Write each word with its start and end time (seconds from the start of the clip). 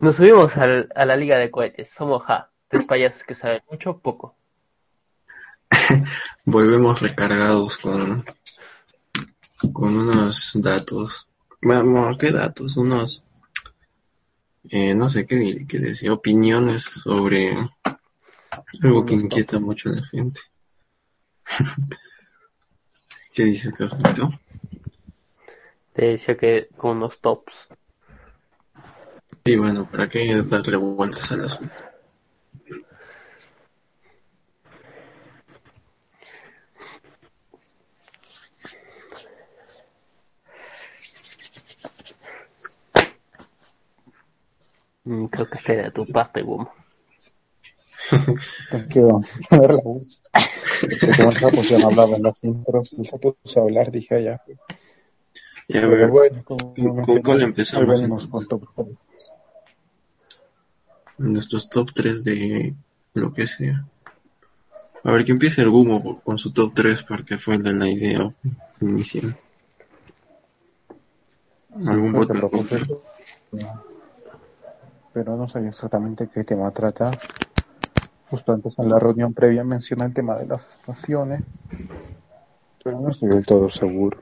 Nos 0.00 0.16
subimos 0.16 0.56
al, 0.56 0.88
a 0.94 1.04
la 1.04 1.14
liga 1.14 1.36
de 1.36 1.50
cohetes. 1.50 1.90
Somos 1.90 2.22
ja. 2.24 2.48
Tres 2.68 2.86
payasos 2.86 3.22
que 3.24 3.34
saben 3.34 3.60
mucho 3.70 3.98
poco. 3.98 4.36
Volvemos 6.44 7.00
recargados 7.00 7.76
con, 7.78 8.24
con 9.72 9.96
unos 9.98 10.52
datos. 10.54 11.26
Bueno, 11.60 12.16
¿qué 12.18 12.30
datos? 12.30 12.76
Unos, 12.76 13.22
eh, 14.70 14.94
no 14.94 15.10
sé 15.10 15.26
qué, 15.26 15.66
qué 15.68 15.78
decir, 15.78 16.10
opiniones 16.10 16.84
sobre 17.02 17.54
algo 18.82 19.04
que 19.04 19.14
inquieta 19.14 19.58
mucho 19.58 19.90
a 19.90 19.96
la 19.96 20.06
gente. 20.06 20.40
¿Qué 23.34 23.44
dices, 23.44 23.74
Carlito? 23.74 24.30
Te 25.92 26.04
decía 26.06 26.36
que 26.36 26.68
con 26.76 26.98
unos 26.98 27.20
tops. 27.20 27.52
Y 29.44 29.56
bueno, 29.56 29.88
¿para 29.90 30.08
qué 30.08 30.42
darle 30.42 30.76
vueltas 30.76 31.30
al 31.32 31.44
asunto? 31.44 31.74
Mm, 45.04 45.26
Creo 45.26 45.48
que 45.48 45.58
sería 45.58 45.84
de 45.84 45.90
tu 45.92 46.06
parte, 46.06 46.42
Gumo. 46.42 46.70
Es 48.72 48.86
que 48.88 49.00
vamos 49.00 49.26
a 49.50 49.58
ver 49.60 49.70
la 49.74 49.82
voz. 49.82 50.20
Porque 50.80 51.68
ya 51.68 51.78
no 51.78 51.86
hablaba 51.88 52.16
en 52.16 52.22
las 52.22 52.42
intros, 52.44 52.92
y 52.96 53.04
se 53.04 53.18
puso 53.18 53.60
a 53.60 53.62
hablar, 53.62 53.90
dije 53.90 54.14
"Ah, 54.16 54.20
ya. 54.20 54.40
Ya, 55.68 55.78
a 55.80 55.82
Pero 55.82 55.90
ver, 55.90 56.08
bueno, 56.10 56.42
como 56.44 56.74
¿con- 56.74 57.04
con 57.04 57.22
cuál 57.22 57.42
empezamos, 57.42 57.88
Ahí 57.88 57.94
venimos 58.00 58.24
entonces? 58.24 58.68
con. 58.74 58.98
Nuestros 61.20 61.68
top 61.68 61.90
3 61.94 62.24
de 62.24 62.74
lo 63.14 63.32
que 63.32 63.46
sea. 63.46 63.84
A 65.04 65.12
ver, 65.12 65.24
que 65.24 65.32
empiece 65.32 65.62
el 65.62 65.70
Gumo 65.70 66.20
con 66.20 66.38
su 66.38 66.52
top 66.52 66.72
3 66.74 67.04
porque 67.08 67.38
fue 67.38 67.56
el 67.56 67.62
de 67.62 67.72
la 67.72 67.88
idea 67.88 68.34
inicial. 68.80 69.36
¿Algún 71.86 72.16
otro? 72.16 72.48
preocupes. 72.48 72.82
Pero 75.12 75.36
no 75.36 75.48
sé 75.48 75.66
exactamente 75.66 76.28
qué 76.32 76.44
tema 76.44 76.70
trata. 76.70 77.10
Justo 78.30 78.52
antes 78.52 78.78
en 78.78 78.88
la 78.88 78.98
reunión 78.98 79.34
previa 79.34 79.64
menciona 79.64 80.04
el 80.06 80.14
tema 80.14 80.36
de 80.36 80.46
las 80.46 80.66
estaciones. 80.78 81.42
Pero 82.82 83.00
no 83.00 83.10
estoy 83.10 83.28
del 83.28 83.44
todo 83.44 83.68
seguro. 83.70 84.18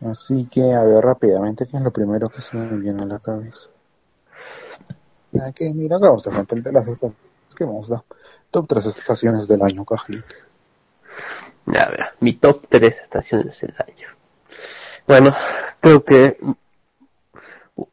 Así 0.00 0.48
que, 0.50 0.72
a 0.72 0.84
ver 0.84 1.04
rápidamente, 1.04 1.66
¿qué 1.66 1.76
es 1.76 1.82
lo 1.82 1.92
primero 1.92 2.28
que 2.28 2.40
se 2.40 2.56
me 2.56 2.78
viene 2.78 3.02
a 3.02 3.06
la 3.06 3.18
cabeza? 3.18 3.68
Ah, 5.40 5.52
que 5.54 5.72
mira, 5.72 5.96
acabamos 5.96 6.24
de 6.24 6.30
el 6.30 6.62
de 6.62 6.72
las 6.72 6.86
estaciones. 6.88 7.16
¿Qué 7.56 7.66
más 7.66 7.88
da? 7.88 8.04
Top 8.50 8.66
3 8.68 8.86
estaciones 8.86 9.46
del 9.48 9.62
año, 9.62 9.84
Cajlito. 9.84 10.34
Ya, 11.66 11.82
a 11.82 11.90
ver, 11.90 12.06
mi 12.20 12.34
top 12.34 12.66
3 12.68 12.96
estaciones 12.98 13.60
del 13.60 13.74
año. 13.78 14.08
Bueno, 15.06 15.34
creo 15.80 16.02
que... 16.04 16.36
uh, 16.40 17.84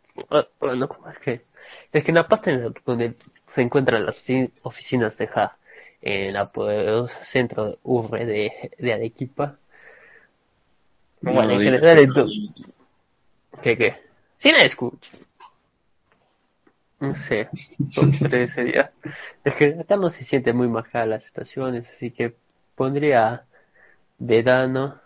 Bueno, 0.60 0.88
como 0.88 1.10
es 1.10 1.20
que... 1.20 1.46
Es 1.92 2.04
que 2.04 2.12
en 2.12 2.16
la 2.16 2.28
parte 2.28 2.52
en 2.52 2.64
la- 2.64 2.74
donde 2.86 3.16
se 3.54 3.62
encuentran 3.62 4.06
las 4.06 4.24
ofi- 4.26 4.52
oficinas 4.64 5.18
de 5.18 5.28
JA, 5.28 5.58
en 6.02 6.34
poderosa 6.50 7.26
centro 7.26 7.78
urbe 7.84 8.26
de, 8.26 8.72
de 8.78 8.94
Arequipa, 8.94 9.58
No, 11.22 11.34
bueno, 11.34 11.54
en 11.54 11.62
general, 11.62 12.00
en 12.00 12.08
to- 12.10 12.14
Carlito. 12.16 12.64
¿Qué 13.62 13.78
qué? 13.78 14.02
Sí 14.38 14.52
la 14.52 14.64
escucho. 14.64 15.10
No 17.00 17.14
sé, 17.28 17.50
3 18.20 18.52
sería. 18.54 18.92
Es 19.44 19.56
que 19.56 19.78
acá 19.80 19.98
no 19.98 20.10
se 20.10 20.24
siente 20.24 20.54
muy 20.54 20.68
marcada 20.68 21.06
las 21.06 21.26
estaciones, 21.26 21.88
así 21.90 22.12
que 22.12 22.36
pondría 22.76 23.46
verano, 24.18 25.00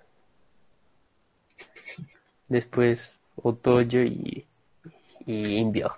después 2.47 3.16
otoño 3.35 4.01
y, 4.03 4.45
y 5.25 5.57
invierno. 5.57 5.97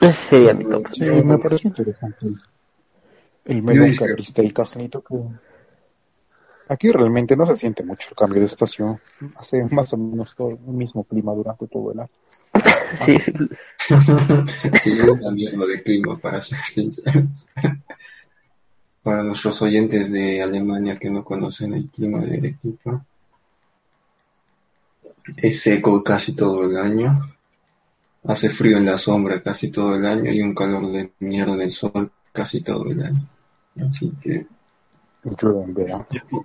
Ese 0.00 0.28
sería 0.28 0.54
mi 0.54 0.64
top. 0.64 0.86
Sí, 0.92 1.04
me 1.04 1.38
parece 1.38 1.68
interesante 1.68 2.26
el 3.46 3.62
melón 3.62 3.86
dije- 3.90 3.98
que 4.04 4.10
abriste 4.10 4.40
ahí, 4.42 4.52
Casanito, 4.52 5.02
que 5.02 5.14
aquí 6.68 6.90
realmente 6.90 7.36
no 7.36 7.46
se 7.46 7.56
siente 7.56 7.82
mucho 7.82 8.08
el 8.10 8.16
cambio 8.16 8.40
de 8.40 8.46
estación. 8.46 8.98
Hace 9.36 9.62
más 9.64 9.92
o 9.92 9.96
menos 9.96 10.34
todo 10.34 10.50
el 10.50 10.58
mismo 10.58 11.04
clima 11.04 11.32
durante 11.32 11.66
todo 11.66 11.92
el 11.92 12.00
año. 12.00 12.10
Sí, 13.04 13.18
sí. 13.18 13.32
sí, 14.84 14.92
es 14.92 15.08
una 15.08 15.32
mierda 15.32 15.66
de 15.66 15.82
clima, 15.82 16.16
para 16.16 16.40
ser 16.40 16.60
sinceros. 16.72 17.48
Para 19.02 19.24
nuestros 19.24 19.60
oyentes 19.62 20.12
de 20.12 20.40
Alemania 20.40 20.96
que 20.96 21.10
no 21.10 21.24
conocen 21.24 21.74
el 21.74 21.88
clima 21.88 22.20
de 22.20 22.38
Arequipa, 22.38 23.04
es 25.38 25.62
seco 25.62 26.04
casi 26.04 26.36
todo 26.36 26.70
el 26.70 26.76
año, 26.76 27.34
hace 28.24 28.50
frío 28.50 28.78
en 28.78 28.86
la 28.86 28.98
sombra 28.98 29.42
casi 29.42 29.70
todo 29.70 29.96
el 29.96 30.06
año 30.06 30.30
y 30.30 30.40
un 30.40 30.54
calor 30.54 30.86
de 30.92 31.10
mierda 31.18 31.56
del 31.56 31.72
sol 31.72 32.12
casi 32.32 32.62
todo 32.62 32.90
el 32.90 33.02
año. 33.02 33.28
Así 33.76 34.12
que 34.22 34.46
Llueve 35.24 35.64
en 35.64 35.74
verano. 35.74 36.06
yo- 36.10 36.44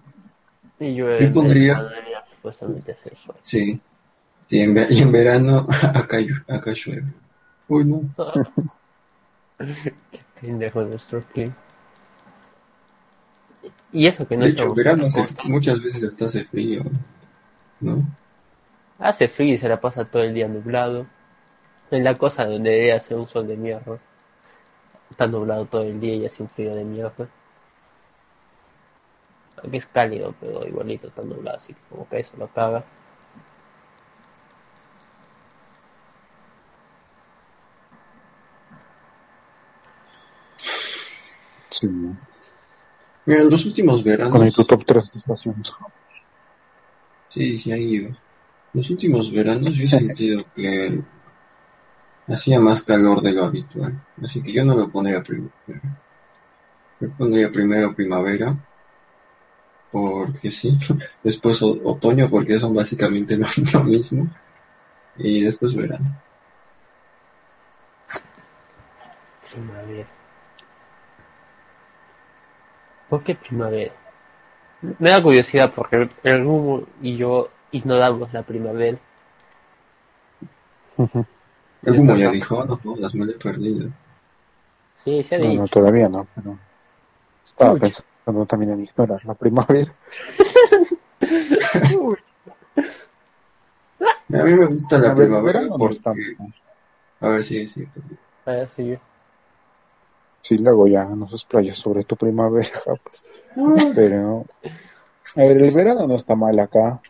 Y 0.79 0.95
yo, 0.95 1.19
Yo 1.19 1.33
pondría- 1.33 1.83
debería 1.83 2.23
supuestamente 2.35 2.91
hacer 2.93 3.13
eso. 3.13 3.35
sí, 3.41 3.81
sí, 4.47 4.59
en, 4.61 4.73
ve- 4.73 4.87
y 4.89 5.01
en 5.01 5.11
verano 5.11 5.67
acá, 5.69 6.17
acá 6.47 6.71
llueve. 6.73 7.03
Uy, 7.67 7.83
no. 7.85 8.01
Qué 9.57 9.93
pendejo 10.39 10.81
nuestro 10.83 11.21
clima. 11.21 11.55
Y 13.91 14.07
eso 14.07 14.25
que 14.27 14.37
no 14.37 14.45
De 14.45 14.51
hecho, 14.51 14.63
en 14.63 14.73
verano 14.75 15.05
en 15.05 15.11
costa. 15.11 15.43
muchas 15.45 15.81
veces 15.81 16.03
hasta 16.03 16.25
hace 16.27 16.45
frío, 16.45 16.83
¿no? 17.81 18.03
Hace 18.99 19.27
frío 19.27 19.55
y 19.55 19.57
se 19.57 19.67
la 19.67 19.81
pasa 19.81 20.05
todo 20.05 20.23
el 20.23 20.33
día 20.33 20.47
nublado. 20.47 21.05
En 21.91 22.03
la 22.03 22.15
cosa 22.17 22.45
donde 22.45 22.69
debería 22.69 22.97
hacer 22.97 23.17
un 23.17 23.27
sol 23.27 23.47
de 23.47 23.57
mierda. 23.57 23.97
Está 25.09 25.25
nublado 25.27 25.65
todo 25.65 25.81
el 25.83 25.99
día 25.99 26.15
y 26.15 26.25
hace 26.25 26.43
un 26.43 26.49
frío 26.49 26.75
de 26.75 26.83
mierda. 26.85 27.27
Aquí 29.63 29.77
es 29.77 29.85
cálido, 29.87 30.35
pero 30.39 30.65
igualito 30.65 31.07
está 31.07 31.21
nublado, 31.21 31.57
así 31.57 31.73
que 31.73 31.81
como 31.89 32.07
que 32.07 32.19
eso 32.19 32.35
lo 32.37 32.47
caga. 32.47 32.83
Sí. 41.69 41.87
Mira, 43.25 43.41
en 43.41 43.49
los 43.49 43.65
últimos 43.65 44.03
veranos. 44.03 44.33
Con 44.33 44.43
ahí 44.43 44.51
tu 44.51 44.65
top 44.65 44.83
3 44.85 45.15
estaciones. 45.15 45.71
Sí, 47.29 47.57
sí, 47.57 47.71
ha 47.71 47.77
ido. 47.77 48.15
Los 48.73 48.89
últimos 48.89 49.31
veranos 49.31 49.75
yo 49.75 49.83
he 49.83 49.87
sentido 49.87 50.45
que 50.55 51.01
hacía 52.27 52.59
más 52.59 52.83
calor 52.83 53.21
de 53.21 53.33
lo 53.33 53.45
habitual. 53.45 53.99
Así 54.23 54.41
que 54.41 54.53
yo 54.53 54.65
no 54.65 54.75
lo 54.75 54.89
pondría 54.89 55.21
primero. 55.21 55.51
Yo 56.99 57.09
pondría 57.17 57.51
primero 57.51 57.95
primavera. 57.95 58.57
Porque 59.91 60.51
sí. 60.51 60.77
Después 61.23 61.61
o- 61.61 61.79
otoño 61.83 62.29
porque 62.29 62.59
son 62.59 62.73
básicamente 62.73 63.35
lo, 63.37 63.47
lo 63.73 63.83
mismo. 63.83 64.27
Y 65.17 65.43
después 65.43 65.75
verano. 65.75 66.15
Primavera. 69.51 70.07
¿Por 73.09 73.23
qué 73.23 73.35
primavera? 73.35 73.91
Me 74.99 75.09
da 75.09 75.21
curiosidad 75.21 75.73
porque 75.75 76.09
el 76.23 76.43
Rumo 76.43 76.83
y 77.01 77.17
yo 77.17 77.49
ignoramos 77.71 78.31
la 78.31 78.43
primavera. 78.43 78.97
El 81.83 81.99
humo 81.99 82.15
ya 82.15 82.31
dijo, 82.31 82.61
"Ah, 82.61 82.65
no 82.67 82.77
jodas, 82.77 83.13
me 83.15 83.25
lo 83.25 83.31
he 83.31 83.35
perdido. 83.35 83.89
Sí, 85.03 85.23
se 85.23 85.35
ha 85.35 85.37
dicho. 85.39 85.61
no, 85.61 85.67
todavía 85.67 86.09
no, 86.09 86.27
pero 86.35 86.57
estaba 87.45 87.75
pensando 87.77 88.08
también 88.47 88.71
en 88.73 88.83
ignorar 88.83 89.23
la 89.25 89.33
primavera. 89.33 89.93
A 94.31 94.43
mí 94.43 94.53
me 94.53 94.65
gusta 94.67 94.97
la 94.99 95.11
A 95.11 95.13
ver, 95.15 95.27
primavera 95.27 95.61
porque... 95.67 96.35
A 97.19 97.29
ver, 97.29 97.43
sí, 97.43 97.67
sí. 97.67 97.87
Ah, 98.45 98.65
sí. 98.69 98.97
Sí, 100.43 100.57
luego 100.57 100.87
ya 100.87 101.03
nos 101.05 101.33
explayas 101.33 101.77
sobre 101.77 102.03
tu 102.03 102.15
primavera, 102.15 102.69
pues. 102.85 103.23
Pero, 103.95 104.45
a 105.35 105.39
ver, 105.39 105.61
el 105.61 105.73
verano 105.73 106.07
no 106.07 106.15
está 106.15 106.35
mal 106.35 106.57
acá. 106.59 107.01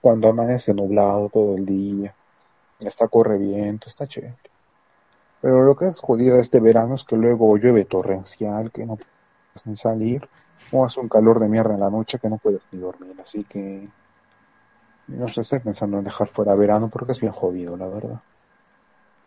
Cuando 0.00 0.28
amanece 0.28 0.74
nublado 0.74 1.28
todo 1.28 1.56
el 1.56 1.66
día, 1.66 2.14
está 2.78 3.08
corre 3.08 3.38
viento, 3.38 3.88
está 3.88 4.06
chévere. 4.06 4.36
Pero 5.40 5.62
lo 5.64 5.76
que 5.76 5.86
es 5.86 6.00
jodido 6.00 6.36
de 6.36 6.42
este 6.42 6.60
verano 6.60 6.96
es 6.96 7.04
que 7.04 7.16
luego 7.16 7.56
llueve 7.56 7.84
torrencial, 7.84 8.70
que 8.70 8.84
no 8.84 8.98
ni 9.66 9.76
salir, 9.76 10.28
o 10.70 10.84
hace 10.84 11.00
un 11.00 11.08
calor 11.08 11.40
de 11.40 11.48
mierda 11.48 11.74
en 11.74 11.80
la 11.80 11.90
noche 11.90 12.18
que 12.20 12.28
no 12.28 12.38
puedes 12.38 12.62
ni 12.72 12.78
dormir. 12.80 13.16
Así 13.20 13.44
que 13.44 13.92
No 15.08 15.26
sé, 15.26 15.40
estoy 15.40 15.58
pensando 15.58 15.98
en 15.98 16.04
dejar 16.04 16.28
fuera 16.28 16.54
verano 16.54 16.88
porque 16.88 17.10
es 17.10 17.20
bien 17.20 17.32
jodido, 17.32 17.76
la 17.76 17.88
verdad. 17.88 18.22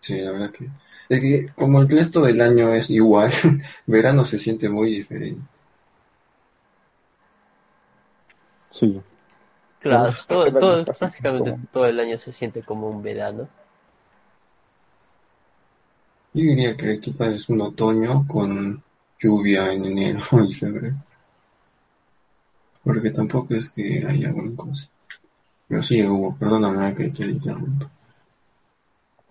Sí, 0.02 0.20
la 0.20 0.32
verdad 0.32 0.52
que... 0.52 0.70
Es 1.10 1.20
que 1.22 1.48
como 1.56 1.82
el 1.82 1.90
resto 1.90 2.22
del 2.22 2.40
año 2.42 2.74
es 2.74 2.90
igual, 2.90 3.32
verano 3.88 4.26
se 4.26 4.40
siente 4.40 4.70
muy 4.70 4.92
diferente. 4.92 5.42
Sí. 8.72 9.02
Claro, 9.80 10.14
todo, 10.28 10.52
todo, 10.54 10.86
prácticamente 10.86 11.52
como- 11.52 11.66
todo 11.74 11.86
el 11.88 12.00
año 12.00 12.18
se 12.18 12.32
siente 12.34 12.62
como 12.64 12.88
un 12.90 13.02
verano. 13.04 13.48
Yo 16.34 16.42
diría 16.44 16.76
que 16.76 16.84
Arequipa 16.88 17.28
es 17.28 17.48
un 17.48 17.62
otoño 17.62 18.26
con 18.28 18.84
lluvia 19.22 19.72
en 19.74 19.86
enero 19.86 20.22
y 20.48 20.54
febrero. 20.54 20.96
Porque 22.84 23.12
tampoco 23.12 23.54
es 23.54 23.70
que 23.70 24.06
haya 24.08 24.32
gran 24.32 24.56
cosa. 24.56 24.90
Pero 25.68 25.84
sí, 25.84 26.04
Hugo, 26.06 26.36
perdóname 26.38 26.96
que 26.96 27.10
te 27.10 27.26
interrumpa. 27.26 27.90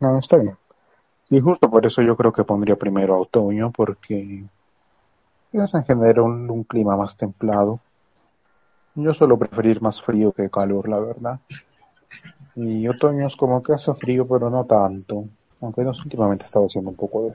No, 0.01 0.19
está 0.19 0.37
bien. 0.37 0.57
Y 1.29 1.41
justo 1.41 1.71
por 1.71 1.85
eso 1.87 2.03
yo 2.03 2.17
creo 2.17 2.33
que 2.33 2.45
pondría 2.45 2.77
primero 2.77 3.21
otoño, 3.21 3.71
porque 3.71 4.45
es 5.53 5.75
en 5.75 5.85
general 5.85 6.21
un, 6.21 6.65
clima 6.65 6.97
más 6.97 7.17
templado. 7.17 7.81
Yo 8.95 9.15
suelo 9.15 9.39
preferir 9.39 9.81
más 9.83 10.01
frío 10.03 10.33
que 10.33 10.51
calor, 10.51 10.89
la 10.89 10.99
verdad. 10.99 11.41
Y 12.57 12.89
otoño 12.89 13.27
es 13.27 13.37
como 13.37 13.63
que 13.63 13.75
hace 13.75 13.95
frío, 13.95 14.27
pero 14.27 14.51
no 14.51 14.65
tanto. 14.65 15.27
Aunque 15.61 15.83
no, 15.83 15.91
últimamente 15.91 16.47
estaba 16.47 16.67
haciendo 16.67 16.91
un 16.91 16.97
poco 16.97 17.25
de... 17.25 17.35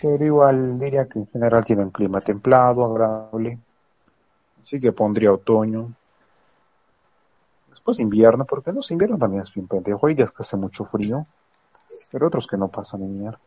Pero 0.00 0.24
igual 0.24 0.78
diría 0.78 1.06
que 1.06 1.20
en 1.20 1.26
general 1.28 1.64
tiene 1.64 1.82
un 1.82 1.90
clima 1.90 2.20
templado, 2.20 2.84
agradable. 2.84 3.58
Así 4.62 4.80
que 4.80 4.92
pondría 4.92 5.32
otoño. 5.32 5.92
Después 7.70 7.98
invierno, 8.00 8.44
porque 8.44 8.72
no 8.72 8.80
invierno 8.88 9.16
también 9.16 9.42
es 9.42 9.54
bien 9.54 9.68
pendejo. 9.68 10.06
Hay 10.06 10.14
días 10.14 10.32
que 10.32 10.42
hace 10.42 10.56
mucho 10.56 10.84
frío, 10.84 11.24
pero 12.10 12.26
otros 12.26 12.46
que 12.46 12.56
no 12.56 12.68
pasan 12.68 13.02
invierno. 13.02 13.38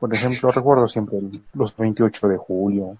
Por 0.00 0.12
ejemplo, 0.14 0.50
recuerdo 0.50 0.88
siempre 0.88 1.18
los 1.54 1.76
28 1.76 2.28
de 2.28 2.36
julio 2.36 2.96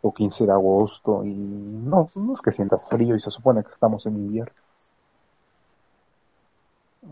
o 0.00 0.14
15 0.14 0.46
de 0.46 0.52
agosto 0.52 1.24
y 1.24 1.34
no, 1.34 2.08
no 2.14 2.34
es 2.34 2.40
que 2.40 2.52
sientas 2.52 2.86
frío 2.88 3.16
y 3.16 3.20
se 3.20 3.30
supone 3.30 3.62
que 3.64 3.70
estamos 3.70 4.06
en 4.06 4.16
invierno. 4.16 4.54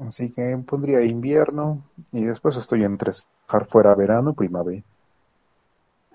Así 0.09 0.31
que 0.31 0.57
pondría 0.67 1.03
invierno 1.03 1.83
y 2.13 2.25
después 2.25 2.57
estoy 2.57 2.85
entre 2.85 3.13
dejar 3.47 3.67
fuera 3.67 3.95
verano 3.95 4.35
primavera. 4.35 4.83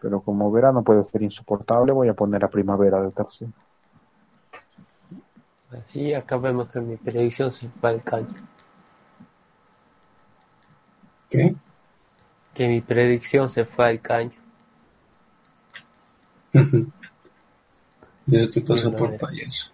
Pero 0.01 0.21
como 0.21 0.51
verano 0.51 0.83
puede 0.83 1.03
ser 1.05 1.21
insoportable, 1.21 1.91
voy 1.91 2.09
a 2.09 2.13
poner 2.13 2.43
a 2.43 2.49
primavera 2.49 3.01
de 3.01 3.11
tercero. 3.11 3.51
Así 5.71 6.13
acá 6.13 6.37
vemos 6.37 6.69
que 6.69 6.81
mi 6.81 6.97
predicción 6.97 7.51
se 7.51 7.69
fue 7.69 7.91
al 7.91 8.03
caño. 8.03 8.35
¿Qué? 11.29 11.55
Que 12.53 12.67
mi 12.67 12.81
predicción 12.81 13.49
se 13.49 13.65
fue 13.65 13.87
al 13.87 14.01
caño. 14.01 14.33
Y 18.27 18.37
eso 18.37 18.51
te 18.51 18.61
pasa 18.61 18.87
Una 18.87 18.97
por 18.97 19.17
payaso. 19.17 19.71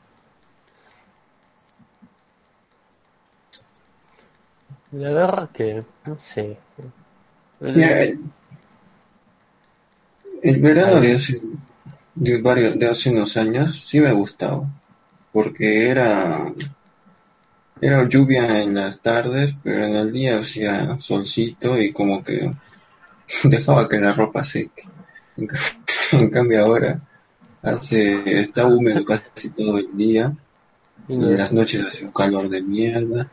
La 4.91 5.09
verdad 5.09 5.50
que, 5.51 5.83
no 6.06 6.19
sé. 6.19 6.57
El- 7.59 7.75
Mira, 7.75 8.18
el, 10.49 10.59
verano 10.61 11.01
de 11.01 11.13
hace, 11.15 11.41
de, 12.15 12.41
varios, 12.41 12.77
de 12.79 12.88
hace 12.89 13.09
unos 13.09 13.35
años 13.38 13.85
sí 13.89 13.99
me 13.99 14.13
gustaba. 14.13 14.67
Porque 15.31 15.89
era, 15.89 16.51
era 17.81 18.07
lluvia 18.09 18.61
en 18.63 18.75
las 18.75 19.01
tardes, 19.01 19.53
pero 19.63 19.85
en 19.85 19.94
el 19.94 20.11
día 20.11 20.39
hacía 20.39 20.97
solcito 20.99 21.77
y 21.77 21.94
como 21.94 22.23
que 22.23 22.51
dejaba 23.44 23.88
que 23.88 23.99
la 23.99 24.13
ropa 24.13 24.44
seque. 24.44 24.83
En, 25.38 25.47
ca- 25.47 25.77
en 26.13 26.29
cambio 26.29 26.63
ahora 26.63 26.99
hace, 27.61 28.39
está 28.41 28.65
húmedo 28.65 29.03
casi 29.05 29.49
todo 29.49 29.77
el 29.77 29.95
día 29.95 30.33
y 31.07 31.13
en 31.13 31.38
las 31.38 31.51
noches 31.53 31.85
hace 31.85 32.05
un 32.05 32.11
calor 32.11 32.49
de 32.49 32.61
mierda. 32.61 33.29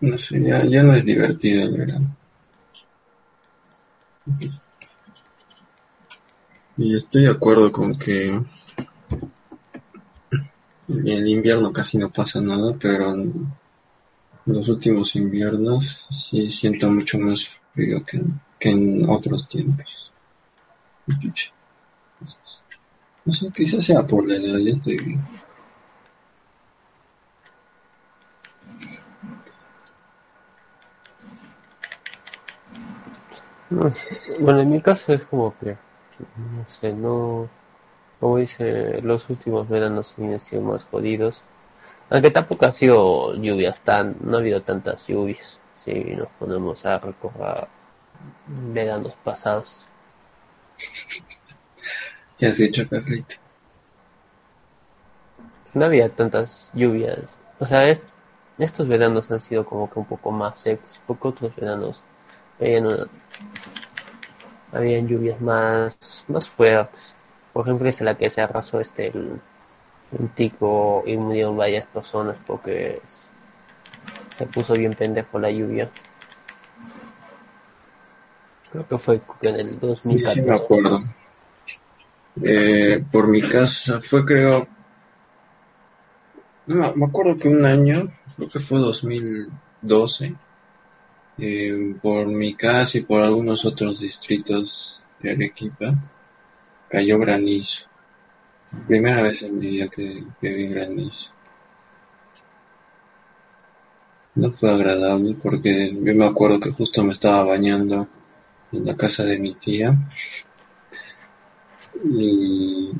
No 0.00 0.16
sé, 0.16 0.42
ya, 0.42 0.64
ya 0.64 0.82
no 0.82 0.94
es 0.94 1.04
divertido 1.04 1.62
el 1.62 1.76
verano. 1.76 2.16
Y 6.82 6.96
estoy 6.96 7.24
de 7.24 7.30
acuerdo 7.30 7.70
con 7.70 7.92
que 7.92 8.28
en 8.30 8.46
el 10.88 11.28
invierno 11.28 11.74
casi 11.74 11.98
no 11.98 12.08
pasa 12.08 12.40
nada, 12.40 12.74
pero 12.80 13.12
en 13.12 13.52
los 14.46 14.66
últimos 14.66 15.14
inviernos 15.14 16.08
sí 16.10 16.48
siento 16.48 16.88
mucho 16.88 17.18
más 17.18 17.46
frío 17.74 18.02
que, 18.06 18.22
que 18.58 18.70
en 18.70 19.10
otros 19.10 19.46
tiempos. 19.46 20.10
No 23.26 23.34
sé, 23.34 23.52
quizás 23.54 23.84
sea 23.84 24.06
por 24.06 24.26
la 24.26 24.36
edad, 24.36 24.56
ya 24.56 24.70
estoy 24.70 24.96
bien. 25.04 25.20
Bueno, 34.40 34.60
en 34.60 34.70
mi 34.70 34.80
caso 34.80 35.12
es 35.12 35.22
como 35.24 35.54
que, 35.58 35.76
no 36.36 36.66
sé, 36.68 36.92
no, 36.92 37.48
como 38.20 38.38
dice, 38.38 39.00
los 39.02 39.28
últimos 39.30 39.68
veranos 39.68 40.14
han 40.18 40.40
sido 40.40 40.62
más 40.62 40.84
jodidos. 40.84 41.42
Aunque 42.10 42.30
tampoco 42.30 42.66
ha 42.66 42.72
sido 42.72 43.34
lluvias 43.34 43.80
tan, 43.80 44.16
no 44.22 44.36
ha 44.36 44.40
habido 44.40 44.62
tantas 44.62 45.06
lluvias. 45.06 45.58
Si 45.84 45.92
nos 45.94 46.28
ponemos 46.38 46.84
a 46.84 46.98
recordar 46.98 47.68
veranos 48.48 49.14
pasados. 49.24 49.86
¿Qué 52.38 52.46
has 52.46 52.60
hecho, 52.60 52.82
Carlita? 52.88 53.34
No 55.72 55.84
había 55.84 56.08
tantas 56.08 56.70
lluvias. 56.74 57.38
O 57.60 57.66
sea, 57.66 57.88
es- 57.88 58.02
estos 58.58 58.88
veranos 58.88 59.30
han 59.30 59.40
sido 59.40 59.64
como 59.64 59.88
que 59.90 59.98
un 59.98 60.04
poco 60.06 60.30
más 60.32 60.60
secos, 60.60 61.00
porque 61.06 61.28
otros 61.28 61.54
veranos 61.56 62.04
una- 62.58 63.06
habían 64.72 65.08
lluvias 65.08 65.40
más, 65.40 65.96
más 66.28 66.48
fuertes. 66.50 67.14
Por 67.52 67.66
ejemplo, 67.66 67.88
es 67.88 68.00
la 68.00 68.16
que 68.16 68.30
se 68.30 68.40
arrasó 68.40 68.80
este 68.80 69.08
el, 69.08 69.40
un 70.12 70.28
tico 70.34 71.02
y 71.06 71.16
murieron 71.16 71.56
varias 71.56 71.86
personas 71.88 72.36
porque 72.46 73.00
es- 73.04 73.32
se 74.36 74.46
puso 74.46 74.74
bien 74.74 74.94
pendejo 74.94 75.38
la 75.38 75.50
lluvia. 75.50 75.90
Creo 78.70 78.86
que 78.86 78.98
fue 78.98 79.20
en 79.42 79.54
el 79.56 79.70
Sí, 79.74 79.80
2014. 79.80 80.34
sí 80.34 80.42
me 80.42 80.54
acuerdo. 80.54 80.98
Eh, 82.42 83.04
por 83.12 83.28
mi 83.28 83.42
casa 83.42 84.00
fue 84.08 84.24
creo... 84.24 84.66
No, 86.66 86.94
me 86.94 87.06
acuerdo 87.06 87.36
que 87.38 87.48
un 87.48 87.64
año, 87.64 88.08
creo 88.36 88.48
que 88.48 88.60
fue 88.60 88.78
2012, 88.78 90.36
eh, 91.40 91.94
por 92.02 92.26
mi 92.26 92.54
casa 92.54 92.98
y 92.98 93.02
por 93.02 93.22
algunos 93.22 93.64
otros 93.64 94.00
distritos 94.00 95.02
de 95.20 95.32
Arequipa, 95.32 95.94
cayó 96.88 97.18
granizo. 97.18 97.86
Primera 98.86 99.22
vez 99.22 99.42
en 99.42 99.58
mi 99.58 99.66
vida 99.66 99.88
que, 99.88 100.24
que 100.40 100.52
vi 100.52 100.68
granizo. 100.68 101.30
No 104.34 104.52
fue 104.52 104.70
agradable 104.70 105.36
porque 105.42 105.92
yo 105.92 106.14
me 106.14 106.26
acuerdo 106.26 106.60
que 106.60 106.70
justo 106.70 107.02
me 107.02 107.12
estaba 107.12 107.42
bañando 107.44 108.06
en 108.72 108.86
la 108.86 108.96
casa 108.96 109.24
de 109.24 109.38
mi 109.38 109.54
tía 109.54 109.96
y. 112.04 112.92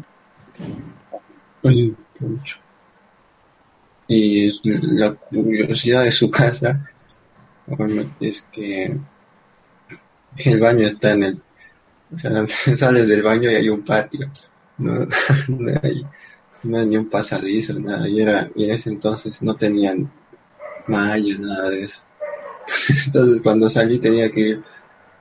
Y 4.08 4.50
la 4.72 5.14
curiosidad 5.14 6.02
de 6.02 6.10
su 6.10 6.30
casa 6.30 6.89
es 8.20 8.46
que 8.52 8.98
el 10.36 10.60
baño 10.60 10.86
está 10.86 11.12
en 11.12 11.22
el 11.22 11.42
o 12.12 12.18
sea 12.18 12.44
sales 12.78 13.08
del 13.08 13.22
baño 13.22 13.50
y 13.50 13.54
hay 13.54 13.68
un 13.68 13.84
patio 13.84 14.30
no, 14.78 15.06
hay 15.82 16.04
no 16.62 16.78
hay 16.78 16.86
ni 16.86 16.96
un 16.96 17.08
pasadizo 17.08 17.78
nada. 17.78 18.08
Y 18.08 18.20
era 18.20 18.50
y 18.54 18.64
en 18.64 18.70
ese 18.72 18.90
entonces 18.90 19.40
no 19.42 19.54
tenían 19.54 20.10
mallas 20.86 21.38
nada 21.38 21.70
de 21.70 21.84
eso. 21.84 22.00
Entonces 23.06 23.42
cuando 23.42 23.68
salí 23.68 23.98
tenía 23.98 24.30
que 24.30 24.40
ir 24.40 24.64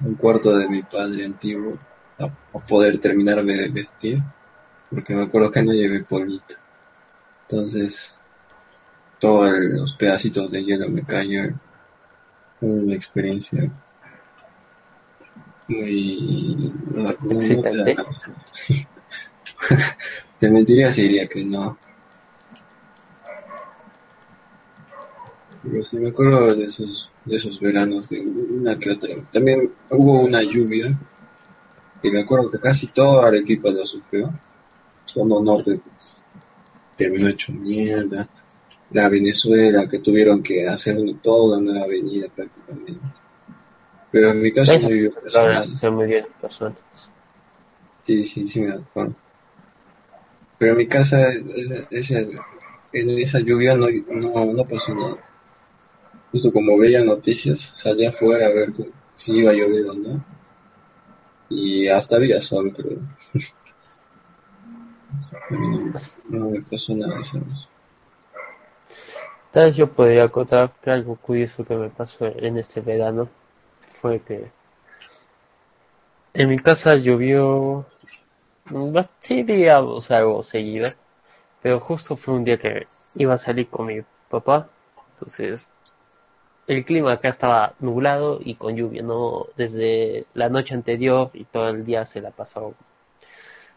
al 0.04 0.18
cuarto 0.18 0.56
de 0.58 0.68
mi 0.68 0.84
padre 0.84 1.26
antiguo 1.26 1.78
a, 2.18 2.60
poder 2.68 3.00
terminarme 3.00 3.54
de 3.54 3.70
vestir 3.70 4.20
porque 4.90 5.14
me 5.14 5.24
acuerdo 5.24 5.52
que 5.52 5.62
no 5.62 5.72
llevé 5.72 6.04
polito 6.04 6.56
entonces 7.48 7.96
todos 9.20 9.52
los 9.58 9.96
pedacitos 9.96 10.52
de 10.52 10.64
hielo 10.64 10.90
me 10.90 11.04
cayeron 11.04 11.60
una 12.62 12.94
experiencia 12.96 13.72
muy 15.68 16.74
no, 16.94 17.04
no- 17.04 17.10
no 17.12 17.28
te 17.30 17.36
Excitante. 17.36 17.94
da- 17.96 18.06
te 20.40 20.50
mentiría 20.50 20.92
si 20.94 21.04
diría 21.04 21.28
que 21.28 21.44
no 21.44 21.78
Pues 25.62 25.92
me 25.94 26.08
acuerdo 26.10 26.56
de 26.56 26.66
esos, 26.66 27.12
de 27.26 27.36
esos 27.36 27.60
veranos, 27.60 28.08
de 28.10 28.22
una 28.22 28.80
que 28.80 28.92
otra. 28.92 29.14
También 29.32 29.70
hubo 29.90 30.22
una 30.22 30.42
lluvia, 30.42 30.98
y 32.02 32.10
me 32.10 32.22
acuerdo 32.22 32.50
que 32.50 32.60
casi 32.60 32.88
todo 32.88 33.22
Arequipa 33.22 33.70
lo 33.70 33.86
sufrió. 33.86 34.32
Zona 35.04 35.36
norte 35.44 35.82
terminó 36.96 37.28
hecho 37.28 37.52
mierda. 37.52 38.28
La 38.92 39.10
Venezuela, 39.10 39.88
que 39.88 40.00
tuvieron 40.00 40.42
que 40.42 40.68
hacer 40.68 40.98
toda 41.22 41.58
una 41.58 41.72
nueva 41.72 41.86
avenida 41.86 42.28
prácticamente. 42.36 43.00
Pero 44.12 44.32
en 44.32 44.42
mi 44.42 44.52
caso 44.52 44.78
no 44.80 44.90
vivió 44.90 45.12
muy 45.92 46.08
bien 46.08 46.26
Sí, 48.06 48.28
sí, 48.28 48.50
sí 48.50 48.62
me 48.62 48.74
acuerdo. 48.74 49.16
Pero 50.58 50.72
en 50.72 50.78
mi 50.78 50.88
casa, 50.88 51.28
esa, 51.92 52.20
en 52.92 53.10
esa 53.20 53.40
lluvia 53.40 53.76
no, 53.76 53.88
no, 53.90 54.46
no 54.46 54.66
pasó 54.66 54.96
nada. 54.96 55.18
Justo 56.32 56.52
como 56.52 56.78
veía 56.78 57.04
noticias, 57.04 57.60
salía 57.78 58.10
afuera 58.10 58.48
a 58.48 58.50
ver 58.50 58.74
si 59.18 59.34
iba 59.34 59.52
a 59.52 59.54
llover 59.54 59.90
o 59.90 59.94
no. 59.94 60.26
Y 61.50 61.88
hasta 61.88 62.16
había 62.18 62.42
sol, 62.42 62.74
pero 62.76 62.90
no, 66.30 66.50
me 66.50 66.62
pasó 66.62 66.96
nada 66.96 67.22
esa 67.22 67.40
Tal 69.52 69.66
vez 69.66 69.76
yo 69.76 69.88
podría 69.88 70.30
contar 70.30 70.72
que 70.82 70.92
algo 70.92 71.16
curioso 71.16 71.66
que 71.66 71.76
me 71.76 71.90
pasó 71.90 72.26
en 72.26 72.58
este 72.58 72.82
verano 72.82 73.30
fue 74.02 74.20
que 74.22 74.52
en 76.34 76.50
mi 76.50 76.58
casa 76.60 76.96
llovió 76.96 77.86
sí 79.22 79.44
digamos 79.44 80.12
algo 80.12 80.44
seguido 80.44 80.90
pero 81.62 81.80
justo 81.80 82.16
fue 82.16 82.36
un 82.36 82.44
día 82.44 82.58
que 82.58 82.88
iba 83.16 83.34
a 83.34 83.38
salir 83.40 83.68
con 83.70 83.88
mi 83.88 84.02
papá. 84.30 84.70
Entonces 85.14 85.70
el 86.68 86.86
clima 86.86 87.14
acá 87.14 87.30
estaba 87.30 87.74
nublado 87.80 88.40
y 88.42 88.56
con 88.56 88.76
lluvia 88.76 89.02
no 89.02 89.48
desde 89.58 90.28
la 90.36 90.50
noche 90.50 90.76
anterior 90.76 91.32
y 91.34 91.46
todo 91.46 91.70
el 91.70 91.86
día 91.86 92.06
se 92.06 92.22
la 92.22 92.32
pasó 92.32 92.76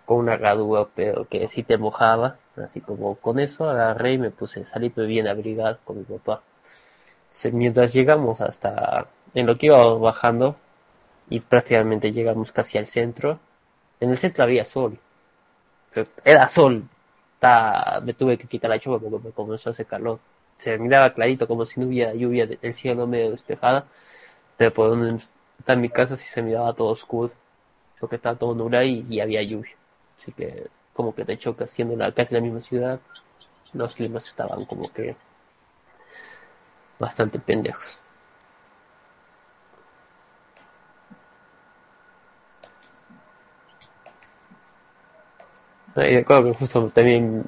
con 0.06 0.18
una 0.18 0.36
gadúa 0.36 0.88
pero 0.94 1.26
que 1.28 1.48
sí 1.48 1.62
te 1.62 1.78
mojaba 1.78 2.36
así 2.56 2.80
como 2.80 3.16
con 3.16 3.38
eso 3.38 3.68
agarré 3.68 4.14
y 4.14 4.18
me 4.18 4.30
puse 4.30 4.64
salir 4.64 4.92
bien 4.94 5.26
abrigado 5.28 5.78
con 5.84 5.98
mi 5.98 6.04
papá 6.04 6.42
mientras 7.52 7.92
llegamos 7.92 8.40
hasta 8.40 9.06
en 9.34 9.46
lo 9.46 9.56
que 9.56 9.66
íbamos 9.66 10.00
bajando 10.00 10.56
y 11.28 11.40
prácticamente 11.40 12.12
llegamos 12.12 12.52
casi 12.52 12.78
al 12.78 12.86
centro 12.88 13.38
en 14.02 14.10
el 14.10 14.18
centro 14.18 14.42
había 14.42 14.64
sol. 14.64 14.98
Era 16.24 16.48
sol. 16.48 16.88
Me 18.02 18.14
tuve 18.14 18.36
que 18.36 18.48
quitar 18.48 18.68
la 18.68 18.80
chupa 18.80 18.98
porque 18.98 19.28
me 19.28 19.32
comenzó 19.32 19.70
a 19.70 19.72
hacer 19.72 19.86
calor. 19.86 20.18
Se 20.58 20.76
miraba 20.76 21.14
clarito 21.14 21.46
como 21.46 21.64
si 21.66 21.78
no 21.78 21.86
hubiera 21.86 22.12
lluvia 22.12 22.48
el 22.62 22.74
cielo 22.74 23.06
medio 23.06 23.30
despejada 23.30 23.86
pero 24.56 24.74
por 24.74 24.90
donde 24.90 25.24
está 25.58 25.76
mi 25.76 25.88
casa 25.88 26.16
sí 26.16 26.24
se 26.34 26.42
miraba 26.42 26.72
todo 26.74 26.88
oscuro. 26.88 27.32
Porque 28.00 28.16
estaba 28.16 28.36
todo 28.36 28.56
nublado 28.56 28.84
y, 28.84 29.20
había 29.20 29.42
lluvia 29.42 29.76
así 30.22 30.32
que 30.32 30.68
como 30.92 31.14
que 31.14 31.24
de 31.24 31.34
hecho 31.34 31.56
siendo 31.66 31.96
la, 31.96 32.12
casi 32.12 32.34
la 32.34 32.40
misma 32.40 32.60
ciudad 32.60 33.00
los 33.72 33.94
climas 33.94 34.24
estaban 34.26 34.64
como 34.66 34.92
que 34.92 35.16
bastante 36.98 37.38
pendejos 37.38 37.98
Y 45.94 46.00
recuerdo 46.16 46.44
que 46.44 46.58
justo 46.58 46.88
también 46.88 47.44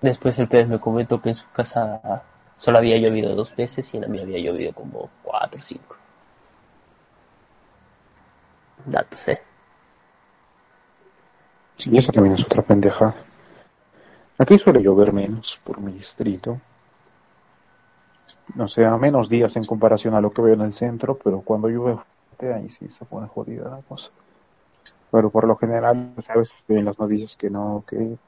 después 0.00 0.38
el 0.38 0.48
pez 0.48 0.68
me 0.68 0.78
comentó 0.78 1.20
que 1.20 1.30
en 1.30 1.34
su 1.34 1.50
casa 1.50 2.22
solo 2.56 2.78
había 2.78 2.98
llovido 2.98 3.34
dos 3.34 3.54
veces 3.56 3.92
y 3.92 3.96
en 3.96 4.02
la 4.02 4.08
mía 4.08 4.22
había 4.22 4.38
llovido 4.38 4.72
como 4.72 5.10
cuatro 5.24 5.58
o 5.58 5.62
cinco. 5.62 5.96
Datos, 8.86 9.26
eh. 9.28 9.53
Sí, 11.84 11.96
eso 11.98 12.10
también 12.12 12.36
es 12.36 12.44
otra 12.44 12.62
pendeja. 12.62 13.14
Aquí 14.38 14.58
suele 14.58 14.82
llover 14.82 15.12
menos 15.12 15.60
por 15.64 15.80
mi 15.80 15.92
distrito. 15.92 16.58
No 18.54 18.68
sé, 18.68 18.86
a 18.86 18.96
menos 18.96 19.28
días 19.28 19.54
en 19.56 19.66
comparación 19.66 20.14
a 20.14 20.20
lo 20.22 20.30
que 20.30 20.40
veo 20.40 20.54
en 20.54 20.62
el 20.62 20.72
centro, 20.72 21.18
pero 21.22 21.42
cuando 21.42 21.68
llueve 21.68 22.00
ahí 22.40 22.68
sí 22.70 22.88
se 22.88 23.04
pone 23.04 23.28
jodida 23.28 23.70
la 23.70 23.82
cosa 23.82 24.10
pero 25.14 25.30
por 25.30 25.46
lo 25.46 25.54
general 25.54 26.12
veces 26.16 26.52
ven 26.66 26.84
las 26.84 26.98
noticias 26.98 27.36
que 27.36 27.48
no, 27.48 27.84
que 27.86 28.18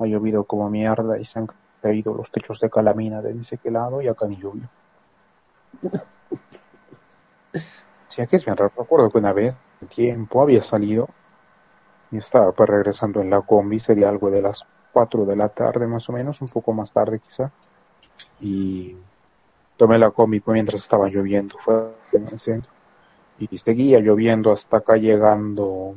ha 0.00 0.04
llovido 0.04 0.42
como 0.42 0.68
mierda 0.68 1.16
y 1.16 1.24
se 1.24 1.38
han 1.38 1.48
caído 1.80 2.12
los 2.12 2.28
techos 2.32 2.58
de 2.58 2.68
calamina 2.68 3.22
de 3.22 3.34
dice 3.34 3.56
que 3.58 3.70
lado 3.70 4.02
y 4.02 4.08
acá 4.08 4.26
ni 4.26 4.36
lluvia. 4.36 4.68
Sí, 8.08 8.20
aquí 8.20 8.34
es 8.34 8.44
bien 8.44 8.56
raro. 8.56 8.72
Recuerdo 8.76 9.10
que 9.10 9.18
una 9.18 9.32
vez, 9.32 9.54
el 9.80 9.88
tiempo, 9.88 10.42
había 10.42 10.64
salido 10.64 11.08
estaba 12.18 12.52
pues 12.52 12.68
regresando 12.68 13.20
en 13.20 13.30
la 13.30 13.40
combi, 13.42 13.80
sería 13.80 14.08
algo 14.08 14.30
de 14.30 14.42
las 14.42 14.64
4 14.92 15.24
de 15.24 15.36
la 15.36 15.48
tarde 15.48 15.86
más 15.86 16.08
o 16.08 16.12
menos, 16.12 16.40
un 16.40 16.48
poco 16.48 16.72
más 16.72 16.92
tarde 16.92 17.18
quizá. 17.20 17.50
Y 18.40 18.96
tomé 19.76 19.98
la 19.98 20.10
combi 20.10 20.40
pues, 20.40 20.54
mientras 20.54 20.82
estaba 20.82 21.08
lloviendo, 21.08 21.56
fue 21.64 21.94
en 22.12 22.28
el 22.28 22.38
centro. 22.38 22.70
Y 23.38 23.58
seguía 23.58 24.00
lloviendo 24.00 24.52
hasta 24.52 24.78
acá 24.78 24.96
llegando 24.96 25.96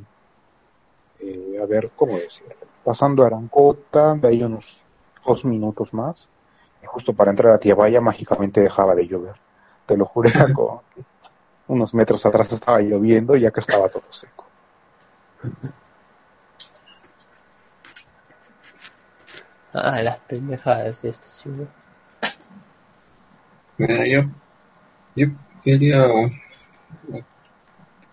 eh, 1.20 1.60
a 1.62 1.66
ver, 1.66 1.92
¿cómo 1.96 2.18
decirlo? 2.18 2.54
Pasando 2.84 3.24
a 3.24 3.28
Arancota, 3.28 4.16
de 4.16 4.28
ahí 4.28 4.44
unos 4.44 4.66
dos 5.26 5.44
minutos 5.46 5.94
más, 5.94 6.28
y 6.82 6.86
justo 6.86 7.14
para 7.14 7.32
entrar 7.32 7.54
a 7.54 7.58
Tiabaya 7.58 8.02
mágicamente 8.02 8.62
dejaba 8.62 8.96
de 8.96 9.08
llover. 9.08 9.36
Te 9.86 9.98
lo 9.98 10.06
juré, 10.06 10.32
unos 11.68 11.94
metros 11.94 12.26
atrás 12.26 12.52
estaba 12.52 12.80
lloviendo 12.80 13.36
y 13.36 13.46
acá 13.46 13.62
estaba 13.62 13.90
todo 13.90 14.04
seco. 14.12 14.46
Ah, 19.80 20.02
las 20.02 20.20
pendejadas 20.20 21.02
de 21.02 21.10
esta 21.10 21.28
ciudad. 21.28 21.68
Mira, 23.78 24.08
yo, 24.08 24.24
yo 25.16 25.28
quería 25.64 26.06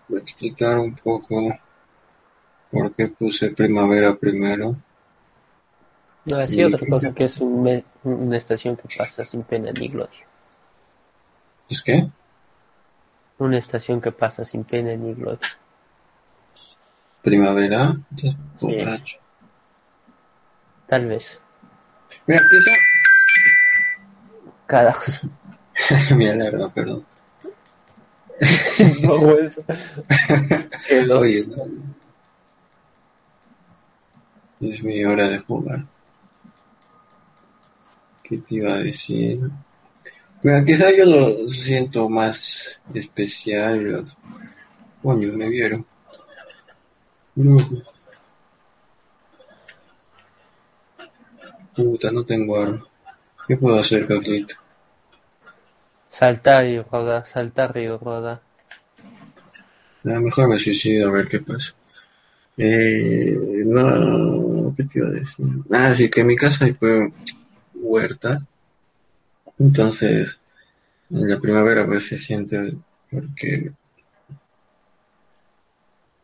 explicar 0.09 0.77
un 0.77 0.95
poco 0.95 1.57
¿Por 2.75 2.93
qué 2.93 3.07
puse 3.07 3.51
primavera 3.51 4.15
primero? 4.15 4.75
No, 6.25 6.37
así 6.37 6.61
otra 6.61 6.85
cosa 6.89 7.13
que 7.13 7.23
es 7.23 7.39
una 7.39 8.35
estación 8.35 8.75
que 8.75 8.89
pasa 8.97 9.23
sin 9.23 9.43
pena 9.43 9.71
ni 9.71 9.87
gloria. 9.87 10.27
¿Es 11.69 11.81
qué? 11.81 12.09
Una 13.37 13.59
estación 13.59 14.01
que 14.01 14.11
pasa 14.11 14.43
sin 14.43 14.65
pena 14.65 14.93
ni 14.95 15.13
gloria. 15.13 15.47
¿Primavera? 17.21 17.95
Sí. 18.17 18.35
Tal 20.87 21.05
vez. 21.05 21.39
Mira, 22.27 22.41
quizá... 22.49 22.71
Carajo. 24.67 25.11
Me 26.15 26.29
alarma, 26.29 26.73
perdón. 26.73 27.05
no, 29.01 29.37
eso. 29.37 29.63
Oye, 31.19 31.47
no. 31.47 31.65
Es 34.61 34.83
mi 34.83 35.03
hora 35.05 35.29
de 35.29 35.39
jugar. 35.39 35.85
¿Qué 38.23 38.37
te 38.37 38.55
iba 38.55 38.73
a 38.73 38.79
decir? 38.79 39.39
Bueno, 40.41 40.65
quizá 40.65 40.91
yo 40.95 41.05
lo 41.05 41.47
siento 41.47 42.09
más 42.09 42.37
especial. 42.93 44.05
Coño, 45.01 45.33
me 45.33 45.49
vieron. 45.49 45.85
Puta, 51.75 52.11
no 52.11 52.23
tengo 52.23 52.59
arma. 52.59 52.85
¿Qué 53.47 53.57
puedo 53.57 53.79
hacer, 53.79 54.07
Cautito? 54.07 54.55
Saltar 56.09 56.65
y 56.65 56.79
rodar, 56.81 57.27
saltar 57.27 57.75
y 57.77 57.87
rodar. 57.89 58.41
A 60.03 60.09
lo 60.09 60.21
mejor 60.21 60.47
me 60.47 60.59
suicido 60.59 61.09
a 61.09 61.11
ver 61.11 61.27
qué 61.27 61.39
pasa. 61.39 61.73
Eh, 62.57 63.63
no, 63.65 64.73
¿qué 64.77 64.83
te 64.83 64.99
iba 64.99 65.07
a 65.09 65.11
decir? 65.11 65.45
Ah, 65.71 65.93
sí, 65.95 66.09
que 66.09 66.21
en 66.21 66.27
mi 66.27 66.35
casa 66.35 66.65
hay 66.65 66.73
pues 66.73 67.11
huerta. 67.73 68.39
Entonces, 69.59 70.39
en 71.09 71.29
la 71.29 71.39
primavera 71.39 71.85
pues 71.85 72.07
se 72.07 72.17
siente 72.17 72.75
porque 73.11 73.71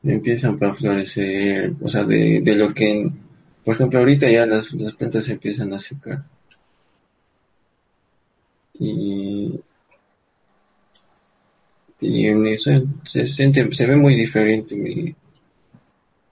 empiezan 0.04 0.58
a 0.64 0.74
florecer, 0.74 1.74
o 1.82 1.90
sea, 1.90 2.04
de, 2.06 2.42
de 2.42 2.56
lo 2.56 2.74
que, 2.74 3.12
por 3.64 3.76
ejemplo, 3.76 4.00
ahorita 4.00 4.30
ya 4.30 4.46
las, 4.46 4.72
las 4.74 4.94
plantas 4.96 5.28
empiezan 5.30 5.74
a 5.74 5.80
secar. 5.80 6.24
Y, 8.74 9.62
y 12.00 12.58
se, 12.60 12.84
se, 13.06 13.28
siente, 13.28 13.74
se 13.74 13.86
ve 13.86 13.96
muy 13.96 14.16
diferente 14.16 14.76
mi, 14.76 15.16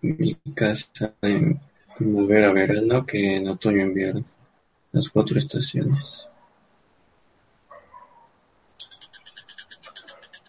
mi 0.01 0.35
casa 0.55 1.13
en 1.21 1.59
primavera 1.97 2.51
verano 2.51 3.05
que 3.05 3.37
en 3.37 3.47
otoño 3.47 3.81
invierno 3.81 4.25
las 4.91 5.09
cuatro 5.09 5.37
estaciones 5.39 6.27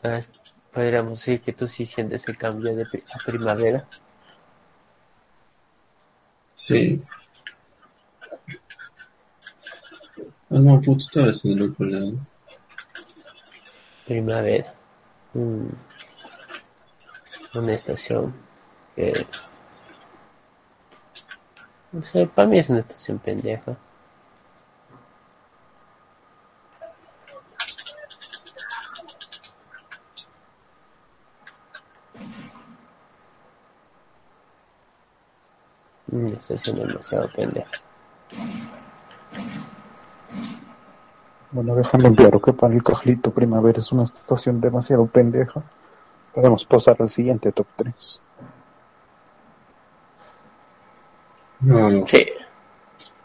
Ah, 0.02 0.22
podríamos 0.72 1.18
decir 1.18 1.42
que 1.42 1.52
tú 1.52 1.68
sí 1.68 1.84
sientes 1.84 2.26
el 2.26 2.38
cambio 2.38 2.74
de 2.74 2.86
primavera. 3.26 3.86
Sí. 6.66 7.02
Puto, 10.48 10.96
estaba 10.98 11.26
haciendo 11.28 11.64
el 11.64 11.70
otro 11.70 11.86
lado. 11.86 12.12
Primavera. 14.06 14.74
Mm. 15.34 15.68
Una 17.54 17.72
estación 17.74 18.34
que... 18.96 19.26
No 21.92 22.02
sé, 22.04 22.26
para 22.26 22.48
mí 22.48 22.58
es 22.58 22.68
una 22.68 22.80
estación 22.80 23.18
pendeja. 23.18 23.76
Estación 36.26 36.86
demasiado 36.86 37.28
pendeja. 37.34 37.70
Bueno, 41.52 41.74
dejando 41.74 42.14
claro 42.14 42.40
que 42.40 42.52
para 42.52 42.74
el 42.74 42.82
cajlito 42.82 43.32
primavera 43.32 43.80
es 43.80 43.90
una 43.90 44.04
estación 44.04 44.60
demasiado 44.60 45.06
pendeja, 45.06 45.62
podemos 46.32 46.64
pasar 46.64 46.96
al 47.00 47.10
siguiente 47.10 47.50
top 47.50 47.66
3. 47.76 48.20
No, 51.60 52.06
Sí. 52.06 52.26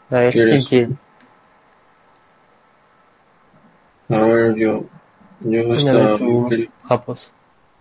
A 0.10 0.20
ver, 0.20 0.34
¿quién 0.70 1.00
a 4.10 4.22
ver, 4.22 4.56
yo, 4.56 4.86
yo 5.40 5.60
estaba, 5.74 6.18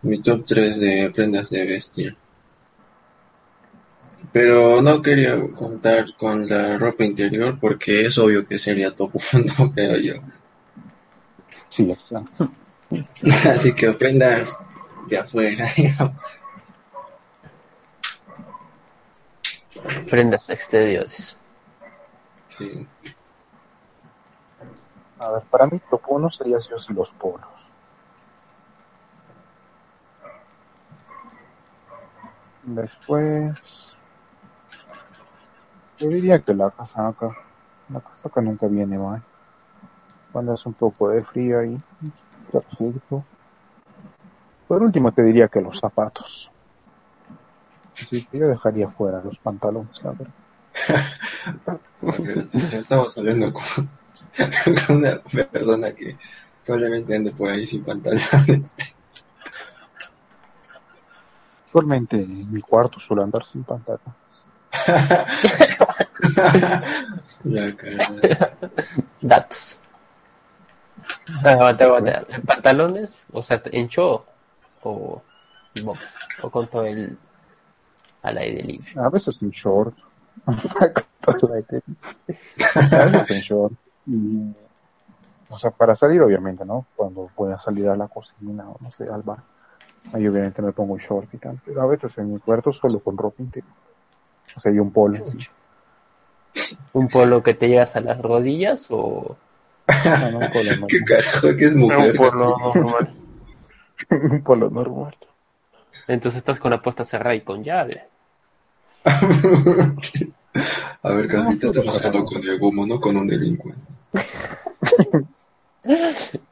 mi 0.02 0.22
top 0.22 0.44
3 0.46 0.80
de 0.80 1.12
prendas 1.14 1.50
de 1.50 1.66
vestir. 1.66 2.16
Pero 4.34 4.82
no 4.82 5.00
quería 5.00 5.40
contar 5.56 6.06
con 6.18 6.48
la 6.48 6.76
ropa 6.76 7.04
interior 7.04 7.56
porque 7.60 8.04
es 8.04 8.18
obvio 8.18 8.44
que 8.44 8.58
sería 8.58 8.90
top 8.90 9.12
1, 9.32 9.72
creo 9.74 9.96
yo. 9.96 10.14
Sí, 11.68 11.88
exacto. 11.88 12.50
Así 13.44 13.72
que 13.76 13.92
prendas 13.92 14.48
de 15.08 15.18
afuera, 15.18 15.72
digamos. 15.76 16.16
Prendas 20.10 20.50
exteriores. 20.50 21.36
Sí. 22.58 22.88
A 25.20 25.30
ver, 25.30 25.42
para 25.44 25.66
mí 25.68 25.80
top 25.88 26.02
1 26.08 26.30
sería 26.32 26.60
sí 26.60 26.70
sí 26.84 26.92
los 26.92 27.10
polos. 27.10 27.46
Después, 32.64 33.93
yo 35.98 36.08
diría 36.08 36.38
que 36.40 36.54
la 36.54 36.70
casaca. 36.70 37.28
La 37.88 38.00
casaca 38.00 38.40
nunca 38.40 38.66
viene 38.66 38.98
mal. 38.98 39.22
Cuando 40.32 40.52
hace 40.52 40.68
un 40.68 40.74
poco 40.74 41.10
de 41.10 41.22
frío 41.22 41.60
ahí, 41.60 41.78
perfecto. 42.50 43.24
Por 44.66 44.82
último, 44.82 45.12
te 45.12 45.22
diría 45.22 45.48
que 45.48 45.60
los 45.60 45.78
zapatos. 45.78 46.50
Yo 48.32 48.48
dejaría 48.48 48.88
fuera 48.90 49.22
los 49.22 49.38
pantalones, 49.38 50.02
la 50.02 50.10
verdad. 50.10 50.32
Estamos 52.72 53.16
hablando 53.16 53.52
con, 53.52 53.88
con 54.86 54.96
una 54.96 55.20
persona 55.20 55.92
que 55.92 56.16
probablemente 56.64 57.14
ande 57.14 57.30
por 57.30 57.50
ahí 57.50 57.66
sin 57.66 57.84
pantalones. 57.84 58.72
Usualmente 61.68 62.16
en 62.16 62.52
mi 62.52 62.60
cuarto 62.60 62.98
suelo 62.98 63.22
andar 63.22 63.44
sin 63.44 63.62
pantalones. 63.64 64.14
La 67.44 67.76
cara. 67.76 68.56
Datos. 69.20 69.80
Aguanta, 71.44 71.84
aguanta. 71.84 72.26
¿Pantalones? 72.46 73.14
O 73.32 73.42
sea, 73.42 73.60
en 73.66 73.88
show 73.88 74.24
o 74.82 75.22
box. 75.82 76.00
O 76.42 76.50
con 76.50 76.68
todo 76.68 76.84
el 76.84 77.18
al 78.22 78.38
aire 78.38 78.62
libre. 78.62 78.86
A 78.96 79.08
veces 79.10 79.40
en 79.42 79.50
short. 79.50 79.96
A 80.46 80.52
veces 83.06 83.30
en 83.30 83.40
short. 83.40 83.74
Y, 84.06 84.52
o 85.48 85.58
sea, 85.58 85.70
para 85.70 85.94
salir 85.94 86.22
obviamente, 86.22 86.64
¿no? 86.64 86.86
Cuando 86.96 87.30
voy 87.36 87.52
a 87.52 87.58
salir 87.58 87.88
a 87.88 87.96
la 87.96 88.08
cocina 88.08 88.68
o 88.68 88.76
no 88.80 88.90
sé, 88.92 89.04
al 89.04 89.22
bar. 89.22 89.38
Ahí 90.12 90.26
obviamente 90.26 90.60
me 90.60 90.72
pongo 90.72 90.94
un 90.94 91.00
short 91.00 91.32
y 91.32 91.38
tal. 91.38 91.60
Pero 91.64 91.82
a 91.82 91.86
veces 91.86 92.16
en 92.18 92.32
mi 92.32 92.40
cuarto 92.40 92.72
solo 92.72 93.00
con 93.00 93.16
ropa 93.16 93.42
interior. 93.42 93.72
O 94.56 94.60
sea, 94.60 94.72
y 94.72 94.78
un 94.78 94.90
polo. 94.90 95.24
sí. 95.30 95.38
¿Un 96.92 97.08
polo 97.08 97.42
que 97.42 97.54
te 97.54 97.68
llegas 97.68 97.94
a 97.96 98.00
las 98.00 98.20
rodillas 98.20 98.86
o 98.90 99.36
No, 99.88 100.30
no, 100.30 100.38
un 100.38 100.52
polo 100.52 100.70
normal. 100.70 100.88
¿Qué 100.88 101.00
carajo? 101.04 101.56
¿Qué 101.56 101.64
es 101.66 101.74
mujer? 101.74 102.12
un 102.12 102.16
polo 102.16 102.56
normal? 102.58 103.14
un 104.10 104.42
polo 104.42 104.70
normal. 104.70 105.14
Entonces 106.06 106.38
estás 106.38 106.58
con 106.60 106.70
la 106.70 106.82
puerta 106.82 107.04
cerrada 107.04 107.34
y 107.34 107.40
con 107.40 107.64
llave. 107.64 108.02
A 111.02 111.10
ver, 111.10 111.28
Carlita, 111.28 111.72
te 111.72 111.80
estás 111.80 111.96
hablando 111.96 112.24
con 112.24 112.42
el 112.42 112.58
gomo, 112.58 112.86
no 112.86 113.00
con 113.00 113.16
un 113.16 113.26
delincuente. 113.26 113.80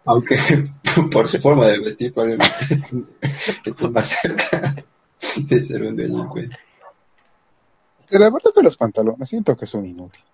Aunque 0.05 0.37
por 1.13 1.29
su 1.29 1.39
forma 1.39 1.69
de 1.69 1.79
vestir 1.79 2.13
probablemente 2.13 2.55
esté 3.65 3.89
más 3.89 4.11
cerca 4.21 4.75
de 5.37 5.65
ser 5.65 5.83
un 5.85 5.97
delincuente. 5.97 6.57
La 8.19 8.31
verdad 8.31 8.51
que 8.55 8.63
los 8.63 8.77
pantalones 8.77 9.29
siento 9.29 9.57
que 9.57 9.67
son 9.67 9.87
inútiles. 9.87 10.27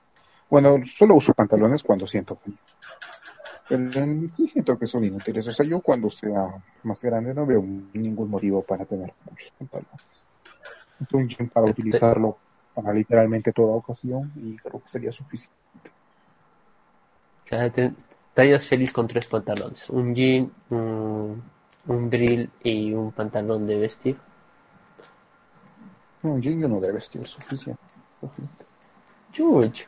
Bueno, 0.51 0.79
solo 0.97 1.14
uso 1.14 1.33
pantalones 1.33 1.83
cuando 1.83 2.07
siento 2.07 2.35
frío. 2.37 2.57
Pero 3.69 3.88
sí 4.35 4.49
siento 4.49 4.77
que 4.79 4.87
son 4.87 5.05
inútiles. 5.05 5.47
O 5.47 5.53
sea, 5.53 5.64
yo 5.64 5.81
cuando 5.81 6.11
sea 6.11 6.49
más 6.83 7.01
grande 7.03 7.35
no 7.35 7.47
veo 7.47 7.62
ningún 7.93 8.31
motivo 8.31 8.62
para 8.62 8.85
tener 8.85 9.12
muchos 9.31 9.53
pantalones. 9.59 10.25
Es 11.01 11.12
un 11.12 11.29
jean 11.29 11.49
para 11.51 11.71
utilizarlo 11.71 12.38
para 12.75 12.93
literalmente 12.93 13.53
toda 13.53 13.77
ocasión 13.77 14.33
y 14.37 14.57
creo 14.57 14.81
que 14.81 14.88
sería 14.88 15.12
suficiente. 15.12 15.55
O 17.45 17.49
sea, 17.49 17.71
te, 17.71 17.93
estarías 18.31 18.69
feliz 18.69 18.93
con 18.93 19.07
tres 19.07 19.27
pantalones. 19.27 19.88
Un 19.91 20.14
jean, 20.14 20.51
un, 20.71 21.43
un 21.87 22.11
drill 22.11 22.51
y 22.64 22.93
un 22.93 23.12
pantalón 23.12 23.67
de 23.67 23.77
vestir. 23.77 24.17
Un 26.22 26.42
jean 26.42 26.61
no 26.61 26.81
debe 26.81 26.94
vestir 26.94 27.26
suficiente. 27.26 27.81
Chuch. 29.33 29.87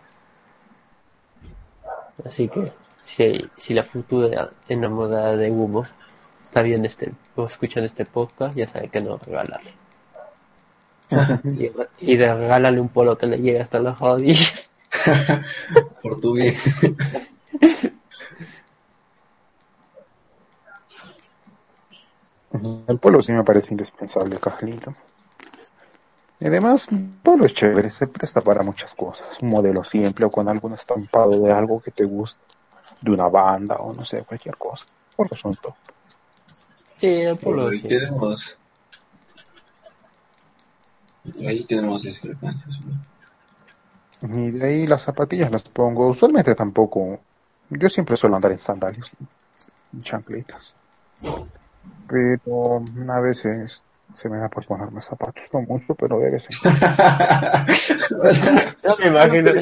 Así 2.24 2.48
que, 2.48 2.72
si, 3.02 3.50
si 3.56 3.74
la 3.74 3.84
futura 3.84 4.50
enamorada 4.68 5.36
de 5.36 5.50
Humo 5.50 5.84
está 6.44 6.62
viendo 6.62 6.86
este, 6.86 7.12
o 7.36 7.46
escuchando 7.46 7.86
este 7.86 8.04
podcast, 8.04 8.54
ya 8.56 8.68
sabe 8.68 8.88
que 8.88 9.00
no 9.00 9.16
regalarle. 9.18 9.72
y, 11.58 12.12
y 12.12 12.16
de 12.16 12.34
regálale 12.34 12.80
un 12.80 12.88
polo 12.88 13.18
que 13.18 13.26
le 13.26 13.38
llegue 13.38 13.60
hasta 13.60 13.80
las 13.80 13.98
rodillas. 13.98 14.70
Por 16.02 16.20
tu 16.20 16.34
bien. 16.34 16.54
El 22.88 22.98
polo 22.98 23.22
sí 23.22 23.32
me 23.32 23.44
parece 23.44 23.68
indispensable, 23.70 24.38
Carlito. 24.38 24.92
Y 26.40 26.46
además, 26.46 26.88
polo 27.22 27.44
es 27.44 27.52
chévere, 27.52 27.90
se 27.90 28.06
presta 28.06 28.40
para 28.40 28.62
muchas 28.62 28.94
cosas. 28.94 29.26
Un 29.42 29.50
modelo 29.50 29.84
simple 29.84 30.24
o 30.24 30.30
con 30.30 30.48
algún 30.48 30.72
estampado 30.72 31.38
de 31.38 31.52
algo 31.52 31.80
que 31.82 31.90
te 31.90 32.04
guste, 32.04 32.40
de 33.02 33.10
una 33.10 33.28
banda 33.28 33.76
o 33.76 33.92
no 33.92 34.06
sé, 34.06 34.24
cualquier 34.24 34.56
cosa. 34.56 34.86
Polos 35.14 35.38
son 35.38 35.54
top. 35.56 35.74
Sí, 36.98 37.06
el 37.06 37.36
polo 37.36 37.68
Ahí 37.68 37.82
tenemos. 37.82 38.58
Ahí 41.46 41.64
tenemos 41.64 42.02
discrepancias. 42.02 42.80
¿no? 42.80 44.38
Y 44.38 44.50
de 44.50 44.66
ahí 44.66 44.86
las 44.86 45.02
zapatillas 45.02 45.50
las 45.50 45.62
pongo, 45.62 46.08
usualmente 46.08 46.54
tampoco. 46.54 47.20
Yo 47.68 47.88
siempre 47.90 48.16
suelo 48.16 48.36
andar 48.36 48.52
en 48.52 48.58
sandalias, 48.60 49.10
en 49.92 50.02
chancletas. 50.02 50.74
Pero 52.08 52.82
a 53.08 53.20
veces 53.20 53.84
se 54.14 54.28
me 54.28 54.38
da 54.38 54.48
por 54.48 54.64
ponerme 54.66 55.00
zapatos, 55.00 55.42
no 55.52 55.60
mucho, 55.62 55.94
pero 55.94 56.18
de 56.18 56.30
vez 56.30 56.44
en 56.50 56.56
cuando. 56.62 56.86
No 58.84 58.96
me 58.98 59.06
imagino. 59.08 59.52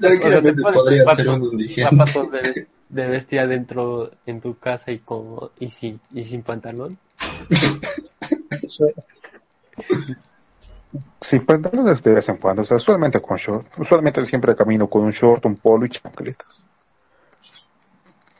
Tranquilamente 0.00 0.62
podría 0.62 1.04
zapatos- 1.04 1.16
ser 1.16 1.28
un 1.28 1.42
indigente. 1.52 1.96
Zapatos 1.96 2.30
de, 2.32 2.66
de 2.88 3.06
vestir 3.08 3.40
adentro 3.40 4.10
en 4.26 4.40
tu 4.40 4.58
casa 4.58 4.90
y 4.90 4.98
con 5.00 5.50
y 5.58 5.68
sin, 5.68 6.00
y 6.12 6.24
sin 6.24 6.42
pantalón. 6.42 6.98
Sin 11.20 11.46
pantalones 11.46 12.02
de 12.02 12.12
vez 12.12 12.28
en 12.28 12.36
cuando, 12.36 12.62
o 12.62 12.64
sea, 12.64 12.76
usualmente 12.76 13.20
con 13.20 13.36
short. 13.38 13.66
Usualmente 13.78 14.24
siempre 14.24 14.54
camino 14.56 14.88
con 14.88 15.02
un 15.02 15.12
short, 15.12 15.44
un 15.46 15.56
polo 15.56 15.86
y 15.86 15.90
chancletas. 15.90 16.62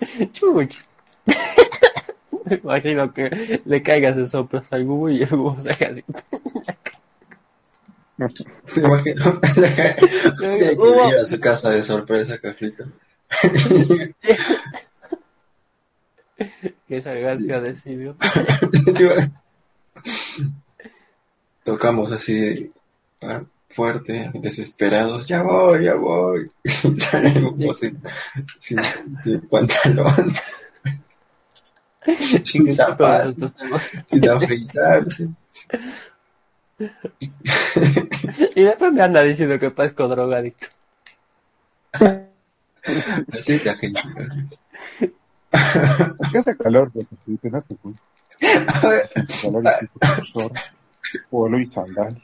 Chuch. 0.32 0.74
imagino 2.62 3.12
que 3.12 3.60
le 3.64 3.82
caigas 3.82 4.16
de 4.16 4.26
soplos 4.28 4.64
al 4.70 4.84
Gubo 4.84 5.10
y 5.10 5.22
el 5.22 5.30
Gubo 5.30 5.60
se 5.60 5.70
haga 5.70 5.88
así. 5.90 6.04
Se 8.68 8.80
imagino. 8.80 9.40
Tiene 10.38 10.58
que 10.58 10.72
ir 10.72 11.16
a 11.20 11.26
su 11.26 11.40
casa 11.40 11.70
de 11.70 11.82
sorpresa, 11.82 12.38
cajita. 12.38 12.84
que 16.88 17.02
salga 17.02 17.32
hacia 17.32 17.60
de 17.60 17.74
Silvio. 17.76 18.16
Tocamos 21.64 22.12
así 22.12 22.70
ah, 23.22 23.42
fuerte, 23.70 24.30
desesperados, 24.34 25.26
ya 25.26 25.42
voy, 25.42 25.84
ya 25.84 25.94
voy. 25.94 26.50
Salimos 27.10 27.78
sin, 27.80 28.00
sin, 28.60 28.78
sin 29.22 29.40
pantalón, 29.48 30.34
sin 32.44 32.74
zapatos, 32.76 33.52
sin 34.06 34.28
afeitarse. 34.28 35.28
y 38.56 38.62
después 38.62 38.92
me 38.92 39.02
anda 39.02 39.22
diciendo 39.22 39.58
que 39.58 39.70
parezco 39.70 40.08
drogadicto. 40.08 40.66
Así 41.92 43.58
te 43.60 43.76
gente. 43.76 44.00
¿Qué 46.32 46.38
hace 46.38 46.56
calor? 46.56 46.90
Porque 46.92 47.16
si 47.24 47.36
tienes 47.36 47.64
que 47.64 47.76
calor 47.76 47.94
polo 51.30 51.58
y 51.58 51.68
sandalias. 51.68 52.22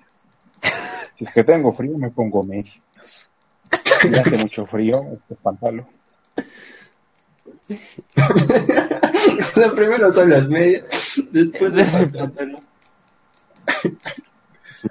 Si 1.16 1.24
es 1.24 1.32
que 1.32 1.44
tengo 1.44 1.72
frío, 1.72 1.98
me 1.98 2.10
pongo 2.10 2.42
medias. 2.42 2.74
Si 4.02 4.14
hace 4.14 4.38
mucho 4.38 4.66
frío, 4.66 5.02
este 5.12 5.34
pantalón. 5.36 5.86
o 7.68 9.54
sea, 9.54 9.72
primero 9.74 10.10
son 10.10 10.30
las 10.30 10.48
medias, 10.48 10.86
después 11.30 11.72
de 11.72 11.82
ese 11.82 12.06
pantalón. 12.06 12.62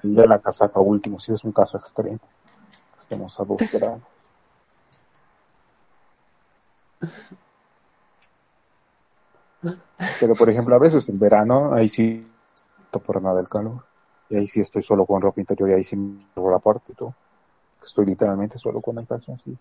Ya 0.03 0.25
la 0.25 0.39
casaca 0.39 0.79
último, 0.79 1.19
si 1.19 1.33
es 1.33 1.43
un 1.43 1.51
caso 1.51 1.77
extremo. 1.77 2.19
Estamos 2.99 3.39
a 3.39 3.43
dos 3.43 3.57
grados. 3.71 4.01
Pero 10.19 10.35
por 10.35 10.49
ejemplo, 10.49 10.75
a 10.75 10.79
veces 10.79 11.07
en 11.09 11.17
verano, 11.17 11.73
ahí 11.73 11.89
sí, 11.89 12.27
no 12.93 12.99
por 12.99 13.21
nada 13.21 13.39
el 13.39 13.49
calor. 13.49 13.85
Y 14.29 14.37
ahí 14.37 14.47
sí 14.47 14.59
estoy 14.59 14.83
solo 14.83 15.05
con 15.05 15.21
ropa 15.21 15.39
interior 15.39 15.69
y 15.69 15.73
ahí 15.73 15.83
sí 15.83 15.95
me 15.95 16.25
la 16.35 16.59
parte 16.59 16.91
y 16.91 16.95
todo. 16.95 17.15
Estoy 17.83 18.05
literalmente 18.05 18.59
solo 18.59 18.81
con 18.81 18.97
el 18.99 19.07
calzón, 19.07 19.37
sí. 19.39 19.57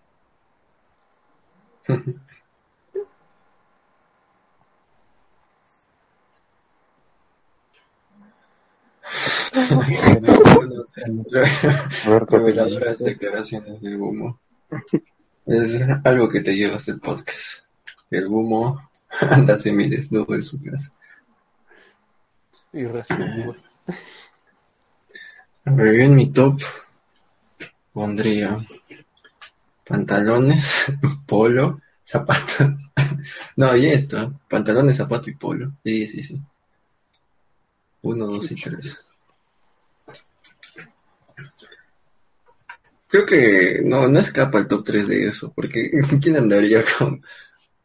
Reveladoras 12.29 12.99
declaraciones 12.99 13.81
del 13.81 13.99
humo. 13.99 14.39
Es 15.45 15.81
algo 16.03 16.29
que 16.29 16.41
te 16.41 16.55
llevas 16.55 16.85
del 16.85 16.99
podcast. 16.99 17.65
El 18.11 18.27
humo 18.27 18.89
anda 19.09 19.59
semidesnudo 19.59 20.35
en 20.35 20.43
su 20.43 20.61
casa. 20.61 20.91
Y. 22.73 22.85
A 25.65 25.71
ver, 25.73 25.95
yo 25.95 26.03
en 26.03 26.15
mi 26.15 26.31
top 26.31 26.59
pondría 27.93 28.59
pantalones, 29.87 30.63
polo, 31.27 31.81
zapatos. 32.03 32.69
No, 33.55 33.75
y 33.75 33.87
esto, 33.87 34.39
pantalones, 34.49 34.97
zapato 34.97 35.29
y 35.29 35.35
polo. 35.35 35.71
Sí, 35.83 36.07
sí, 36.07 36.23
sí. 36.23 36.41
Uno, 38.03 38.27
dos 38.27 38.51
y 38.51 38.55
tres. 38.55 39.03
Creo 43.07 43.25
que 43.25 43.81
no, 43.83 44.07
no 44.07 44.19
escapa 44.19 44.59
el 44.59 44.67
top 44.67 44.83
3 44.85 45.07
de 45.07 45.27
eso, 45.27 45.51
porque 45.55 45.89
¿quién 46.21 46.37
andaría 46.37 46.83
con 46.97 47.21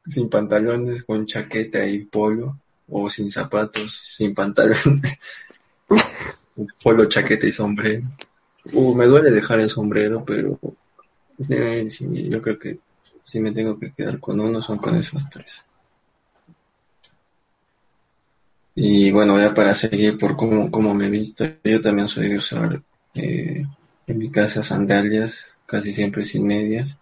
sin 0.07 0.29
pantalones, 0.29 1.05
con 1.05 1.27
chaqueta 1.27 1.87
y 1.87 2.05
polo? 2.07 2.59
O 2.89 3.09
sin 3.09 3.31
zapatos, 3.31 3.99
sin 4.17 4.35
pantalones, 4.35 5.19
polo, 6.83 7.09
chaqueta 7.09 7.47
y 7.47 7.53
sombrero. 7.53 8.03
Uh, 8.73 8.95
me 8.95 9.07
duele 9.07 9.31
dejar 9.31 9.61
el 9.61 9.71
sombrero, 9.71 10.25
pero 10.25 10.59
eh, 11.49 11.89
yo 12.01 12.43
creo 12.43 12.59
que 12.59 12.79
si 13.25 13.41
me 13.41 13.53
tengo 13.53 13.79
que 13.79 13.93
quedar 13.93 14.21
con 14.21 14.41
uno 14.41 14.61
son 14.63 14.79
con 14.79 14.95
esos 14.97 15.23
tres. 15.31 15.53
Y 18.75 19.11
bueno, 19.11 19.39
ya 19.39 19.55
para 19.55 19.75
seguir 19.75 20.19
por 20.19 20.37
cómo, 20.37 20.71
cómo 20.71 20.95
me 20.95 21.07
he 21.07 21.11
visto, 21.11 21.45
yo 21.65 21.81
también 21.81 22.09
soy 22.09 22.29
de 22.29 22.39
usar 22.39 22.83
eh, 23.15 23.65
en 24.07 24.19
mi 24.19 24.31
casa 24.31 24.63
sandalias, 24.63 25.35
casi 25.67 25.93
siempre 25.93 26.25
sin 26.25 26.47
medias. 26.47 26.99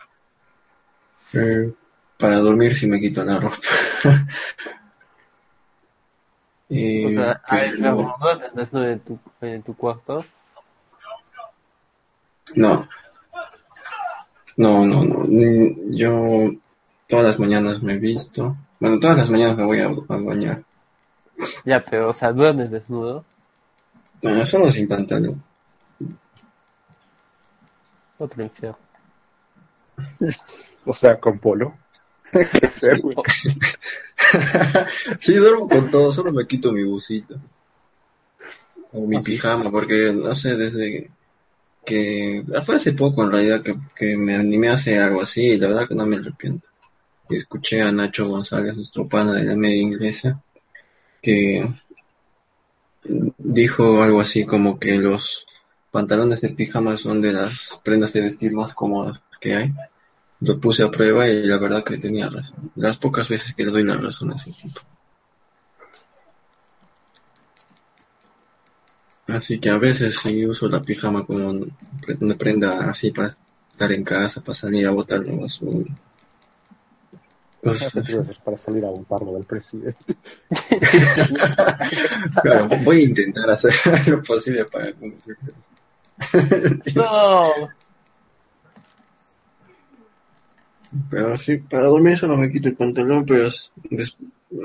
Eh, 1.32 1.72
para 2.18 2.38
dormir 2.38 2.76
si 2.76 2.86
me 2.86 3.00
quito 3.00 3.24
la 3.24 3.38
ropa. 3.40 3.56
eh, 6.68 7.06
o 7.06 7.10
sea, 7.10 7.42
pero... 7.48 8.16
¿no 8.72 8.84
en 8.86 9.00
tu, 9.00 9.18
en 9.40 9.62
tu 9.62 9.76
cuarto? 9.76 10.24
No. 12.54 12.88
No, 14.56 14.84
no, 14.84 15.04
no. 15.04 15.26
Yo 15.90 16.50
todas 17.08 17.26
las 17.26 17.38
mañanas 17.38 17.82
me 17.82 17.94
he 17.94 17.98
visto. 17.98 18.56
Bueno, 18.78 18.98
todas 18.98 19.16
las 19.16 19.30
mañanas 19.30 19.56
me 19.56 19.64
voy 19.64 19.80
a, 19.80 19.86
a 19.86 20.16
bañar. 20.20 20.62
Ya, 21.64 21.82
pero, 21.84 22.10
o 22.10 22.14
sea, 22.14 22.32
¿duermes 22.32 22.70
desnudo? 22.70 23.24
No, 24.22 24.44
solo 24.46 24.70
sin 24.70 24.88
pantalón. 24.88 25.42
Otro 28.20 28.42
infierno. 28.42 28.78
o 30.84 30.94
sea, 30.94 31.18
con 31.18 31.38
polo. 31.38 31.74
sí, 35.20 35.34
duermo 35.34 35.68
con 35.68 35.90
todo, 35.90 36.12
solo 36.12 36.30
me 36.30 36.46
quito 36.46 36.70
mi 36.70 36.84
busito. 36.84 37.36
O 38.92 39.06
mi 39.06 39.22
pijama, 39.22 39.70
porque 39.70 40.12
no 40.12 40.34
sé, 40.34 40.54
desde 40.56 41.10
que 41.86 42.44
fue 42.66 42.76
hace 42.76 42.92
poco 42.92 43.24
en 43.24 43.30
realidad 43.30 43.62
que, 43.62 43.74
que 43.96 44.18
me 44.18 44.36
animé 44.36 44.68
a 44.68 44.74
hacer 44.74 45.00
algo 45.00 45.22
así 45.22 45.40
y 45.40 45.56
la 45.56 45.68
verdad 45.68 45.88
que 45.88 45.94
no 45.94 46.04
me 46.04 46.16
arrepiento. 46.16 46.68
Y 47.30 47.36
escuché 47.36 47.80
a 47.80 47.90
Nacho 47.90 48.28
González, 48.28 48.76
nuestro 48.76 49.08
pana 49.08 49.32
de 49.32 49.44
la 49.44 49.56
media 49.56 49.80
inglesa, 49.80 50.42
que 51.22 51.66
dijo 53.38 54.02
algo 54.02 54.20
así 54.20 54.44
como 54.44 54.78
que 54.78 54.96
los 54.96 55.46
pantalones 55.90 56.40
de 56.40 56.50
pijama 56.50 56.96
son 56.96 57.20
de 57.20 57.32
las 57.32 57.52
prendas 57.84 58.12
de 58.12 58.22
vestir 58.22 58.52
más 58.52 58.74
cómodas 58.74 59.20
que 59.40 59.54
hay. 59.54 59.72
Lo 60.40 60.58
puse 60.60 60.82
a 60.82 60.90
prueba 60.90 61.28
y 61.28 61.44
la 61.44 61.58
verdad 61.58 61.84
que 61.84 61.98
tenía 61.98 62.28
razón. 62.28 62.70
Las 62.76 62.96
pocas 62.98 63.28
veces 63.28 63.54
que 63.54 63.64
le 63.64 63.70
doy 63.70 63.84
la 63.84 63.96
razón 63.96 64.32
a 64.32 64.36
ese 64.36 64.52
punto. 64.60 64.80
Así 69.26 69.60
que 69.60 69.70
a 69.70 69.78
veces 69.78 70.18
sí 70.22 70.44
uso 70.46 70.68
la 70.68 70.82
pijama 70.82 71.24
como 71.24 71.50
una 72.20 72.34
prenda 72.36 72.90
así 72.90 73.10
para 73.12 73.36
estar 73.70 73.92
en 73.92 74.02
casa, 74.02 74.40
para 74.40 74.54
salir 74.54 74.86
a 74.86 74.90
botar 74.90 75.20
la. 75.20 75.32
Para 77.62 78.56
salir 78.56 78.84
a 78.84 78.90
botarlo 78.90 79.34
del 79.34 79.44
presidente. 79.44 80.16
claro, 82.42 82.68
voy 82.84 83.00
a 83.00 83.04
intentar 83.04 83.50
hacer 83.50 83.72
lo 84.06 84.22
posible 84.22 84.64
para 84.64 84.92
cumplir 84.94 85.36
no. 86.94 87.52
Pero 91.08 91.38
sí, 91.38 91.58
para 91.58 91.84
dormir 91.84 92.18
solo 92.18 92.36
me 92.36 92.50
quito 92.50 92.68
el 92.68 92.74
pantalón, 92.74 93.24
pero 93.24 93.48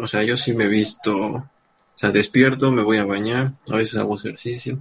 o 0.02 0.08
sea, 0.08 0.24
yo 0.24 0.36
sí 0.36 0.54
me 0.54 0.64
he 0.64 0.68
visto, 0.68 1.16
o 1.16 1.48
sea, 1.94 2.10
despierto, 2.10 2.72
me 2.72 2.82
voy 2.82 2.98
a 2.98 3.06
bañar, 3.06 3.54
a 3.68 3.76
veces 3.76 3.96
hago 4.00 4.18
ejercicio, 4.18 4.80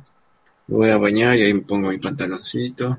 me 0.67 0.77
voy 0.77 0.89
a 0.89 0.97
bañar 0.97 1.37
y 1.37 1.43
ahí 1.43 1.53
me 1.53 1.61
pongo 1.61 1.91
mi 1.91 1.99
pantaloncito. 1.99 2.99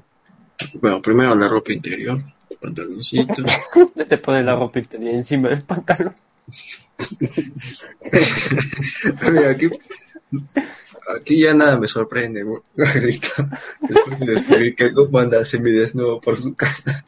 Bueno, 0.76 1.02
primero 1.02 1.34
la 1.34 1.48
ropa 1.48 1.74
interior, 1.74 2.24
pantaloncito. 2.66 3.44
Te 4.10 4.18
pones 4.18 4.46
la 4.46 4.56
ropa 4.56 4.80
interior 4.80 5.14
encima 5.14 5.50
del 5.50 5.64
pantalón. 5.64 6.16
Mira, 9.32 9.52
aquí 9.52 9.70
aquí 11.16 11.42
ya 11.42 11.54
nada 11.54 11.80
me 11.80 11.88
sorprende, 11.88 12.44
Después 12.76 14.20
de 14.20 14.26
descubrir 14.26 14.76
que 14.76 14.86
algo 14.86 15.10
manda 15.10 15.46
semidesnudo 15.46 16.20
por 16.20 16.38
su 16.38 16.56
casa. 16.56 17.06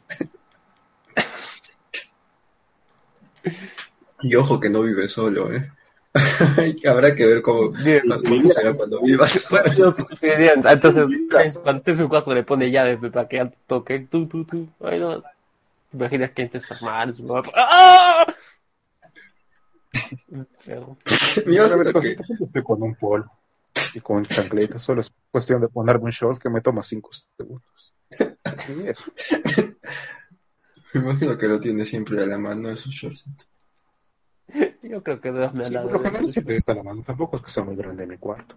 Y 4.22 4.34
ojo 4.34 4.60
que 4.60 4.68
no 4.68 4.82
vive 4.82 5.08
solo, 5.08 5.52
¿eh? 5.52 5.70
Habrá 6.86 7.14
que 7.14 7.26
ver 7.26 7.42
cómo 7.42 7.70
las 8.04 8.22
cosas 8.22 8.54
serán 8.54 8.76
cuando 8.76 9.00
vivas. 9.02 9.32
Entonces, 10.20 11.58
cuando 11.62 11.82
en 11.86 11.98
su 11.98 12.08
casa 12.08 12.34
le 12.34 12.42
pone 12.42 12.70
llaves 12.70 12.98
para 13.12 13.28
que 13.28 13.50
toque, 13.66 14.06
tú, 14.10 14.26
tú, 14.26 14.44
tú. 14.44 14.68
Ay, 14.80 14.98
no. 14.98 15.22
¿Te 15.90 15.96
imaginas 15.96 16.30
que 16.32 16.42
entres 16.42 16.64
a 16.70 17.06
¡Ah! 17.54 18.26
Pero... 20.64 20.98
Yo 21.46 21.66
la 21.66 21.76
verdad 21.76 22.00
que 22.00 22.12
estoy 22.12 22.62
con 22.62 22.82
un 22.82 22.94
polo 22.94 23.30
y 23.94 24.00
con 24.00 24.24
chancletas, 24.26 24.82
solo 24.82 25.00
es 25.00 25.10
cuestión 25.30 25.60
de 25.60 25.68
ponerme 25.68 26.06
un 26.06 26.10
short 26.10 26.40
que 26.40 26.50
me 26.50 26.60
toma 26.60 26.82
5 26.82 27.10
segundos. 27.36 27.94
Y 28.68 28.88
eso. 28.88 29.04
Me 30.94 31.00
imagino 31.00 31.36
que 31.36 31.46
lo 31.46 31.60
tiene 31.60 31.84
siempre 31.84 32.22
a 32.22 32.26
la 32.26 32.38
mano 32.38 32.70
esos 32.70 32.92
shorts. 32.92 33.26
Yo 34.82 35.02
creo 35.02 35.20
que 35.20 35.30
duerme 35.30 35.66
al 35.66 35.72
lado. 35.72 35.90
Por 35.90 36.00
lo 36.00 36.04
general 36.04 36.30
siempre 36.30 36.56
está 36.56 36.72
a 36.72 36.76
la 36.76 36.82
mano, 36.82 37.02
tampoco 37.02 37.36
es 37.36 37.42
que 37.42 37.50
sea 37.50 37.62
muy 37.62 37.76
grande 37.76 38.04
en 38.04 38.10
mi 38.10 38.16
cuarto. 38.16 38.56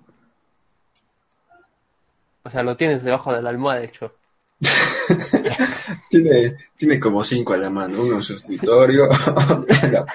O 2.43 2.49
sea, 2.49 2.63
lo 2.63 2.77
tienes 2.77 3.03
debajo 3.03 3.33
de 3.33 3.41
la 3.41 3.49
almohada, 3.49 3.81
de 3.81 3.87
hecho. 3.87 4.15
tiene, 6.09 6.55
tiene 6.77 6.99
como 6.99 7.23
cinco 7.23 7.53
a 7.53 7.57
la 7.57 7.69
mano, 7.69 8.03
uno 8.03 8.17
en 8.17 8.23
su 8.23 8.33
escritorio, 8.33 9.05
en 9.67 9.91
la 9.91 10.05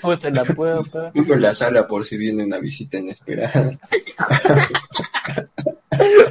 puerta, 0.00 0.28
en 0.28 0.34
la 0.34 0.44
puerta, 0.44 1.12
uno 1.14 1.34
en 1.34 1.42
la 1.42 1.54
sala 1.54 1.86
por 1.86 2.04
si 2.04 2.16
viene 2.16 2.44
una 2.44 2.58
visita 2.58 2.98
inesperada. 2.98 3.70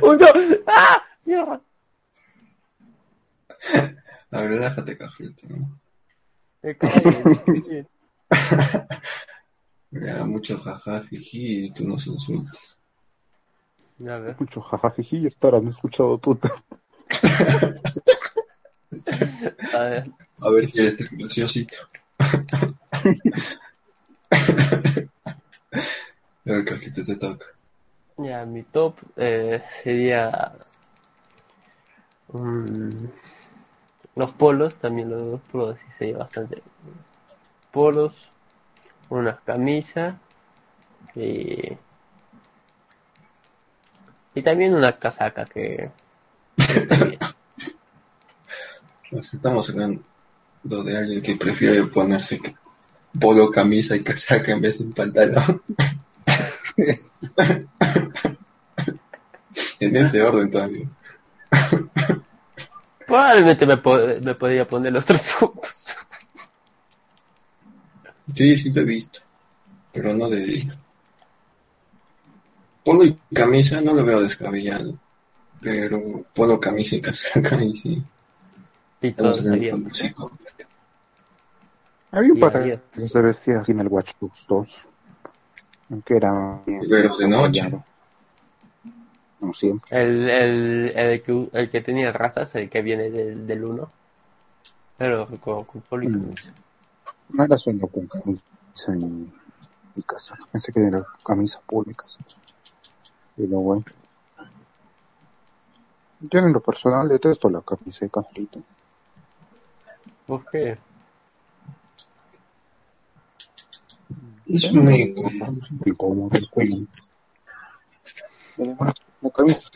uno, 0.01 0.27
¡ah! 0.67 1.01
¡Mierda! 1.25 1.61
A 4.31 4.41
ver, 4.41 4.49
relájate, 4.49 4.97
cajito. 4.97 5.47
¿no? 5.47 5.79
Ya, 9.89 10.25
mucho 10.25 10.59
jajajiji 10.59 11.65
y 11.65 11.71
tú 11.71 11.87
nos 11.87 12.05
insultas. 12.07 12.77
Ya. 13.99 14.35
Mucho 14.37 14.61
jajajiji 14.61 15.17
y 15.19 15.27
estarás 15.27 15.63
no 15.63 15.71
escuchado 15.71 16.17
tú. 16.17 16.37
A 19.73 19.79
ver. 19.79 20.05
A 20.41 20.49
ver 20.49 20.69
si 20.69 20.79
eres 20.79 20.97
graciosito. 21.11 21.75
A 26.45 26.51
ver, 26.51 26.65
Cajito, 26.65 27.05
te 27.05 27.15
toca. 27.15 27.45
Ya, 28.17 28.45
mi 28.45 28.63
top 28.63 28.95
eh, 29.15 29.61
sería 29.83 30.53
um, 32.29 33.09
los 34.15 34.33
polos, 34.33 34.75
también 34.77 35.09
los 35.09 35.21
dos 35.21 35.41
polos 35.51 35.77
sí 35.79 35.91
sería 35.97 36.17
bastante. 36.17 36.63
Polos, 37.71 38.13
una 39.09 39.37
camisa 39.37 40.17
y, 41.15 41.77
y 44.33 44.41
también 44.41 44.73
una 44.73 44.97
casaca 44.97 45.45
que 45.45 45.91
Estamos 49.11 49.69
hablando 49.69 50.03
de 50.63 50.97
alguien 50.97 51.21
que 51.21 51.35
prefiere 51.35 51.83
ponerse 51.85 52.39
polo, 53.19 53.51
camisa 53.51 53.95
y 53.95 54.03
casaca 54.03 54.51
en 54.51 54.61
vez 54.61 54.77
de 54.77 54.83
un 54.85 54.93
pantalón. 54.93 55.61
en 59.79 59.95
ese 59.95 60.21
orden 60.21 60.51
todavía. 60.51 60.87
Probablemente 63.05 63.65
me, 63.65 63.77
me 64.21 64.35
podría 64.35 64.67
poner 64.67 64.93
los 64.93 65.05
tres 65.05 65.21
juntos. 65.39 65.73
Sí, 68.35 68.57
sí 68.57 68.71
lo 68.71 68.81
he 68.81 68.85
visto, 68.85 69.19
pero 69.93 70.13
no 70.13 70.29
de 70.29 70.43
día. 70.43 70.77
Polo 72.83 73.05
y 73.05 73.17
camisa 73.33 73.79
no 73.81 73.93
lo 73.93 74.03
veo 74.03 74.21
descabellado 74.21 74.99
pero 75.61 76.25
puedo 76.35 76.59
camisa 76.59 76.95
y 76.95 77.01
casaca 77.01 77.63
y 77.63 77.75
sí. 77.75 78.03
Y 79.01 79.13
todo 79.13 79.35
Había 82.11 82.33
un 82.33 82.39
patrón 82.39 82.81
que 82.93 83.07
se 83.07 83.21
vestía 83.21 83.59
así 83.59 83.71
en 83.71 83.81
el 83.81 83.87
Watch 83.87 84.11
Dogs 84.19 84.45
2, 84.47 84.69
aunque 85.91 86.15
era... 86.15 86.61
Pero 86.65 87.17
de 87.17 87.27
noche. 87.27 87.61
No 89.39 89.53
siempre. 89.53 90.01
El, 90.01 90.29
el, 90.29 90.93
el, 90.95 91.21
que, 91.21 91.49
el 91.53 91.69
que 91.69 91.81
tenía 91.81 92.11
razas, 92.11 92.55
el 92.55 92.69
que 92.69 92.81
viene 92.81 93.11
del, 93.11 93.45
del 93.45 93.63
1. 93.63 93.91
Pero 94.97 95.27
con, 95.39 95.63
con 95.65 95.81
mm. 95.91 96.33
No 97.29 97.43
era 97.43 97.57
sueño 97.57 97.85
con 97.87 98.07
camisa 98.07 98.41
y, 98.95 99.31
y 99.95 100.01
casaca. 100.01 100.43
Pensé 100.51 100.73
que 100.73 100.87
era 100.87 101.05
camisa, 101.23 101.61
polo 101.67 101.91
y 103.37 103.45
luego, 103.45 103.61
bueno. 103.61 103.85
Yo 106.19 106.39
en 106.39 106.51
lo 106.51 106.61
personal 106.61 107.07
detesto 107.07 107.49
la 107.49 107.61
camisa 107.61 108.05
de 108.05 108.09
cafrito. 108.09 108.59
¿Por 110.25 110.49
qué? 110.49 110.77
Es 114.47 114.71
muy 114.73 115.15
incómodo. 115.85 116.31
Además, 118.57 118.95
la 119.21 119.29
camisa 119.29 119.69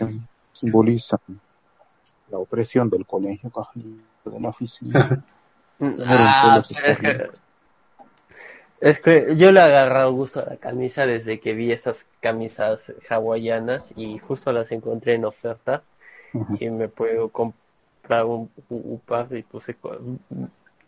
simboliza 0.54 1.20
la 2.30 2.40
opresión 2.40 2.90
del 2.90 3.06
colegio 3.06 3.52
de 4.26 4.40
la 4.40 4.50
oficina. 4.50 5.24
ah, 6.06 6.64
es, 6.70 7.00
que, 7.00 7.30
es 8.80 9.00
que 9.02 9.36
yo 9.38 9.52
le 9.52 9.60
he 9.60 9.64
agarrado 9.64 10.12
gusto 10.14 10.40
a 10.40 10.46
la 10.46 10.58
camisa 10.58 11.06
desde 11.06 11.40
que 11.40 11.54
vi 11.54 11.72
esas 11.72 11.98
camisas 12.20 12.82
hawaianas 13.10 13.86
y 13.96 14.18
justo 14.18 14.52
las 14.52 14.72
encontré 14.72 15.16
en 15.16 15.26
oferta 15.26 15.84
y 16.60 16.70
me 16.70 16.88
puedo 16.88 17.30
comprar 17.30 18.26
un, 18.26 18.50
par 19.06 19.28
y 19.36 19.44
puse 19.44 19.76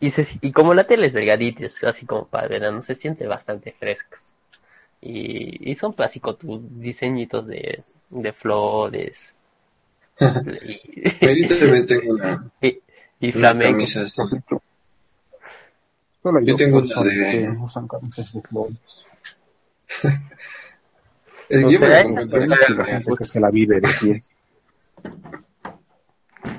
y, 0.00 0.12
y 0.40 0.52
como 0.52 0.74
la 0.74 0.86
tele 0.86 1.06
es 1.06 1.12
delgadita 1.12 1.64
es 1.64 1.82
así 1.84 2.06
como 2.06 2.26
para 2.26 2.70
no 2.70 2.82
se 2.82 2.94
siente 2.94 3.26
bastante 3.26 3.72
frescas 3.72 4.20
y, 5.00 5.70
y 5.70 5.74
son 5.74 5.92
clásicos 5.92 6.38
tus 6.38 6.60
diseñitos 6.80 7.46
de, 7.46 7.84
de 8.10 8.32
flores. 8.32 9.16
Y, 11.20 11.48
tengo 11.48 12.14
una, 12.14 12.50
y, 12.62 12.78
y 13.20 13.32
flamenco. 13.32 13.84
yo 16.42 16.56
tengo 16.56 16.78
una 16.78 17.02
de 17.02 17.50
usan 17.60 17.88
camisas 17.88 18.32
de 18.32 18.40
flores. 18.42 19.06
El 21.48 21.62
no 21.62 21.70
sé, 21.70 22.72
la 22.74 22.84
gente 22.86 23.12
que 23.18 23.24
se 23.24 23.40
la 23.40 23.50
vive 23.50 23.80
de 23.80 23.88
pie 24.00 24.22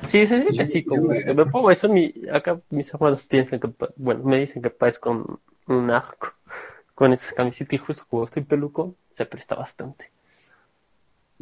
Sí, 0.10 0.26
sí, 0.28 0.44
sí, 0.50 0.60
así 0.60 0.86
como 0.86 1.10
me 1.10 1.46
pongo 1.46 1.72
eso, 1.72 1.90
mi, 1.90 2.14
acá 2.32 2.60
mis 2.70 2.94
hermanos 2.94 3.26
piensan 3.28 3.60
que, 3.60 3.70
bueno, 3.98 4.24
me 4.24 4.40
dicen 4.40 4.62
que 4.62 4.70
parezco 4.70 5.40
un 5.68 5.92
arco 5.92 6.34
con 6.96 7.14
esa 7.14 7.34
camiseta 7.36 7.76
y 7.76 7.80
justo 7.80 8.04
como 8.10 8.26
estoy 8.26 8.44
peluco, 8.44 8.96
se 9.16 9.26
presta 9.26 9.56
bastante. 9.56 10.12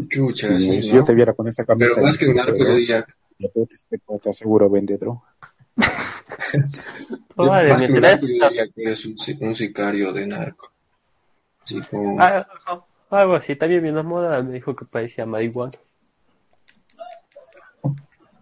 Chucha, 0.10 0.58
Si 0.58 0.92
yo 0.92 1.04
te 1.04 1.13
viera 1.13 1.34
con 1.34 1.48
esa 1.48 1.66
camiseta. 1.66 1.96
Pero 1.96 2.06
más 2.06 2.18
que 2.18 2.28
un 2.28 2.39
arco, 2.39 2.58
yo 2.58 2.76
diría. 2.76 3.06
Te, 3.38 3.50
te 4.20 4.30
aseguro 4.30 4.70
vende 4.70 4.98
droga. 4.98 5.22
más 5.76 6.24
que 7.86 7.94
un 7.94 8.06
arco, 8.06 8.26
yo 8.26 8.34
diría 8.34 8.68
que 8.74 8.84
eres 8.84 9.06
un, 9.06 9.16
un 9.42 9.56
sicario 9.56 10.13
de 10.13 10.28
narco. 10.28 10.72
Así 11.63 11.82
como... 11.89 12.20
Ah, 12.20 12.48
algo 13.10 13.36
así, 13.36 13.56
también 13.56 13.84
mi 13.84 13.89
enamorada 13.89 14.42
me 14.42 14.54
dijo 14.54 14.76
que 14.76 14.86
parecía 14.86 15.26
marihuana. 15.26 15.78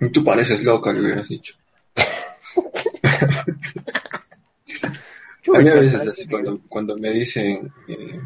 Tú 0.10 0.24
pareces 0.24 0.64
loca, 0.64 0.92
le 0.92 1.02
hubieras 1.02 1.30
dicho. 1.30 1.54
a 5.54 5.60
mí 5.60 5.70
a 5.70 5.76
veces 5.76 6.08
así 6.08 6.28
cuando, 6.28 6.60
cuando 6.68 6.98
me 6.98 7.12
dicen, 7.12 7.72
eh, 7.88 8.20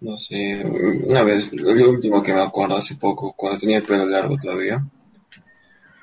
no 0.00 0.16
sé, 0.16 0.64
una 1.04 1.22
vez, 1.22 1.52
lo 1.52 1.90
último 1.90 2.22
que 2.22 2.32
me 2.32 2.40
acuerdo 2.40 2.76
hace 2.76 2.96
poco, 2.96 3.34
cuando 3.36 3.60
tenía 3.60 3.78
el 3.78 3.84
pelo 3.84 4.06
largo 4.06 4.36
todavía, 4.42 4.84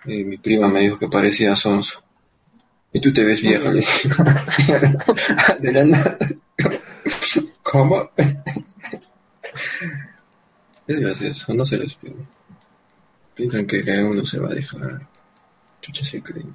eh, 0.05 0.23
mi 0.23 0.37
prima 0.37 0.67
me 0.67 0.81
dijo 0.81 0.97
que 0.97 1.07
parecía 1.07 1.55
Sonso. 1.55 2.01
Y 2.93 3.01
tú 3.01 3.11
te 3.11 3.25
ves 3.25 3.43
nada. 5.83 6.17
¿Cómo? 7.63 8.09
es 10.87 10.99
gracioso, 10.99 11.53
no 11.53 11.65
se 11.65 11.77
lo 11.77 11.83
espero. 11.83 12.15
Piensan 13.35 13.67
que 13.67 13.83
uno 14.03 14.25
se 14.25 14.39
va 14.39 14.49
a 14.49 14.55
dejar. 14.55 15.07
Chucha 15.81 16.05
se 16.05 16.23
creen. 16.23 16.53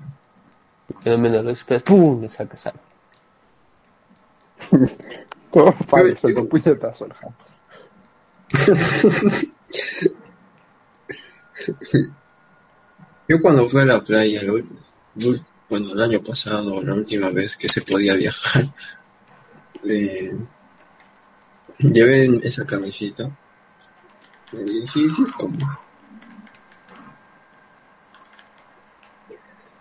Que 1.03 1.11
no 1.11 1.19
me 1.19 1.29
lo 1.29 1.51
esperas, 1.51 1.83
¡pum! 1.83 2.23
Le 2.23 2.31
sacas 2.31 2.67
algo. 2.67 2.81
Todo 5.53 5.73
falso, 5.89 6.29
con 6.35 6.49
puñetazo 6.49 7.07
jamás. 7.09 7.61
Yo 13.29 13.41
cuando 13.41 13.69
fui 13.69 13.83
a 13.83 13.85
la 13.85 14.03
playa, 14.03 14.43
bueno, 15.69 15.93
el 15.93 16.03
año 16.03 16.23
pasado, 16.23 16.83
la 16.83 16.95
última 16.95 17.31
vez 17.31 17.57
que 17.57 17.69
se 17.69 17.83
podía 17.83 18.15
viajar, 18.15 18.65
eh, 19.85 20.33
llevé 21.79 22.41
esa 22.43 22.67
camisita. 22.67 23.31
Y 24.53 24.87
sí, 24.89 25.09
sí, 25.11 25.25
como 25.37 25.57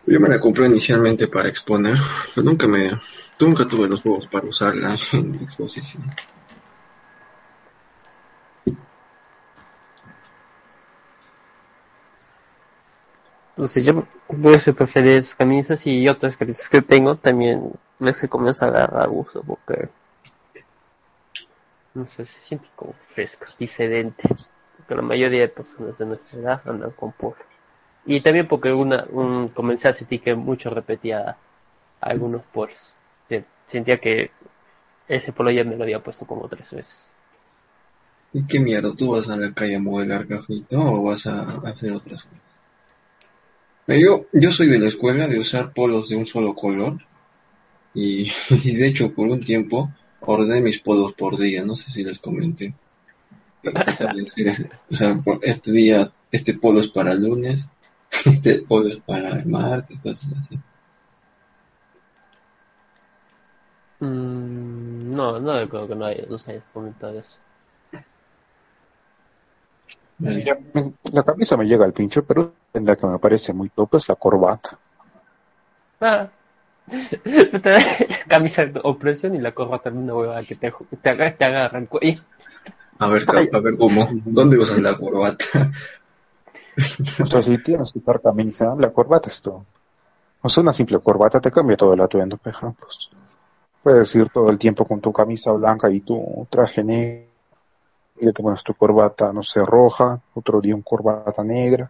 Yo 0.10 0.19
me 0.19 0.28
la 0.28 0.39
compré 0.39 0.65
inicialmente 0.65 1.28
para 1.28 1.50
exponer, 1.50 1.95
pero 2.34 2.43
nunca 2.43 2.67
me, 2.67 3.00
nunca 3.39 3.67
tuve 3.67 3.88
los 3.88 4.04
huevos 4.04 4.26
para 4.26 4.48
usarla 4.48 4.98
en 5.13 5.36
exposición. 5.36 6.04
Entonces 13.50 13.86
yo 13.86 14.08
a 14.56 14.74
preferir 14.74 15.26
camisas 15.38 15.86
y 15.86 16.10
otras 16.10 16.36
camisas 16.38 16.67
que 16.69 16.82
tengo 16.82 17.15
también 17.17 17.72
les 18.00 18.17
que 18.17 18.28
comienzo 18.28 18.65
a 18.65 18.69
agarrar 18.69 19.10
uso 19.10 19.43
porque 19.43 19.89
no 21.93 22.08
sé, 22.08 22.26
se 22.26 22.39
siente 22.48 22.67
como 22.76 22.95
fresco, 23.13 23.45
diferente. 23.60 24.24
Porque 24.76 24.95
la 24.95 25.04
mayoría 25.04 25.41
de 25.41 25.50
personas 25.50 26.00
de 26.00 26.06
nuestra 26.08 26.39
edad 26.39 26.62
andan 26.65 26.91
con 26.91 27.12
polo. 27.12 27.36
Y 28.06 28.22
también 28.22 28.48
porque 28.48 28.72
una, 28.72 29.06
un 29.12 29.50
comencé 29.50 29.88
a 29.88 29.94
sentir 29.94 30.22
que 30.22 30.36
mucho 30.36 30.70
repetía 30.70 31.38
algunos 32.02 32.44
polos. 32.54 32.94
Sentía 33.68 34.00
que 34.00 34.32
ese 35.08 35.32
polo 35.32 35.52
ya 35.52 35.64
me 35.64 35.76
lo 35.76 35.84
había 35.84 36.02
puesto 36.02 36.26
como 36.26 36.48
tres 36.48 36.72
veces. 36.72 37.12
¿Y 38.34 38.46
qué 38.46 38.60
mierda? 38.60 38.96
¿Tú 38.96 39.12
vas 39.12 39.28
a 39.28 39.36
la 39.36 39.54
calle 39.54 39.76
a 39.76 39.80
modelar 39.80 40.28
cafito 40.28 40.80
o 40.80 41.04
vas 41.04 41.26
a 41.26 41.62
hacer 41.68 41.92
otras 41.92 42.24
cosas? 42.24 42.40
Yo, 43.88 44.26
yo 44.34 44.52
soy 44.52 44.68
de 44.68 44.80
la 44.80 44.88
escuela 44.88 45.28
de 45.28 45.40
usar 45.40 45.74
polos 45.74 46.10
de 46.10 46.16
un 46.16 46.28
solo 46.28 46.54
color 46.54 47.00
y, 47.96 48.30
de 48.30 48.88
hecho 48.88 49.14
por 49.16 49.28
un 49.28 49.44
tiempo 49.44 49.90
ordené 50.22 50.62
mis 50.62 50.80
polos 50.80 51.14
por 51.16 51.40
día, 51.40 51.66
no 51.66 51.76
sé 51.76 51.90
si 51.90 52.04
les 52.04 52.20
comenté. 52.20 52.76
o 53.64 54.96
sea, 54.96 55.24
este 55.42 55.72
día, 55.72 56.12
este 56.32 56.54
polo 56.54 56.82
es 56.82 56.90
para 56.90 57.16
lunes, 57.16 57.68
este 58.26 58.62
polo 58.62 58.90
es 58.90 59.00
para 59.02 59.44
martes, 59.46 60.00
cosas 60.02 60.34
así. 60.40 60.60
Mm, 64.00 65.12
no, 65.16 65.40
no 65.40 65.70
creo 65.70 65.88
que 65.88 65.96
no, 65.96 66.06
hay, 66.06 66.26
comentado 66.74 67.20
eso. 67.20 67.38
La 70.20 71.24
camisa 71.24 71.58
me 71.58 71.66
llega 71.66 71.86
al 71.86 71.94
pincho, 71.94 72.24
pero 72.26 72.54
la 72.74 72.96
que 72.96 73.08
me 73.08 73.20
parece 73.20 73.54
muy 73.54 73.70
top 73.70 73.96
es 73.96 74.10
la 74.10 74.16
corbata. 74.16 74.78
Ah. 76.02 76.30
la 77.24 78.26
camisa 78.28 78.66
de 78.66 78.80
opresión 78.84 79.36
y 79.36 79.40
la 79.40 79.52
corbata 79.52 79.92
una 79.92 80.16
huevada 80.16 80.44
que 80.44 80.56
te, 80.56 80.74
te, 81.02 81.10
agarra, 81.10 81.38
te 81.38 81.46
agarra 81.46 81.80
el 81.80 81.88
cuello. 81.88 82.22
A 82.98 83.08
ver, 83.08 83.24
a 83.30 83.60
ver 83.60 83.78
cómo, 83.78 84.08
¿dónde 84.26 84.58
usas 84.58 84.80
la 84.80 84.98
corbata? 84.98 85.72
O 87.22 87.26
sea, 87.26 87.42
si 87.42 87.62
tienes 87.63 87.92
que 87.92 88.00
usar 88.00 88.22
camisa, 88.22 88.76
la 88.78 88.92
corbata 88.92 89.30
es 89.30 89.42
todo. 89.42 89.65
O 90.42 90.50
sea, 90.50 90.63
una 90.63 90.74
simple 90.74 91.00
corbata 91.00 91.39
te 91.39 91.52
cambia 91.52 91.76
todo 91.78 91.94
el 91.94 92.02
atuendo, 92.02 92.38
peja, 92.38 92.74
pues. 92.80 93.10
Puedes 93.84 94.13
ir 94.15 94.30
todo 94.30 94.50
el 94.50 94.60
tiempo 94.60 94.86
con 94.86 95.00
tu 95.00 95.12
camisa 95.12 95.52
blanca 95.52 95.89
y 95.89 96.02
tu 96.02 96.46
traje 96.50 96.84
negro 96.84 97.30
y 98.20 98.26
te 98.34 98.44
pones 98.44 98.63
tu 98.63 98.74
corbata, 98.74 99.32
no 99.32 99.44
sé, 99.44 99.63
roja, 99.63 100.20
otro 100.34 100.60
día 100.60 100.76
un 100.76 100.82
corbata 100.82 101.44
negra, 101.44 101.89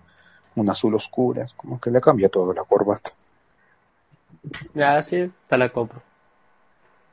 un 0.56 0.70
azul 0.70 0.94
oscura, 0.96 1.48
como 1.56 1.80
que 1.80 1.90
le 1.90 2.00
cambia 2.00 2.30
todo 2.30 2.54
la 2.54 2.64
corbata. 2.64 3.12
Ya, 4.74 5.02
sí, 5.02 5.32
te 5.48 5.58
la 5.58 5.70
compro. 5.70 6.02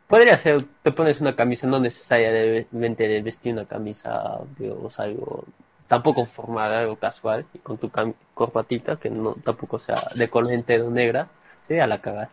Podría 0.06 0.38
ser, 0.38 0.64
te 0.82 0.92
pones 0.92 1.20
una 1.20 1.34
camisa 1.34 1.66
no 1.66 1.80
necesariamente 1.80 3.08
de 3.08 3.22
vestir 3.22 3.52
una 3.54 3.64
camisa, 3.64 4.38
digamos, 4.58 4.98
algo 5.00 5.44
tampoco 5.88 6.26
formada, 6.26 6.80
algo 6.80 6.96
casual, 6.96 7.46
y 7.54 7.58
con 7.58 7.78
tu 7.78 7.90
corbatita, 8.34 8.96
que 8.96 9.10
no 9.10 9.34
tampoco 9.44 9.78
sea 9.78 10.08
de 10.14 10.28
color 10.28 10.52
entero 10.52 10.90
negra, 10.90 11.28
sí, 11.68 11.78
a 11.78 11.86
la 11.86 12.00
cagar. 12.00 12.28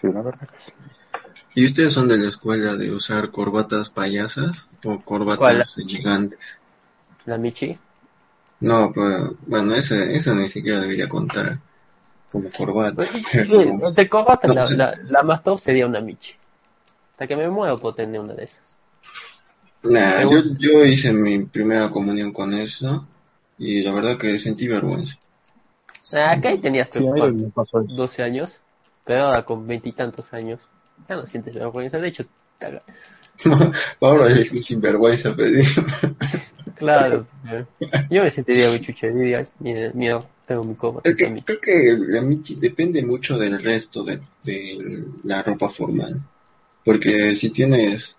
Sí, 0.00 0.08
la 0.12 0.22
verdad 0.22 0.48
que 0.48 0.60
sí. 0.60 0.72
¿Y 1.54 1.64
ustedes 1.66 1.94
son 1.94 2.08
de 2.08 2.18
la 2.18 2.28
escuela 2.28 2.76
de 2.76 2.90
usar 2.92 3.30
corbatas 3.30 3.90
payasas 3.90 4.68
o 4.84 5.00
corbatas 5.00 5.74
gigantes? 5.74 6.38
¿La 7.26 7.36
Michi? 7.36 7.76
No, 8.60 8.92
pues, 8.92 9.32
bueno, 9.46 9.74
eso, 9.74 9.94
eso 9.94 10.34
ni 10.34 10.48
siquiera 10.48 10.80
debería 10.80 11.08
contar 11.08 11.58
como 12.30 12.50
corbata. 12.50 12.94
Pues, 12.94 13.94
de 13.96 14.08
corbata, 14.08 14.48
la, 14.48 14.96
la, 15.02 15.22
más 15.22 15.42
top 15.42 15.58
sería 15.58 15.86
una 15.86 16.00
Michi. 16.00 16.34
Hasta 17.12 17.26
que 17.26 17.36
me 17.36 17.48
muevo 17.48 17.78
por 17.78 17.94
tener 17.94 18.20
una 18.20 18.34
de 18.34 18.44
esas. 18.44 18.77
Nah, 19.88 20.22
yo, 20.22 20.42
yo 20.58 20.84
hice 20.84 21.12
mi 21.12 21.44
primera 21.44 21.90
comunión 21.90 22.32
con 22.32 22.54
eso 22.54 23.06
y 23.58 23.82
la 23.82 23.92
verdad 23.92 24.18
que 24.18 24.38
sentí 24.38 24.68
vergüenza. 24.68 25.14
Ah, 26.12 26.32
acá 26.32 26.50
ahí 26.50 26.58
tenías 26.58 26.88
que 26.88 27.00
12 27.00 28.22
años, 28.22 28.60
pero 29.04 29.26
ahora 29.26 29.44
con 29.44 29.66
veintitantos 29.66 30.32
años 30.32 30.66
ya 31.08 31.16
no 31.16 31.26
sientes 31.26 31.54
vergüenza, 31.54 31.98
de 31.98 32.08
hecho, 32.08 32.24
ahora 34.00 34.28
es 34.40 34.52
un 34.52 34.62
sinvergüenza 34.62 35.34
pedir. 35.36 35.66
claro, 36.76 37.26
yo 38.10 38.22
me 38.22 38.30
sentiría 38.30 38.70
muy 38.70 38.80
chucha, 38.80 39.08
diría, 39.08 39.46
mira, 39.60 40.20
tengo 40.46 40.64
mi 40.64 40.74
copa. 40.74 41.02
creo 41.02 41.60
que 41.60 41.96
la 41.98 42.22
Michi 42.22 42.56
depende 42.56 43.02
mucho 43.02 43.38
del 43.38 43.62
resto 43.62 44.02
de, 44.04 44.20
la 45.24 45.42
ropa 45.42 45.68
formal. 45.70 46.20
Porque 46.84 47.36
si 47.36 47.50
tienes 47.50 48.16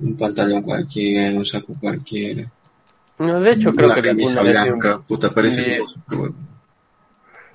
un 0.00 0.16
pantalón 0.16 0.62
cualquiera, 0.62 1.36
un 1.36 1.46
saco 1.46 1.74
cualquiera. 1.80 2.50
No, 3.18 3.40
de 3.40 3.52
hecho 3.52 3.72
creo 3.72 3.94
que 3.94 4.02
camisa 4.02 4.42
blanca, 4.42 5.00
puta, 5.06 5.30
parece 5.30 5.80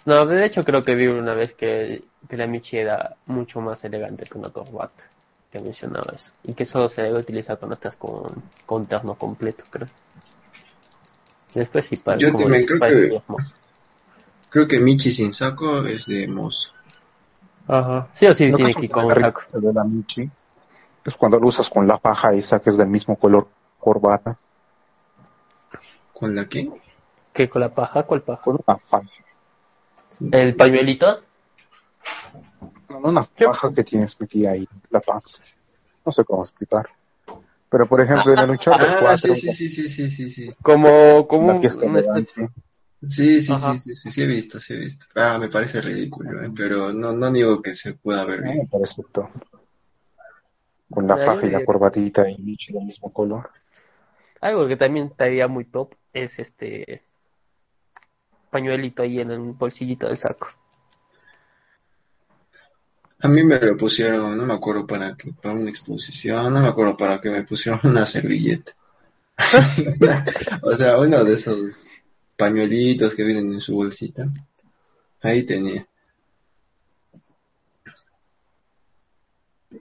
No, 0.06 0.26
de 0.26 0.46
hecho 0.46 0.64
creo 0.64 0.84
que 0.84 0.96
vi 0.96 1.08
una 1.08 1.34
vez 1.34 1.54
que 1.54 2.04
que 2.28 2.38
la 2.38 2.48
Michi 2.48 2.78
era 2.78 3.16
mucho 3.26 3.62
más 3.62 3.84
elegante 3.84 4.26
que 4.26 4.38
una 4.38 4.50
corbata, 4.50 5.04
que 5.52 5.60
mencionaba 5.60 6.14
eso, 6.16 6.32
y 6.44 6.54
que 6.54 6.66
solo 6.66 6.90
se 6.90 7.02
debe 7.02 7.20
utilizar 7.20 7.58
cuando 7.58 7.76
estás 7.76 7.96
con, 7.96 8.44
con 8.66 8.86
terno 8.88 9.16
completo, 9.16 9.64
creo. 9.70 9.88
Después 11.54 11.88
sí, 11.88 11.98
para 11.98 12.18
Yo 12.18 12.32
también 12.32 12.66
creo 12.66 12.80
que, 12.80 13.22
creo 14.50 14.68
que 14.68 14.80
Michi 14.80 15.12
sin 15.12 15.34
saco 15.34 15.86
es 15.86 16.06
de 16.06 16.28
mozo. 16.28 16.72
Ajá, 17.68 18.10
sí 18.16 18.26
o 18.28 18.34
sí 18.34 18.52
tiene 18.54 18.74
que 18.76 18.86
ir 18.86 18.92
con 18.92 19.06
un 19.06 19.16
saco. 19.16 19.42
De 19.54 19.74
la 19.74 19.84
Michi 19.84 20.30
es 21.06 21.16
cuando 21.16 21.40
lo 21.40 21.48
usas 21.48 21.70
con 21.70 21.88
la 21.88 21.98
paja 21.98 22.34
esa 22.34 22.60
que 22.60 22.70
es 22.70 22.78
del 22.78 22.90
mismo 22.90 23.16
color 23.16 23.48
corbata. 23.80 24.38
¿Con 26.14 26.36
la 26.36 26.48
qué? 26.48 26.70
¿Qué 27.34 27.50
con 27.50 27.62
la 27.62 27.74
paja? 27.74 28.04
¿Cuál 28.04 28.22
paja? 28.22 28.42
Con 28.44 28.56
una 28.56 28.78
paja. 28.78 29.10
¿El 30.32 30.56
pañuelito? 30.56 31.22
una 32.90 33.24
paja 33.24 33.74
que 33.74 33.84
tienes 33.84 34.20
metida 34.20 34.52
ahí, 34.52 34.68
la 34.90 35.00
panza. 35.00 35.42
No 36.06 36.12
sé 36.12 36.24
cómo 36.26 36.44
explicar. 36.44 36.90
Pero 37.70 37.86
por 37.88 38.02
ejemplo, 38.02 38.34
en 38.34 38.40
el 38.40 38.48
luchar 38.48 38.74
ah, 38.82 39.16
sí, 39.16 39.36
sí, 39.36 39.52
sí, 39.52 39.70
sí, 39.70 39.90
sí, 39.90 40.10
sí, 40.10 40.30
sí. 40.32 40.54
Como, 40.62 41.28
como 41.28 41.52
un, 41.52 42.28
Sí, 43.08 43.42
sí, 43.42 43.48
sí, 43.48 43.80
sí, 43.80 43.96
sí, 43.96 44.12
sí, 44.12 44.22
he 44.22 44.26
visto, 44.26 44.60
sí 44.60 44.74
he 44.74 44.78
visto. 44.78 45.06
Ah, 45.16 45.38
me 45.40 45.48
parece 45.48 45.80
ridículo, 45.80 46.44
¿eh? 46.44 46.52
pero 46.54 46.92
no, 46.92 47.14
no 47.14 47.32
digo 47.32 47.62
que 47.62 47.74
se 47.74 47.94
pueda 47.94 48.26
ver 48.26 48.42
bien. 48.42 48.58
Me 48.58 48.68
parece 48.68 49.04
todo. 49.14 49.30
Con 50.90 51.08
la 51.08 51.18
faja 51.18 51.46
y 51.46 51.52
la 51.52 51.64
corbatita 51.64 52.30
y 52.30 52.58
del 52.74 52.86
mismo 52.86 53.14
color. 53.14 53.50
Algo 54.42 54.68
que 54.68 54.78
también 54.78 55.08
estaría 55.08 55.48
muy 55.48 55.66
top 55.66 55.94
es 56.14 56.38
este 56.40 57.04
pañuelito 58.50 59.04
ahí 59.04 59.20
en 59.20 59.32
el 59.32 59.40
bolsillito 59.54 60.08
del 60.08 60.18
saco. 60.18 60.48
A 63.22 63.28
mí 63.28 63.44
me 63.44 63.60
lo 63.60 63.76
pusieron, 63.76 64.38
no 64.38 64.46
me 64.46 64.54
acuerdo 64.54 64.88
para 64.88 65.16
qué, 65.16 65.34
para 65.34 65.54
una 65.54 65.70
exposición, 65.70 66.54
no 66.54 66.62
me 66.62 66.70
acuerdo 66.70 66.96
para 66.96 67.20
qué 67.20 67.30
me 67.30 67.44
pusieron 67.44 67.82
una 67.84 68.06
servilleta. 68.06 68.72
o 70.64 70.74
sea, 70.78 70.98
uno 70.98 71.24
de 71.24 71.36
esos 71.36 71.76
pañuelitos 72.38 73.14
que 73.16 73.24
vienen 73.24 73.54
en 73.54 73.62
su 73.62 73.76
bolsita. 73.76 74.26
Ahí 75.22 75.46
tenía. 75.46 75.86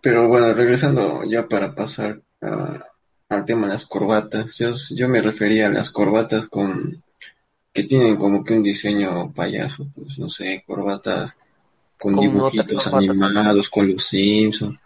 Pero 0.03 0.28
bueno, 0.28 0.53
regresando 0.55 1.22
ya 1.24 1.46
para 1.46 1.74
pasar 1.74 2.20
al 2.40 3.44
tema 3.44 3.66
de 3.66 3.74
las 3.74 3.86
corbatas, 3.86 4.57
yo, 4.59 4.70
yo 4.90 5.09
me 5.09 5.20
refería 5.20 5.66
a 5.66 5.70
las 5.70 5.90
corbatas 5.90 6.49
con 6.49 7.03
que 7.72 7.84
tienen 7.84 8.16
como 8.16 8.42
que 8.42 8.55
un 8.55 8.62
diseño 8.62 9.32
payaso, 9.32 9.86
pues 9.94 10.18
no 10.18 10.28
sé, 10.28 10.64
corbatas 10.66 11.36
con, 11.99 12.16
dibujitos 12.16 12.86
animados, 12.88 13.68
con 13.68 13.92
los 13.92 14.07
Simpsons. 14.09 14.78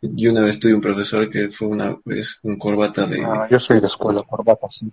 Yo 0.00 0.32
una 0.32 0.40
vez 0.40 0.58
tuve 0.58 0.74
un 0.74 0.80
profesor 0.80 1.30
que 1.30 1.50
fue 1.50 1.68
una 1.68 1.96
vez 2.04 2.40
un 2.42 2.58
corbata 2.58 3.06
de... 3.06 3.24
Ah, 3.24 3.46
yo 3.48 3.60
soy 3.60 3.80
de 3.80 3.86
escuela, 3.86 4.24
corbata, 4.24 4.66
sí. 4.68 4.90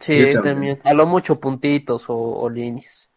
Sí, 0.00 0.30
también. 0.42 0.80
A 0.82 0.94
lo 0.94 1.06
mucho 1.06 1.38
puntitos 1.38 2.04
o, 2.08 2.48
líneas. 2.48 3.10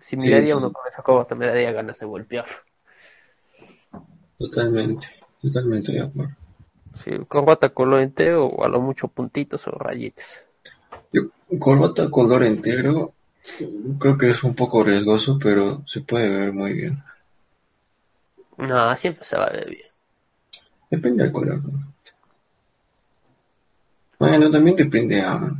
Si 0.00 0.16
miraría 0.16 0.56
uno 0.56 0.72
con 0.72 0.86
esa 0.90 1.02
corbata 1.02 1.36
me 1.36 1.46
daría 1.46 1.70
ganas 1.70 1.98
de 1.98 2.06
golpear. 2.06 2.46
Totalmente, 4.48 5.06
totalmente 5.40 5.92
de 5.92 6.02
acuerdo. 6.02 6.34
Sí, 7.04 7.10
corbata 7.26 7.70
color 7.70 8.00
entero 8.00 8.46
o 8.46 8.64
a 8.64 8.68
lo 8.68 8.80
mucho 8.80 9.08
puntitos 9.08 9.66
o 9.66 9.70
rayitas. 9.72 10.26
Yo, 11.12 11.22
corbata 11.58 12.10
color 12.10 12.44
entero 12.44 13.14
Creo 14.00 14.16
que 14.16 14.30
es 14.30 14.42
un 14.42 14.54
poco 14.54 14.82
riesgoso, 14.82 15.38
pero 15.38 15.82
se 15.86 16.00
puede 16.00 16.28
ver 16.28 16.52
muy 16.52 16.72
bien. 16.72 17.02
No, 18.56 18.96
siempre 18.96 19.24
se 19.24 19.36
va 19.36 19.50
de 19.50 19.64
bien. 19.66 19.88
Depende 20.90 21.24
del 21.24 21.32
color. 21.32 21.60
Bueno, 24.18 24.50
también 24.50 24.76
depende 24.76 25.20
a, 25.20 25.52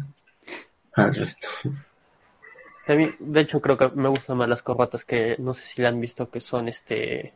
al 0.94 1.14
resto. 1.14 1.48
A 2.86 2.94
mí, 2.94 3.10
de 3.18 3.40
hecho, 3.40 3.60
creo 3.60 3.76
que 3.76 3.88
me 3.90 4.08
gustan 4.08 4.38
más 4.38 4.48
las 4.48 4.62
corbatas 4.62 5.04
que 5.04 5.36
no 5.38 5.54
sé 5.54 5.62
si 5.74 5.82
la 5.82 5.88
han 5.88 6.00
visto 6.00 6.30
que 6.30 6.40
son 6.40 6.68
este 6.68 7.34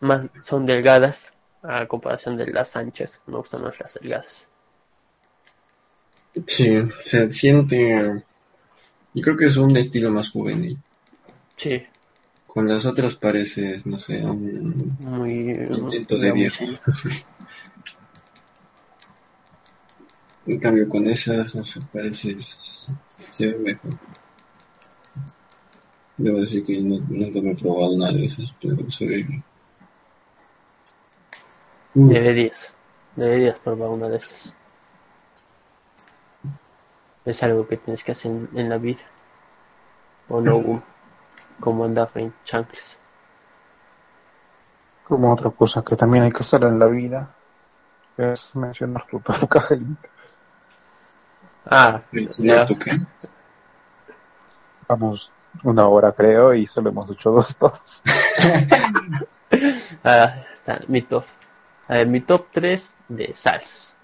más 0.00 0.26
son 0.44 0.66
delgadas 0.66 1.16
a 1.62 1.86
comparación 1.86 2.36
de 2.36 2.46
las 2.46 2.74
anchas. 2.74 3.20
Me 3.26 3.36
gustan 3.36 3.62
más 3.62 3.78
las 3.78 3.94
delgadas. 3.94 4.48
Sí, 6.46 6.66
se 7.04 7.32
siente. 7.32 8.22
Yo 9.14 9.22
creo 9.22 9.36
que 9.36 9.46
es 9.46 9.56
un 9.56 9.76
estilo 9.76 10.10
más 10.10 10.30
juvenil. 10.30 10.78
Sí. 11.56 11.82
Con 12.46 12.68
las 12.68 12.84
otras 12.86 13.16
pareces, 13.16 13.86
no 13.86 13.98
sé, 13.98 14.24
un 14.24 14.96
Muy 15.00 15.50
intento 15.70 16.18
de 16.18 16.32
viejo. 16.32 16.64
en 20.46 20.58
cambio, 20.58 20.88
con 20.88 21.06
esas, 21.08 21.54
no 21.54 21.64
sé, 21.64 21.80
pareces. 21.92 22.88
se 23.30 23.46
ve 23.46 23.58
mejor. 23.58 23.98
Debo 26.16 26.40
decir 26.40 26.64
que 26.64 26.80
no, 26.80 26.98
nunca 27.08 27.40
me 27.40 27.52
he 27.52 27.56
probado 27.56 27.96
nada 27.96 28.12
de 28.12 28.26
esas, 28.26 28.52
pero 28.60 28.90
se 28.90 29.06
ve 29.06 29.22
bien. 29.22 29.44
Mm. 31.94 32.08
Deberías, 32.08 32.72
deberías 33.16 33.58
probar 33.58 33.88
una 33.88 34.08
de 34.08 34.18
esas. 34.18 34.54
Es 37.24 37.42
algo 37.42 37.68
que 37.68 37.76
tienes 37.76 38.02
que 38.02 38.12
hacer 38.12 38.30
en, 38.30 38.48
en 38.54 38.68
la 38.68 38.78
vida. 38.78 39.02
O 40.28 40.40
no, 40.40 40.60
Boom? 40.60 40.82
como 41.60 41.84
andar 41.84 42.10
en 42.14 42.32
chancles. 42.44 42.98
Como 45.04 45.32
otra 45.32 45.50
cosa 45.50 45.82
que 45.82 45.96
también 45.96 46.24
hay 46.24 46.32
que 46.32 46.42
hacer 46.42 46.62
en 46.64 46.78
la 46.78 46.86
vida 46.86 47.34
es 48.16 48.50
mencionar 48.54 49.06
tu 49.06 49.20
cajelito. 49.48 50.08
Ah, 51.66 52.00
¿Mencionar 52.10 52.66
tu 52.66 52.78
qué? 52.78 52.92
Vamos 54.88 55.30
una 55.62 55.86
hora 55.88 56.12
creo 56.12 56.54
y 56.54 56.66
solo 56.66 56.90
hemos 56.90 57.10
hecho 57.10 57.30
dos 57.30 57.56
tops. 57.58 58.02
ah, 60.04 60.36
está 60.54 60.80
mi 60.88 61.02
top. 61.02 61.24
A 61.90 61.94
ver, 61.94 62.06
mi 62.06 62.20
top 62.20 62.46
3 62.52 62.94
de 63.08 63.34
salsas. 63.34 63.98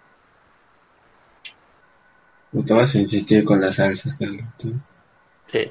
No 2.51 2.65
te 2.65 2.75
vas 2.75 2.93
a 2.93 2.99
insistir 2.99 3.45
con 3.45 3.61
las 3.61 3.77
salsas, 3.77 4.17
Carlito. 4.19 4.77
Sí. 5.47 5.71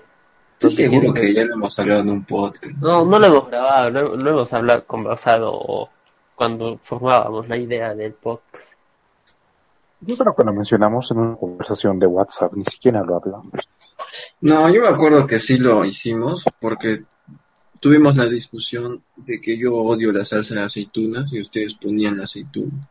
Estoy 0.54 0.76
seguro 0.78 1.14
que 1.14 1.34
ya 1.34 1.44
lo 1.44 1.56
hemos 1.56 1.78
hablado 1.78 2.00
en 2.00 2.10
un 2.12 2.24
podcast. 2.24 2.78
No, 2.78 3.04
no 3.04 3.20
lo 3.20 3.26
hemos 3.28 3.48
grabado, 3.50 3.90
lo, 3.90 4.16
lo 4.16 4.32
hemos 4.32 4.54
hablado, 4.54 4.86
conversado 4.86 5.90
cuando 6.36 6.78
formábamos 6.84 7.50
la 7.50 7.58
idea 7.58 7.94
del 7.94 8.14
podcast. 8.14 8.64
Yo 10.00 10.16
creo 10.16 10.34
que 10.34 10.44
lo 10.46 10.54
mencionamos 10.54 11.12
en 11.12 11.18
una 11.18 11.36
conversación 11.36 12.00
de 12.00 12.08
WhatsApp, 12.08 12.54
ni 12.54 12.64
siquiera 12.64 13.04
lo 13.04 13.18
hablamos. 13.18 13.68
No, 14.40 14.70
yo 14.70 14.84
me 14.84 14.88
acuerdo 14.88 15.28
que 15.28 15.40
sí 15.40 15.58
lo 15.58 15.84
hicimos 15.84 16.46
porque 16.62 17.04
tuvimos 17.86 18.16
la 18.16 18.26
discusión 18.26 19.04
de 19.16 19.40
que 19.40 19.60
yo 19.60 19.76
odio 19.76 20.12
la 20.12 20.24
salsa 20.26 20.56
de 20.56 20.62
aceitunas 20.64 21.32
y 21.32 21.40
ustedes 21.40 21.76
ponían 21.76 22.18
la 22.18 22.24
aceituna. 22.24 22.90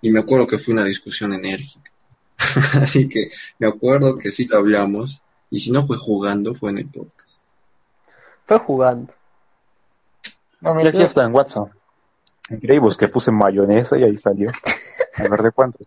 Y 0.00 0.12
me 0.12 0.20
acuerdo 0.20 0.46
que 0.46 0.58
fue 0.58 0.72
una 0.72 0.84
discusión 0.84 1.32
enérgica. 1.32 1.90
Así 2.38 3.08
que 3.08 3.32
me 3.58 3.66
acuerdo 3.66 4.18
que 4.18 4.30
sí 4.30 4.46
lo 4.46 4.58
hablamos 4.58 5.20
y 5.50 5.58
si 5.58 5.72
no 5.72 5.84
fue 5.84 5.98
jugando, 5.98 6.54
fue 6.54 6.70
en 6.70 6.78
el 6.78 6.88
podcast. 6.88 7.28
Fue 8.46 8.60
jugando. 8.60 9.12
No, 10.60 10.76
mira, 10.76 10.90
aquí 10.90 11.02
está 11.02 11.24
en 11.24 11.34
WhatsApp. 11.34 11.72
Increíble, 12.50 12.94
que 12.96 13.08
puse 13.08 13.32
mayonesa 13.32 13.98
y 13.98 14.04
ahí 14.04 14.16
salió. 14.16 14.52
A 15.16 15.26
ver 15.26 15.42
de 15.42 15.50
cuánto. 15.50 15.80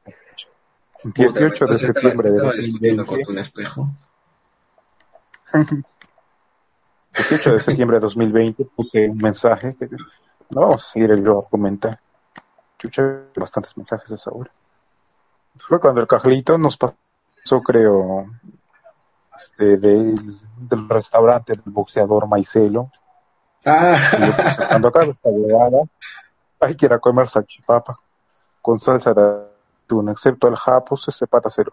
18 1.02 1.66
de 1.66 1.80
septiembre 1.80 2.30
de 2.30 2.36
Estaba 2.36 2.56
discutiendo 2.56 3.06
con 3.06 3.20
2020. 3.20 3.32
un 3.32 3.38
espejo. 3.38 3.90
18 7.16 7.54
de 7.54 7.62
septiembre 7.62 7.98
de 7.98 8.02
2020 8.02 8.66
puse 8.76 9.10
un 9.10 9.18
mensaje 9.18 9.76
que 9.76 9.88
no 10.50 10.62
vamos 10.62 10.86
a 10.86 10.92
seguir 10.92 11.12
el 11.12 11.24
yo 11.24 11.40
a 11.40 11.50
comentar. 11.50 12.00
Chucha, 12.80 13.22
bastantes 13.36 13.76
mensajes 13.78 14.12
a 14.12 14.16
esa 14.16 14.32
hora. 14.32 14.52
Fue 15.68 15.80
cuando 15.80 16.02
el 16.02 16.08
cajelito 16.08 16.58
nos 16.58 16.76
pasó, 16.78 17.62
creo, 17.64 18.26
este, 19.36 19.78
del, 19.78 20.40
del 20.58 20.90
restaurante 20.90 21.54
del 21.54 21.74
boxeador 21.74 22.28
Maicelo. 22.28 22.92
Ah, 23.66 23.98
cuando 24.70 24.88
acabe 24.88 25.12
esta 25.12 25.30
huevada, 25.30 25.84
hay 26.60 26.76
que 26.76 26.88
ir 26.88 26.94
a 26.94 27.00
comer 27.00 27.30
salchipapa 27.30 28.00
con 28.62 28.80
salsa 28.80 29.14
de 29.14 29.46
atún, 29.86 30.10
excepto 30.10 30.48
el 30.48 30.56
japos, 30.56 31.08
ese 31.08 31.28
pata 31.28 31.50
se 31.50 31.64
lo. 31.64 31.72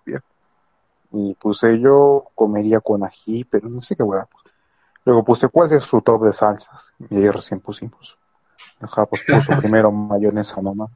Y 1.13 1.35
puse 1.35 1.81
yo 1.81 2.25
comería 2.35 2.81
con 2.81 3.05
ají, 3.05 3.45
pero 3.45 3.69
no 3.69 3.83
sé 3.83 3.97
qué 3.97 4.03
hueá. 4.03 4.29
Luego 5.11 5.25
puse 5.25 5.49
cuál 5.49 5.73
es 5.73 5.83
su 5.83 6.01
top 6.03 6.23
de 6.27 6.33
salsas. 6.33 6.85
Y 7.11 7.17
ahí 7.17 7.29
recién 7.31 7.59
pusimos. 7.59 8.17
El 8.81 8.87
japos 8.87 9.21
puso 9.27 9.53
primero 9.61 9.91
mayonesa 9.91 10.63
nomás. 10.63 10.89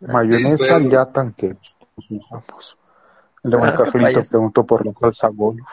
Mayonesa 0.00 0.78
ya 0.88 1.04
tanque. 1.12 1.56
el 2.10 2.22
japos. 2.30 2.76
Luego 3.42 3.64
el 3.66 3.72
Ah, 3.72 3.76
qué 3.76 3.82
cajelito 3.84 4.12
payaso. 4.12 4.30
preguntó 4.30 4.64
por 4.64 4.86
la 4.86 4.92
salsa 4.94 5.28
golf. 5.28 5.66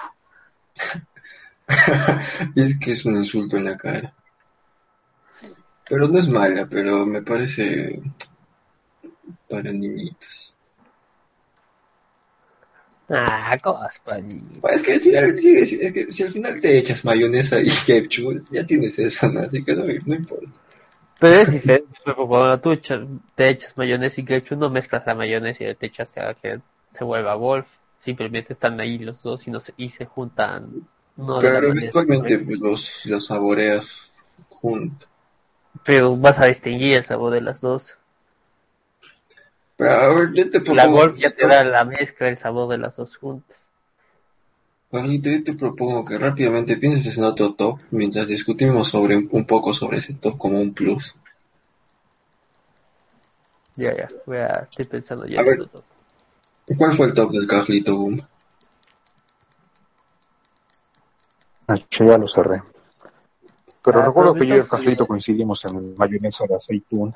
es 2.55 2.79
que 2.79 2.93
es 2.93 3.05
un 3.05 3.17
insulto 3.17 3.57
en 3.57 3.65
la 3.65 3.77
cara. 3.77 4.11
Pero 5.87 6.07
no 6.07 6.17
es 6.17 6.27
mala, 6.29 6.65
pero 6.67 7.05
me 7.05 7.21
parece 7.21 8.01
para 9.47 9.71
niñitos. 9.71 10.55
Ah, 13.09 13.57
niños. 14.21 14.57
Pues 14.59 14.75
es 14.75 14.83
que 14.83 14.93
al 14.93 14.99
final, 14.99 15.35
sí, 15.35 15.57
es, 15.57 15.71
es 15.71 15.93
que 15.93 16.11
si 16.11 16.23
al 16.23 16.33
final 16.33 16.59
te 16.59 16.77
echas 16.77 17.05
mayonesa 17.05 17.61
y 17.61 17.69
ketchup, 17.85 18.45
ya 18.51 18.65
tienes 18.65 18.99
eso, 18.99 19.29
¿no? 19.29 19.41
Así 19.41 19.63
que 19.63 19.75
no, 19.75 19.85
no 19.85 20.15
importa. 20.15 20.47
Pero 21.19 21.41
es 21.41 21.51
diferente, 21.51 21.87
cuando 22.15 22.59
tú 22.59 22.77
te 23.35 23.49
echas 23.49 23.75
mayonesa 23.77 24.21
y 24.21 24.25
ketchup, 24.25 24.57
no 24.57 24.69
mezclas 24.69 25.05
la 25.07 25.15
mayonesa 25.15 25.63
y 25.63 25.75
te 25.75 25.85
echas 25.87 26.15
a 26.17 26.33
que 26.33 26.59
se 26.93 27.03
vuelva 27.03 27.33
golf. 27.35 27.67
Simplemente 28.01 28.53
están 28.53 28.79
ahí 28.79 28.99
los 28.99 29.21
dos 29.23 29.47
y, 29.47 29.51
no 29.51 29.59
se, 29.59 29.73
y 29.77 29.89
se 29.89 30.05
juntan. 30.05 30.69
No 31.15 31.37
manera 31.37 31.59
eventualmente 31.59 32.39
pues, 32.39 32.59
los, 32.59 33.01
los 33.05 33.25
saboreas 33.25 33.87
juntos. 34.49 35.07
Pero 35.83 36.15
vas 36.17 36.39
a 36.39 36.47
distinguir 36.47 36.97
el 36.97 37.05
sabor 37.05 37.33
de 37.33 37.41
las 37.41 37.61
dos. 37.61 37.97
Pero 39.78 39.91
a 39.91 40.07
ver, 40.09 40.34
yo 40.34 40.49
te 40.49 40.59
propongo... 40.59 40.75
La 40.75 40.88
golf 40.88 41.17
ya 41.19 41.36
te 41.36 41.47
da 41.47 41.63
la 41.63 41.86
mezcla, 41.86 42.30
el 42.30 42.38
sabor 42.38 42.69
de 42.69 42.80
las 42.80 42.95
dos 42.95 43.15
juntas. 43.15 43.69
Juanito, 44.89 45.30
yo 45.30 45.43
te 45.43 45.53
propongo 45.53 46.05
que 46.05 46.17
rápidamente 46.17 46.78
pienses 46.78 47.17
en 47.17 47.25
otro 47.25 47.53
top 47.53 47.80
mientras 47.91 48.28
discutimos 48.28 48.89
sobre 48.89 49.17
un 49.17 49.45
poco 49.45 49.73
sobre 49.73 49.97
ese 49.97 50.13
top 50.13 50.38
como 50.38 50.59
un 50.59 50.73
plus. 50.73 51.13
Ya, 53.75 53.95
ya, 53.95 54.07
voy 54.25 54.38
a, 54.38 54.67
estoy 54.69 54.86
pensando 54.86 55.28
ya 55.28 55.39
A 55.39 55.43
ver. 55.43 55.55
en 55.55 55.61
otro. 55.61 55.84
¿Cuál 56.78 56.97
fue 56.97 57.07
el 57.07 57.13
top 57.13 57.32
del 57.32 57.47
Carlito 57.47 57.95
Boom? 57.95 58.28
Ah, 61.67 61.78
ya 61.91 62.17
lo 62.17 62.28
cerré. 62.28 62.63
Pero 63.84 63.99
Ah, 63.99 64.05
recuerdo 64.05 64.34
que 64.34 64.47
yo 64.47 64.55
y 64.55 64.59
el 64.59 64.67
cajelito 64.67 65.05
coincidimos 65.05 65.63
en 65.65 65.95
mayonesa 65.95 66.45
de 66.47 66.55
aceitún. 66.55 67.13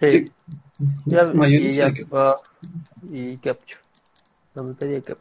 Sí, 0.00 0.30
ya, 1.06 1.30
y 1.32 1.36
Mayonesa 1.36 1.76
ya, 1.76 1.92
que- 1.92 2.06
ah, 2.12 2.36
y 3.10 3.36
ketchup. 3.38 3.78
La 4.54 4.62
de 4.62 5.02
ketchup. 5.02 5.18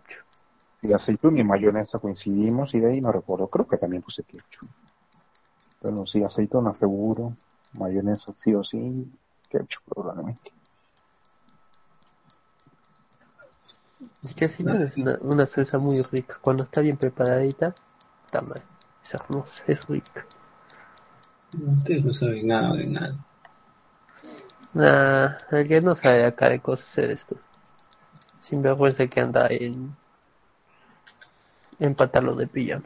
Y 0.81 0.93
aceitún 0.93 1.37
y 1.37 1.43
mayonesa 1.43 1.99
coincidimos 1.99 2.73
y 2.75 2.79
de 2.79 2.91
ahí 2.91 3.01
no 3.01 3.11
recuerdo. 3.11 3.47
Creo 3.47 3.67
que 3.67 3.77
también 3.77 4.03
puse 4.03 4.23
ketchup. 4.23 4.69
Pero 5.81 6.05
sí, 6.05 6.23
aceituna 6.23 6.73
seguro. 6.73 7.35
Mayonesa 7.73 8.33
sí 8.37 8.53
o 8.53 8.63
sí. 8.63 9.11
Ketchup 9.49 9.83
probablemente. 9.85 10.51
Es 14.23 14.35
que 14.35 14.45
así 14.45 14.63
no 14.63 14.73
es 14.83 14.95
una, 14.97 15.17
una 15.21 15.45
salsa 15.45 15.79
muy 15.79 16.01
rica. 16.03 16.37
Cuando 16.41 16.63
está 16.63 16.81
bien 16.81 16.97
preparadita, 16.97 17.75
está 18.25 18.41
mal. 18.41 18.61
Es 19.03 19.13
hermosa, 19.13 19.63
es 19.67 19.85
rica. 19.87 20.25
Ustedes 21.53 22.05
no 22.05 22.13
saben 22.13 22.47
nada 22.47 22.75
de 22.75 22.87
nada. 22.87 23.26
Nah, 24.73 25.37
el 25.51 25.67
que 25.67 25.81
no 25.81 25.95
sabe 25.95 26.25
acá 26.25 26.49
de 26.49 26.59
cosas 26.59 26.97
eres 26.97 27.23
tú. 27.25 27.37
Sin 28.41 28.61
vergüenza 28.61 29.07
que 29.07 29.19
anda 29.19 29.47
en, 29.49 29.95
en 31.79 31.95
pantalón 31.95 32.37
de 32.37 32.47
pijama. 32.47 32.85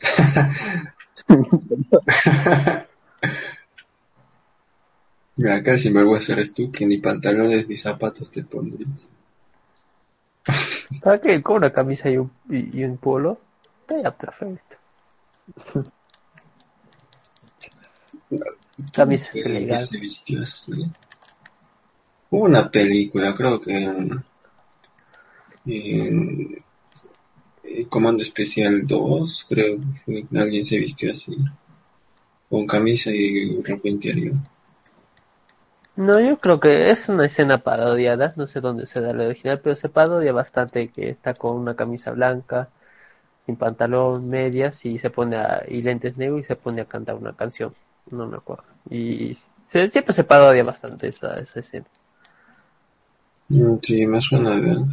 Mira, 5.36 5.56
acá 5.56 5.72
el 5.72 5.80
sinvergüenza 5.80 6.32
eres 6.32 6.54
tú 6.54 6.70
que 6.70 6.86
ni 6.86 6.98
pantalones 6.98 7.68
ni 7.68 7.76
zapatos 7.76 8.30
te 8.30 8.44
pondrías. 8.44 8.88
¿Para 11.02 11.18
qué? 11.18 11.42
Con 11.42 11.56
una 11.56 11.72
camisa 11.72 12.08
y 12.08 12.18
un, 12.18 12.30
y, 12.48 12.80
y 12.80 12.84
un 12.84 12.98
polo. 12.98 13.38
Está 13.88 14.12
perfecto. 14.12 14.76
Camisa 18.92 19.28
legal. 19.34 19.82
Se 19.86 19.98
vistió 19.98 20.42
así. 20.42 20.72
Hubo 22.30 22.44
una 22.44 22.70
película, 22.70 23.34
creo 23.36 23.60
que 23.60 23.72
en, 23.76 24.24
en, 25.66 26.64
Comando 27.88 28.22
Especial 28.22 28.86
2, 28.86 29.46
creo 29.48 29.78
que 30.04 30.26
alguien 30.36 30.64
se 30.64 30.78
vistió 30.78 31.12
así. 31.12 31.36
Con 32.48 32.66
camisa 32.66 33.10
y 33.10 33.62
ropa 33.62 33.88
interior. 33.88 34.34
No, 35.96 36.20
yo 36.20 36.38
creo 36.38 36.58
que 36.58 36.90
es 36.90 37.08
una 37.08 37.26
escena 37.26 37.58
parodiada, 37.58 38.32
no 38.36 38.48
sé 38.48 38.60
dónde 38.60 38.86
se 38.86 39.00
da 39.00 39.12
la 39.12 39.26
original, 39.26 39.60
pero 39.62 39.76
se 39.76 39.88
parodia 39.88 40.32
bastante 40.32 40.88
que 40.88 41.08
está 41.10 41.34
con 41.34 41.56
una 41.56 41.76
camisa 41.76 42.10
blanca, 42.10 42.68
sin 43.46 43.56
pantalón, 43.56 44.28
medias 44.28 44.84
y 44.84 44.98
se 44.98 45.10
pone 45.10 45.36
a, 45.36 45.64
y 45.68 45.82
lentes 45.82 46.16
negros 46.16 46.40
y 46.40 46.44
se 46.44 46.56
pone 46.56 46.82
a 46.82 46.86
cantar 46.86 47.14
una 47.14 47.34
canción, 47.36 47.74
no 48.10 48.26
me 48.26 48.36
acuerdo. 48.36 48.64
Y 48.90 49.36
se, 49.70 49.88
siempre 49.88 50.14
se 50.14 50.24
parodia 50.24 50.64
bastante 50.64 51.08
esa, 51.08 51.38
esa 51.38 51.60
escena. 51.60 51.86
Mm, 53.48 53.76
sí, 53.82 54.06
me 54.06 54.20
suena 54.20 54.56
de 54.56 54.84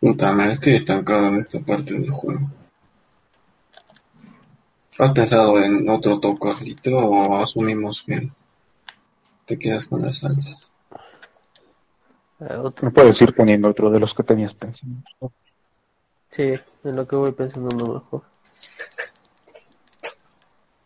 Puta 0.00 0.32
madre, 0.32 0.52
estoy 0.52 0.74
estancado 0.76 1.26
en 1.26 1.40
esta 1.40 1.58
parte 1.60 1.92
del 1.92 2.10
juego. 2.10 2.48
¿Has 4.98 5.12
pensado 5.12 5.58
en 5.58 5.88
otro 5.88 6.20
tocarlito 6.20 6.96
o 6.96 7.36
asumimos 7.36 8.02
que 8.06 8.30
te 9.46 9.58
quedas 9.58 9.86
con 9.86 10.02
las 10.02 10.18
salsas? 10.18 10.70
Eh, 12.40 12.70
¿Me 12.82 12.90
puedes 12.90 13.20
ir 13.20 13.34
poniendo 13.34 13.68
otro 13.68 13.90
de 13.90 14.00
los 14.00 14.14
que 14.14 14.22
tenías 14.22 14.54
pensando? 14.54 15.02
Sí, 16.30 16.54
en 16.84 16.96
lo 16.96 17.06
que 17.06 17.16
voy 17.16 17.32
pensando 17.32 17.68
no 17.74 17.94
mejor. 17.94 18.22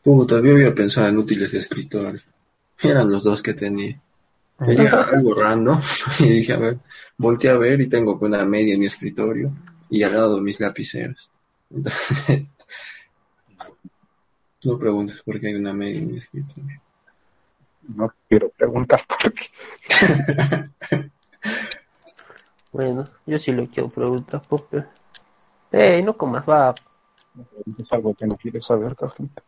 Puta, 0.03 0.41
yo 0.41 0.53
había 0.53 0.75
pensado 0.75 1.09
en 1.09 1.19
útiles 1.19 1.53
de 1.53 1.61
escritor. 1.61 2.21
Eran 2.81 3.11
los 3.11 3.25
dos 3.25 3.43
que 3.43 3.55
tenía. 3.55 4.01
Tenía 4.59 4.91
algo 4.91 5.35
random 5.35 5.81
y 6.21 6.29
dije, 6.29 6.53
a 6.53 6.59
ver, 6.59 6.79
volteé 7.17 7.51
a 7.51 7.57
ver 7.57 7.81
y 7.81 7.89
tengo 7.89 8.19
una 8.21 8.45
media 8.45 8.75
en 8.75 8.81
mi 8.81 8.87
escritorio 8.87 9.53
y 9.91 10.03
al 10.03 10.15
lado 10.15 10.41
mis 10.41 10.59
lapiceros. 10.61 11.31
Entonces, 11.71 12.47
no 14.65 14.79
preguntes 14.79 15.21
por 15.25 15.41
qué 15.41 15.49
hay 15.49 15.55
una 15.55 15.73
media 15.73 15.99
en 15.99 16.13
mi 16.13 16.19
escritorio. 16.19 16.81
No 17.97 18.13
quiero 18.29 18.51
preguntar 18.51 19.05
por 19.07 19.33
qué. 19.33 19.51
bueno, 22.73 23.09
yo 23.27 23.39
sí 23.39 23.53
lo 23.53 23.67
quiero 23.69 23.89
preguntar 23.89 24.43
porque... 24.49 24.85
¡Ey, 25.73 26.03
no 26.03 26.17
comas 26.17 26.45
va! 26.49 26.75
Es 27.79 27.93
algo 27.93 28.15
que 28.15 28.27
no 28.27 28.37
quieres 28.37 28.67
saber, 28.67 28.95
cajita. 28.95 29.43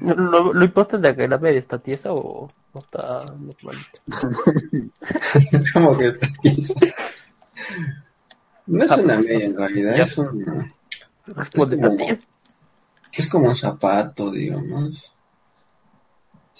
lo, 0.00 0.52
lo, 0.52 0.64
importante 0.64 1.08
es 1.08 1.16
que 1.16 1.26
la 1.26 1.38
media 1.38 1.58
está 1.58 1.78
tiesa 1.78 2.12
o, 2.12 2.48
o 2.72 2.78
está 2.78 3.24
normalita. 3.24 4.00
¿Cómo 5.72 5.96
que 5.96 6.08
está 6.08 6.28
tiesa? 6.42 6.74
No 8.66 8.84
es 8.84 8.90
ah, 8.90 9.00
una 9.02 9.18
media 9.18 9.46
en 9.46 9.56
realidad, 9.56 10.00
es 10.00 10.18
un... 10.18 10.72
Es 11.26 11.50
como, 11.50 11.96
es 13.12 13.30
como 13.30 13.48
un 13.48 13.56
zapato, 13.56 14.30
digamos. 14.30 15.15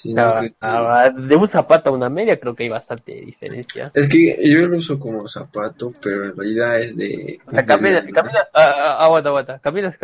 No, 0.04 0.42
de 0.42 1.36
un 1.36 1.48
zapato 1.48 1.90
a 1.90 1.92
una 1.92 2.08
media 2.08 2.38
creo 2.38 2.54
que 2.54 2.64
hay 2.64 2.68
bastante 2.68 3.12
diferencia. 3.12 3.90
Es 3.94 4.08
que 4.08 4.38
yo 4.48 4.68
lo 4.68 4.78
uso 4.78 4.98
como 4.98 5.26
zapato, 5.28 5.92
pero 6.02 6.26
en 6.26 6.36
realidad 6.36 6.80
es 6.80 6.96
de... 6.96 7.40
O 7.46 7.50
sea, 7.50 7.64
caminas, 7.64 8.04
caminas, 8.12 8.46
ah, 8.52 8.74
ah, 8.76 9.04
aguanta, 9.04 9.28
aguanta, 9.30 9.58
caminas 9.58 9.98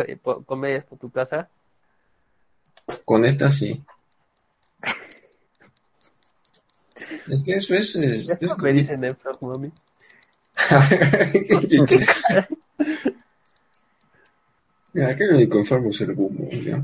con 0.45 0.59
medias 0.59 0.83
por 0.85 0.97
tu 0.97 1.09
casa 1.11 1.47
con 3.05 3.25
esta 3.25 3.51
sí. 3.51 3.81
Es 7.29 7.41
que 7.43 7.55
eso 7.55 7.75
es. 7.75 7.95
es, 7.95 8.29
es 8.29 8.57
me 8.57 8.73
dicen 8.73 9.03
eso, 9.03 9.37
mami. 9.41 9.69
Mira, 14.93 15.09
aquí 15.09 15.23
el 15.23 15.33
único 15.35 15.59
enfermo 15.59 15.89
es 15.89 16.01
el 16.01 16.11
humo, 16.11 16.47
¿ya? 16.51 16.83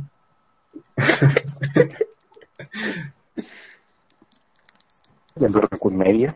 ¿Y 5.39 5.77
con 5.77 5.97
medias? 5.97 6.35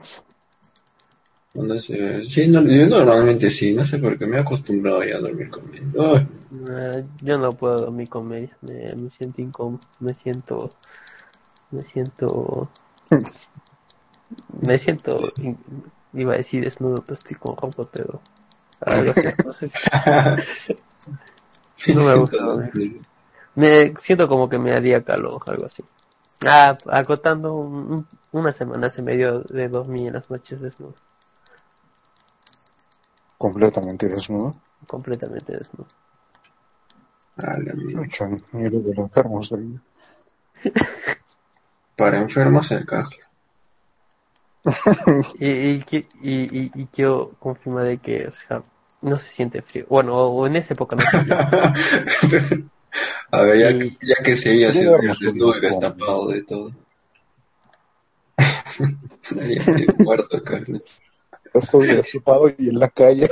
No 1.54 1.80
sé, 1.80 2.26
sí, 2.26 2.48
no, 2.48 2.64
yo 2.64 2.88
normalmente 2.88 3.50
sí, 3.52 3.74
no 3.74 3.86
sé 3.86 4.00
por 4.00 4.18
qué 4.18 4.26
me 4.26 4.38
he 4.38 4.40
acostumbrado 4.40 5.04
ya 5.04 5.18
a 5.18 5.20
dormir 5.20 5.50
con 5.50 5.70
medias. 5.70 6.26
Eh, 6.70 7.06
yo 7.22 7.38
no 7.38 7.54
puedo 7.54 7.82
dormir 7.82 8.10
con 8.10 8.28
medias, 8.28 8.52
me, 8.62 8.96
me 8.96 9.10
siento 9.12 9.42
incómodo, 9.42 9.80
me 10.00 10.16
siento, 10.16 10.72
me 11.70 11.84
siento, 11.84 12.68
me 14.62 14.80
siento, 14.80 15.22
iba 16.14 16.34
a 16.34 16.38
decir 16.38 16.64
desnudo, 16.64 17.04
pero 17.06 17.14
estoy 17.14 17.36
con 17.38 17.56
ropa, 17.56 17.88
pero 17.92 18.20
no 19.46 19.54
sé. 19.54 19.72
no 21.94 22.04
me 22.04 22.16
gusta. 22.18 22.72
Me 23.56 23.94
siento 24.04 24.28
como 24.28 24.50
que 24.50 24.58
me 24.58 24.74
haría 24.74 25.04
calor, 25.04 25.42
algo 25.46 25.66
así. 25.68 25.84
Ah, 26.46 26.78
acotando 26.92 27.54
una 28.32 28.52
semana 28.52 28.90
se 28.90 29.02
me 29.02 29.16
dio 29.16 29.42
de 29.42 29.70
dormir 29.70 30.08
en 30.08 30.14
las 30.14 30.30
noches 30.30 30.60
desnudo. 30.60 30.96
¿Completamente 33.38 34.08
desnudo? 34.08 34.56
Completamente 34.88 35.54
desnudo. 35.58 35.88
Miedo 38.52 38.80
de 38.80 38.96
los 38.96 38.98
enfermos 38.98 39.52
ahí. 39.54 39.80
Para 41.98 42.22
enfermos 42.22 42.72
el 42.72 42.86
cajo. 42.86 43.12
y, 45.40 45.48
y, 45.48 45.86
y, 46.22 46.72
y, 46.74 46.86
quiero 46.88 47.32
confirmar 47.40 47.84
de 47.86 47.98
que, 47.98 48.28
o 48.28 48.32
sea, 48.32 48.64
no 49.02 49.18
se 49.18 49.28
siente 49.34 49.62
frío. 49.62 49.86
Bueno, 49.90 50.16
o 50.16 50.48
en 50.48 50.56
esa 50.56 50.74
época 50.74 50.96
no 50.96 51.02
se 51.04 52.30
frío. 52.30 52.70
A 53.32 53.42
ver, 53.42 53.60
ya, 53.60 53.80
que, 53.80 53.98
ya 54.02 54.16
que 54.24 54.38
se 54.38 54.50
había 54.50 54.72
sido 54.72 54.98
desnudo 54.98 55.58
y 55.58 55.62
destapado 55.62 56.28
de 56.28 56.44
todo. 56.44 56.72
Estaría 59.24 59.64
muerto, 59.98 60.44
Carlos 60.44 60.84
estoy 61.54 61.88
destapado 61.88 62.50
y 62.58 62.70
en 62.70 62.80
la 62.80 62.90
calle. 62.90 63.30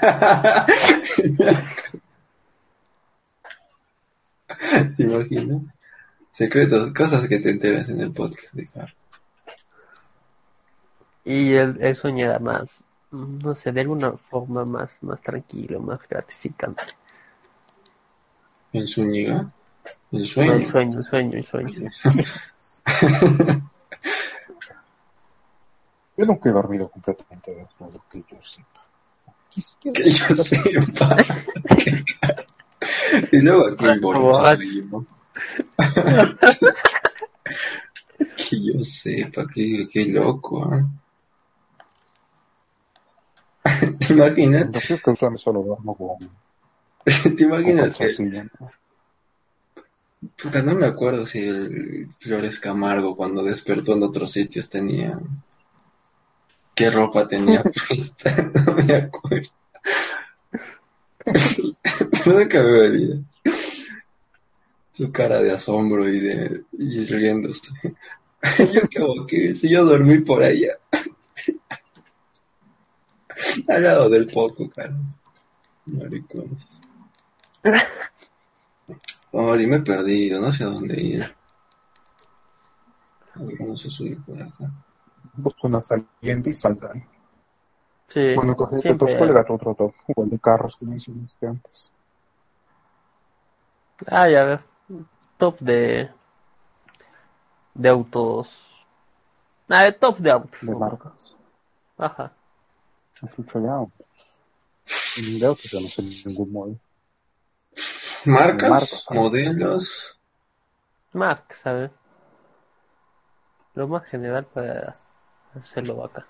¿Te 4.96 5.02
imaginas? 5.02 5.62
Secretos, 6.32 6.94
cosas 6.94 7.28
que 7.28 7.40
te 7.40 7.50
enteras 7.50 7.88
en 7.88 8.00
el 8.00 8.12
podcast 8.12 8.54
de 8.54 8.68
Y 11.24 11.54
el, 11.54 11.82
el 11.82 11.96
sueño 11.96 12.26
era 12.26 12.38
más, 12.38 12.70
no 13.10 13.56
sé, 13.56 13.72
de 13.72 13.80
alguna 13.80 14.12
forma 14.12 14.64
más, 14.64 14.96
más 15.02 15.20
tranquilo, 15.20 15.80
más 15.80 15.98
gratificante. 16.08 16.84
¿El 18.72 18.86
sueño? 18.86 19.52
¿El 20.12 20.26
sueño? 20.26 20.54
el 20.54 20.70
sueño, 20.70 20.98
el 20.98 21.04
sueño, 21.04 21.38
el 21.38 21.44
sueño. 21.44 21.90
Yo 26.16 26.24
nunca 26.26 26.48
he 26.48 26.52
dormido 26.52 26.88
completamente 26.88 27.54
desnudo, 27.54 28.02
que 28.10 28.24
yo 28.28 28.38
sepa. 28.42 28.82
Que 29.80 29.92
yo 30.12 30.34
sepa. 30.42 31.16
y 33.32 33.40
luego 33.40 33.68
aquí 33.68 33.86
el 33.86 34.00
bonito 34.00 35.06
Que 38.18 38.64
yo 38.64 38.84
sepa, 38.84 39.46
que, 39.54 39.86
que 39.92 40.06
loco. 40.06 40.74
¿eh? 40.74 40.82
¿Te 44.00 44.12
imaginas? 44.12 44.72
Yo 44.72 44.80
creo 44.98 45.16
que 45.16 45.38
solo 45.38 45.62
duermo 45.62 45.96
con... 45.96 46.47
¿Te 47.36 47.42
imaginas 47.42 47.96
que... 47.96 48.16
Puta, 50.42 50.62
no 50.62 50.74
me 50.74 50.86
acuerdo 50.86 51.26
si 51.26 51.38
el 51.38 52.08
Flores 52.20 52.58
Camargo 52.58 53.16
cuando 53.16 53.44
despertó 53.44 53.92
en 53.92 54.02
otros 54.02 54.32
sitios 54.32 54.68
tenía 54.68 55.18
qué 56.78 56.90
ropa 56.90 57.26
tenía 57.26 57.62
puesta, 57.88 58.50
no 58.54 58.74
me 58.74 58.94
acuerdo. 58.94 59.48
Nunca 62.24 62.62
me 62.62 62.72
vería. 62.72 63.16
Su 64.94 65.12
cara 65.12 65.40
de 65.42 65.52
asombro 65.52 66.08
y 66.08 66.20
de 66.20 66.62
y 66.72 67.04
riéndose. 67.06 67.72
yo 68.72 68.82
como 68.96 69.26
que 69.26 69.54
si 69.56 69.68
yo 69.68 69.84
dormí 69.84 70.20
por 70.20 70.42
allá. 70.42 70.74
Al 73.68 73.82
lado 73.82 74.08
del 74.08 74.28
poco, 74.28 74.70
cara. 74.70 74.96
Maricones. 75.86 76.64
Y 79.32 79.66
me 79.66 79.76
he 79.76 79.80
perdido, 79.80 80.40
no 80.40 80.52
sé 80.52 80.64
a 80.64 80.68
dónde 80.68 81.00
ir. 81.00 81.22
A 83.34 83.42
ver, 83.44 83.56
vamos 83.58 83.84
a 83.84 83.90
subir 83.90 84.22
por 84.24 84.40
acá. 84.40 84.70
busco 85.34 85.68
una 85.68 85.82
saliente 85.82 86.50
y 86.50 86.54
saltan. 86.54 87.06
Sí, 88.08 88.34
Bueno, 88.34 88.56
coge 88.56 88.80
siempre- 88.80 89.06
top, 89.12 89.18
¿cuál 89.18 89.30
era 89.30 89.44
tu 89.44 89.54
otro 89.54 89.74
top? 89.74 89.94
O 90.16 90.24
el 90.24 90.30
de 90.30 90.38
carros 90.38 90.76
que 90.78 90.86
mencionaste 90.86 91.46
antes. 91.46 91.92
Ah, 94.06 94.28
ya 94.28 94.44
ver. 94.44 94.60
Top 95.36 95.58
de. 95.60 96.08
de 97.74 97.88
autos. 97.88 98.48
Ah, 99.68 99.84
de 99.84 99.92
top 99.92 100.18
de 100.18 100.30
autos. 100.30 100.58
De 100.62 100.74
marcas. 100.74 101.34
Ajá. 101.98 102.32
Chucho 103.36 103.60
ya. 103.60 103.84
De 105.38 105.46
autos 105.46 105.70
yo 105.70 105.80
no 105.80 105.88
sé 105.88 106.02
ningún 106.02 106.50
modelo. 106.52 106.78
Marcas, 108.24 108.70
Marcas, 108.70 109.06
modelos. 109.10 110.16
Mark, 111.12 111.44
¿sabes? 111.62 111.90
Lo 113.74 113.88
más 113.88 114.04
general 114.08 114.46
para 114.46 114.98
hacerlo 115.54 116.04
acá. 116.04 116.26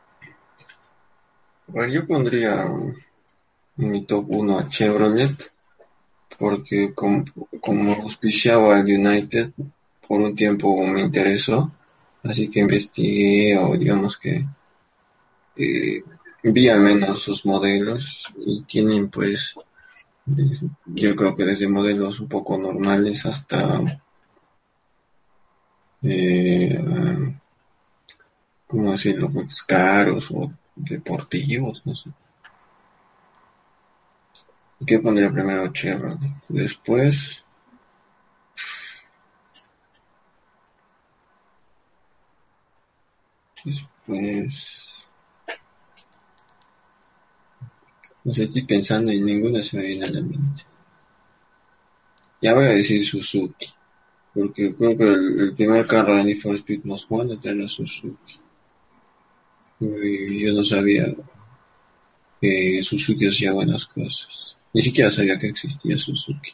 Bueno, 1.66 1.93
yo 1.93 2.07
pondría 2.07 2.62
en 2.62 3.91
mi 3.91 4.05
top 4.07 4.24
1 4.28 4.59
a 4.59 4.68
Chevrolet, 4.68 5.36
porque 6.39 6.93
como, 6.95 7.24
como 7.61 7.95
auspiciaba 7.95 8.76
al 8.76 8.84
United, 8.84 9.53
por 10.07 10.20
un 10.20 10.34
tiempo 10.34 10.86
me 10.86 11.03
interesó, 11.03 11.70
así 12.22 12.51
que 12.51 12.61
investigué 12.61 13.59
o 13.59 13.76
digamos 13.76 14.18
que 14.18 14.45
eh, 15.57 16.03
vi 16.43 16.68
al 16.68 16.80
menos 16.80 17.22
sus 17.22 17.45
modelos 17.45 18.24
y 18.47 18.62
tienen 18.64 19.11
pues 19.11 19.55
yo 20.87 21.16
creo 21.16 21.37
que 21.37 21.45
desde 21.45 21.68
modelos 21.68 22.20
un 22.20 22.29
poco 22.29 22.59
normales 22.59 23.24
hasta 23.26 24.01
eh, 26.03 26.79
¿cómo 28.66 28.93
decirlo? 28.93 29.31
Pues 29.33 29.62
caros 29.66 30.26
o 30.31 30.53
deportivos, 30.76 31.83
no 31.85 31.95
sé. 31.95 32.11
¿Qué 34.87 34.99
pondría 35.01 35.31
primero 35.31 35.72
Chevrolet? 35.72 36.18
Después, 36.49 37.16
después, 43.64 44.88
no 48.25 48.35
sé, 48.35 48.45
estoy 48.45 48.66
pensando 48.66 49.12
y 49.12 49.21
ninguna 49.21 49.62
se 49.62 49.77
me 49.77 49.87
viene 49.87 50.05
a 50.05 50.11
la 50.11 50.21
mente. 50.21 50.62
Ya 52.41 52.55
voy 52.55 52.66
a 52.66 52.71
decir 52.71 53.05
Suzuki, 53.07 53.66
porque 54.35 54.75
creo 54.75 54.97
que 54.97 55.05
el, 55.05 55.55
primer 55.57 55.87
carro 55.87 56.16
de 56.16 56.25
Need 56.25 56.41
for 56.41 56.55
Speed 56.57 56.85
Most 56.85 57.11
Wanted 57.11 57.39
era 57.43 57.69
Suzuki. 57.69 58.39
Y 59.81 60.45
yo 60.45 60.53
no 60.53 60.64
sabía 60.64 61.07
que 62.41 62.81
Suzuki 62.83 63.29
hacía 63.29 63.53
buenas 63.53 63.87
cosas. 63.87 64.57
Ni 64.73 64.83
siquiera 64.83 65.11
sabía 65.11 65.39
que 65.39 65.49
existía 65.49 65.97
Suzuki. 65.99 66.53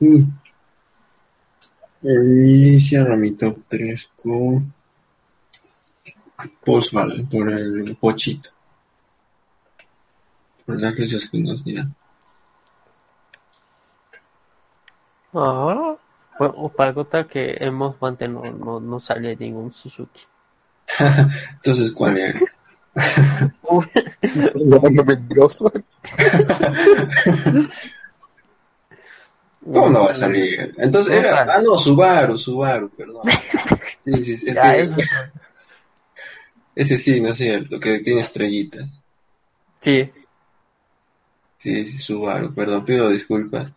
Mm. 0.00 0.44
Y 2.02 2.80
cierro 2.80 3.16
mi 3.16 3.32
top 3.32 3.58
3 3.68 4.08
con 4.22 4.74
Volkswagen, 6.64 7.28
por 7.28 7.50
el 7.50 7.96
pochito. 7.96 8.50
Por 10.66 10.80
las 10.80 10.94
risas 10.96 11.28
que 11.30 11.38
nos 11.38 11.62
dieron. 11.64 11.94
Ah, 15.32 15.96
bueno, 16.38 16.68
para 16.76 16.94
contar 16.94 17.26
que 17.26 17.56
en 17.60 17.74
Mosbante 17.74 18.28
no, 18.28 18.42
no, 18.44 18.80
no 18.80 19.00
sale 19.00 19.36
ningún 19.36 19.72
Suzuki. 19.74 20.22
Entonces, 21.56 21.92
¿cuál 21.92 22.18
era? 22.18 22.40
Llamando 24.54 25.04
mentiroso. 25.04 25.72
¿Cómo 29.64 29.88
no 29.90 30.04
va 30.04 30.10
a 30.10 30.14
salir? 30.14 30.74
Entonces 30.76 31.14
era, 31.14 31.42
ah 31.42 31.60
no, 31.62 31.78
Subaru, 31.78 32.38
Subaru, 32.38 32.90
perdón. 32.90 33.22
Sí, 34.04 34.12
sí, 34.22 34.36
sí, 34.36 34.48
es 34.50 34.54
Ya, 34.54 34.74
que- 34.76 34.90
ese 36.74 36.98
sí, 36.98 37.20
no 37.20 37.30
es 37.30 37.38
cierto, 37.38 37.78
que 37.80 38.00
tiene 38.00 38.22
estrellitas. 38.22 38.88
Sí, 39.80 40.10
Sí, 41.64 41.86
sí, 41.86 41.98
Subaru, 41.98 42.54
perdón, 42.54 42.84
pido 42.84 43.08
disculpas. 43.08 43.72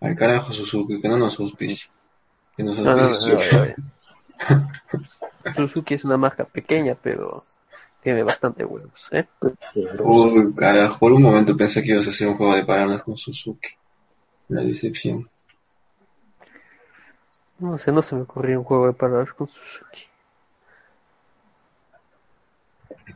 Al 0.00 0.16
carajo 0.16 0.52
Suzuki, 0.52 1.00
que 1.00 1.08
no 1.08 1.16
nos 1.16 1.38
auspicie. 1.38 1.88
Que 2.56 2.64
nos 2.64 2.76
no, 2.76 2.82
no, 2.82 2.96
no, 2.96 3.02
auspicie 3.04 3.34
no, 3.34 3.40
Subaru. 3.44 3.74
no. 5.44 5.52
Suzuki 5.54 5.94
es 5.94 6.04
una 6.04 6.16
marca 6.16 6.44
pequeña, 6.44 6.96
pero 7.00 7.44
tiene 8.02 8.24
bastante 8.24 8.64
huevos, 8.64 9.06
¿eh? 9.12 9.28
Uy, 10.00 10.52
carajo, 10.56 10.98
por 10.98 11.12
un 11.12 11.22
momento 11.22 11.56
pensé 11.56 11.84
que 11.84 11.92
ibas 11.92 12.08
a 12.08 12.10
hacer 12.10 12.26
un 12.26 12.36
juego 12.36 12.56
de 12.56 12.64
palabras 12.64 13.04
con 13.04 13.16
Suzuki. 13.16 13.68
La 14.48 14.62
decepción. 14.62 15.30
No 17.60 17.78
sé, 17.78 17.92
no 17.92 18.02
se 18.02 18.16
me 18.16 18.22
ocurrió 18.22 18.58
un 18.58 18.64
juego 18.64 18.88
de 18.88 18.94
palabras 18.94 19.32
con 19.34 19.46
Suzuki. 19.46 20.09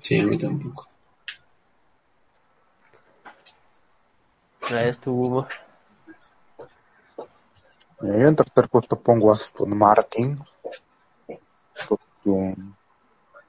Sí, 0.03 0.20
a 0.20 0.25
mí 0.25 0.39
tampoco. 0.39 0.89
Ver, 4.70 4.97
tu 4.97 5.12
Hugo. 5.12 5.47
Eh, 8.03 8.18
Yo 8.20 8.29
en 8.29 8.37
tercer 8.37 8.68
puesto 8.68 8.99
pongo 9.01 9.33
a 9.33 9.37
Aston 9.37 9.77
Martin. 9.77 10.39
Porque 11.89 12.57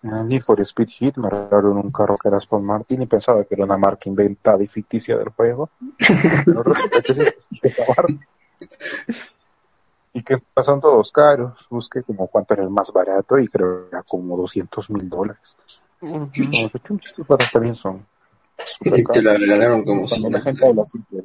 en 0.03 0.13
el 0.13 0.28
Need 0.28 0.43
for 0.43 0.59
Speed 0.61 0.89
Heat 0.99 1.17
me 1.17 1.30
regalaron 1.30 1.78
un 1.78 1.91
carro 1.91 2.17
que 2.17 2.28
era 2.28 2.38
Aston 2.38 2.63
Martin 2.63 3.01
y 3.01 3.05
pensaba 3.05 3.43
que 3.43 3.55
era 3.55 3.65
una 3.65 3.78
marca 3.78 4.09
inventada 4.09 4.63
y 4.63 4.67
ficticia 4.67 5.17
del 5.17 5.30
juego. 5.30 5.69
Pero 6.45 6.63
resulta 6.63 7.01
que 7.01 7.13
sí 7.13 7.21
existe 7.21 7.67
esa 7.69 7.84
marca. 7.88 8.28
Y 10.13 10.23
que 10.23 10.38
son 10.63 10.80
todos 10.80 11.11
caros. 11.11 11.67
Busqué 11.69 12.03
como 12.03 12.28
cuánto 12.28 12.53
era 12.53 12.63
el 12.63 12.69
más 12.69 12.91
barato 12.93 13.38
y 13.38 13.47
creo 13.47 13.89
que 13.89 13.95
era 13.95 14.03
como 14.03 14.38
200 14.38 14.89
mil 14.89 15.09
dólares. 15.09 15.55
Que 16.00 16.80
chum, 16.80 17.00
estos 17.04 17.28
carros 17.28 17.50
también 17.52 17.76
son 17.76 18.06
te 19.14 19.22
la 19.22 19.38
regalaron 19.38 19.84
como 19.84 20.08
Cuando 20.08 20.30
la 20.30 20.41
gente 20.41 20.66
habla 20.66 20.86
siempre, 20.86 21.24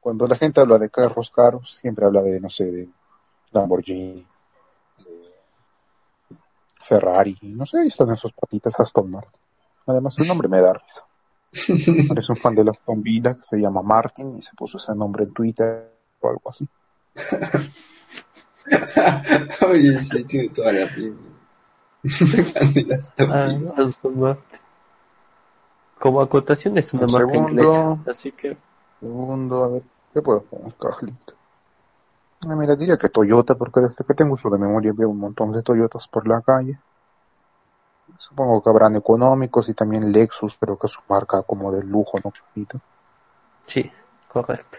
cuando 0.00 0.26
la 0.26 0.36
gente 0.36 0.60
habla 0.60 0.78
de 0.78 0.90
carros 0.90 1.30
caros, 1.30 1.78
siempre 1.80 2.04
habla 2.04 2.22
de, 2.22 2.40
no 2.40 2.50
sé, 2.50 2.64
de 2.64 2.88
Lamborghini, 3.52 4.26
de 4.98 5.32
Ferrari, 6.86 7.38
no 7.42 7.64
sé, 7.64 7.86
están 7.86 8.10
en 8.10 8.16
sus 8.16 8.32
patitas 8.32 8.78
Aston 8.78 9.10
Martin. 9.10 9.40
Además, 9.86 10.14
su 10.14 10.24
nombre 10.24 10.48
me 10.48 10.60
da 10.60 10.74
risa. 10.74 11.04
Eres 12.12 12.28
un 12.28 12.36
fan 12.36 12.54
de 12.54 12.64
la 12.64 12.72
Aston 12.72 13.02
Villa 13.02 13.34
que 13.34 13.44
se 13.44 13.56
llama 13.56 13.80
Martin 13.82 14.36
y 14.38 14.42
se 14.42 14.54
puso 14.56 14.78
ese 14.78 14.94
nombre 14.94 15.24
en 15.24 15.32
Twitter 15.32 15.90
o 16.20 16.28
algo 16.28 16.50
así. 16.50 16.68
Oye, 19.66 20.02
sí, 20.04 20.24
tiene 20.24 20.48
toda 20.50 20.72
la 20.72 20.94
pinta. 20.94 21.33
Ah, 23.18 23.48
Aston 23.78 24.20
Martin. 24.20 24.58
Como 25.98 26.20
acotación 26.20 26.76
es 26.78 26.92
una 26.92 27.06
El 27.06 27.12
marca 27.12 27.30
segundo- 27.32 27.50
inglesa, 27.50 28.10
así 28.10 28.32
que 28.32 28.56
Segundo, 29.00 29.64
a 29.64 29.68
ver, 29.68 29.82
¿qué 30.12 30.22
puedo 30.22 30.42
poner, 30.42 30.74
Carlito? 30.74 31.34
Ah, 32.42 32.54
mira, 32.56 32.74
diría 32.76 32.96
que 32.98 33.08
Toyota, 33.08 33.54
porque 33.54 33.80
desde 33.80 34.04
que 34.04 34.14
tengo 34.14 34.34
uso 34.34 34.48
de 34.50 34.58
memoria 34.58 34.92
veo 34.94 35.08
un 35.10 35.18
montón 35.18 35.52
de 35.52 35.62
Toyotas 35.62 36.06
por 36.08 36.26
la 36.28 36.40
calle. 36.42 36.78
Supongo 38.18 38.62
que 38.62 38.70
habrán 38.70 38.96
económicos 38.96 39.68
y 39.68 39.74
también 39.74 40.12
Lexus, 40.12 40.56
pero 40.58 40.78
que 40.78 40.86
es 40.86 40.92
su 40.92 41.00
marca 41.08 41.42
como 41.42 41.72
de 41.72 41.82
lujo, 41.82 42.18
¿no? 42.22 42.32
Sí, 43.66 43.90
correcto. 44.32 44.78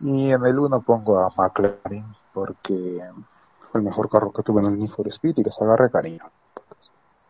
Y 0.00 0.30
en 0.30 0.44
el 0.44 0.58
uno 0.58 0.80
pongo 0.82 1.18
a 1.20 1.30
McLaren, 1.36 2.04
porque 2.32 3.00
fue 3.70 3.80
el 3.80 3.86
mejor 3.86 4.08
carro 4.08 4.32
que 4.32 4.42
tuve 4.42 4.60
en 4.60 4.68
el 4.68 4.78
Need 4.78 4.90
for 4.90 5.06
Speed 5.08 5.38
y 5.38 5.44
les 5.44 5.60
agarré 5.60 5.90
cariño. 5.90 6.24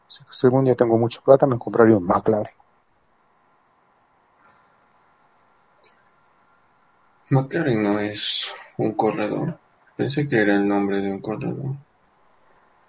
Si 0.08 0.46
algún 0.46 0.64
día 0.64 0.74
tengo 0.74 0.98
mucha 0.98 1.20
plata, 1.20 1.46
me 1.46 1.58
compraría 1.58 1.96
un 1.96 2.04
McLaren. 2.06 2.52
McLaren 7.30 7.82
no 7.82 7.98
es 7.98 8.22
un 8.76 8.92
corredor. 8.92 9.58
Pensé 9.96 10.26
que 10.26 10.40
era 10.40 10.54
el 10.56 10.68
nombre 10.68 11.00
de 11.00 11.10
un 11.10 11.20
corredor. 11.20 11.76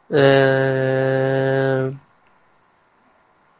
Eh... 0.10 1.92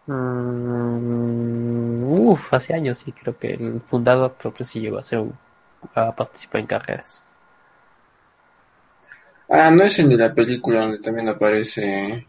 mm, 0.08 2.04
uf, 2.30 2.54
hace 2.54 2.74
años 2.74 3.00
sí, 3.00 3.12
creo 3.12 3.38
que 3.38 3.54
el 3.54 3.82
fundador 3.82 4.36
creo 4.38 4.54
que 4.54 4.66
sí 4.66 4.80
llegó 4.80 4.98
a, 5.00 5.04
ser 5.04 5.20
un- 5.20 5.36
a 5.96 6.16
participar 6.16 6.62
en 6.62 6.68
carreras. 6.68 7.24
Ah, 9.54 9.70
no 9.70 9.84
es 9.84 10.00
el 10.00 10.08
de 10.08 10.16
la 10.16 10.34
película 10.34 10.84
donde 10.84 11.00
también 11.00 11.28
aparece 11.28 12.26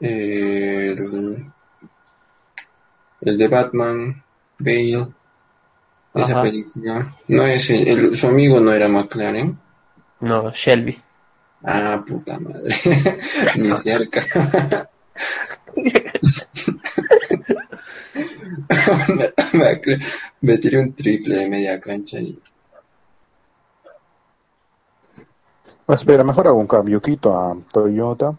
eh, 0.00 0.96
el, 0.98 1.46
el 3.20 3.38
de 3.38 3.48
Batman, 3.48 4.20
Bale. 4.58 5.06
Esa 6.12 6.42
película. 6.42 7.14
No 7.28 7.46
es 7.46 7.70
el, 7.70 8.16
su 8.16 8.26
amigo 8.26 8.58
no 8.58 8.72
era 8.72 8.88
McLaren. 8.88 9.56
No, 10.20 10.50
Shelby. 10.50 11.00
Ah, 11.62 12.02
puta 12.06 12.38
madre. 12.40 12.74
Ni 13.56 13.76
cerca. 13.78 14.26
me, 20.40 20.58
tiré 20.58 20.78
un 20.78 20.94
triple 20.94 21.36
de 21.36 21.48
media 21.48 21.80
cancha 21.80 22.18
y... 22.18 22.38
espera, 25.88 26.24
mejor 26.24 26.46
hago 26.46 26.58
un 26.58 26.66
cambio, 26.66 27.00
quito 27.00 27.36
a 27.36 27.56
Toyota 27.72 28.34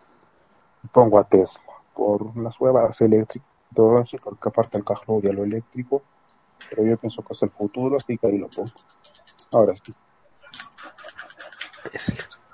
y 0.84 0.88
pongo 0.88 1.20
a 1.20 1.24
Tesla 1.26 1.62
por 1.94 2.36
las 2.38 2.60
huevas 2.60 3.00
eléctricas, 3.02 3.48
porque 3.74 4.50
aparte 4.50 4.78
el 4.78 4.84
carro 4.84 5.16
odia 5.16 5.32
lo 5.32 5.44
eléctrico, 5.44 6.02
pero 6.70 6.84
yo 6.86 6.98
pienso 6.98 7.22
que 7.22 7.34
es 7.34 7.44
el 7.44 7.52
futuro, 7.52 7.98
así 7.98 8.18
que 8.18 8.28
ahí 8.28 8.38
lo 8.38 8.50
pongo. 8.50 8.72
Ahora 9.52 9.74
sí. 9.84 9.94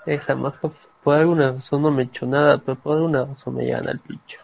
Esa 0.05 0.35
más 0.35 0.55
por 1.03 1.15
alguna 1.15 1.53
razón 1.53 1.81
no 1.81 1.91
me 1.91 2.03
hecho 2.03 2.25
nada, 2.25 2.57
pero 2.59 2.77
por 2.77 2.97
alguna 2.97 3.25
razón 3.25 3.55
me 3.55 3.63
llegan 3.63 3.87
al 3.87 3.99
pincho. 3.99 4.39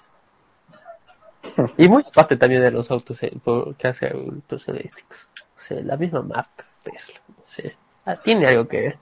y 1.77 1.87
muy 1.87 2.03
aparte 2.07 2.37
también 2.37 2.61
de 2.61 2.71
los 2.71 2.89
autos 2.89 3.21
eh, 3.23 3.31
que 3.77 3.87
hace 3.87 4.09
autos 4.09 4.67
eléctricos. 4.67 5.17
O 5.57 5.61
sea, 5.61 5.81
la 5.81 5.97
misma 5.97 6.21
marca 6.21 6.65
Tesla. 6.83 7.19
No 7.27 7.43
sé. 7.47 7.75
Ah, 8.05 8.15
tiene 8.15 8.47
algo 8.47 8.67
que, 8.67 8.97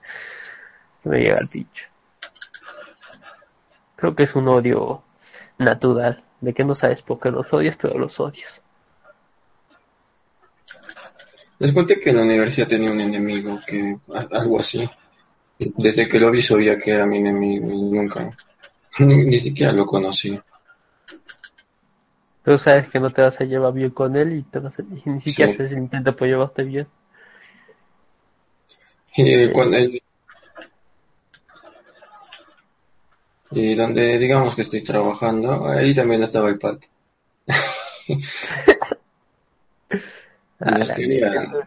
que 1.06 1.10
me 1.10 1.20
llega 1.20 1.38
al 1.38 1.48
pincho. 1.48 1.86
Creo 3.96 4.14
que 4.14 4.24
es 4.24 4.34
un 4.34 4.48
odio 4.48 5.02
natural, 5.58 6.22
de 6.40 6.52
que 6.52 6.64
no 6.64 6.74
sabes 6.74 7.00
por 7.02 7.20
qué 7.20 7.30
los 7.30 7.50
odias, 7.52 7.76
pero 7.80 7.98
los 7.98 8.18
odias. 8.18 8.62
Les 11.58 11.72
conté 11.72 12.00
que 12.00 12.10
en 12.10 12.16
la 12.16 12.22
universidad 12.22 12.68
tenía 12.68 12.90
un 12.90 13.00
enemigo 13.00 13.58
que 13.66 13.96
algo 14.12 14.60
así. 14.60 14.86
Desde 15.58 16.08
que 16.08 16.18
lo 16.20 16.30
vi 16.30 16.42
sabía 16.42 16.76
que 16.76 16.90
era 16.90 17.06
mi 17.06 17.16
enemigo 17.16 17.70
y 17.70 17.82
nunca, 17.82 18.36
ni, 18.98 19.40
siquiera 19.40 19.72
lo 19.72 19.86
conocí. 19.86 20.38
Pero 22.42 22.58
sabes 22.58 22.90
que 22.90 23.00
no 23.00 23.10
te 23.10 23.22
vas 23.22 23.40
a 23.40 23.44
llevar 23.44 23.72
bien 23.72 23.90
con 23.90 24.14
él 24.16 24.34
y, 24.34 24.42
te 24.42 24.58
vas 24.58 24.78
a, 24.78 24.82
ni 24.82 25.20
siquiera 25.22 25.54
se 25.54 25.74
intenta 25.74 26.12
por 26.12 26.28
llevarte 26.28 26.62
bien. 26.62 26.86
Y 29.16 29.50
cuando 29.52 29.78
y 33.50 33.74
donde 33.74 34.18
digamos 34.18 34.54
que 34.54 34.62
estoy 34.62 34.82
trabajando, 34.84 35.66
ahí 35.66 35.94
también 35.94 36.22
estaba 36.22 36.48
el 36.48 36.58
pato. 36.58 36.86
ah, 40.60 40.78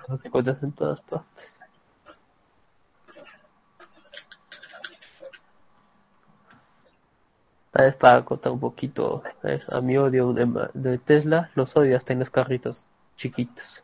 no 0.08 0.18
te 0.18 0.28
encuentras 0.28 0.62
en 0.64 0.72
todas 0.74 1.02
partes. 1.02 1.60
vez 7.84 7.96
para 7.96 8.26
contar 8.26 8.52
un 8.52 8.60
poquito 8.60 9.24
a 9.70 9.82
mi 9.82 9.98
odio 9.98 10.34
de, 10.34 10.70
de, 10.74 10.98
Tesla, 10.98 11.50
los 11.56 11.76
odio 11.76 11.98
hasta 11.98 12.14
en 12.14 12.20
los 12.20 12.30
carritos 12.30 12.86
chiquitos. 13.18 13.84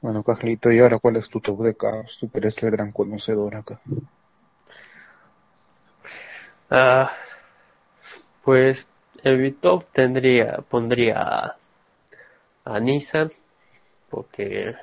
Bueno, 0.00 0.22
Cajlito, 0.22 0.70
¿y 0.70 0.78
ahora 0.78 0.98
cuál 0.98 1.16
es 1.16 1.28
tu 1.28 1.40
top 1.40 1.62
de 1.62 1.74
carros? 1.74 2.16
Tú 2.20 2.30
eres 2.34 2.56
el 2.62 2.70
gran 2.70 2.92
conocedor 2.92 3.56
acá. 3.56 3.80
Ah, 6.70 7.12
pues 8.44 8.88
en 9.22 9.42
mi 9.42 9.52
top 9.52 9.84
tendría, 9.92 10.58
pondría 10.68 11.56
a 12.64 12.80
Nissan, 12.80 13.30
porque 14.10 14.74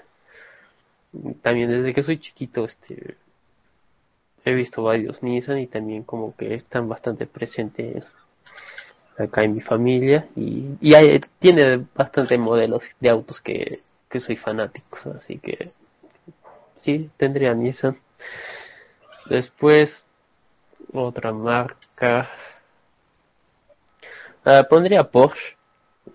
también 1.42 1.70
desde 1.70 1.94
que 1.94 2.04
soy 2.04 2.20
chiquito 2.20 2.66
este 2.66 3.18
he 4.46 4.54
visto 4.54 4.84
varios 4.84 5.24
Nissan 5.24 5.60
y 5.60 5.68
también 5.68 6.04
como 6.04 6.36
que 6.36 6.56
están 6.56 6.90
bastante 6.90 7.26
presentes 7.28 8.04
acá 9.18 9.44
en 9.44 9.56
mi 9.56 9.62
familia 9.62 10.28
y, 10.36 10.76
y 10.82 10.96
hay, 10.96 11.22
tiene 11.40 11.86
bastante 11.96 12.38
modelos 12.38 12.84
de 13.00 13.10
autos 13.10 13.40
que, 13.42 13.82
que 14.14 14.20
soy 14.20 14.36
fanático 14.36 15.00
así 15.16 15.40
que 15.40 15.72
sí 16.82 17.10
tendría 17.18 17.56
Nissan. 17.56 17.98
Después 19.26 20.06
otra 20.94 21.34
marca. 21.34 22.30
Ah, 24.46 24.68
pondría 24.70 25.04
Porsche 25.04 25.58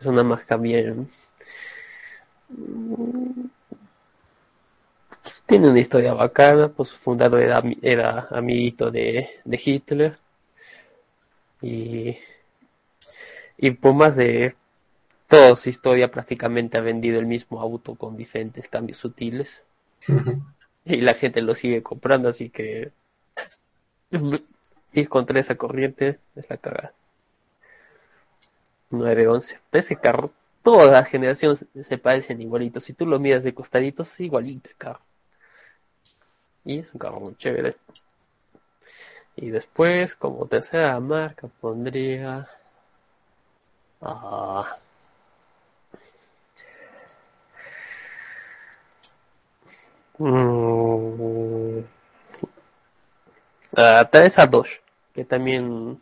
es 0.00 0.06
una 0.06 0.22
marca 0.22 0.56
bien. 0.56 1.08
Tiene 5.46 5.68
una 5.68 5.80
historia 5.80 6.14
bacana, 6.14 6.68
pues 6.68 6.90
su 6.90 6.98
era 7.82 8.28
amiguito 8.30 8.92
de, 8.92 9.28
de 9.44 9.60
Hitler. 9.64 10.18
Y, 11.62 12.16
y 13.56 13.70
por 13.72 13.94
más 13.94 14.14
de 14.14 14.54
toda 15.28 15.54
su 15.56 15.68
historia 15.68 16.10
prácticamente 16.10 16.78
ha 16.78 16.80
vendido 16.80 17.20
el 17.20 17.26
mismo 17.26 17.60
auto 17.60 17.94
con 17.94 18.16
diferentes 18.16 18.66
cambios 18.68 18.98
sutiles. 18.98 19.62
Y 20.84 21.02
la 21.02 21.14
gente 21.14 21.42
lo 21.42 21.54
sigue 21.54 21.82
comprando, 21.82 22.30
así 22.30 22.48
que 22.48 22.92
ir 24.92 25.08
contra 25.08 25.38
esa 25.38 25.54
corriente 25.54 26.18
es 26.34 26.48
la 26.48 26.56
cagada. 26.56 26.92
911. 28.90 29.60
Ese 29.72 29.96
carro, 29.96 30.30
todas 30.62 30.90
las 30.90 31.08
generaciones 31.08 31.62
se 31.86 31.98
parecen 31.98 32.40
igualitos. 32.40 32.84
Si 32.84 32.94
tú 32.94 33.04
lo 33.04 33.18
miras 33.18 33.44
de 33.44 33.52
costaditos, 33.52 34.10
es 34.12 34.20
igualito 34.20 34.70
el 34.70 34.76
carro. 34.76 35.00
Y 36.64 36.78
es 36.78 36.92
un 36.94 36.98
carro 36.98 37.20
muy 37.20 37.36
chévere. 37.36 37.76
Y 39.36 39.50
después, 39.50 40.16
como 40.16 40.46
tercera 40.46 40.98
marca, 41.00 41.48
pondría... 41.60 42.48
Ah, 44.00 44.78
mm, 50.18 51.80
ah, 53.76 54.08
esa 54.12 54.46
Dodge, 54.46 54.80
que 55.14 55.24
también 55.24 56.00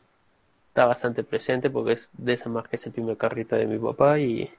está 0.69 0.87
bastante 0.87 1.25
presente 1.25 1.71
porque 1.71 1.93
es 1.93 2.11
de 2.13 2.35
esa 2.35 2.49
marca, 2.49 2.77
es 2.77 2.87
el 2.87 2.93
primer 2.93 3.17
carrito 3.17 3.57
de 3.57 3.67
mi 3.67 3.79
papá 3.79 4.19
y, 4.19 4.51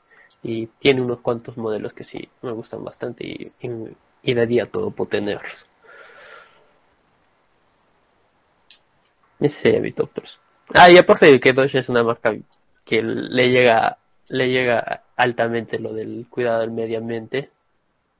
y 0.43 0.67
tiene 0.79 1.01
unos 1.01 1.19
cuantos 1.21 1.57
modelos 1.57 1.93
que 1.93 2.03
sí 2.03 2.29
me 2.41 2.51
gustan 2.51 2.83
bastante 2.83 3.25
y, 3.25 3.51
y, 3.61 3.69
y 4.23 4.33
daría 4.33 4.65
todo 4.65 4.91
por 4.91 5.09
tenerlos. 5.09 5.65
Ese 9.39 9.79
mi 9.79 9.93
Ah, 10.73 10.89
y 10.91 10.97
aparte 10.97 11.27
de 11.27 11.39
que 11.39 11.53
Dodge 11.53 11.75
es 11.75 11.89
una 11.89 12.03
marca 12.03 12.33
que 12.85 13.01
le 13.01 13.49
llega, 13.49 13.97
le 14.29 14.49
llega 14.49 15.03
altamente 15.15 15.79
lo 15.79 15.93
del 15.93 16.25
cuidado 16.29 16.61
del 16.61 16.71
medio 16.71 16.97
ambiente, 16.97 17.51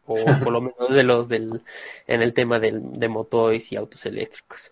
o 0.08 0.16
por 0.43 0.51
lo 0.51 0.62
menos 0.62 0.89
de 0.89 1.03
los 1.03 1.28
del, 1.28 1.62
en 2.08 2.22
el 2.22 2.34
tema 2.34 2.60
del, 2.60 2.99
de 2.99 3.08
motores 3.08 3.72
y 3.72 3.76
autos 3.76 4.05
eléctricos. 4.05 4.72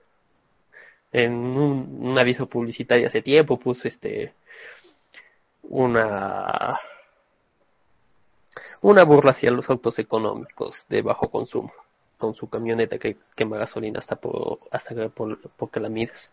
En 1.11 1.33
un, 1.33 2.17
aviso 2.17 2.47
publicitario 2.47 3.07
hace 3.07 3.21
tiempo 3.21 3.59
puso 3.59 3.87
este, 3.87 4.33
una, 5.63 6.79
una 8.81 9.03
burla 9.03 9.31
hacia 9.31 9.51
los 9.51 9.69
autos 9.69 9.99
económicos 9.99 10.75
de 10.89 11.01
bajo 11.01 11.29
consumo 11.29 11.71
con 12.17 12.33
su 12.33 12.49
camioneta 12.49 12.97
que 12.97 13.17
quema 13.35 13.57
gasolina 13.57 13.99
hasta 13.99 14.15
por, 14.15 14.59
hasta 14.71 14.95
que 14.95 15.09
por, 15.09 15.39
porque 15.57 15.79
la 15.79 15.89
mides. 15.89 16.31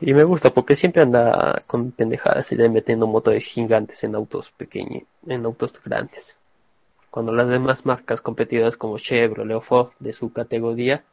Y 0.00 0.14
me 0.14 0.24
gusta 0.24 0.50
porque 0.50 0.76
siempre 0.76 1.02
anda 1.02 1.62
con 1.66 1.92
pendejadas 1.92 2.50
y 2.52 2.56
le 2.56 2.68
metiendo 2.68 3.06
motores 3.06 3.44
gigantes 3.44 4.02
en 4.04 4.14
autos 4.14 4.50
pequeños, 4.56 5.04
en 5.26 5.44
autos 5.44 5.72
grandes. 5.84 6.36
Cuando 7.10 7.32
las 7.32 7.48
demás 7.48 7.84
marcas 7.84 8.20
competidoras 8.20 8.76
como 8.76 8.98
Chevrolet 8.98 9.56
o 9.56 9.60
Ford 9.60 9.90
de 9.98 10.12
su 10.12 10.32
categoría 10.32 11.04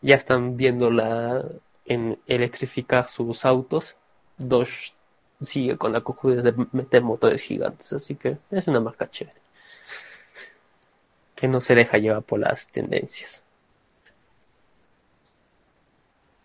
ya 0.00 0.16
están 0.16 0.56
viendo 0.56 0.90
la 0.90 1.44
en 1.84 2.18
electrificar 2.26 3.08
sus 3.08 3.44
autos, 3.44 3.96
Dodge 4.38 4.94
sigue 5.40 5.76
con 5.76 5.92
la 5.92 6.02
cojudez 6.02 6.44
de 6.44 6.54
meter 6.72 7.02
motores 7.02 7.42
gigantes, 7.42 7.92
así 7.92 8.14
que 8.14 8.38
es 8.50 8.68
una 8.68 8.80
marca 8.80 9.10
chévere 9.10 9.40
que 11.40 11.48
no 11.48 11.62
se 11.62 11.74
deja 11.74 11.96
llevar 11.96 12.22
por 12.22 12.38
las 12.38 12.66
tendencias. 12.68 13.42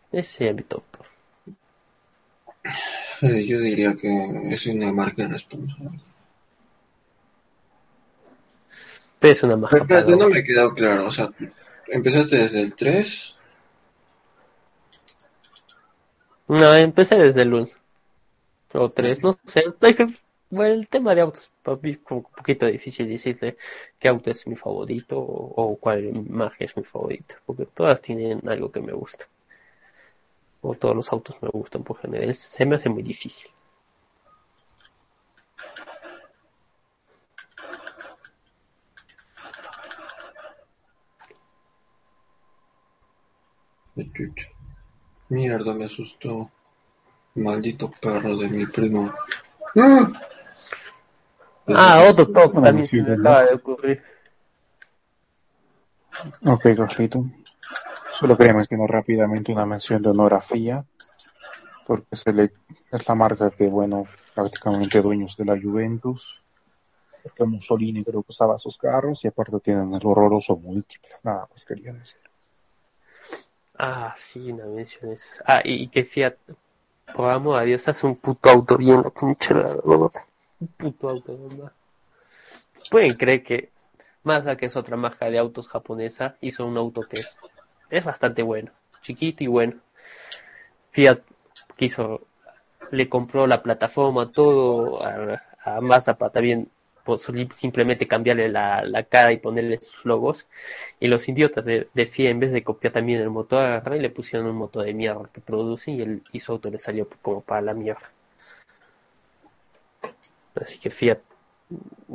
Ese 0.09 0.49
es 0.49 0.55
mi 0.55 0.63
top. 0.63 0.83
Eh, 3.21 3.45
yo 3.45 3.59
diría 3.59 3.95
que 3.95 4.53
es 4.53 4.65
una 4.65 4.91
marca 4.91 5.23
irresponsable. 5.23 5.99
Es 9.21 9.41
una 9.43 9.57
marca. 9.57 9.85
Pero, 9.87 10.15
no 10.15 10.29
me 10.29 10.43
quedado 10.43 10.73
claro. 10.73 11.07
O 11.07 11.11
sea, 11.11 11.31
empezaste 11.87 12.37
desde 12.37 12.61
el 12.61 12.75
3. 12.75 13.35
No, 16.47 16.75
empecé 16.75 17.15
desde 17.15 17.41
el 17.41 17.53
1. 17.53 17.67
O 18.73 18.91
3, 18.91 19.23
no 19.23 19.37
sé. 19.45 19.63
Bueno, 20.49 20.73
el 20.73 20.87
tema 20.87 21.15
de 21.15 21.21
autos, 21.21 21.49
para 21.63 21.77
mí 21.81 21.91
es 21.91 21.99
un 22.09 22.23
poquito 22.23 22.67
difícil 22.67 23.09
decirle 23.09 23.57
qué 23.97 24.09
auto 24.09 24.29
es 24.29 24.45
mi 24.45 24.55
favorito 24.55 25.17
o, 25.17 25.53
o 25.55 25.77
cuál 25.77 26.11
magia 26.29 26.65
es 26.65 26.77
mi 26.77 26.83
favorito. 26.83 27.35
Porque 27.45 27.65
todas 27.65 28.01
tienen 28.01 28.47
algo 28.47 28.71
que 28.71 28.81
me 28.81 28.93
gusta. 28.93 29.25
O 30.67 30.73
todos 30.73 30.95
los 30.95 31.11
autos 31.11 31.35
me 31.43 31.49
gustan 31.49 31.83
por 31.83 31.99
general. 31.99 32.35
Se 32.35 32.65
me 32.65 32.75
hace 32.75 32.89
muy 32.89 33.03
difícil. 33.03 33.51
Mierda, 45.29 45.73
me 45.75 45.85
asustó. 45.85 46.49
Maldito 47.35 47.91
perro 48.01 48.35
de 48.37 48.47
mi 48.47 48.65
primo. 48.65 49.13
¡Ah! 49.75 50.11
Ah, 51.67 52.07
otro 52.09 52.27
top 52.31 52.53
también 52.63 52.87
se 52.87 53.03
me 53.03 53.13
acaba 53.13 53.45
de 53.45 53.53
ocurrir. 53.53 54.03
Ok, 56.43 56.63
Carlito. 56.75 57.25
Solo 58.25 58.37
queremos 58.37 58.67
que 58.67 58.75
rápidamente 58.75 59.51
una 59.51 59.67
mención 59.67 60.01
de 60.01 60.09
honor 60.09 60.41
porque 61.85 62.15
se 62.15 62.33
le, 62.33 62.45
es 62.91 63.07
la 63.07 63.13
marca 63.13 63.51
que, 63.51 63.67
bueno, 63.67 64.05
prácticamente 64.33 64.99
dueños 64.99 65.37
de 65.37 65.45
la 65.45 65.61
Juventus. 65.61 66.41
Porque 67.21 67.43
Mussolini 67.43 68.03
creo 68.03 68.23
que 68.23 68.31
usaba 68.31 68.57
sus 68.57 68.79
carros 68.79 69.23
y 69.23 69.27
aparte 69.27 69.59
tienen 69.59 69.93
el 69.93 70.01
horroroso 70.03 70.55
múltiple. 70.55 71.11
Nada 71.21 71.47
más 71.51 71.63
quería 71.65 71.93
decir. 71.93 72.17
Ah, 73.77 74.15
sí, 74.33 74.51
no 74.51 74.71
menciones. 74.71 75.21
Ah, 75.45 75.61
y, 75.63 75.87
que 75.89 76.05
Fiat, 76.05 76.33
por 77.15 77.29
amor 77.29 77.59
a 77.59 77.61
Dios, 77.61 77.87
hace 77.87 78.07
un 78.07 78.15
puto 78.15 78.49
auto 78.49 78.75
bien 78.75 79.03
la 79.03 79.11
pinche 79.11 79.53
Un 79.53 80.67
puto 80.69 81.09
auto, 81.09 81.37
¿verdad? 81.47 81.71
Pueden 82.89 83.13
creer 83.17 83.43
que 83.43 83.69
Mazda, 84.23 84.57
que 84.57 84.65
es 84.65 84.75
otra 84.75 84.97
marca 84.97 85.29
de 85.29 85.37
autos 85.37 85.67
japonesa, 85.67 86.37
hizo 86.41 86.65
un 86.65 86.75
auto 86.75 87.01
que 87.01 87.19
es, 87.19 87.37
es 87.89 88.03
bastante 88.03 88.41
bueno, 88.41 88.71
chiquito 89.01 89.43
y 89.43 89.47
bueno. 89.47 89.73
Fiat 90.91 91.19
quiso, 91.77 92.21
le 92.91 93.09
compró 93.09 93.47
la 93.47 93.61
plataforma, 93.61 94.31
todo 94.31 95.03
a, 95.03 95.41
a 95.63 95.81
Mazda 95.81 96.17
para 96.17 96.31
también 96.31 96.69
simplemente 97.59 98.07
cambiarle 98.07 98.49
la, 98.49 98.83
la, 98.83 99.03
cara 99.03 99.31
y 99.31 99.37
ponerle 99.37 99.77
sus 99.77 100.05
logos. 100.05 100.47
Y 100.99 101.07
los 101.07 101.27
idiotas 101.29 101.63
de, 101.65 101.87
de 101.93 102.07
FIA, 102.07 102.31
en 102.31 102.39
vez 102.39 102.51
de 102.51 102.63
copiar 102.63 102.93
también 102.93 103.21
el 103.21 103.29
motor, 103.29 103.63
agarraron 103.63 103.99
y 103.99 104.01
le 104.01 104.09
pusieron 104.09 104.47
un 104.47 104.55
motor 104.55 104.85
de 104.85 104.93
mierda 104.93 105.29
que 105.31 105.41
produce 105.41 105.91
y, 105.91 106.01
el, 106.01 106.23
y 106.31 106.39
su 106.39 106.51
auto 106.53 106.69
le 106.69 106.79
salió 106.79 107.07
como 107.21 107.41
para 107.41 107.61
la 107.61 107.73
mierda. 107.73 108.09
Así 110.55 110.79
que 110.79 110.89
Fiat, 110.89 111.19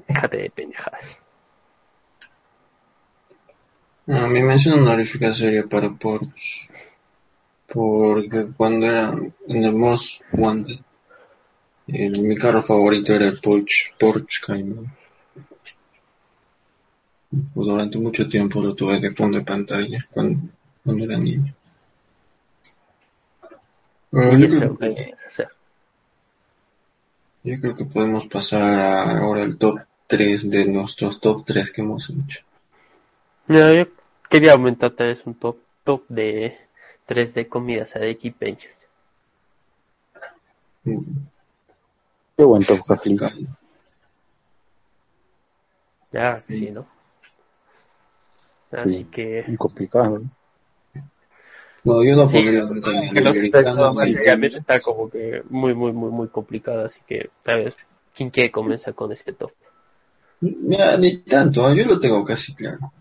déjate 0.08 0.36
de 0.38 0.50
pendejadas. 0.50 1.22
A 4.12 4.26
mí 4.26 4.42
me 4.42 4.54
hace 4.54 4.72
una 4.72 4.82
honorífica 4.82 5.32
serie 5.34 5.68
para 5.68 5.88
Porsche. 5.90 6.68
Porque 7.68 8.48
cuando 8.56 8.86
era 8.86 9.16
en 9.46 9.64
el 9.64 9.72
Most 9.72 10.20
Wanted, 10.32 10.80
mi 11.86 12.36
carro 12.36 12.64
favorito 12.64 13.12
era 13.12 13.28
el 13.28 13.38
Porsche, 13.40 13.92
Porsche 14.00 14.40
Cayman. 14.44 14.92
Pues 17.30 17.66
durante 17.68 17.98
mucho 17.98 18.28
tiempo 18.28 18.60
lo 18.60 18.74
tuve 18.74 18.98
de 18.98 19.14
fondo 19.14 19.38
de 19.38 19.44
pantalla 19.44 20.04
cuando, 20.10 20.40
cuando 20.82 21.04
era 21.04 21.16
niño. 21.16 21.54
yo, 24.10 24.48
creo 24.48 24.76
que, 24.76 25.14
yo 27.44 27.60
creo 27.60 27.76
que 27.76 27.84
podemos 27.84 28.26
pasar 28.26 28.60
a 28.60 29.18
ahora 29.18 29.44
el 29.44 29.56
top 29.56 29.78
3 30.08 30.50
de 30.50 30.64
nuestros 30.64 31.20
top 31.20 31.44
3 31.46 31.70
que 31.70 31.82
hemos 31.82 32.10
hecho. 32.10 32.40
No, 33.46 33.72
yo 33.72 33.99
quería 34.30 34.52
aumentar 34.52 34.94
vez 34.96 35.26
un 35.26 35.34
top, 35.34 35.58
top 35.84 36.04
de 36.08 36.56
3 37.06 37.34
de 37.34 37.48
comidas 37.48 37.94
a. 37.96 38.00
Mm. 40.84 41.00
Qué 42.36 42.44
buen 42.44 42.64
top, 42.64 42.80
Ya, 46.12 46.42
sí, 46.48 46.70
¿no? 46.70 46.86
Así 48.72 49.04
que. 49.04 49.44
Muy 49.46 49.56
complicado. 49.56 50.22
No, 51.82 52.04
yo 52.04 52.14
no 52.14 52.30
podría 52.30 52.64
nunca 52.64 52.90
está 54.58 54.80
como 54.80 55.10
que 55.10 55.42
muy, 55.48 55.74
muy, 55.74 55.92
muy, 55.92 56.10
muy 56.10 56.28
complicado. 56.28 56.84
Así 56.84 57.00
que, 57.06 57.30
tal 57.42 57.64
vez, 57.64 57.76
¿quién 58.14 58.30
quiere 58.30 58.50
comenzar 58.50 58.94
con 58.94 59.12
este 59.12 59.32
top? 59.32 59.52
Mira, 60.40 60.96
ni 60.96 61.18
tanto, 61.18 61.74
yo 61.74 61.84
lo 61.84 62.00
tengo 62.00 62.24
casi 62.24 62.54
claro. 62.54 62.92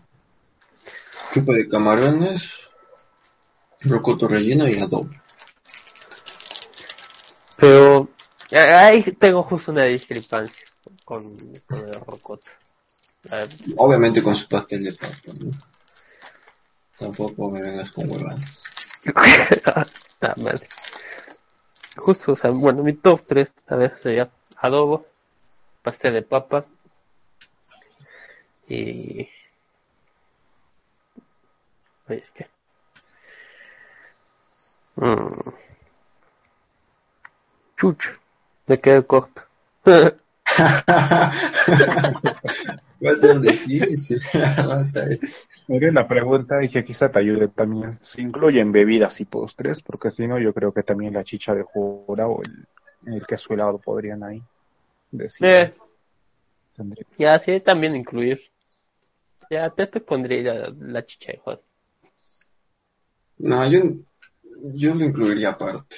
Chupa 1.32 1.52
de 1.52 1.68
camarones, 1.68 2.42
rocoto 3.80 4.28
relleno 4.28 4.68
y 4.68 4.78
adobo. 4.78 5.10
Pero 7.56 8.08
Ahí 8.52 9.02
tengo 9.12 9.44
justo 9.44 9.70
una 9.70 9.84
discrepancia 9.84 10.66
con, 11.04 11.36
con 11.68 11.78
el 11.78 11.94
rocoto. 11.94 12.48
Obviamente 13.76 14.22
con 14.22 14.34
su 14.34 14.48
pastel 14.48 14.84
de 14.84 14.92
papa, 14.94 15.14
¿no? 15.38 15.50
Tampoco 16.98 17.50
me 17.50 17.62
vengas 17.62 17.90
con 17.92 18.10
huevadas. 18.10 18.40
Mal. 20.36 20.60
Justo, 21.96 22.32
o 22.32 22.36
sea, 22.36 22.50
bueno, 22.50 22.82
mi 22.82 22.94
top 22.94 23.22
3 23.26 23.52
a 23.68 23.76
ver 23.76 23.98
sería 24.02 24.28
adobo, 24.56 25.06
pastel 25.82 26.14
de 26.14 26.22
papa 26.22 26.66
y... 28.68 29.28
Oye, 32.10 32.24
¿qué? 32.34 32.46
Mm. 34.96 35.50
Chucho. 37.76 38.10
Me 38.66 38.80
quedé 38.80 39.04
corto. 39.04 39.42
Va 39.86 40.12
a 43.12 43.20
ser 43.20 43.40
difícil. 43.40 44.20
la 45.68 46.08
pregunta 46.08 46.62
y 46.62 46.68
que 46.68 46.84
quizá 46.84 47.10
te 47.10 47.20
ayude 47.20 47.48
también. 47.48 47.98
¿Se 48.02 48.20
incluyen 48.20 48.72
bebidas 48.72 49.20
y 49.20 49.24
postres? 49.24 49.80
Porque 49.82 50.10
si 50.10 50.26
no, 50.26 50.38
yo 50.38 50.52
creo 50.52 50.72
que 50.72 50.82
también 50.82 51.14
la 51.14 51.24
chicha 51.24 51.54
de 51.54 51.62
jura 51.62 52.26
o 52.26 52.42
el, 52.42 52.66
el 53.14 53.26
queso 53.26 53.54
helado 53.54 53.78
podrían 53.78 54.24
ahí 54.24 54.42
decir. 55.12 55.46
Eh. 55.46 55.74
Ya, 57.18 57.38
sí, 57.38 57.60
también 57.60 57.94
incluir. 57.94 58.40
Ya, 59.50 59.68
te, 59.70 59.86
te 59.86 60.00
pondría 60.00 60.70
la, 60.78 61.04
chicha 61.04 61.32
de 61.32 61.38
jura. 61.38 61.60
No, 63.42 63.70
yo, 63.70 63.80
yo 64.74 64.94
lo 64.94 65.04
incluiría 65.04 65.50
aparte 65.50 65.96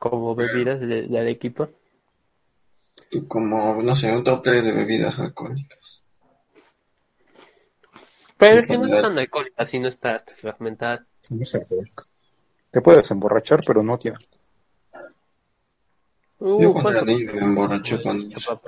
como 0.00 0.34
bebidas 0.34 0.80
de, 0.80 1.02
de 1.06 1.30
equipo? 1.30 1.68
Como, 3.28 3.82
no 3.82 3.94
sé, 3.94 4.10
un 4.10 4.24
top 4.24 4.42
3 4.42 4.64
de 4.64 4.72
bebidas 4.72 5.18
alcohólicas. 5.18 6.04
Pero 8.38 8.60
es 8.60 8.66
que 8.66 8.78
no 8.78 8.86
es 8.86 9.02
tan 9.02 9.18
alcohólica 9.18 9.66
si 9.66 9.78
no 9.78 9.88
está 9.88 10.24
fragmentada. 10.40 11.04
No 11.28 11.42
es 11.42 11.54
alcohólica. 11.54 12.04
Te 12.70 12.80
puedes 12.80 13.10
emborrachar, 13.10 13.60
pero 13.66 13.82
no 13.82 13.98
tiene. 13.98 14.16
Uh, 16.38 16.62
Yo 16.62 16.72
cuando 16.72 17.04
niño 17.04 17.34
me 17.34 17.40
emborraché 17.40 18.02
con 18.02 18.32
eso. 18.32 18.60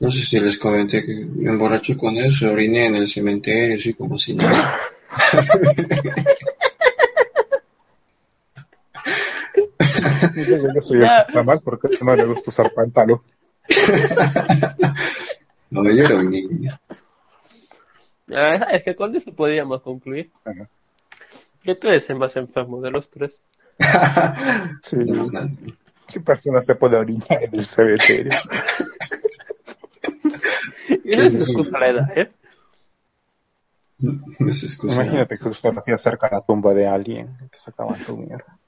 No 0.00 0.10
sé 0.10 0.24
si 0.24 0.40
les 0.40 0.58
comenté 0.58 1.04
que 1.04 1.14
me 1.14 1.50
emborraché 1.50 1.94
con 1.94 2.16
eso, 2.16 2.50
oriné 2.50 2.86
en 2.86 2.94
el 2.94 3.08
cementerio, 3.08 3.76
así 3.76 3.92
como 3.92 4.18
si 4.18 4.34
no. 4.34 4.48
Yo 10.34 10.80
soy 10.80 10.98
el 10.98 11.08
que 11.08 11.20
está 11.28 11.42
mal 11.42 11.60
porque 11.64 11.88
no 12.00 12.14
le 12.14 12.24
gusta 12.24 12.50
usar 12.50 12.72
pantalón. 12.72 13.20
no, 15.70 15.82
yo 15.84 16.04
era 16.04 16.16
un 16.16 16.30
niño. 16.30 16.78
es 18.70 18.84
que 18.84 18.94
con 18.94 19.16
eso 19.16 19.34
podríamos 19.34 19.82
concluir. 19.82 20.30
Que 21.62 21.74
tú 21.74 21.88
eres 21.88 22.08
el 22.10 22.16
más 22.16 22.36
enfermo 22.36 22.80
de 22.80 22.90
los 22.90 23.10
tres. 23.10 23.40
sí. 24.82 24.98
¿Qué 26.12 26.20
persona 26.20 26.60
se 26.60 26.74
puede 26.74 26.96
orinar 26.96 27.42
en 27.42 27.58
el 27.58 27.66
cementerio? 27.66 28.32
Eso 31.04 31.22
es 31.22 31.34
excusa 31.34 31.78
la 31.78 31.88
edad, 31.88 32.18
¿eh? 32.18 32.28
No 34.38 34.50
es 34.50 34.62
excusa. 34.62 34.94
Imagínate 34.94 35.38
que 35.38 35.48
usted 35.48 35.70
hacía 35.76 35.98
cerca 35.98 36.26
a 36.26 36.36
la 36.36 36.40
tumba 36.40 36.72
de 36.74 36.86
alguien 36.86 37.36
que 37.50 37.58
sacaba 37.58 37.96
tu 38.06 38.16
mierda. 38.16 38.58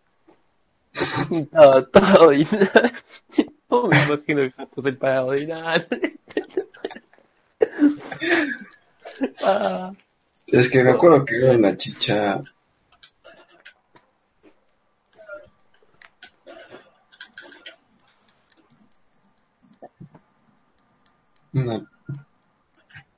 No, 1.52 1.84
todo 1.86 2.32
y 2.32 2.44
nada. 2.44 2.92
No 3.70 3.88
me 3.88 4.04
imagino 4.04 4.42
que 4.42 4.66
puse 4.66 4.90
el 4.90 4.98
parado 4.98 5.34
y 5.34 5.46
nada. 5.46 5.86
Ah. 9.42 9.92
Es 10.46 10.70
que 10.70 10.84
me 10.84 10.90
acuerdo 10.90 11.24
que 11.24 11.36
era 11.36 11.56
la 11.56 11.74
chicha. 11.78 12.42
Una 21.54 21.91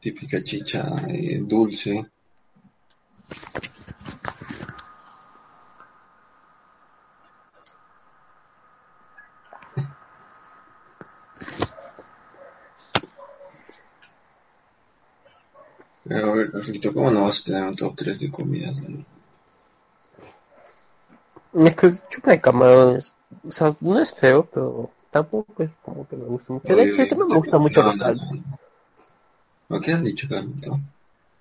típica 0.05 0.45
chicha 0.45 0.85
eh, 1.09 1.41
dulce. 1.41 2.05
Pero 16.07 16.33
a 16.33 16.35
ver, 16.35 16.51
Carlito, 16.51 16.93
¿cómo 16.93 17.11
no 17.11 17.23
vas 17.23 17.41
a 17.41 17.45
tener 17.45 17.65
un 17.65 17.77
top 17.77 17.95
3 17.97 18.21
de 18.21 18.31
comidas? 18.31 18.77
no? 18.77 19.07
Es 21.67 21.77
que 21.77 21.87
el 21.87 21.99
chupe 22.11 22.31
de 22.33 22.41
camarones, 22.43 23.15
o 23.43 23.53
sea, 23.53 23.75
no 23.81 23.99
es 24.01 24.13
feo, 24.21 24.47
pero 24.53 24.91
tampoco 25.11 25.63
es 25.63 25.71
como 25.83 26.07
que 26.07 26.17
me 26.17 26.27
gusta 26.27 26.53
mucho. 26.53 26.77
De 26.77 27.05
hecho, 27.05 27.17
me 27.17 27.37
gusta 27.37 27.59
mucho 27.59 27.83
No, 27.83 27.95
no, 27.95 28.15
caldos. 29.75 29.75
no. 29.75 29.79
¿No 29.79 29.81
qué 29.81 29.93
has 29.93 30.03
dicho, 30.03 30.29
Carlito? 30.29 30.81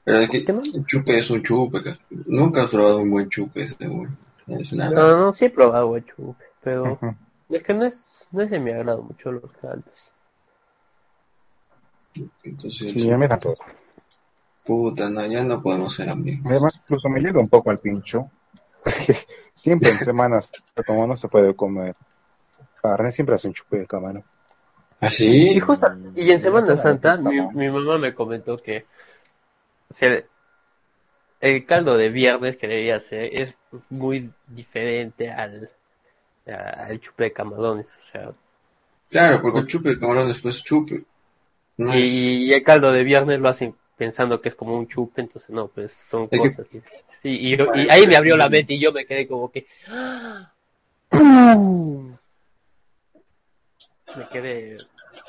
Pero 0.05 0.19
es 0.19 0.29
que 0.29 0.51
un 0.51 0.85
chupe 0.85 1.19
es 1.19 1.29
un 1.29 1.43
chupe. 1.43 1.79
Nunca 2.09 2.63
has 2.63 2.69
probado 2.69 2.99
un 2.99 3.11
buen 3.11 3.29
chupe, 3.29 3.67
seguro. 3.67 4.11
Es 4.47 4.71
una... 4.73 4.89
No, 4.89 5.17
no, 5.17 5.33
sí 5.33 5.45
he 5.45 5.49
probado 5.49 5.95
el 5.95 6.05
chupe, 6.05 6.43
pero 6.61 6.99
es 7.49 7.63
que 7.63 7.73
no 7.73 7.85
es, 7.85 8.27
no 8.31 8.41
es 8.41 8.49
de 8.49 8.59
mi 8.59 8.71
agrado 8.71 9.03
mucho 9.03 9.31
los 9.31 9.51
caldos. 9.61 10.13
Entonces, 12.43 12.91
Sí, 12.91 13.09
a 13.09 13.17
mí 13.17 13.27
tampoco. 13.27 13.63
puta, 14.65 15.09
no, 15.09 15.25
ya 15.25 15.43
no 15.43 15.61
podemos 15.61 15.95
ser 15.95 16.09
amigos. 16.09 16.45
Además, 16.49 16.75
incluso 16.83 17.09
me 17.09 17.19
llega 17.21 17.39
un 17.39 17.49
poco 17.49 17.71
al 17.71 17.79
pincho. 17.79 18.29
siempre 19.55 19.91
en 19.91 19.99
semanas, 19.99 20.51
como 20.85 21.07
no 21.07 21.15
se 21.15 21.27
puede 21.29 21.55
comer 21.55 21.95
carne, 22.81 23.11
siempre 23.13 23.35
hace 23.35 23.47
un 23.47 23.53
chupe 23.53 23.79
de 23.79 23.87
camarón. 23.87 24.23
¿Así? 25.07 25.25
Y, 25.51 25.59
justo, 25.59 25.87
y 26.15 26.31
en 26.31 26.39
Semana 26.41 26.77
Santa 26.77 27.17
mi, 27.17 27.39
mi 27.53 27.69
mamá 27.69 27.97
me 27.97 28.13
comentó 28.13 28.57
que 28.57 28.85
el 31.41 31.65
caldo 31.65 31.97
de 31.97 32.09
viernes 32.09 32.57
que 32.57 32.67
debía 32.67 32.97
hacer 32.97 33.29
es 33.33 33.53
muy 33.89 34.29
diferente 34.47 35.29
al, 35.29 35.69
al 36.47 36.99
chupe 37.01 37.25
de 37.25 37.33
camarones. 37.33 37.87
O 37.87 38.11
sea, 38.11 38.31
Claro, 39.09 39.41
porque 39.41 39.59
el 39.59 39.67
chupe 39.67 39.89
de 39.89 39.99
camarón 39.99 40.27
después 40.29 40.63
chupe. 40.63 41.03
No 41.77 41.95
y, 41.97 42.45
y 42.47 42.53
el 42.53 42.63
caldo 42.63 42.91
de 42.91 43.03
viernes 43.03 43.39
lo 43.39 43.49
hacen 43.49 43.75
pensando 43.97 44.41
que 44.41 44.49
es 44.49 44.55
como 44.55 44.77
un 44.77 44.87
chupe, 44.87 45.21
entonces 45.21 45.49
no, 45.49 45.67
pues 45.67 45.91
son 46.09 46.23
Es 46.23 46.29
que- 46.29 46.37
cosas 46.37 46.69
diferentes. 46.71 47.15
Sí, 47.21 47.29
y, 47.29 47.53
y 47.55 47.89
ahí 47.89 48.05
me 48.07 48.15
abrió 48.17 48.35
la 48.35 48.49
mente 48.49 48.73
y 48.73 48.79
yo 48.79 48.91
me 48.91 49.05
quedé 49.05 49.27
como 49.27 49.51
que... 49.51 49.65
¡ah! 49.87 50.51
Me 54.15 54.27
quedé 54.29 54.77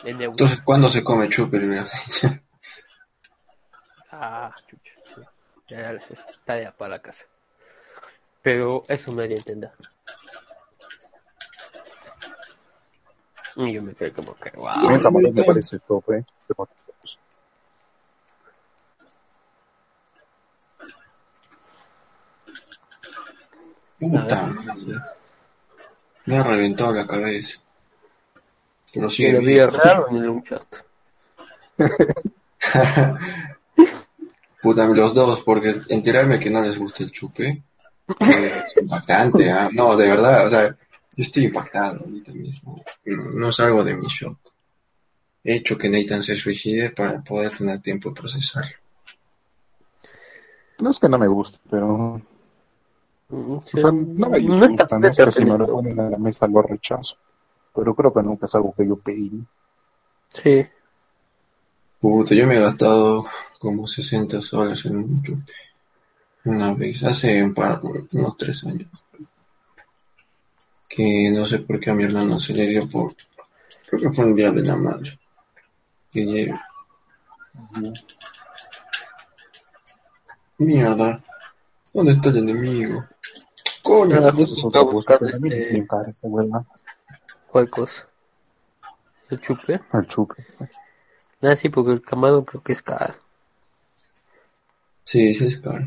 en 0.05 0.17
el... 0.21 0.31
Entonces, 0.31 0.61
¿cuándo 0.63 0.91
se 0.91 1.03
come 1.03 1.29
chupe? 1.29 1.59
Ah, 4.17 4.55
chucha, 4.69 4.93
sí. 5.13 5.23
Ya 5.69 5.91
está 5.91 6.63
ya 6.63 6.71
para 6.71 6.91
la 6.91 7.03
casa. 7.03 7.25
Pero 8.43 8.85
eso 8.87 9.11
me 9.11 9.27
dio 9.27 9.37
a 9.37 9.41
entender. 9.41 9.73
Y 13.57 13.73
yo 13.73 13.83
me 13.83 13.93
quedé 13.95 14.13
como 14.13 14.37
que, 14.37 14.51
wow. 14.51 14.91
el 14.91 15.03
camarón 15.03 15.35
me 15.35 15.43
parece 15.43 15.81
top, 15.81 16.13
¿eh? 16.13 16.25
Pero- 16.47 16.69
Puta 23.99 24.47
madre. 24.47 25.01
Me 26.27 26.37
ha 26.39 26.43
reventado 26.43 26.93
la 26.93 27.07
cabeza. 27.07 27.59
Pero 28.95 29.11
sí. 29.11 29.25
Que 29.25 29.33
lo 29.33 29.41
vi 29.41 29.59
raro 29.59 30.09
en 30.11 30.17
el 30.17 30.43
chat. 30.45 30.65
Puta, 34.63 34.87
los 34.87 35.15
dos, 35.15 35.43
porque 35.45 35.81
enterarme 35.89 36.39
que 36.39 36.49
no 36.49 36.63
les 36.63 36.79
gusta 36.79 37.03
el 37.03 37.11
chupe 37.11 37.63
eh, 38.21 38.63
es 38.67 38.77
impactante, 38.81 39.51
¿ah? 39.51 39.69
No, 39.73 39.97
de 39.97 40.09
verdad, 40.09 40.47
o 40.47 40.51
sea, 40.51 40.69
yo 40.69 40.77
estoy 41.23 41.47
impactado 41.47 42.01
ahorita 42.01 42.33
mismo. 42.33 42.83
No, 43.05 43.25
no 43.33 43.53
salgo 43.53 43.85
de 43.85 43.97
mi 43.97 44.07
shock. 44.07 44.39
He 45.43 45.57
hecho 45.57 45.77
que 45.77 45.91
Nathan 45.91 46.23
se 46.23 46.37
suicide 46.37 46.91
para 46.91 47.21
poder 47.23 47.57
tener 47.59 47.83
tiempo 47.83 48.09
de 48.09 48.15
procesarlo. 48.15 48.77
No 50.79 50.91
es 50.91 50.99
que 50.99 51.09
no 51.09 51.19
me 51.19 51.29
guste, 51.29 51.59
pero 51.69 52.23
Mm, 53.29 53.57
o 53.57 53.63
sea, 53.65 53.91
no 53.91 54.31
me 54.31 54.41
gusta, 54.41 54.99
no 54.99 55.11
que 55.11 55.33
si 55.33 55.45
me 55.45 55.59
lo 55.59 55.67
ponen 55.67 55.99
a 55.99 56.11
la 56.11 56.19
mesa 56.19 56.47
lo 56.47 56.63
rechazo. 56.63 57.17
Pero 57.75 57.95
creo 57.95 58.13
que 58.13 58.23
nunca 58.23 58.47
es 58.47 58.55
algo 58.55 58.75
que 58.77 58.87
yo 58.87 58.97
pedí. 58.97 59.43
Sí. 60.31 60.67
Puta, 62.01 62.35
yo 62.35 62.47
me 62.47 62.57
he 62.57 62.61
gastado 62.61 63.25
como 63.59 63.87
60 63.87 64.43
soles 64.43 64.85
en 64.87 64.97
un 64.97 65.23
chupe. 65.23 65.53
Una 66.45 66.75
vez, 66.75 67.03
hace 67.03 67.43
un 67.43 67.55
par, 67.55 67.81
unos 67.83 68.37
tres 68.37 68.63
años. 68.65 68.89
Que 70.89 71.31
no 71.33 71.47
sé 71.47 71.61
por 71.61 71.81
qué 71.81 71.91
a 71.91 71.95
mi 71.95 72.05
hermano 72.05 72.39
se 72.39 72.53
le 72.53 72.69
dio 72.69 72.89
por... 72.89 73.15
Creo 73.89 74.03
que 74.03 74.17
fue 74.17 74.25
un 74.27 74.37
día 74.37 74.53
de 74.53 74.63
la 74.63 74.77
madre. 74.77 75.19
Que 76.13 76.21
lle- 76.25 76.61
Mierda. 80.59 81.23
¿Dónde 81.93 82.13
está 82.13 82.29
el 82.29 82.39
enemigo? 82.39 83.05
Coño. 83.83 84.17
Es 84.29 85.35
este- 85.35 85.71
bien 85.71 85.87
cara 85.87 86.11
esa 86.11 86.29
hueva. 86.29 86.65
¿Cuál 87.55 87.71
cosa? 87.71 88.09
¿El 89.31 89.41
chupe? 89.41 89.81
El 89.93 90.09
chupe. 90.09 90.45
Ah, 91.41 91.55
sí, 91.55 91.69
porque 91.69 91.93
el 91.93 92.03
camarón 92.03 92.45
creo 92.45 92.61
que 92.65 92.73
es 92.73 92.83
caro. 92.83 93.15
Sí, 95.05 95.37
sí 95.37 95.47
es 95.47 95.61
caro. 95.61 95.87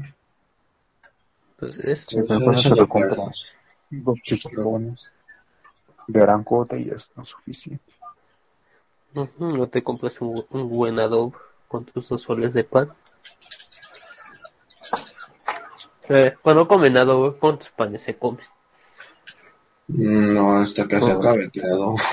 Entonces, 1.52 2.06
Sí, 2.08 2.16
Eso- 2.20 2.26
pero 2.26 2.40
con 2.46 2.54
eso 2.54 2.60
eso 2.62 2.70
no 2.70 2.76
te 2.78 2.88
compras 2.88 3.44
dos 3.90 4.18
chicharrones 4.24 5.12
de 6.08 6.22
arancota 6.22 6.78
y 6.78 6.86
ya 6.86 6.94
está 6.94 7.26
suficiente. 7.26 7.84
ujú, 9.14 9.58
no 9.58 9.68
te 9.68 9.84
compras 9.84 10.22
un, 10.22 10.46
un 10.50 10.70
buen 10.70 10.98
adobo 11.00 11.36
con 11.68 11.84
tus 11.84 12.08
dos 12.08 12.22
soles 12.22 12.54
de 12.54 12.64
pan. 12.64 12.94
Eh, 16.08 16.34
cuando 16.42 16.66
comen 16.66 16.96
adobo, 16.96 17.38
¿cuántos 17.38 17.68
panes 17.72 18.04
se 18.04 18.18
comen? 18.18 18.46
No, 19.88 20.58
hasta 20.62 20.88
que 20.88 21.00
se 21.00 21.12
acabe 21.12 21.50
quedado. 21.52 21.96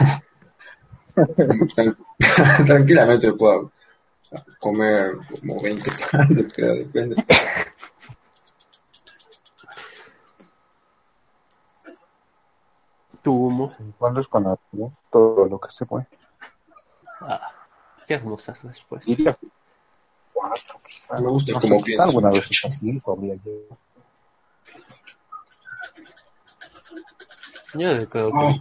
Tran- 1.17 1.97
Tranquilamente 2.67 3.33
puedo 3.35 3.73
comer 4.59 5.13
como 5.41 5.63
20 5.63 5.91
panes, 6.11 6.53
pero 6.55 6.75
depende. 6.75 7.25
Tu 13.23 13.33
humo. 13.33 13.71
Cuando 13.99 14.21
es 14.21 14.29
con 14.29 14.47
arroz, 14.47 14.93
todo 15.11 15.47
lo 15.47 15.59
que 15.59 15.71
se 15.71 15.87
puede. 15.87 16.07
Ah, 17.21 17.53
qué 18.07 18.15
hermosas 18.15 18.63
respuestas. 18.63 19.07
Diría 19.07 19.37
cuatro, 20.33 20.81
quizás. 20.87 21.21
Me 21.21 21.29
gusta 21.31 21.53
No 21.53 21.61
cómo 21.61 21.79
sé, 21.79 21.85
piensas, 21.87 22.07
Alguna 22.09 22.31
vez 22.31 22.45
así, 22.65 23.03
habría 23.07 23.35
llegado. 23.37 23.79
Yo 27.75 27.97
recuerdo 27.97 28.31
que 28.31 28.37
Oh, 28.37 28.55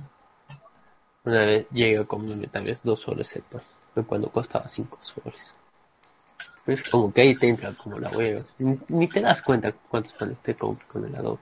una 1.25 1.45
vez 1.45 1.69
llegué 1.69 1.99
a 1.99 2.05
comerme 2.05 2.47
tal 2.47 2.65
vez 2.65 2.81
dos 2.83 3.01
soles 3.01 3.33
el 3.35 3.43
pan. 3.43 3.61
Cuando 4.07 4.29
costaba 4.29 4.67
cinco 4.67 4.97
soles. 5.01 5.55
Es 6.65 6.81
como 6.89 7.13
que 7.13 7.21
ahí 7.21 7.35
te 7.35 7.47
entra 7.47 7.73
como 7.73 7.99
la 7.99 8.09
hueva. 8.09 8.43
Ni, 8.57 8.79
ni 8.87 9.07
te 9.07 9.21
das 9.21 9.41
cuenta 9.41 9.71
cuántos 9.71 10.13
panes 10.13 10.39
te 10.39 10.55
comes 10.55 10.83
con 10.85 11.05
el 11.05 11.15
adobo. 11.15 11.39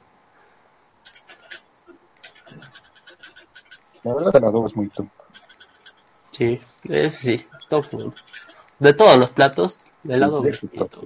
La 4.04 4.14
verdad, 4.16 4.36
el 4.36 4.44
adobo 4.44 4.68
es 4.68 4.76
muy 4.76 4.90
tonto. 4.90 5.14
Sí, 6.34 6.60
es 6.84 7.16
sí, 7.16 7.48
top. 7.70 7.86
De 8.80 8.94
todos 8.94 9.18
los 9.18 9.30
platos, 9.32 9.78
el 10.04 10.24
adobo 10.24 10.48
es 10.48 10.60
top. 10.60 11.06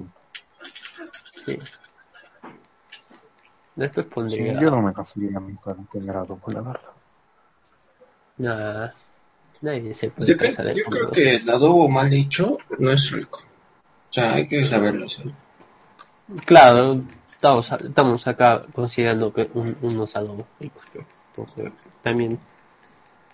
Sí. 1.46 1.60
Después 3.76 4.06
Sí, 4.06 4.14
pondría... 4.14 4.60
yo 4.60 4.72
no 4.72 4.82
me 4.82 4.94
conseguiría 4.94 5.40
nunca 5.40 5.74
de 5.74 5.84
tener 5.92 6.16
adobo, 6.16 6.42
la 6.52 6.62
verdad. 6.62 6.82
Nah, 8.38 8.90
nadie 9.62 9.96
se 9.96 10.10
puede 10.10 10.36
Dep- 10.36 10.50
pasar 10.50 10.66
de 10.66 10.76
yo 10.76 10.86
creo 10.86 11.12
que 11.12 11.36
el 11.36 11.50
adobo 11.50 11.88
mal 11.90 12.12
hecho 12.14 12.58
no 12.80 12.92
es 12.92 13.10
rico. 13.12 13.40
O 14.10 14.14
sea, 14.14 14.34
hay 14.34 14.48
que 14.48 14.66
saberlo 14.68 15.06
hacer. 15.06 15.28
Claro, 16.46 17.02
estamos, 17.32 17.72
estamos 17.72 18.28
acá 18.28 18.64
considerando 18.74 19.32
que 19.34 19.50
un- 19.54 19.78
unos 19.82 20.16
adobos 20.16 20.46
ricos, 20.60 20.84
porque 21.36 21.72
también 22.02 22.40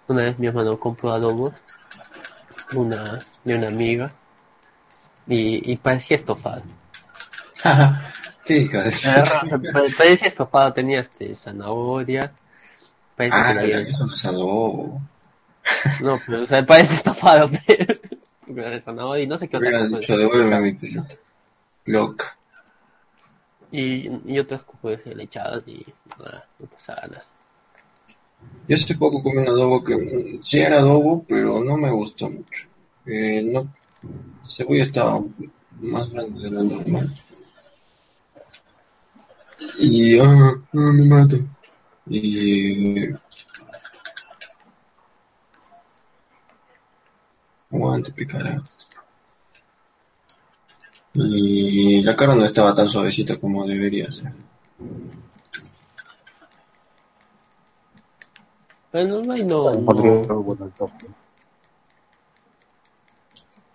una 0.08 0.24
vez 0.24 0.40
mi 0.40 0.48
hermano 0.48 0.80
compró 0.80 1.12
adobos 1.12 1.54
una, 2.74 3.20
de 3.44 3.56
una 3.56 3.68
amiga 3.68 4.12
y, 5.28 5.72
y 5.72 5.78
parecía 5.78 6.18
estofado. 6.18 6.64
Qué 8.46 8.58
hija 8.58 8.84
de... 8.84 8.92
Pa- 9.72 9.84
parecía 9.98 10.28
estofado, 10.28 10.74
tenía 10.74 11.02
este 11.02 11.36
zanahoria, 11.36 12.32
Ah, 13.18 13.50
que 13.50 13.56
ya, 13.56 13.62
habían- 13.62 13.82
eso 13.88 14.06
no 14.08 14.14
es 14.16 14.26
adobo. 14.26 15.02
No, 16.02 16.20
pero 16.26 16.42
o 16.42 16.46
sea, 16.48 16.66
parece 16.66 16.96
estofado, 16.96 17.50
pero 18.48 18.70
de 18.72 18.82
zanahoria 18.82 19.24
y 19.24 19.28
no 19.28 19.38
sé 19.38 19.48
qué 19.48 19.58
otra 19.58 19.72
cosa. 19.72 20.00
dicho, 20.00 20.18
devuélveme 20.18 20.62
mi 20.62 20.74
pelota. 20.74 21.16
Loca. 21.86 22.36
Y, 23.72 24.10
y 24.26 24.40
otras 24.40 24.64
cosas 24.64 25.06
lechadas 25.16 25.64
y 25.68 25.86
nada, 26.20 26.46
no 26.60 26.66
pasa 26.68 26.96
nada. 27.08 27.24
Yo 28.68 28.76
hace 28.76 28.96
poco 28.96 29.22
comí 29.22 29.38
un 29.38 29.48
adobo 29.48 29.84
que 29.84 30.40
sí 30.42 30.60
era 30.60 30.80
adobo, 30.80 31.24
pero 31.28 31.64
no 31.64 31.78
me 31.78 31.92
gustó 31.92 32.30
mucho. 32.30 32.66
Eh, 33.06 33.44
no, 33.44 33.62
la 34.04 34.50
cebolla 34.50 34.84
estaba 34.84 35.22
más 35.80 36.10
grande 36.10 36.42
de 36.42 36.50
lo 36.50 36.64
normal. 36.64 37.14
Y, 39.80 40.20
ah, 40.20 40.54
ah 40.56 40.58
me 40.74 41.06
mato. 41.06 41.38
Y... 42.08 43.10
Aguante, 47.72 48.12
picara. 48.12 48.62
Y 51.14 52.02
la 52.04 52.16
cara 52.16 52.36
no 52.36 52.46
estaba 52.46 52.74
tan 52.74 52.90
suavecita 52.90 53.40
como 53.40 53.66
debería 53.66 54.12
ser. 54.12 54.34
Bueno, 58.92 59.22
no 59.22 59.34
hay 59.34 59.46
no. 59.46 59.72
no. 59.74 60.92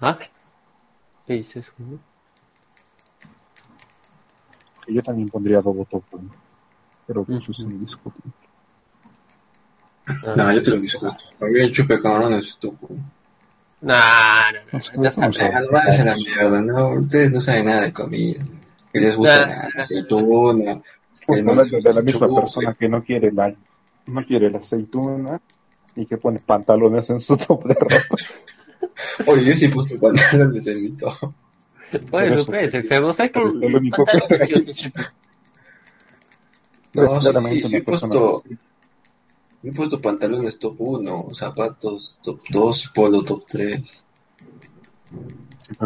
¿Ah? 0.00 0.18
¿Qué 1.26 1.34
dices, 1.34 1.72
Yo 4.86 5.02
también 5.02 5.28
pondría 5.28 5.60
dobo 5.60 5.84
topo, 5.84 6.20
pero 7.06 7.26
eso 7.28 7.50
es 7.50 7.58
indiscutible. 7.60 8.32
No, 10.36 10.52
yo 10.52 10.62
te 10.62 10.70
lo 10.70 10.80
discuto. 10.80 11.16
Para 11.38 11.50
mí 11.50 11.60
el 11.60 11.72
chupe 11.72 12.00
camarón 12.00 12.34
es 12.34 12.56
topo. 12.60 12.88
No, 13.80 13.94
no, 14.52 14.78
no. 14.96 15.10
No, 15.10 15.30
no, 15.30 16.04
la 16.04 16.14
mierda, 16.14 16.60
no. 16.62 16.90
Ustedes 17.00 17.32
no 17.32 17.40
saben 17.40 17.66
nada 17.66 17.82
de 17.82 17.92
comida. 17.92 18.44
Que 18.92 19.00
les 19.00 19.16
gusta 19.16 19.70
la 19.74 19.82
aceituna. 19.82 20.80
Pues 21.26 21.46
hablando 21.46 21.78
de 21.80 21.94
la 21.94 22.02
misma 22.02 22.32
persona 22.32 22.74
que 22.74 22.88
no 22.88 23.02
quiere 23.02 23.32
la, 23.32 23.52
no 24.06 24.24
quiere 24.24 24.48
la 24.48 24.58
aceituna 24.58 25.40
y 25.96 26.06
que 26.06 26.18
pone 26.18 26.38
pantalones 26.38 27.10
en 27.10 27.20
su 27.20 27.36
top 27.48 27.64
de 27.64 27.74
ropa. 27.74 28.16
Oye, 29.26 29.44
yo 29.44 29.56
sí 29.56 29.68
puse 29.68 29.98
pantalones 29.98 30.66
en 30.68 30.82
mi 30.82 30.90
top. 30.92 31.32
Pues 32.10 32.32
eso, 32.32 32.46
pues, 32.46 32.74
enfermo, 32.74 33.12
¿sabes 33.12 33.32
que 33.32 33.40
lo 33.40 33.78
único 33.78 34.04
que... 34.04 34.74
No, 36.94 37.20
sí, 37.20 37.60
yo 37.60 37.76
he 37.76 37.82
puesto, 37.82 38.42
he 39.62 39.72
puesto 39.72 40.00
pantalones 40.00 40.58
top 40.58 40.76
1, 40.78 41.26
zapatos 41.34 42.18
top 42.22 42.40
2, 42.48 42.92
polo 42.94 43.22
top 43.22 43.44
3. 43.48 44.02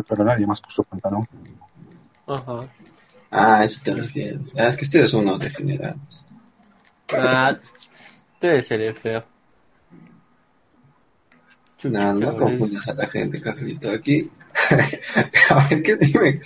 pero 0.09 0.25
nadie 0.25 0.47
más 0.47 0.61
puso 0.61 0.85
pantalón. 0.85 1.27
Ajá. 2.29 2.61
Ah, 3.29 3.65
eso 3.65 3.81
te 3.85 3.93
refieres. 3.93 4.41
Ah, 4.57 4.69
es 4.69 4.77
que 4.77 4.85
ustedes 4.85 5.11
son 5.11 5.27
unos 5.27 5.41
degenerados. 5.41 6.25
Ah, 7.13 7.59
debe 8.41 8.63
ser 8.63 8.95
feo. 8.95 9.25
No, 11.85 12.13
no 12.15 12.37
confundas 12.37 12.87
a 12.89 12.95
la 12.95 13.07
gente, 13.09 13.41
Carlito. 13.41 13.91
Aquí, 13.91 14.31
a 15.51 15.69
ver, 15.69 15.83
¿qué 15.83 15.97
dime? 15.97 16.41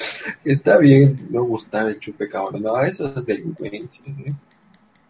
Está 0.44 0.78
bien 0.78 1.28
no 1.30 1.44
gustar 1.44 1.88
el 1.88 1.98
chupe 1.98 2.28
cabrón. 2.28 2.62
No, 2.62 2.80
eso 2.82 3.12
es 3.16 3.26
delincuencia, 3.26 4.04
¿eh? 4.26 4.34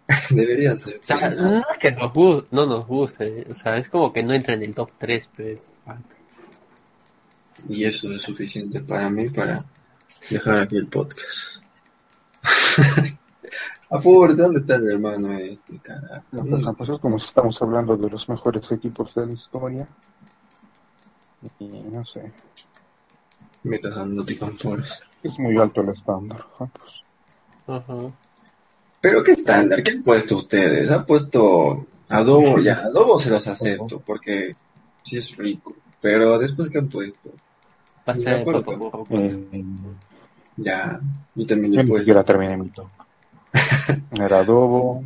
Debería 0.31 0.77
ser. 0.77 1.01
O 1.03 1.05
sea, 1.05 1.31
no 1.31 1.59
es 1.59 1.79
que 1.79 1.93
nos 1.93 2.13
no 2.53 2.67
nos 2.67 2.87
guste, 2.87 3.47
o 3.51 3.55
sea, 3.55 3.77
es 3.77 3.89
como 3.89 4.13
que 4.13 4.23
no 4.23 4.33
entra 4.35 4.55
en 4.55 4.63
el 4.63 4.75
top 4.75 4.91
3, 4.99 5.29
pero... 5.37 5.61
Y 7.69 7.85
eso 7.85 8.13
es 8.13 8.23
suficiente 8.23 8.81
para 8.81 9.09
mí 9.09 9.31
para 9.31 9.65
dejar 10.31 10.61
aquí 10.61 10.77
el 10.77 10.89
podcast. 10.89 11.63
Apúrate, 13.91 14.43
¿dónde 14.43 14.61
está 14.61 14.75
el 14.75 14.91
hermano 14.91 15.33
este, 15.39 15.79
carajo? 15.79 16.25
No, 16.33 16.45
pues, 16.45 16.89
pues 16.89 17.01
como 17.01 17.17
estamos 17.17 17.61
hablando 17.63 17.97
de 17.97 18.11
los 18.11 18.29
mejores 18.29 18.71
equipos 18.73 19.15
de 19.15 19.27
la 19.27 19.33
historia. 19.33 19.89
Y 21.59 21.69
no 21.69 22.05
sé. 22.07 22.33
Metas 23.65 23.97
a 23.97 24.05
Nottingham 24.05 24.57
Forest. 24.59 25.03
Es 25.23 25.39
muy 25.39 25.57
alto 25.57 25.81
el 25.81 25.89
estándar. 25.89 26.45
Pues. 26.59 26.71
Ajá. 27.67 27.99
Pero 29.01 29.25
qué 29.25 29.33
estándar, 29.33 29.83
¿qué 29.83 29.93
han 29.93 30.03
puesto 30.03 30.37
ustedes? 30.37 30.91
Han 30.91 31.05
puesto 31.07 31.87
adobo, 32.09 32.59
ya, 32.59 32.85
adobo 32.85 33.19
se 33.19 33.31
los 33.31 33.47
acepto, 33.47 34.01
porque 34.01 34.55
sí 35.03 35.19
es 35.19 35.37
rico. 35.37 35.75
Pero 36.01 36.39
después, 36.39 36.71
¿qué 36.71 36.79
han 36.79 36.89
puesto? 36.89 37.31
Pasta 38.05 38.37
de 38.37 38.45
papa. 38.45 38.73
Eh, 39.11 39.65
ya, 40.57 41.01
yo 41.35 41.47
también 41.47 41.73
yo 41.73 41.81
después. 41.81 42.07
Yo 42.07 42.15
la 42.15 42.25
terminé 42.25 42.57
mi 42.57 42.69
top. 42.69 42.89
Era 44.13 44.41
adobo. 44.41 45.03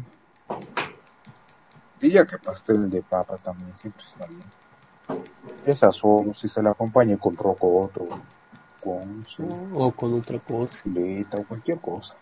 Y 2.00 2.10
ya 2.10 2.26
que 2.26 2.38
pastel 2.38 2.90
de 2.90 3.02
papa 3.02 3.36
también 3.38 3.76
siempre 3.78 4.04
está 4.04 4.26
bien. 4.26 4.42
Esa 5.66 5.92
son, 5.92 6.34
si 6.34 6.48
se 6.48 6.62
la 6.62 6.70
acompaña 6.70 7.16
con 7.16 7.36
rocoto, 7.36 8.08
con 8.88 9.26
o 9.74 9.92
con 9.92 10.14
otra 10.14 10.38
cosa, 10.40 10.78
o 11.32 11.44
cualquier 11.44 11.78
cosa. 11.80 12.14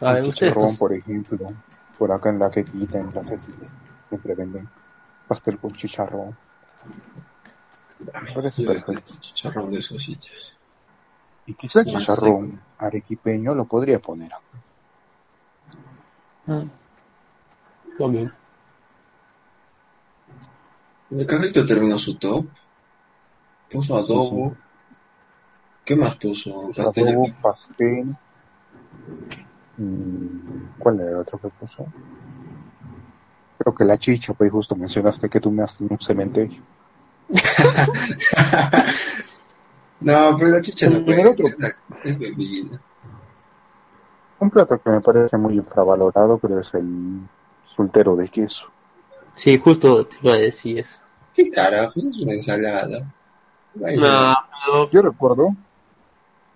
A 0.00 0.12
ver, 0.12 0.24
usted. 0.24 0.54
por 0.78 0.92
ejemplo, 0.92 1.38
por 1.98 2.12
acá 2.12 2.30
en 2.30 2.38
la 2.38 2.50
que 2.50 2.60
en 2.60 3.14
la 3.14 3.22
que 3.22 3.38
siempre 4.08 4.34
venden 4.34 4.68
pastel 5.26 5.58
con 5.58 5.72
chicharrón. 5.72 6.36
Parece 8.34 8.64
perfecto. 8.64 9.14
Chicharrón 9.20 9.72
de 9.72 9.78
esos 9.78 10.02
sitios. 10.02 10.56
Y 11.46 11.54
quizá 11.54 11.84
chicharrón 11.84 12.60
arequipeño 12.78 13.54
lo 13.54 13.64
podría 13.64 13.98
poner. 13.98 14.30
Mm. 16.46 16.70
También. 17.98 18.32
El 21.10 21.26
carrito 21.26 21.66
terminó 21.66 21.98
su 21.98 22.16
top. 22.16 22.46
Puso 23.70 23.96
adobo. 23.96 24.56
¿Qué 25.84 25.94
más 25.96 26.16
puso? 26.16 26.70
pastel. 26.74 27.08
Adobo, 27.08 27.28
pastel. 27.42 28.16
Mm, 29.76 30.78
¿Cuál 30.78 31.00
era 31.00 31.10
el 31.10 31.16
otro 31.16 31.38
que 31.38 31.48
puso? 31.48 31.86
Creo 33.58 33.74
que 33.74 33.84
la 33.84 33.98
chicha, 33.98 34.32
pues 34.34 34.50
justo 34.50 34.74
mencionaste 34.76 35.28
que 35.28 35.40
tú 35.40 35.50
me 35.50 35.62
has 35.62 35.80
en 35.80 35.88
un 35.90 35.98
cementerio. 36.00 36.62
no, 40.00 40.36
pero 40.38 40.50
la 40.50 40.62
chicha 40.62 40.88
no 40.88 41.04
puede, 41.04 41.26
otro... 41.26 41.46
es 42.04 42.18
bebida. 42.18 42.80
Un 44.40 44.50
plato 44.50 44.80
que 44.80 44.90
me 44.90 45.00
parece 45.00 45.36
muy 45.36 45.54
infravalorado, 45.54 46.38
pero 46.38 46.60
es 46.60 46.72
el 46.74 47.20
soltero 47.76 48.14
de 48.16 48.28
queso. 48.28 48.66
Sí, 49.34 49.58
justo 49.58 50.06
te 50.06 50.16
iba 50.22 50.34
a 50.34 50.38
decir 50.38 50.78
eso. 50.78 50.96
¿Qué 51.34 51.50
carajo? 51.50 51.92
Es 51.96 52.04
una 52.04 52.34
ensalada. 52.34 53.14
No, 53.78 54.90
Yo 54.90 55.02
recuerdo 55.02 55.54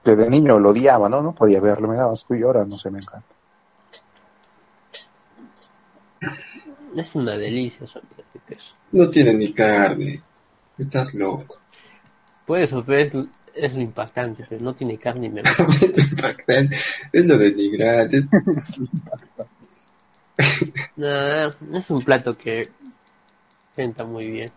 que 0.05 0.17
de 0.17 0.29
niño 0.29 0.59
lo 0.59 0.71
odiaba, 0.71 1.09
¿no? 1.09 1.23
No 1.23 1.35
podía 1.35 1.61
verlo, 1.61 1.89
me 1.89 1.97
daba 1.97 2.13
asco 2.13 2.35
y 2.35 2.43
ahora 2.43 2.65
no 2.65 2.79
sé, 2.79 2.91
me 2.91 2.99
encanta. 2.99 3.27
Es 6.97 7.15
una 7.15 7.37
delicia 7.37 7.87
queso. 8.47 8.75
No 8.91 9.09
tiene 9.09 9.33
ni 9.35 9.53
carne. 9.53 10.23
Estás 10.79 11.15
loco. 11.15 11.59
Pues 12.47 12.69
eso, 12.69 12.85
es, 12.89 13.15
es 13.55 13.75
lo 13.75 13.81
impactante, 13.81 14.45
pero 14.49 14.63
no 14.63 14.75
tiene 14.75 14.99
carne 14.99 15.27
y 15.27 15.31
me 15.31 15.43
impactante. 16.11 16.77
Es 17.13 17.27
lo 17.27 17.39
denigrante. 17.39 18.19
es 18.57 18.79
impactante. 18.79 19.53
No, 20.97 21.79
es 21.79 21.91
un 21.91 22.03
plato 22.03 22.37
que 22.37 22.71
sienta 23.75 24.05
muy 24.05 24.31
bien. 24.31 24.53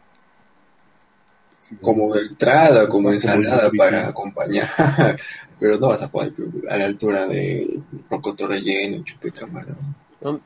Como 1.82 2.16
entrada, 2.16 2.88
como 2.88 3.12
ensalada 3.12 3.72
para 3.76 4.10
acompañar. 4.10 4.70
Pero 5.60 5.80
no 5.80 5.88
vas 5.88 6.02
a 6.02 6.10
poder 6.10 6.34
a 6.70 6.78
la 6.78 6.86
altura 6.86 7.28
de 7.28 7.80
rocoto 8.10 8.48
relleno, 8.48 9.04
chupe 9.04 9.32
camarón. 9.32 9.96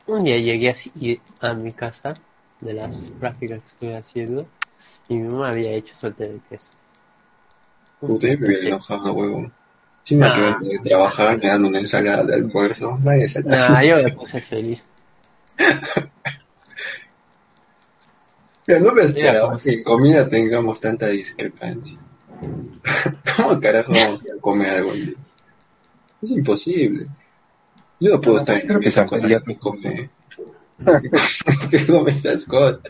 Un, 0.06 0.24
día 0.24 0.36
llegué 0.38 0.70
así 0.70 1.20
a 1.40 1.54
mi 1.54 1.72
casa 1.72 2.14
de 2.60 2.74
las 2.74 2.94
prácticas 3.18 3.60
que 3.60 3.68
estoy 3.68 3.92
haciendo 3.92 4.46
y 5.08 5.14
mi 5.14 5.28
mamá 5.28 5.50
había 5.50 5.72
hecho 5.72 5.94
suerte 5.96 6.28
de 6.28 6.40
queso. 6.48 6.68
Usted 8.00 8.38
me 8.38 8.46
hubiera 8.46 8.68
enojado, 8.68 9.12
huevo. 9.12 9.50
Si 10.04 10.14
me 10.14 10.26
nah. 10.26 10.58
de 10.58 10.78
trabajar, 10.84 11.38
me 11.38 11.46
dan 11.46 11.64
una 11.64 11.80
ensalada 11.80 12.24
de 12.24 12.34
almuerzo. 12.34 12.98
Nadie 13.02 13.28
se 13.28 13.42
Nah, 13.42 13.82
yo 13.82 13.96
me 13.96 14.12
puse 14.12 14.40
feliz. 14.40 14.84
Pero 18.66 18.80
no 18.80 18.92
me 18.92 19.02
esperaba 19.02 19.58
que 19.58 19.72
en 19.72 19.82
comida 19.82 20.28
tengamos 20.28 20.80
tanta 20.80 21.08
discrepancia. 21.08 21.98
¿Cómo 23.36 23.60
carajo 23.60 23.92
vamos 23.92 24.22
a 24.22 24.40
comer 24.40 24.70
algo 24.70 24.90
así? 24.90 25.14
Es 26.22 26.30
imposible. 26.30 27.06
Yo 27.98 28.14
no 28.14 28.20
puedo 28.20 28.38
estar 28.38 28.60
en 28.60 28.78
mesa 28.78 29.06
con 29.06 29.20
alguien 29.20 29.42
que 29.44 29.56
come. 29.58 30.10
que 31.70 31.86
come 31.86 32.16
esas 32.16 32.44
cosas. 32.44 32.80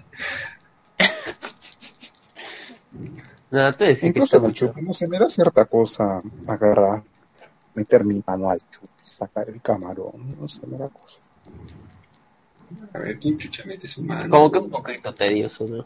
No, 3.51 3.73
tú 3.73 3.85
decís 3.85 4.01
que 4.01 4.07
Incluso 4.07 4.37
en 4.37 4.43
el 4.45 4.49
mucho. 4.49 4.67
chupe, 4.69 4.83
no 4.83 4.95
se 4.95 5.09
me 5.09 5.19
da 5.19 5.29
cierta 5.29 5.65
cosa 5.65 6.23
agarrar, 6.47 7.03
meter 7.75 8.05
mi 8.05 8.23
mano 8.25 8.51
al 8.51 8.61
chupe, 8.71 8.89
sacar 9.03 9.49
el 9.49 9.61
camarón, 9.61 10.37
no 10.39 10.49
sé, 10.49 10.65
me 10.67 10.79
da 10.79 10.89
cosa. 10.89 11.19
A 12.93 12.99
ver, 12.99 13.19
¿quién 13.19 13.39
chucha 13.39 13.65
mete 13.67 13.89
su 13.89 14.03
mano? 14.05 14.31
Como 14.31 14.51
que 14.53 14.59
un 14.59 14.71
poquito 14.71 15.15
tedioso, 15.15 15.67
¿no? 15.67 15.85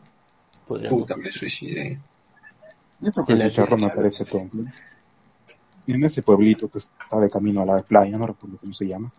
Podríamos. 0.67 1.01
Puta, 1.01 1.17
me 1.17 1.31
suicidé. 1.31 1.99
Eso 3.03 3.25
que 3.25 3.33
el 3.33 3.51
chicharrón 3.51 3.81
me 3.81 3.91
parece 3.91 4.25
tonto. 4.25 4.59
En 5.87 6.05
ese 6.05 6.23
pueblito 6.23 6.69
que 6.69 6.79
está 6.79 7.21
de 7.21 7.29
camino 7.29 7.63
a 7.63 7.67
la 7.67 7.83
playa, 7.83 8.17
no 8.17 8.27
recuerdo 8.27 8.57
cómo 8.59 8.73
se 8.73 8.87
llama, 8.87 9.13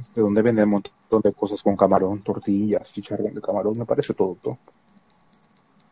este, 0.00 0.20
donde 0.20 0.42
venden 0.42 0.66
un 0.66 0.70
montón 0.70 1.20
de 1.22 1.32
cosas 1.32 1.62
con 1.62 1.76
camarón, 1.76 2.22
tortillas, 2.22 2.92
chicharrón 2.92 3.34
de 3.34 3.40
camarón, 3.40 3.78
me 3.78 3.84
parece 3.84 4.14
todo 4.14 4.36
top. 4.40 4.58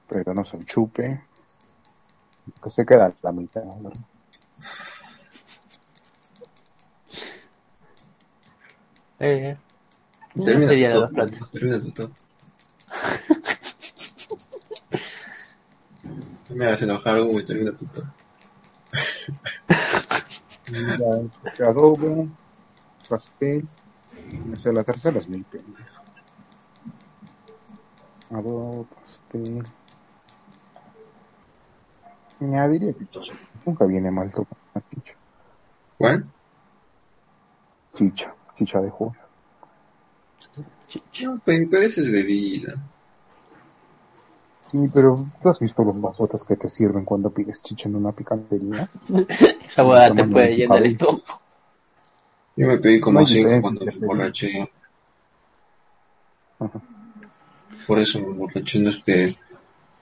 Pero 0.08 0.34
no 0.34 0.42
el 0.42 0.66
chupe, 0.66 1.24
que 2.62 2.70
se 2.70 2.84
queda 2.84 3.12
la 3.22 3.32
mitad, 3.32 3.62
¿verdad? 3.80 4.00
Eh, 9.18 9.56
no 10.34 10.44
Termina 10.44 10.68
sería 10.68 10.88
de 10.88 10.94
top, 10.94 11.10
platos. 11.12 11.50
Termina 11.50 11.80
tu 11.80 11.90
top. 11.92 12.10
No 16.48 16.56
me 16.56 16.66
hagas 16.66 16.82
enojar, 16.82 17.20
Hugo, 17.20 17.40
y 17.40 17.46
termina 17.46 17.72
tu 17.76 17.86
top. 17.86 18.04
Ya, 21.58 21.66
adobo, 21.66 22.28
pastel, 23.08 23.68
no 24.46 24.56
sé, 24.56 24.72
la 24.72 24.84
tercera 24.84 25.18
es 25.18 25.28
mi 25.28 25.42
pendeja. 25.42 26.02
Adobo, 28.30 28.86
pastel. 28.86 29.66
Añadiría 32.40 32.92
que 32.92 33.06
nunca 33.64 33.84
viene 33.86 34.10
mal 34.10 34.32
tocar 34.32 34.58
una 34.74 34.84
chicha. 34.90 35.14
¿Cuál? 35.98 36.26
Chicha, 37.94 38.34
chicha 38.56 38.80
de 38.80 38.90
juego. 38.90 39.21
No, 40.56 41.40
pero, 41.44 41.68
pero 41.70 41.82
esa 41.82 42.00
es 42.00 42.10
bebida. 42.10 42.74
Sí, 44.72 44.88
pero 44.92 45.26
¿tú 45.42 45.48
has 45.50 45.58
visto 45.58 45.84
los 45.84 46.00
vasotas 46.00 46.42
que 46.44 46.56
te 46.56 46.68
sirven 46.68 47.04
cuando 47.04 47.30
pides 47.30 47.60
chicha 47.62 47.88
en 47.88 47.96
una 47.96 48.12
picantería? 48.12 48.88
Esa 49.66 49.84
hueá 49.84 50.14
te 50.14 50.24
puede 50.24 50.56
llenar 50.56 50.78
el 50.78 50.92
estómago. 50.92 51.40
Yo 52.56 52.66
me 52.68 52.78
pedí 52.78 52.98
No 52.98 53.04
como 53.04 53.26
cinco 53.26 53.34
diferencia 53.34 53.62
cuando 53.62 53.84
me 53.84 53.92
emborraché. 53.92 54.70
Ajá. 56.58 56.80
Por 57.86 57.98
eso 57.98 58.18
me 58.20 58.26
emborraché, 58.28 58.78
no 58.78 58.90
es 58.90 59.02
que, 59.04 59.36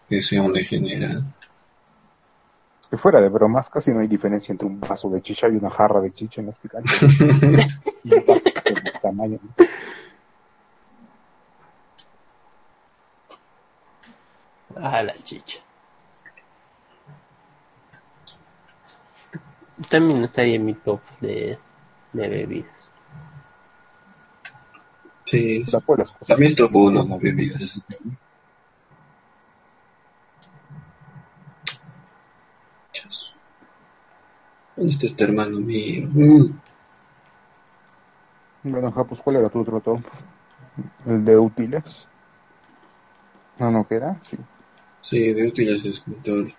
que 0.09 0.23
sea 0.23 0.43
un 0.43 0.53
degenerado. 0.53 1.25
Que 2.89 2.97
fuera 2.97 3.21
de 3.21 3.29
bromas, 3.29 3.69
casi 3.71 3.93
no 3.93 4.01
hay 4.01 4.09
diferencia 4.09 4.53
entre 4.53 4.67
un 4.67 4.79
vaso 4.81 5.09
de 5.11 5.23
chicha 5.23 5.49
y 5.49 5.57
una 5.57 5.71
jarra 5.71 6.01
de 6.01 6.13
chicha 6.13 6.41
en 6.41 6.49
las 6.49 6.59
picanterías. 6.59 7.81
Y 8.03 8.15
un 8.15 8.25
vaso 8.25 8.43
de 8.43 8.93
tamaño. 9.03 9.39
Ah, 14.77 15.03
la 15.03 15.15
chicha. 15.17 15.59
También 19.89 20.25
estaría 20.25 20.57
en 20.57 20.65
mi 20.65 20.75
top 20.75 21.01
de, 21.21 21.59
de 22.13 22.29
bebidas. 22.29 22.91
sí, 25.25 25.65
también 26.27 26.51
es 26.53 26.57
top 26.57 26.75
uno, 26.75 27.05
no 27.05 27.19
bebidas. 27.19 27.81
¿Dónde 34.77 34.93
está 34.93 35.07
este 35.07 35.25
hermano 35.25 35.61
mío? 35.61 36.09
Mm. 36.13 36.59
Bueno, 38.65 38.93
Japos, 38.93 39.21
¿cuál 39.23 39.37
era 39.37 39.49
tu 39.49 39.61
otro 39.61 39.81
top? 39.81 40.01
¿El 41.07 41.25
de 41.25 41.39
útiles? 41.39 41.85
No, 43.59 43.71
no 43.71 43.87
queda, 43.87 44.19
sí. 44.29 44.37
Sí, 45.03 45.33
de 45.33 45.49
útiles 45.49 45.85
escritor. 45.85 46.53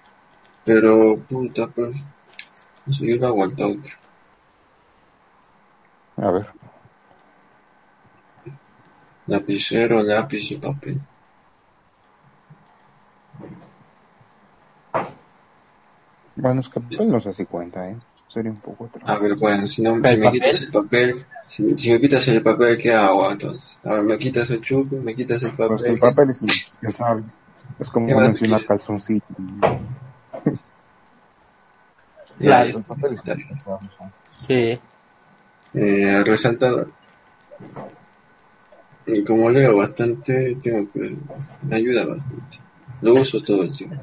Pero, 0.65 1.17
puta, 1.29 1.67
pues. 1.67 1.95
No 2.85 2.93
sé, 2.93 3.07
yo 3.07 3.15
lo 3.17 3.27
hago 3.27 3.43
al 3.43 3.55
toque. 3.55 3.89
A 6.17 6.31
ver. 6.31 6.47
Lapicero, 9.27 10.01
lápiz 10.03 10.51
y 10.51 10.57
papel. 10.57 10.99
Bueno, 16.35 16.61
es 16.61 16.69
que 16.69 16.79
papel 16.79 17.11
no 17.11 17.19
sé 17.19 17.33
si 17.33 17.45
cuenta, 17.45 17.89
¿eh? 17.89 17.97
Sería 18.27 18.51
un 18.51 18.61
poco 18.61 18.85
atrás. 18.85 19.03
A 19.05 19.19
ver, 19.19 19.35
bueno, 19.37 19.67
si, 19.67 19.81
no, 19.81 19.95
¿El 19.95 20.01
si 20.01 20.17
me 20.17 20.25
papel? 20.25 20.31
quitas 20.31 20.61
el 20.61 20.71
papel, 20.71 21.25
si, 21.49 21.77
si 21.77 21.91
me 21.91 21.99
quitas 21.99 22.27
el 22.29 22.41
papel, 22.41 22.77
¿qué 22.81 22.93
hago 22.93 23.29
entonces? 23.31 23.77
A 23.83 23.93
ver, 23.95 24.03
me 24.03 24.17
quitas 24.17 24.49
el 24.49 24.61
chupe, 24.61 24.95
me 24.97 25.13
quitas 25.15 25.43
el 25.43 25.51
papel. 25.51 25.67
Pues 25.67 25.83
el 25.83 25.99
papel 25.99 26.29
es 26.29 26.41
indispensable. 26.41 27.23
Es 27.79 27.89
como 27.89 28.07
¿Qué 28.07 28.15
más 28.15 28.23
mencionar 28.23 28.65
calzoncillo. 28.65 29.23
Ya. 32.39 32.65
Sí. 34.47 34.79
Eh, 35.73 36.23
resaltador. 36.25 36.91
Y 39.05 39.23
como 39.23 39.49
leo 39.49 39.77
bastante, 39.77 40.57
tengo 40.63 40.91
que. 40.91 41.17
Me 41.61 41.75
ayuda 41.75 42.05
bastante. 42.05 42.57
Lo 43.01 43.13
uso 43.13 43.41
todo 43.43 43.63
el 43.63 43.75
tiempo. 43.75 44.01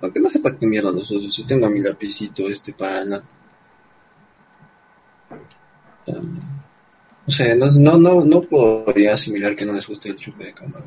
Aunque 0.00 0.20
no 0.20 0.28
sepa 0.28 0.56
qué 0.56 0.66
mierda 0.66 0.92
los 0.92 1.10
uso, 1.10 1.30
si 1.30 1.44
tengo 1.44 1.68
mi 1.68 1.80
lapicito 1.80 2.48
este 2.48 2.72
para 2.72 3.04
la. 3.04 3.22
También. 6.06 6.37
O 7.28 7.30
sea, 7.30 7.54
no, 7.54 7.66
no, 7.78 7.98
no, 7.98 8.24
no 8.24 8.40
podría 8.42 9.14
asimilar 9.14 9.54
que 9.54 9.66
no 9.66 9.74
les 9.74 9.86
guste 9.86 10.08
el 10.08 10.16
chupe 10.16 10.44
de 10.44 10.54
cámara. 10.54 10.84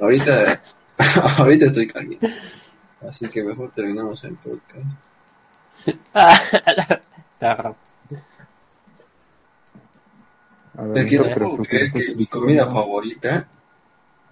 Ahorita, 0.00 0.60
ahorita 1.38 1.66
estoy 1.66 1.86
caliente. 1.86 2.34
Así 3.08 3.28
que 3.28 3.42
mejor 3.44 3.70
terminamos 3.72 4.22
el 4.24 4.34
podcast. 4.36 4.86
Ah, 6.14 6.40
la- 7.40 7.76
A 10.74 10.82
ver, 10.84 10.98
Es 10.98 11.10
que 11.10 11.16
no 11.18 11.24
entonces, 11.26 11.36
puedo 11.38 11.56
¿tú 11.56 11.62
creer 11.64 11.90
crees 11.90 12.06
que 12.06 12.12
es 12.12 12.16
mi 12.16 12.26
comida 12.26 12.64
favorita 12.66 13.46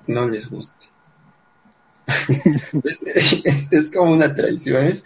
no 0.06 0.28
les 0.28 0.48
guste. 0.50 0.86
es, 2.84 3.02
es- 3.44 3.72
es 3.72 3.90
como 3.92 4.12
una 4.12 4.34
traición. 4.34 4.84
Es, 4.86 5.04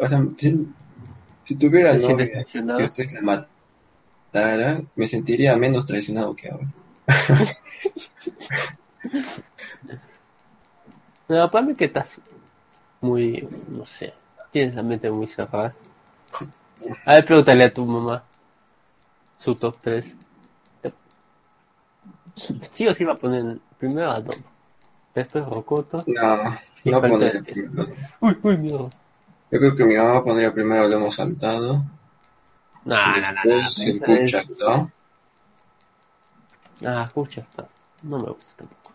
o 0.00 0.08
sea, 0.08 0.20
si, 0.38 0.66
si 1.44 1.56
tuviera 1.56 1.92
que 1.98 2.84
usted 2.84 3.06
me 4.34 4.40
matara, 4.40 4.82
me 4.96 5.08
sentiría 5.08 5.56
menos 5.56 5.86
traicionado 5.86 6.34
que 6.34 6.48
ahora. 6.50 6.66
No, 11.26 11.50
mí 11.62 11.74
que 11.74 11.86
estás 11.86 12.06
muy, 13.00 13.48
no 13.68 13.86
sé, 13.86 14.12
tienes 14.50 14.74
la 14.74 14.82
mente 14.82 15.10
muy 15.10 15.26
cerrada. 15.26 15.74
A 17.06 17.14
ver, 17.14 17.24
pregúntale 17.24 17.64
a 17.64 17.72
tu 17.72 17.86
mamá 17.86 18.22
su 19.38 19.54
top 19.54 19.76
3. 19.80 20.04
Sí 22.74 22.86
o 22.86 22.92
sí 22.92 23.04
va 23.04 23.14
a 23.14 23.16
poner 23.16 23.56
primero 23.78 24.10
adobo, 24.10 24.34
después 25.14 25.46
rocoto. 25.46 26.04
No, 26.06 26.58
no 26.84 27.00
pondría 27.00 27.30
el- 27.30 27.44
primero. 27.44 27.86
Uy, 28.20 28.38
uy, 28.42 28.56
mierda. 28.58 28.90
Yo 29.50 29.58
creo 29.58 29.76
que 29.76 29.84
mi 29.84 29.96
mamá 29.96 30.22
pondría 30.22 30.52
primero 30.52 30.86
lomo 30.88 31.10
saltado. 31.10 31.82
No, 32.84 32.96
no, 32.96 33.20
no, 33.20 33.32
no. 33.32 33.50
después 33.50 33.78
el 33.78 33.96
esa 33.96 34.12
es- 34.12 34.46
cuchactao. 34.48 34.90
Ah, 36.84 37.04
escucha. 37.06 37.46
No 38.02 38.18
me 38.18 38.28
gusta 38.30 38.52
tampoco. 38.56 38.92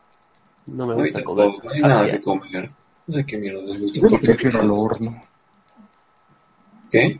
No 0.68 0.86
me 0.88 0.94
gusta 0.96 1.24
comer. 1.24 1.50
no 1.64 1.72
hay 1.72 1.82
nada 1.82 2.12
que 2.12 2.22
comer. 2.22 2.72
No 3.08 3.14
sé 3.16 3.26
qué 3.26 3.38
mierda 3.38 3.62
les 3.62 3.82
gusta. 3.82 4.00
Yo 4.08 4.20
prefiero 4.20 4.62
al 4.62 4.70
horno. 4.72 5.24
¿Qué? 6.92 7.20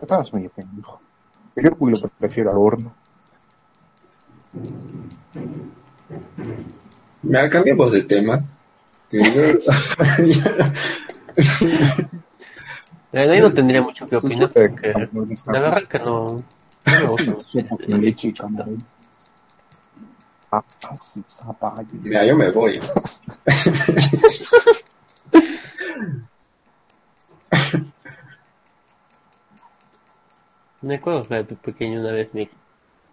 Estabas 0.00 0.32
medio 0.32 0.50
pendejo. 0.50 1.00
Yo 1.56 1.70
lo 1.80 2.08
prefiero 2.18 2.50
al 2.50 2.58
horno. 2.58 2.94
Me 7.22 7.50
cambiamos 7.50 7.92
de 7.92 8.02
tema. 8.04 8.44
Que 9.10 9.18
yo... 9.22 9.42
Ahí 13.14 13.40
no 13.40 13.52
tendría 13.52 13.80
mucho 13.82 14.06
que 14.08 14.16
opinar 14.16 14.50
porque 14.52 14.92
que- 14.92 15.08
la 15.46 15.60
verdad 15.60 15.82
que 15.88 15.98
no, 15.98 16.42
no 16.86 17.16
me 17.16 17.24
gusta. 17.34 17.52
Ah. 20.50 20.62
Mira, 22.02 22.24
yo 22.26 22.36
me 22.36 22.50
voy. 22.50 22.80
Me 30.82 30.96
acuerdo 30.96 31.26
que 31.26 31.34
de 31.34 31.44
pequeño 31.44 32.00
una 32.00 32.10
vez 32.10 32.32
mi, 32.34 32.48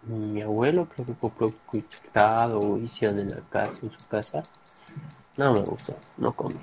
mi 0.06 0.42
abuelo 0.42 0.86
creo 0.94 1.06
que 1.06 1.14
compró 1.14 1.52
cuchutado 1.66 2.60
o 2.60 2.76
hicieron 2.78 3.18
en 3.20 3.30
la 3.30 3.40
casa, 3.50 3.78
en 3.82 3.90
su 3.90 4.06
casa. 4.08 4.42
No 5.38 5.54
me 5.54 5.60
gustó, 5.62 5.96
no 6.18 6.32
comí. 6.32 6.60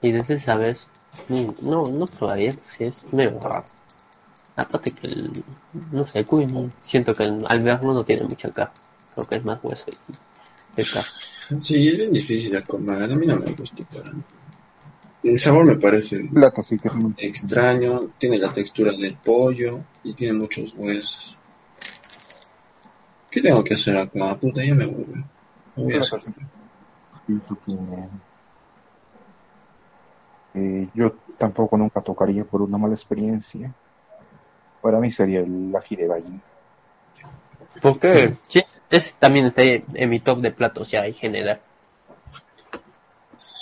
Y 0.00 0.12
desde 0.12 0.34
esa 0.34 0.54
vez, 0.54 0.86
no, 1.28 1.86
no 1.86 2.06
probaría, 2.06 2.54
si 2.76 2.84
es 2.84 3.04
medio 3.12 3.38
raro. 3.40 3.64
Aparte 4.56 4.90
que, 4.90 5.06
el, 5.06 5.44
no 5.92 6.06
sé, 6.06 6.24
cuy, 6.24 6.46
siento 6.82 7.14
que 7.14 7.22
al 7.22 7.62
verlo 7.62 7.94
no 7.94 8.04
tiene 8.04 8.24
mucha 8.24 8.50
carne. 8.50 8.74
Creo 9.14 9.26
que 9.26 9.36
es 9.36 9.44
más 9.44 9.60
hueso 9.62 9.84
y 9.88 10.84
carne. 10.84 11.08
Sí, 11.62 11.88
es 11.88 11.96
bien 11.96 12.12
difícil 12.12 12.52
de 12.52 12.62
comer. 12.62 13.02
A 13.04 13.06
mí 13.16 13.26
no 13.26 13.36
me 13.36 13.52
gusta 13.52 13.84
para 13.84 14.12
El 15.22 15.38
sabor 15.38 15.64
me 15.64 15.76
parece 15.76 16.28
Plato, 16.32 16.62
sí 16.62 16.78
que 16.78 16.88
extraño. 17.18 18.10
Tiene 18.18 18.38
la 18.38 18.52
textura 18.52 18.92
del 18.92 19.16
pollo 19.16 19.80
y 20.04 20.14
tiene 20.14 20.34
muchos 20.34 20.72
huesos. 20.76 21.36
¿Qué 23.30 23.40
tengo 23.42 23.62
que 23.62 23.74
hacer 23.74 23.96
acá? 23.96 24.36
Puta, 24.36 24.64
ya 24.64 24.74
me 24.74 24.86
voy. 24.86 25.06
Me 25.76 25.84
voy 25.84 25.94
a 25.94 26.00
hacer. 26.00 26.22
Eh, 30.58 30.88
yo 30.94 31.12
tampoco 31.38 31.76
nunca 31.76 32.00
tocaría 32.00 32.44
por 32.44 32.62
una 32.62 32.78
mala 32.78 32.94
experiencia. 32.94 33.72
Para 34.82 34.98
mí 34.98 35.12
sería 35.12 35.40
el 35.40 35.74
ají 35.76 35.94
de 35.96 36.06
gallina. 36.08 36.40
¿Por 37.82 37.98
qué? 38.00 38.34
Sí, 38.48 38.62
es 38.90 39.14
también 39.20 39.46
está 39.46 39.62
en 39.62 40.10
mi 40.10 40.20
top 40.20 40.40
de 40.40 40.50
platos 40.50 40.90
ya 40.90 41.06
en 41.06 41.14
general. 41.14 41.60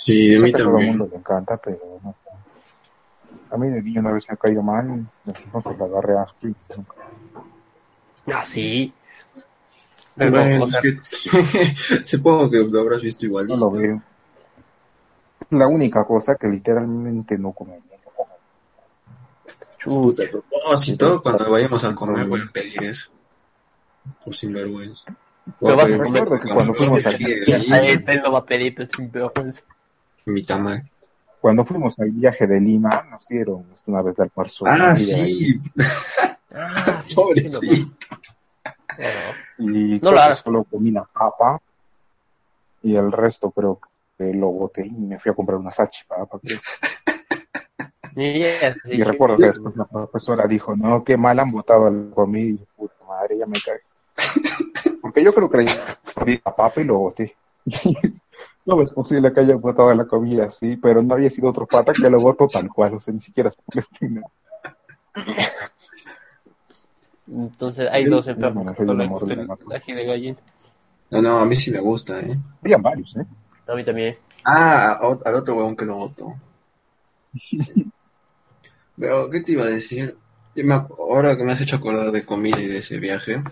Sí, 0.05 0.35
a 0.35 0.39
mí 0.41 0.51
que 0.51 0.61
a 0.61 0.65
todo 0.65 0.69
el 0.69 0.73
también. 0.73 0.97
mundo 0.97 1.09
le 1.11 1.17
encanta, 1.17 1.57
pero 1.57 1.77
no 2.03 2.13
sé. 2.13 2.29
A 3.51 3.57
mí 3.57 3.69
de 3.69 3.81
niño 3.83 4.01
una 4.01 4.11
vez 4.11 4.25
me 4.27 4.33
ha 4.33 4.37
caído 4.37 4.63
mal, 4.63 5.05
entonces 5.25 5.77
la 5.77 5.85
agarré 5.85 6.17
asco 6.17 6.47
y 6.47 6.55
nunca. 6.75 6.95
Ah, 8.27 8.45
sí. 8.53 8.93
Pero, 10.15 10.31
Bueno, 10.31 10.65
o 10.65 10.71
sea, 10.71 10.81
es 10.81 10.99
que 11.99 12.05
supongo 12.05 12.49
que 12.49 12.57
lo 12.57 12.79
habrás 12.79 13.01
visto 13.01 13.25
igual. 13.25 13.47
No 13.47 13.55
lo 13.55 13.71
veo. 13.71 14.01
La 15.51 15.67
única 15.67 16.03
cosa 16.05 16.35
que 16.35 16.47
literalmente 16.47 17.37
no 17.37 17.51
comería. 17.53 17.83
Puta, 19.83 20.23
a 20.23 20.29
propósito, 20.29 21.21
cuando 21.21 21.49
vayamos 21.49 21.83
a 21.83 21.95
comer 21.95 22.27
voy 22.27 22.41
a 22.41 22.51
pedir 22.51 22.83
eso. 22.83 23.09
Por 24.23 24.35
sinvergüenza. 24.35 25.15
Pero 25.59 25.77
vas 25.77 25.85
a 25.85 25.97
Recuerda 25.97 26.39
que 26.41 26.49
cuando 26.53 26.73
fuimos 26.73 27.05
a 27.05 27.09
ají 27.09 27.23
de 27.23 27.45
ya, 27.45 27.57
gallina, 27.57 27.79
él, 27.79 28.03
él 28.05 28.21
lo 28.21 28.31
va 28.33 28.39
a 28.39 28.45
pedir, 28.45 28.75
pero 28.75 28.89
sin 28.93 29.11
vergüenza. 29.11 29.61
mi 30.25 30.43
tamal. 30.43 30.83
Cuando 31.39 31.63
fuimos 31.63 31.97
al 31.99 32.11
viaje 32.11 32.47
de 32.47 32.59
Lima, 32.59 33.05
nos 33.09 33.25
dieron 33.27 33.65
una 33.85 34.01
vez 34.01 34.15
de 34.15 34.23
almuerzo. 34.23 34.65
Ah, 34.67 34.95
sí. 34.95 35.61
Ah, 36.51 37.03
Pobrecito. 37.15 37.59
Y 39.59 39.99
No 39.99 40.35
solo 40.43 40.63
comí 40.63 40.91
la 40.91 41.03
papa 41.03 41.61
y 42.81 42.95
el 42.95 43.11
resto 43.11 43.51
creo 43.51 43.79
que 43.79 43.86
lo 44.19 44.47
boté 44.49 44.85
y 44.85 44.91
me 44.91 45.19
fui 45.19 45.31
a 45.31 45.35
comprar 45.35 45.57
una 45.57 45.71
salchipapa. 45.71 46.39
creo. 46.39 46.59
Y, 48.19 49.03
recuerdo 49.03 49.37
que 49.37 49.45
después 49.45 49.75
la 49.75 49.85
profesora 49.85 50.47
dijo, 50.47 50.75
no, 50.75 51.03
qué 51.03 51.17
mal 51.17 51.37
han 51.37 51.51
botado 51.51 51.87
la 51.87 52.15
comida. 52.15 52.49
Y 52.49 52.57
yo, 52.57 52.65
puta 52.75 52.95
madre, 53.07 53.37
ya 53.37 53.45
me 53.45 53.59
cagué. 53.63 53.81
Porque 55.03 55.23
yo 55.23 55.31
creo 55.35 55.47
que 55.51 55.57
le 55.57 55.65
di 56.25 56.41
la 56.43 56.55
papa 56.55 56.81
y 56.81 56.85
lo 56.85 56.97
boté. 56.97 57.35
no 58.65 58.81
es 58.81 58.89
posible 58.89 59.31
que 59.31 59.39
hayan 59.39 59.61
botado 59.61 59.93
la 59.93 60.05
comida 60.05 60.45
así, 60.45 60.77
pero 60.77 61.03
no 61.03 61.13
había 61.13 61.29
sido 61.29 61.49
otro 61.49 61.67
pata 61.67 61.93
que 61.93 62.09
lo 62.09 62.19
botó 62.19 62.47
tal 62.47 62.67
cual, 62.69 62.95
o 62.95 63.01
sea, 63.01 63.13
ni 63.13 63.21
siquiera 63.21 63.51
se. 63.51 63.61
Entonces 67.27 67.87
hay 67.91 68.05
dos 68.05 68.27
enfermos. 68.27 68.65
No, 71.09 71.21
no, 71.21 71.37
a 71.37 71.45
mí 71.45 71.55
sí 71.55 71.71
me 71.71 71.79
gusta, 71.79 72.19
¿eh? 72.19 72.35
Habían 72.61 72.81
varios, 72.81 73.15
¿eh? 73.15 73.25
A 73.67 73.75
mí 73.75 73.83
también. 73.83 74.17
Ah, 74.43 74.99
al 75.25 75.35
otro 75.35 75.55
huevón 75.55 75.75
que 75.75 75.85
lo 75.85 75.97
votó. 75.97 76.33
Pero, 78.97 79.29
¿qué 79.29 79.41
te 79.41 79.51
iba 79.51 79.65
a 79.65 79.69
decir? 79.69 80.15
Ahora 80.97 81.37
que 81.37 81.43
me 81.43 81.51
has 81.51 81.61
hecho 81.61 81.75
acordar 81.75 82.11
de 82.11 82.25
comida 82.25 82.59
y 82.59 82.67
de 82.67 82.79
ese 82.79 82.97
viaje, 82.99 83.43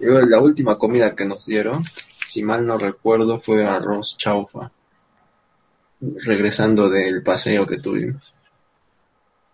yo, 0.00 0.20
la 0.20 0.40
última 0.40 0.78
comida 0.78 1.14
que 1.14 1.26
nos 1.26 1.44
dieron, 1.44 1.84
si 2.26 2.42
mal 2.42 2.66
no 2.66 2.78
recuerdo, 2.78 3.40
fue 3.40 3.66
arroz 3.66 4.16
chaufa. 4.18 4.72
Regresando 6.00 6.88
del 6.88 7.22
paseo 7.22 7.66
que 7.66 7.78
tuvimos. 7.78 8.32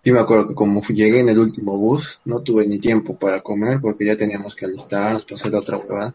Sí 0.02 0.12
me 0.12 0.20
acuerdo 0.20 0.48
que 0.48 0.54
como 0.54 0.82
llegué 0.82 1.20
en 1.20 1.28
el 1.28 1.38
último 1.38 1.76
bus, 1.76 2.20
no 2.24 2.40
tuve 2.40 2.66
ni 2.66 2.78
tiempo 2.78 3.18
para 3.18 3.42
comer 3.42 3.80
porque 3.82 4.06
ya 4.06 4.16
teníamos 4.16 4.54
que 4.54 4.64
alistarnos 4.64 5.24
para 5.24 5.36
hacer 5.36 5.52
la 5.52 5.58
otra 5.58 5.76
huevada. 5.76 6.14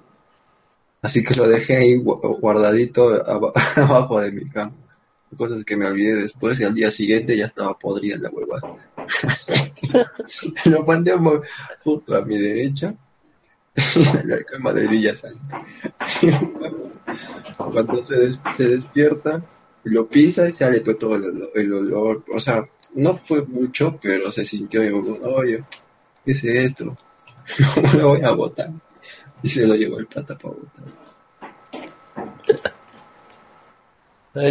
Así 1.06 1.24
que 1.24 1.36
lo 1.36 1.48
dejé 1.48 1.78
ahí 1.78 1.96
gu- 1.98 2.40
guardadito 2.40 3.10
aba- 3.30 3.52
abajo 3.76 4.20
de 4.22 4.32
mi 4.32 4.50
cama. 4.50 4.74
Cosas 5.38 5.64
que 5.66 5.76
me 5.76 5.86
olvidé 5.86 6.16
después 6.16 6.60
y 6.60 6.64
al 6.64 6.74
día 6.74 6.90
siguiente 6.92 7.38
ya 7.38 7.46
estaba 7.46 7.78
podrida 7.78 8.18
la 8.18 8.30
huevada. 8.30 8.76
lo 10.66 10.84
mandé 10.84 11.14
justo 11.84 12.16
a 12.16 12.22
mi 12.22 12.38
derecha, 12.38 12.96
en 13.76 14.30
la 14.30 14.44
cama 14.44 14.74
de 14.74 14.88
Villa. 14.88 15.14
Cuando 17.58 18.04
se, 18.04 18.32
se 18.58 18.64
despierta, 18.64 19.44
lo 19.84 20.08
pisa 20.08 20.48
y 20.50 20.54
sale 20.54 20.82
pues 20.82 20.98
todo 20.98 21.16
el 21.16 21.74
olor. 21.74 22.24
O 22.34 22.40
sea, 22.40 22.66
no 22.96 23.18
fue 23.28 23.46
mucho, 23.46 24.00
pero 24.02 24.32
se 24.32 24.44
sintió 24.46 24.84
y 24.84 24.90
yo, 24.90 25.20
oye, 25.36 25.64
¿qué 26.24 26.32
es 26.32 26.44
esto? 26.44 26.98
¿Cómo 27.76 27.94
lo 27.94 28.08
voy 28.10 28.22
a 28.22 28.32
botar? 28.32 28.70
Y 29.46 29.50
se 29.52 29.68
lo 29.68 29.76
llevó 29.76 30.00
el 30.00 30.08
plata 30.08 30.36
para 30.36 30.56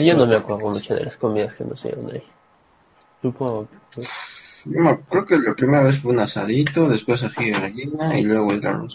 Yo 0.00 0.14
no 0.14 0.24
me 0.24 0.36
acuerdo 0.36 0.70
mucho 0.70 0.94
de 0.94 1.04
las 1.06 1.16
comidas 1.16 1.52
que 1.56 1.64
nos 1.64 1.82
dieron 1.82 2.12
ahí. 2.12 2.22
Supongo 3.20 3.68
que... 3.90 4.02
Yo 4.66 5.00
creo 5.10 5.26
que 5.26 5.36
la 5.38 5.54
primera 5.54 5.82
vez 5.82 6.00
fue 6.00 6.12
un 6.12 6.20
asadito, 6.20 6.88
después 6.88 7.24
ají 7.24 7.46
de 7.46 7.60
gallina 7.60 8.16
y 8.16 8.22
luego 8.22 8.52
el 8.52 8.64
arroz. 8.64 8.94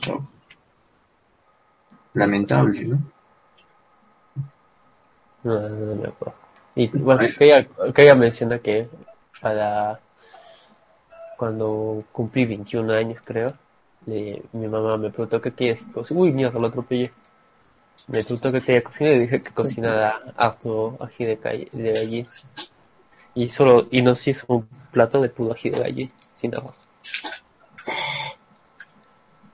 Lamentable, 2.14 2.86
¿no? 2.86 3.02
No, 5.44 5.68
no 5.68 5.96
me 5.96 6.08
acuerdo. 6.08 6.36
Y 6.76 6.88
bueno, 6.98 7.24
quería, 7.38 7.68
quería 7.94 8.16
mencionar 8.16 8.62
que 8.62 8.88
para 9.42 10.00
cuando 11.36 12.06
cumplí 12.14 12.46
21 12.46 12.94
años, 12.94 13.22
creo, 13.26 13.54
le- 14.10 14.44
mi 14.54 14.68
mamá 14.68 14.98
me 14.98 15.10
preguntó 15.10 15.40
qué 15.42 15.52
quieres 15.52 15.84
cocinar. 15.94 16.24
Uy, 16.24 16.32
mierda, 16.32 16.60
lo 16.60 16.68
atropellé. 16.68 17.12
Me 18.08 18.24
preguntó 18.24 18.52
qué 18.52 18.62
quería 18.62 18.84
cocinar 18.84 19.14
y 19.14 19.20
dije 19.20 19.42
que 19.44 19.52
cocinara 19.52 20.22
harto 20.36 20.98
ají 21.00 21.26
de, 21.26 21.38
calle, 21.38 21.70
de 21.72 21.94
gallina. 21.94 22.30
Y 23.36 23.50
solo, 23.50 23.88
y 23.92 24.02
nos 24.02 24.26
hizo 24.28 24.46
un 24.48 24.68
plato 24.92 25.22
de 25.22 25.30
puro 25.30 25.54
ají 25.54 25.70
de 25.70 25.80
gallina, 25.80 26.12
sin 26.36 26.56
arroz. 26.56 26.76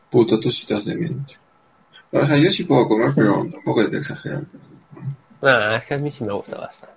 Puto, 0.09 0.39
tú 0.39 0.51
sí 0.51 0.61
estás 0.61 0.85
demente. 0.85 1.35
O 2.11 2.25
sea, 2.25 2.37
yo 2.37 2.49
sí 2.49 2.63
puedo 2.63 2.87
comer, 2.87 3.11
pero 3.15 3.45
tampoco 3.51 3.81
es 3.81 3.91
de 3.91 3.97
exagerar. 3.97 4.43
Ah, 5.41 5.75
es 5.81 5.85
que 5.85 5.93
a 5.95 5.97
mí 5.97 6.09
sí 6.11 6.23
me 6.23 6.33
gusta 6.33 6.57
bastante. 6.57 6.95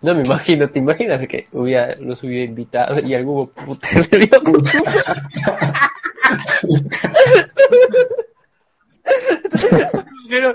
No 0.00 0.14
me 0.14 0.22
imagino, 0.22 0.68
¿te 0.68 0.78
imaginas 0.78 1.26
que 1.26 1.48
hubiera, 1.52 1.96
los 1.96 2.22
hubiera 2.22 2.44
invitado 2.44 3.00
y 3.00 3.14
algún 3.14 3.50
dio 4.62 4.82
Pero 10.28 10.52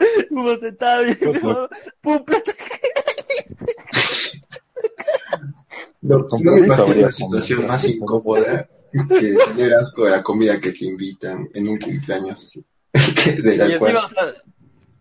sentado 0.59 1.07
y 1.07 1.15
Cosa. 1.15 1.69
pum, 2.01 2.23
plato. 2.23 2.51
No, 6.01 6.27
me 6.39 6.65
imagino 6.65 6.85
una 6.85 7.11
situación 7.11 7.67
más 7.67 7.85
incómoda 7.85 8.67
que 8.91 9.35
tener 9.47 9.73
asco 9.73 10.05
de 10.05 10.11
la 10.11 10.21
comida 10.21 10.59
que 10.59 10.73
te 10.73 10.85
invitan 10.85 11.47
en 11.53 11.67
un 11.67 11.79
cumpleaños. 11.79 12.51
que 13.23 13.41
de 13.41 13.55
Y 13.55 13.57
la 13.57 13.65
encima, 13.65 13.79
cual 13.79 13.95
o 13.97 14.07
sea, 14.09 14.33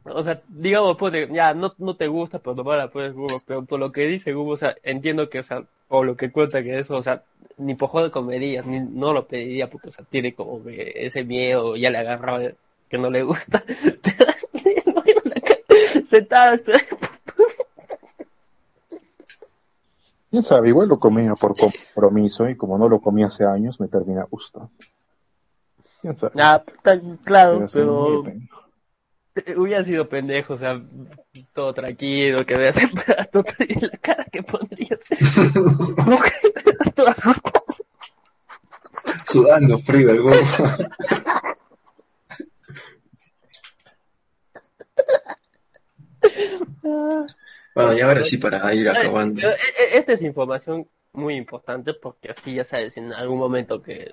o 0.05 0.23
sea, 0.23 0.41
digamos, 0.49 0.97
pues, 0.99 1.13
de- 1.13 1.29
ya, 1.33 1.55
no, 1.55 1.75
no 1.79 1.97
te 1.97 2.09
gusta, 2.09 2.39
pero 2.39 2.55
no 2.57 2.77
la 2.77 2.89
puedes 2.89 3.15
Hugo, 3.15 3.43
pero 3.47 3.65
por 3.65 3.79
lo 3.79 3.93
que 3.93 4.07
dice 4.07 4.35
Hugo, 4.35 4.53
o 4.53 4.57
sea, 4.57 4.77
entiendo 4.83 5.29
que, 5.29 5.39
o 5.41 5.43
sea, 5.43 5.65
o 5.89 6.05
lo 6.05 6.17
que 6.17 6.33
cuenta 6.33 6.63
que 6.63 6.79
eso, 6.79 6.97
o 6.97 7.03
sea, 7.03 7.23
ni 7.59 7.75
por 7.75 7.91
joder 7.91 8.11
comerías, 8.11 8.67
ni 8.67 8.81
no 8.81 9.13
lo 9.13 9.27
pediría 9.27 9.69
porque, 9.71 9.91
o 9.91 9.93
sea, 9.93 10.05
tiene 10.09 10.35
como 10.35 10.63
que 10.65 10.93
ese 10.97 11.25
miedo, 11.25 11.77
ya 11.77 11.91
le 11.91 11.99
agarraba 11.99 12.41
que 12.89 12.99
no 12.99 13.11
le 13.11 13.23
gusta. 13.23 13.63
Me 14.53 14.75
imagino 14.87 15.21
la 15.25 15.41
cara, 15.41 15.61
sentada. 16.11 16.61
Quién 20.31 20.43
sabe, 20.43 20.69
igual 20.69 20.89
lo 20.89 20.99
comía 20.99 21.35
por 21.35 21.55
compromiso 21.57 22.49
y 22.49 22.57
como 22.57 22.79
no 22.79 22.89
lo 22.89 23.01
comí 23.01 23.23
hace 23.23 23.45
años 23.45 23.79
me 23.79 23.89
termina 23.89 24.25
gustando. 24.31 24.71
Quién 26.01 26.17
sabe. 26.17 26.33
Ah, 26.39 26.63
claro, 27.25 27.67
Pero 27.71 28.25
hubiera 29.57 29.85
sido 29.85 30.09
pendejo, 30.09 30.55
o 30.55 30.57
sea, 30.57 30.81
todo 31.55 31.73
tranquilo, 31.73 32.45
que 32.45 32.57
veas 32.57 32.77
el 32.77 32.91
plato 32.91 33.45
y 33.69 33.81
la 33.81 33.99
cara 33.99 34.27
que 34.31 34.43
pondrías. 34.43 35.01
Mujer, 36.07 36.33
toda 36.95 37.13
asustada. 37.13 37.65
sudando 39.27 39.79
frío 39.81 40.11
el 40.11 40.21
huevo. 40.21 40.47
ahora 47.75 48.25
sí 48.25 48.39
para 48.39 48.75
ir 48.75 48.89
acabando. 48.89 49.41
E, 49.41 49.53
e, 49.53 49.99
esta 49.99 50.13
es 50.13 50.23
información 50.23 50.87
muy 51.15 51.37
importante 51.37 51.95
porque 51.95 52.31
así 52.31 52.55
ya 52.55 52.65
sabes, 52.65 52.97
en 52.97 53.13
algún 53.13 53.39
momento 53.39 53.83
que 53.83 54.11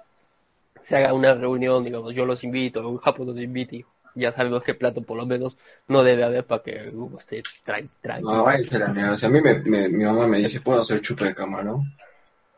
se 0.84 0.96
haga 0.96 1.14
una 1.14 1.34
reunión, 1.34 1.84
digamos, 1.84 2.16
yo 2.16 2.26
los 2.26 2.44
invito, 2.44 2.86
o 2.88 2.98
Japón 2.98 3.28
los 3.28 3.40
invite 3.40 3.78
y 3.78 3.86
ya 4.20 4.32
sabemos 4.32 4.64
qué 4.64 4.74
plato 4.74 5.02
por 5.02 5.18
lo 5.18 5.26
menos 5.26 5.58
no 5.88 6.04
debe 6.04 6.24
haber 6.24 6.46
para 6.46 6.62
que 6.62 6.92
usted 6.94 7.42
trae, 7.64 7.86
trae. 8.02 8.22
No, 8.22 8.44
váyase 8.44 8.76
a 8.76 8.80
la 8.80 8.88
mierda. 8.90 9.18
Si 9.18 9.26
a 9.26 9.30
mí 9.30 9.42
me, 9.42 9.60
mi 9.90 10.04
mamá 10.04 10.28
me 10.28 10.40
dice, 10.40 10.62
¿puedo 10.62 10.82
hacer 10.82 11.02
chupa 11.02 11.26
de 11.26 11.36
camarón? 11.36 11.94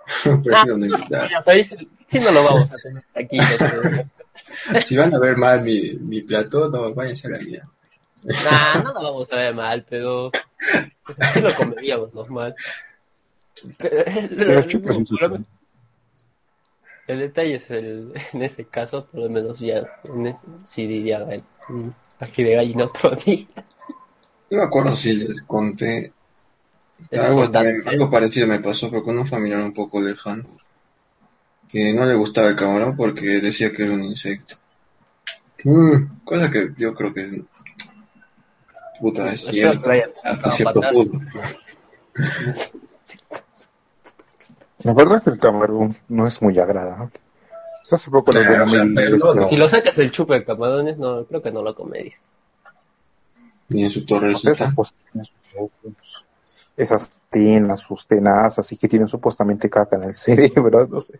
Prefiero 0.23 0.77
no 0.77 0.85
invitar. 0.85 1.29
Si 2.11 2.19
no 2.19 2.29
lo 2.29 2.43
vamos 2.43 2.69
a 2.69 2.75
tener 2.75 3.03
aquí. 3.15 3.37
si 4.85 4.97
van 4.97 5.13
a 5.13 5.17
ver 5.17 5.37
mal 5.37 5.61
mi, 5.61 5.93
mi 5.93 6.21
plato, 6.23 6.67
no, 6.69 6.93
váyanse 6.93 7.25
a 7.27 7.31
la 7.31 7.37
mierda. 7.37 7.69
Nah, 8.23 8.83
no 8.83 8.91
lo 8.91 9.01
vamos 9.01 9.31
a 9.31 9.35
ver 9.37 9.55
mal, 9.55 9.85
pero 9.89 10.29
sí 11.33 11.39
lo 11.39 11.55
comeríamos 11.55 12.13
normal. 12.13 12.53
Pero, 13.77 14.65
el 17.11 17.19
detalle 17.19 17.55
es 17.55 17.69
el, 17.69 18.13
en 18.33 18.43
ese 18.43 18.65
caso, 18.65 19.05
por 19.05 19.21
lo 19.21 19.29
menos 19.29 19.59
ya, 19.59 19.83
en 20.03 20.35
sí 20.65 20.87
diría 20.87 21.19
el, 21.29 21.43
aquí 22.19 22.43
de 22.43 22.55
gallina 22.55 22.85
otro 22.85 23.15
día. 23.25 23.47
No 24.49 24.57
me 24.57 24.63
acuerdo 24.63 24.95
si 24.95 25.13
les 25.13 25.41
conté. 25.43 26.11
Algo, 27.11 27.49
algo 27.85 28.11
parecido 28.11 28.47
me 28.47 28.59
pasó, 28.59 28.89
pero 28.91 29.03
con 29.03 29.17
un 29.17 29.27
familiar 29.27 29.61
un 29.63 29.73
poco 29.73 29.99
lejano. 29.99 30.45
Que 31.69 31.93
no 31.93 32.05
le 32.05 32.15
gustaba 32.15 32.49
el 32.49 32.55
camarón 32.55 32.95
porque 32.95 33.39
decía 33.41 33.71
que 33.71 33.83
era 33.83 33.93
un 33.93 34.03
insecto. 34.03 34.55
Mm, 35.63 36.23
cosa 36.25 36.51
que 36.51 36.73
yo 36.77 36.93
creo 36.93 37.13
que 37.13 37.43
puta 38.99 39.33
es 39.33 39.41
cierto. 39.45 39.89
Hasta 40.23 40.51
cierto 40.51 40.81
punto. 40.91 41.19
La 44.83 44.93
verdad 44.93 45.17
es 45.17 45.23
que 45.23 45.29
el 45.31 45.39
camarón 45.39 45.95
no 46.09 46.27
es 46.27 46.41
muy 46.41 46.57
agradable. 46.59 47.19
Hace 47.91 48.09
poco 48.09 48.31
le 48.31 49.49
Si 49.49 49.57
lo 49.57 49.67
sacas 49.67 49.97
el 49.97 50.11
chupe 50.11 50.35
de 50.35 50.45
camarones, 50.45 50.97
no, 50.97 51.25
creo 51.25 51.41
que 51.41 51.51
no 51.51 51.61
lo 51.61 51.75
comería. 51.75 52.15
Ni 53.67 53.83
en 53.83 53.91
su 53.91 54.05
torrecita. 54.05 54.73
Esas 56.77 57.09
tinas, 57.29 57.81
sus 57.81 58.05
tenazas, 58.07 58.59
así 58.59 58.77
que 58.77 58.87
tienen 58.87 59.07
supuestamente 59.07 59.69
caca 59.69 59.97
en 59.97 60.03
el 60.03 60.15
cerebro, 60.15 60.87
no 60.87 61.01
sé. 61.01 61.19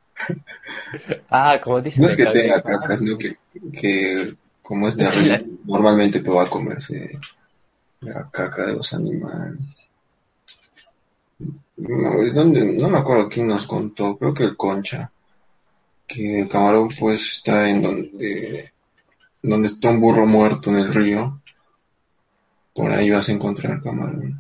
ah, 1.30 1.60
como 1.62 1.82
dicen. 1.82 2.04
No 2.04 2.10
es 2.10 2.16
que 2.16 2.26
tenga 2.26 2.62
caca, 2.62 2.98
sino 2.98 3.18
que, 3.18 3.38
que 3.74 4.36
como 4.62 4.88
es 4.88 4.96
de 4.96 5.06
arriba, 5.06 5.42
normalmente 5.66 6.22
va 6.22 6.44
a 6.44 6.50
comerse 6.50 7.20
la 8.02 8.30
caca 8.32 8.66
de 8.66 8.74
los 8.74 8.94
animales. 8.94 9.60
No, 11.82 12.12
¿dónde? 12.32 12.64
no 12.64 12.90
me 12.90 13.00
acuerdo 13.00 13.28
quién 13.28 13.48
nos 13.48 13.66
contó, 13.66 14.16
creo 14.16 14.36
que 14.36 14.44
el 14.44 14.56
Concha, 14.56 15.12
que 16.08 16.42
el 16.42 16.50
camarón 16.50 16.90
pues 17.00 17.20
está 17.38 17.68
en 17.70 17.82
donde, 17.82 18.72
donde 19.42 19.68
está 19.70 19.90
un 19.90 20.00
burro 20.00 20.28
muerto 20.28 20.70
en 20.70 20.76
el 20.76 20.94
río, 20.94 21.42
por 22.76 22.92
ahí 22.92 23.10
vas 23.10 23.28
a 23.28 23.32
encontrar 23.32 23.74
el 23.74 23.82
camarón. 23.82 24.40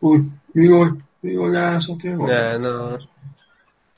Uy, 0.00 0.32
digo, 0.52 0.96
digo, 1.22 1.48
lazo, 1.48 1.96
¿qué 1.96 2.08
hago? 2.08 2.26
no, 2.58 2.98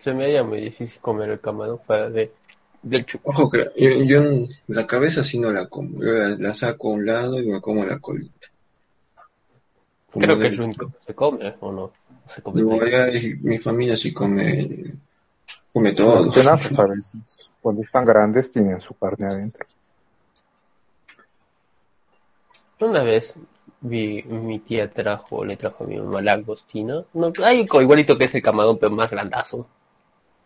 se 0.01 0.13
me 0.13 0.25
haría 0.25 0.45
muy 0.45 0.61
difícil 0.61 1.01
comer 1.01 1.31
el 1.31 1.41
camarón 1.41 1.81
para 1.87 2.11
de, 2.11 2.33
del 2.83 3.07
chupo. 3.07 3.31
Ojo 3.31 3.49
que 3.49 3.71
yo, 4.07 4.23
la 4.67 4.87
cabeza 4.87 5.25
sí 5.25 5.39
no 5.39 5.51
la 5.51 5.69
como, 5.69 6.03
yo 6.03 6.13
la 6.13 6.55
saco 6.55 6.91
a 6.91 6.95
un 6.97 7.07
lado 7.07 7.41
y 7.41 7.47
me 7.47 7.63
como 7.63 7.87
la 7.87 7.99
colita. 7.99 8.44
Creo 10.15 10.39
que 10.39 10.47
es 10.47 10.57
lo 10.57 10.65
único 10.65 10.87
que 10.89 11.05
se 11.05 11.15
come, 11.15 11.55
¿o 11.61 11.73
no? 11.73 11.93
Se 12.29 12.43
come 12.43 12.63
mi 12.63 13.59
familia 13.59 13.97
sí 13.97 14.13
come, 14.13 14.95
come 15.73 15.95
todo. 15.95 16.33
Cuando 17.61 17.83
están 17.83 18.05
grandes 18.05 18.51
tienen 18.53 18.81
su 18.81 18.95
carne 18.95 19.27
adentro. 19.27 19.67
Una 22.81 23.03
vez 23.03 23.35
vi, 23.81 24.23
mi 24.25 24.59
tía 24.59 24.91
trajo, 24.91 25.45
le 25.45 25.57
trajo 25.57 25.85
a 25.85 25.87
mi 25.87 25.97
mamá 25.97 26.21
langostino. 26.21 27.07
No, 27.15 27.33
hay 27.43 27.61
igualito 27.61 28.19
que 28.19 28.25
es 28.25 28.35
el 28.35 28.43
camarón, 28.43 28.79
pero 28.79 28.93
más 28.93 29.11
grandazo. 29.11 29.67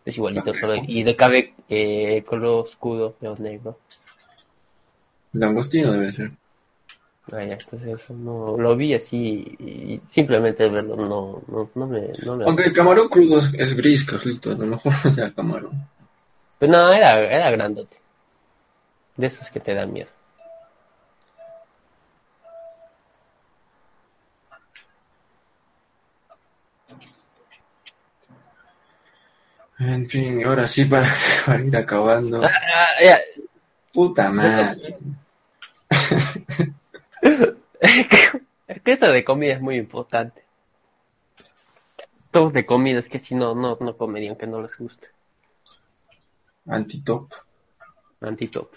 Es 0.05 0.15
igualito, 0.17 0.53
solo, 0.53 0.75
y 0.75 1.03
de 1.03 1.15
cabe 1.15 1.53
eh, 1.67 2.23
color 2.25 2.65
oscuro, 2.65 3.15
negro. 3.39 3.77
Langostino 5.33 5.91
debe 5.91 6.11
ser. 6.13 6.31
Vaya, 7.31 7.57
entonces 7.59 8.09
no 8.09 8.57
lo 8.57 8.75
vi 8.75 8.93
así 8.93 9.55
y 9.59 9.99
simplemente 10.09 10.67
verlo 10.67 10.95
no, 10.95 11.43
no, 11.47 11.69
no, 11.75 11.87
me, 11.87 12.09
no 12.25 12.37
me... 12.37 12.45
Aunque 12.45 12.63
el 12.63 12.73
camarón 12.73 13.09
crudo 13.09 13.39
es, 13.39 13.75
gris, 13.75 14.03
Carlito, 14.05 14.51
a 14.51 14.55
lo 14.55 14.65
mejor 14.65 14.93
era 15.15 15.31
camarón. 15.31 15.87
Pero 16.57 16.71
no, 16.71 16.91
era, 16.91 17.19
era 17.19 17.51
grandote. 17.51 17.97
De 19.17 19.27
esos 19.27 19.49
que 19.51 19.59
te 19.59 19.73
dan 19.73 19.93
miedo. 19.93 20.09
En 29.77 30.09
fin, 30.09 30.43
ahora 30.45 30.67
sí 30.67 30.85
para, 30.85 31.15
para 31.45 31.63
ir 31.63 31.75
acabando. 31.75 32.43
Ah, 32.43 32.49
ah, 32.49 33.17
Puta 33.93 34.29
madre. 34.29 34.97
es 38.67 38.81
que 38.81 38.91
esto 38.91 39.11
de 39.11 39.23
comida 39.23 39.53
es 39.53 39.61
muy 39.61 39.77
importante. 39.77 40.43
Todos 42.31 42.53
de 42.53 42.65
comida, 42.65 42.99
es 42.99 43.09
que 43.09 43.19
si 43.19 43.33
no, 43.33 43.55
no, 43.55 43.77
no 43.79 43.97
comerían 43.97 44.35
que 44.35 44.45
no 44.47 44.61
les 44.61 44.77
guste. 44.77 45.07
Antitop. 46.67 47.31
Antitop. 48.21 48.71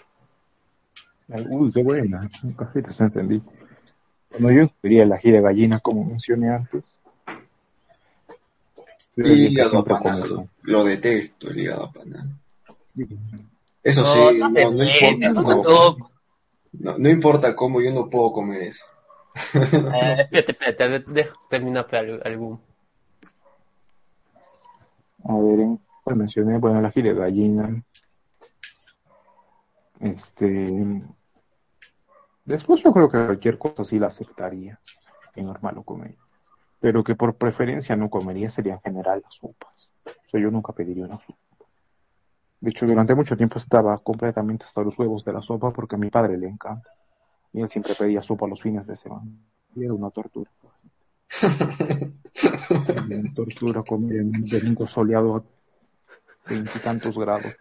Uy, 1.27 1.71
qué 1.71 1.83
buena. 1.83 2.29
Un 2.43 2.53
café 2.53 2.81
se 2.91 3.03
encendí. 3.03 3.41
Bueno, 4.31 4.63
yo 4.63 4.71
quería 4.81 5.03
el 5.03 5.13
ají 5.13 5.31
de 5.31 5.41
gallina, 5.41 5.79
como 5.79 6.03
mencioné 6.03 6.49
antes. 6.49 6.83
hígado 9.15 9.79
apanado. 9.79 10.47
Lo 10.63 10.83
detesto, 10.83 11.49
el 11.49 11.59
hígado 11.59 11.85
apanado. 11.85 12.29
Eso 13.83 14.03
sí, 14.05 14.39
no, 14.39 14.49
no, 14.49 14.83
importa. 14.83 16.09
No, 16.73 16.97
no 16.97 17.09
importa 17.09 17.55
cómo, 17.55 17.81
yo 17.81 17.91
no 17.91 18.09
puedo 18.09 18.31
comer 18.31 18.63
eso. 18.63 18.83
eh, 19.53 20.27
espérate, 20.31 20.51
espérate, 20.51 21.11
dejo 21.11 21.39
terminar 21.49 21.87
algún. 22.23 22.59
A 25.23 25.35
ver, 25.35 25.77
pues 26.03 26.17
mencioné, 26.17 26.57
bueno, 26.57 26.79
el 26.79 26.85
ají 26.85 27.01
de 27.01 27.13
gallina. 27.13 27.83
Este. 29.99 31.01
Después 32.45 32.83
yo 32.83 32.91
creo 32.91 33.09
que 33.09 33.25
cualquier 33.25 33.57
cosa 33.57 33.83
sí 33.83 33.97
la 33.97 34.07
aceptaría. 34.07 34.79
Que 35.33 35.41
normal 35.41 35.75
lo 35.75 35.83
comería. 35.83 36.17
Pero 36.79 37.03
que 37.03 37.15
por 37.15 37.35
preferencia 37.35 37.95
no 37.95 38.09
comería 38.09 38.49
sería 38.49 38.73
en 38.73 38.81
general 38.81 39.21
las 39.23 39.33
sopas. 39.35 39.91
O 40.05 40.29
sea, 40.29 40.41
yo 40.41 40.51
nunca 40.51 40.73
pediría 40.73 41.05
una 41.05 41.19
sopa. 41.19 41.39
De 42.59 42.69
hecho, 42.69 42.85
durante 42.85 43.15
mucho 43.15 43.35
tiempo 43.35 43.57
estaba 43.57 43.97
completamente 43.97 44.65
hasta 44.65 44.81
los 44.81 44.97
huevos 44.99 45.25
de 45.25 45.33
la 45.33 45.41
sopa 45.41 45.71
porque 45.71 45.95
a 45.95 45.97
mi 45.97 46.09
padre 46.09 46.37
le 46.37 46.47
encanta. 46.47 46.89
Y 47.53 47.61
él 47.61 47.69
siempre 47.69 47.95
pedía 47.95 48.21
sopa 48.23 48.47
los 48.47 48.61
fines 48.61 48.87
de 48.87 48.95
semana. 48.95 49.29
Y 49.75 49.83
era 49.83 49.93
una 49.93 50.09
tortura. 50.09 50.49
una 51.41 53.33
tortura 53.35 53.83
comer 53.83 54.17
en 54.17 54.35
un 54.35 54.45
domingo 54.45 54.87
soleado 54.87 55.37
a 55.37 55.43
veintitantos 56.49 57.17
grados. 57.17 57.53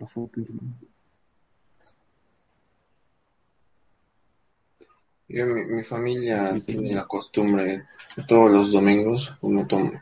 Yo, 5.28 5.46
mi, 5.46 5.64
mi 5.64 5.82
familia 5.84 6.60
tiene 6.66 6.94
la 6.94 7.06
costumbre 7.06 7.86
todos 8.28 8.50
los 8.50 8.72
domingos 8.72 9.32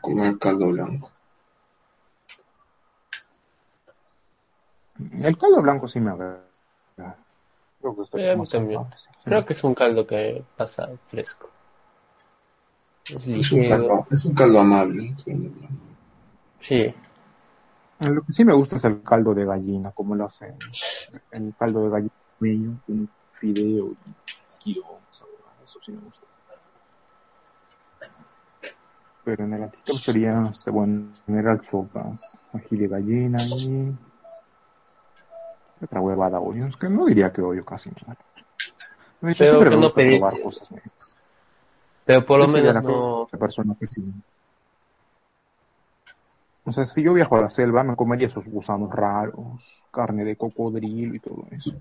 comer 0.01 0.37
caldo 0.39 0.69
blanco. 0.69 1.11
El 5.19 5.37
caldo 5.37 5.61
blanco 5.61 5.87
sí 5.87 5.99
me 5.99 6.11
agrada. 6.11 6.50
Creo 7.81 7.95
que, 7.95 8.03
Creo 9.23 9.45
que 9.45 9.53
es 9.53 9.63
un 9.63 9.73
caldo 9.73 10.05
que 10.05 10.43
pasa 10.55 10.89
fresco. 11.07 11.49
Es, 13.05 13.51
un, 13.51 13.67
caldo, 13.67 14.07
es 14.11 14.25
un 14.25 14.35
caldo 14.35 14.59
amable. 14.59 15.15
Sí. 16.61 16.93
Lo 17.99 18.21
que 18.21 18.33
sí 18.33 18.45
me 18.45 18.53
gusta 18.53 18.75
es 18.75 18.83
el 18.83 19.01
caldo 19.01 19.33
de 19.33 19.45
gallina, 19.45 19.91
como 19.91 20.15
lo 20.15 20.25
hacen. 20.25 20.55
El 21.31 21.53
caldo 21.57 21.85
de 21.85 21.89
gallina 21.89 22.13
medio, 22.39 22.77
con 22.85 23.09
fideo 23.39 23.95
y 24.65 24.71
Eso 24.71 25.79
sí 25.83 25.91
me 25.91 25.99
gusta. 26.01 26.27
Pero 29.23 29.43
en 29.43 29.53
el 29.53 29.63
antiguo 29.63 29.99
sería, 29.99 30.49
este, 30.51 30.71
bueno, 30.71 31.11
general 31.25 31.61
sopas, 31.63 32.21
ají 32.53 32.75
de 32.75 32.87
gallina 32.87 33.45
y 33.45 33.95
otra 35.83 36.01
huevada 36.01 36.39
odio. 36.39 36.67
Es 36.67 36.75
que 36.77 36.89
no 36.89 37.05
diría 37.05 37.31
que 37.31 37.41
odio 37.41 37.65
casi 37.65 37.89
nada. 37.89 38.17
De 39.21 39.31
hecho, 39.31 39.43
Pero 39.43 39.69
que 39.69 39.77
no 39.77 39.93
probar 39.93 40.41
cosas 40.41 40.69
nuevas. 40.71 41.17
Pero 42.05 42.25
por 42.25 42.39
lo 42.39 42.45
Yo 42.47 42.51
menos 42.51 42.83
no... 42.83 43.27
persona 43.39 43.75
que 43.79 43.87
sí. 43.87 44.13
O 46.63 46.71
sea, 46.71 46.85
si 46.85 47.03
yo 47.03 47.13
viajo 47.13 47.35
a 47.35 47.41
la 47.41 47.49
selva, 47.49 47.83
me 47.83 47.95
comería 47.95 48.27
esos 48.27 48.45
gusanos 48.45 48.91
raros, 48.91 49.83
carne 49.91 50.23
de 50.23 50.35
cocodrilo 50.35 51.15
y 51.15 51.19
todo 51.19 51.45
eso. 51.51 51.73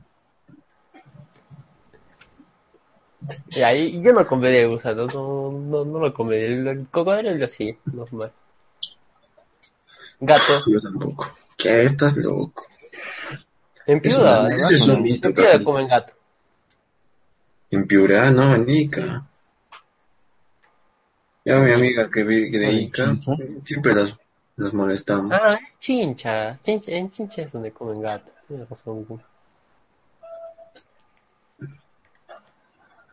Y 3.51 3.61
ahí 3.61 4.03
yo 4.03 4.13
no 4.13 4.27
comería 4.27 4.67
gusano, 4.67 5.07
no, 5.07 5.53
no, 5.53 5.85
no 5.85 5.99
lo 5.99 6.15
comería. 6.15 6.71
El 6.71 6.89
cocodrilo 6.89 7.47
sí, 7.49 7.77
normal. 7.85 8.33
Gato. 10.21 10.65
Yo 10.67 10.81
tampoco. 10.81 11.27
¿Qué? 11.57 11.85
Estás 11.85 12.17
loco. 12.17 12.65
En 13.91 14.01
Piura, 14.01 14.49
es 14.71 14.87
un 14.87 15.05
en 15.05 15.21
Piura 15.21 15.65
comen 15.65 15.89
gato. 15.89 16.13
En 17.73 17.89
Piura, 17.89 18.31
no, 18.31 18.55
en 18.55 18.71
Ica. 18.71 19.27
Ya 21.45 21.57
mi 21.59 21.73
amiga 21.73 22.09
que 22.09 22.23
vi 22.23 22.51
de 22.51 22.71
¿En 22.71 22.79
Ica, 22.83 23.17
siempre 23.65 23.93
las, 23.97 24.15
las 24.55 24.73
molestamos. 24.73 25.33
Ah, 25.33 25.55
en 25.55 25.67
Chincha. 25.81 26.61
Chincha. 26.63 26.93
En 26.93 27.11
Chincha 27.11 27.43
es 27.43 27.53
donde 27.53 27.73
comen 27.73 28.01
gato. 28.01 28.31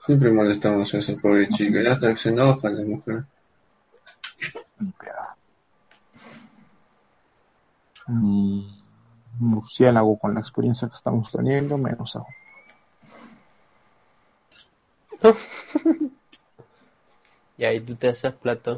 Siempre 0.06 0.32
molestamos 0.32 0.94
a 0.94 1.00
esa 1.00 1.14
pobre 1.20 1.50
chica. 1.50 1.82
Ya 1.82 1.94
hasta 1.94 2.12
que 2.12 2.18
se 2.18 2.30
enoja 2.30 2.70
la 2.70 2.86
mujer. 2.86 3.24
Mm, 8.06 8.77
murciélago 9.40 10.18
con 10.18 10.34
la 10.34 10.40
experiencia 10.40 10.88
que 10.88 10.96
estamos 10.96 11.32
teniendo, 11.32 11.78
menos 11.78 12.16
aún. 12.16 12.26
y 17.58 17.66
ahí 17.66 17.80
tú 17.80 17.96
te 17.96 18.10
haces 18.10 18.34
plato. 18.34 18.78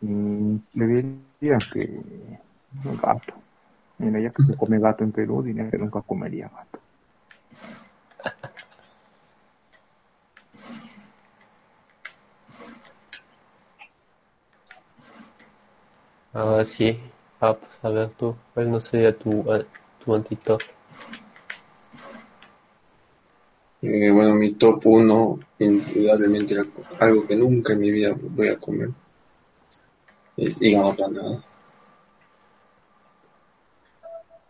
Mm, 0.00 0.56
le 0.74 0.86
diría 0.86 1.58
que 1.72 2.38
gato. 3.02 3.34
Mira, 3.98 4.20
ya 4.20 4.30
que 4.30 4.42
se 4.42 4.56
come 4.56 4.78
gato 4.78 5.04
en 5.04 5.12
Perú, 5.12 5.42
diría 5.42 5.68
que 5.70 5.76
nunca 5.78 6.00
comería 6.00 6.48
gato. 6.48 6.80
Ah, 16.32 16.64
sí. 16.64 16.98
Ah, 17.40 17.54
pues 17.54 17.72
a 17.82 17.88
ver 17.90 18.10
tú. 18.14 18.36
¿Cuál 18.54 18.70
no 18.70 18.80
sería 18.80 19.16
tu, 19.16 19.44
tu 20.04 20.14
antito? 20.14 20.58
Eh, 23.82 24.10
bueno, 24.10 24.34
mi 24.34 24.52
top 24.54 24.82
1, 24.84 25.38
indudablemente 25.58 26.54
algo 26.98 27.26
que 27.26 27.34
nunca 27.34 27.72
en 27.72 27.80
mi 27.80 27.90
vida 27.90 28.14
voy 28.14 28.48
a 28.48 28.58
comer, 28.58 28.90
es 30.36 30.60
hígado 30.60 30.90
aplanado. 30.90 31.42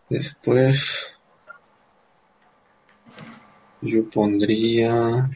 Después, 0.09 0.77
yo 3.83 4.11
pondría... 4.11 5.31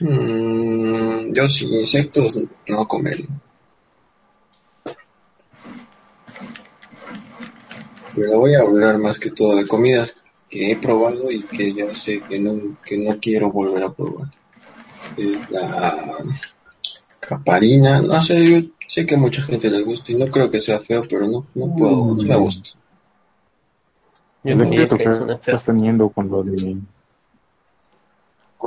Mm, 0.00 1.34
yo 1.34 1.48
sin 1.48 1.72
insectos 1.74 2.36
no 2.66 2.88
comería. 2.88 3.26
Pero 8.14 8.38
voy 8.38 8.54
a 8.54 8.60
hablar 8.60 8.98
más 8.98 9.18
que 9.18 9.30
todo 9.30 9.56
de 9.56 9.66
comidas 9.66 10.22
que 10.48 10.72
he 10.72 10.76
probado 10.76 11.30
y 11.30 11.42
que 11.44 11.72
ya 11.74 11.94
sé 11.94 12.20
que 12.28 12.38
no, 12.38 12.76
que 12.84 12.98
no 12.98 13.18
quiero 13.20 13.52
volver 13.52 13.84
a 13.84 13.92
probar. 13.92 14.28
Es 15.16 15.50
la 15.50 16.16
caparina, 17.20 18.00
no 18.00 18.20
sé, 18.22 18.34
yo 18.44 18.68
sé 18.88 19.06
que 19.06 19.14
a 19.14 19.18
mucha 19.18 19.42
gente 19.42 19.70
le 19.70 19.82
gusta 19.82 20.10
y 20.10 20.16
no 20.16 20.26
creo 20.26 20.50
que 20.50 20.60
sea 20.60 20.80
feo, 20.80 21.04
pero 21.08 21.28
no, 21.28 21.46
no 21.54 21.76
puedo, 21.76 22.14
no 22.16 22.22
me 22.22 22.36
gusta. 22.36 22.70
Yo 24.42 24.54
efecto 24.54 24.96
que 24.96 25.32
estás 25.34 25.64
teniendo 25.64 26.08
con 26.08 26.28
lo 26.28 26.42
de 26.42 26.76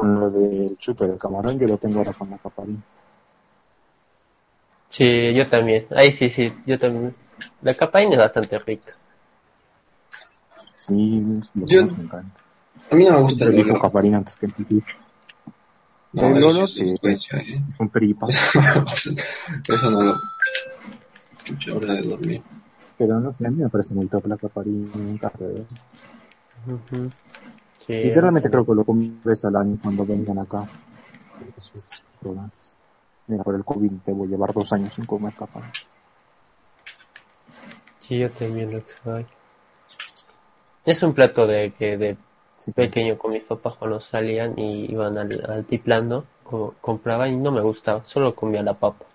con 0.04 0.20
lo 0.20 0.30
del 0.30 0.78
chupe 0.80 1.08
de 1.08 1.18
camarón, 1.18 1.58
yo 1.58 1.66
lo 1.66 1.78
tengo 1.78 2.00
ahora 2.00 2.12
con 2.12 2.30
la 2.30 2.38
caparina. 2.38 2.82
Sí, 4.90 5.34
yo 5.34 5.48
también. 5.50 5.88
Ahí 5.92 6.12
sí, 6.12 6.30
sí, 6.30 6.54
yo 6.66 6.78
también. 6.78 7.16
La 7.62 7.74
capaina 7.74 8.12
es 8.12 8.20
bastante 8.20 8.60
rica. 8.60 8.94
Sí, 10.86 11.24
es 11.40 11.56
lo 11.56 11.66
que 11.66 11.74
Yo- 11.74 11.82
más 11.84 11.98
me 11.98 12.04
encanta. 12.04 12.40
A 12.92 12.96
mí 12.96 13.06
no 13.06 13.12
me 13.14 13.22
gusta 13.22 13.46
el 13.46 13.80
caparina 13.80 14.18
antes 14.18 14.38
que 14.38 14.48
el 14.48 14.52
pipicho. 14.52 14.98
No, 16.12 16.36
eso 16.38 16.48
olor, 16.50 16.70
sí 16.70 16.94
es 17.02 17.28
¿eh? 17.34 17.62
Son 17.78 17.90
peripas. 17.90 18.30
Eso 19.70 19.90
no 19.90 20.02
lo... 20.02 20.16
Mucha 21.50 21.74
hora 21.74 21.94
de 21.94 22.02
dormir. 22.02 22.44
Pero 22.98 23.20
no 23.22 23.32
sé, 23.34 23.48
a 23.48 23.50
mí 23.50 23.64
me 23.64 23.70
parece 23.70 23.94
muy 23.96 24.08
top 24.08 24.28
la 24.28 24.38
caparina, 24.38 24.92
encanta. 24.96 25.46
¿eh? 25.46 25.66
Ujú. 26.68 27.10
Sí, 27.88 27.94
Sinceramente 28.02 28.52
creo 28.52 28.66
que 28.68 28.76
lo 28.76 28.86
comí 28.86 29.08
una 29.08 29.22
vez 29.32 29.44
al 29.46 29.56
año 29.56 29.80
cuando 29.82 30.06
vengan 30.06 30.38
acá. 30.38 30.70
Mira, 33.28 33.44
por 33.44 33.56
el 33.56 33.66
COVID 33.66 34.02
te 34.02 34.14
voy 34.14 34.30
a 34.30 34.32
llevar 34.32 34.54
dos 34.54 34.72
años 34.72 34.94
sin 34.94 35.06
comer 35.06 35.34
caparina. 35.36 35.74
Sí, 38.02 38.20
yo 38.20 38.32
también 38.32 38.72
lo 38.72 38.78
extraño. 38.78 39.28
Es 40.86 41.04
un 41.04 41.14
plato 41.14 41.46
de 41.46 41.74
que 41.74 41.98
de 41.98 42.16
Sí, 42.66 42.72
pequeño 42.76 43.18
con 43.18 43.32
mis 43.34 43.44
papás 43.44 43.76
cuando 43.76 44.00
salían 44.00 44.58
y 44.58 44.86
iban 44.92 45.18
al 45.18 45.44
altiplano, 45.50 46.26
co- 46.44 46.76
compraba 46.80 47.28
y 47.28 47.36
no 47.36 47.52
me 47.52 47.62
gustaba, 47.62 48.06
solo 48.06 48.36
comía 48.36 48.64
la 48.64 48.76
papa. 48.76 49.06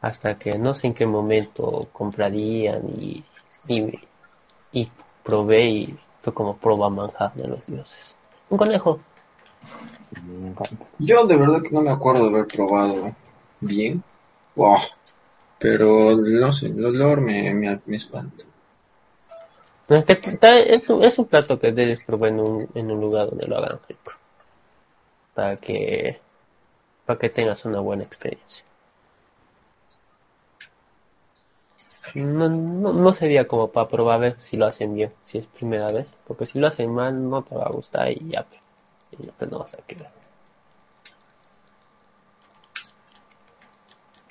Hasta 0.00 0.36
que 0.36 0.58
no 0.58 0.74
sé 0.74 0.88
en 0.88 0.94
qué 0.94 1.06
momento 1.06 1.88
comprarían 1.92 2.88
y, 2.98 3.24
y, 3.68 4.00
y 4.72 4.90
probé 5.24 5.70
y 5.70 6.00
fue 6.22 6.34
como 6.34 6.56
proba 6.56 6.90
manjar 6.90 7.34
de 7.34 7.48
los 7.48 7.66
dioses. 7.66 8.16
Un 8.48 8.58
conejo. 8.58 9.00
Yo 10.98 11.26
de 11.26 11.36
verdad 11.36 11.62
que 11.62 11.70
no 11.70 11.82
me 11.82 11.90
acuerdo 11.90 12.24
de 12.24 12.30
haber 12.30 12.46
probado 12.46 13.14
bien. 13.60 14.02
Wow. 14.56 14.78
Pero 15.58 16.16
no 16.16 16.52
sé, 16.52 16.66
el 16.66 16.84
olor 16.84 17.20
me, 17.20 17.54
me, 17.54 17.80
me 17.84 17.96
espanta. 17.96 18.44
Es, 19.88 20.04
que 20.04 20.38
es 21.02 21.18
un 21.18 21.26
plato 21.26 21.58
que 21.58 21.72
debes 21.72 22.02
probar 22.04 22.30
en 22.30 22.40
un, 22.40 22.68
en 22.74 22.90
un 22.90 23.00
lugar 23.00 23.28
donde 23.28 23.46
lo 23.46 23.56
hagan 23.58 23.80
rico. 23.88 24.12
Para 25.34 25.56
que, 25.56 26.20
para 27.04 27.18
que 27.18 27.28
tengas 27.28 27.64
una 27.64 27.80
buena 27.80 28.04
experiencia. 28.04 28.64
No, 32.14 32.48
no, 32.48 32.92
no 32.92 33.14
sería 33.14 33.48
como 33.48 33.72
para 33.72 33.88
probar 33.88 34.14
a 34.14 34.18
ver 34.18 34.40
si 34.40 34.56
lo 34.56 34.66
hacen 34.66 34.94
bien, 34.94 35.12
si 35.24 35.38
es 35.38 35.46
primera 35.46 35.90
vez. 35.90 36.14
Porque 36.26 36.46
si 36.46 36.58
lo 36.60 36.68
hacen 36.68 36.92
mal 36.94 37.28
no 37.28 37.42
te 37.42 37.54
va 37.56 37.64
a 37.64 37.72
gustar 37.72 38.12
y 38.12 38.30
ya, 38.30 38.46
y 39.10 39.26
ya, 39.26 39.32
pues 39.38 39.50
no 39.50 39.58
vas 39.60 39.74
a 39.74 39.78
querer. 39.78 40.08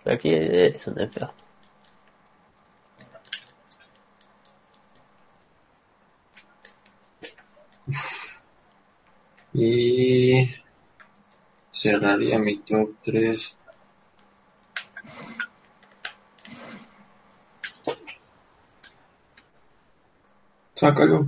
Aquí 0.05 0.29
es 0.33 0.85
un 0.87 0.99
enfermo. 0.99 1.31
Y 9.53 10.49
cerraría 11.71 12.37
mi 12.37 12.59
top 12.59 12.91
3. 13.03 13.57
Sácalo. 20.79 21.27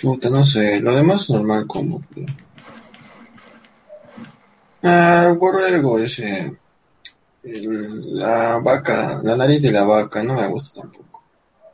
Puta, 0.00 0.28
no 0.28 0.44
sé, 0.44 0.80
lo 0.80 0.94
demás 0.94 1.30
normal 1.30 1.66
como. 1.66 2.02
Ah, 4.82 5.32
borrego 5.38 5.98
ese. 5.98 6.52
el- 7.42 8.16
la 8.18 8.58
vaca, 8.58 9.20
la 9.22 9.36
nariz 9.36 9.60
de 9.62 9.70
la 9.70 9.84
vaca, 9.84 10.22
no 10.22 10.34
me 10.34 10.48
gusta 10.48 10.80
tampoco. 10.80 11.22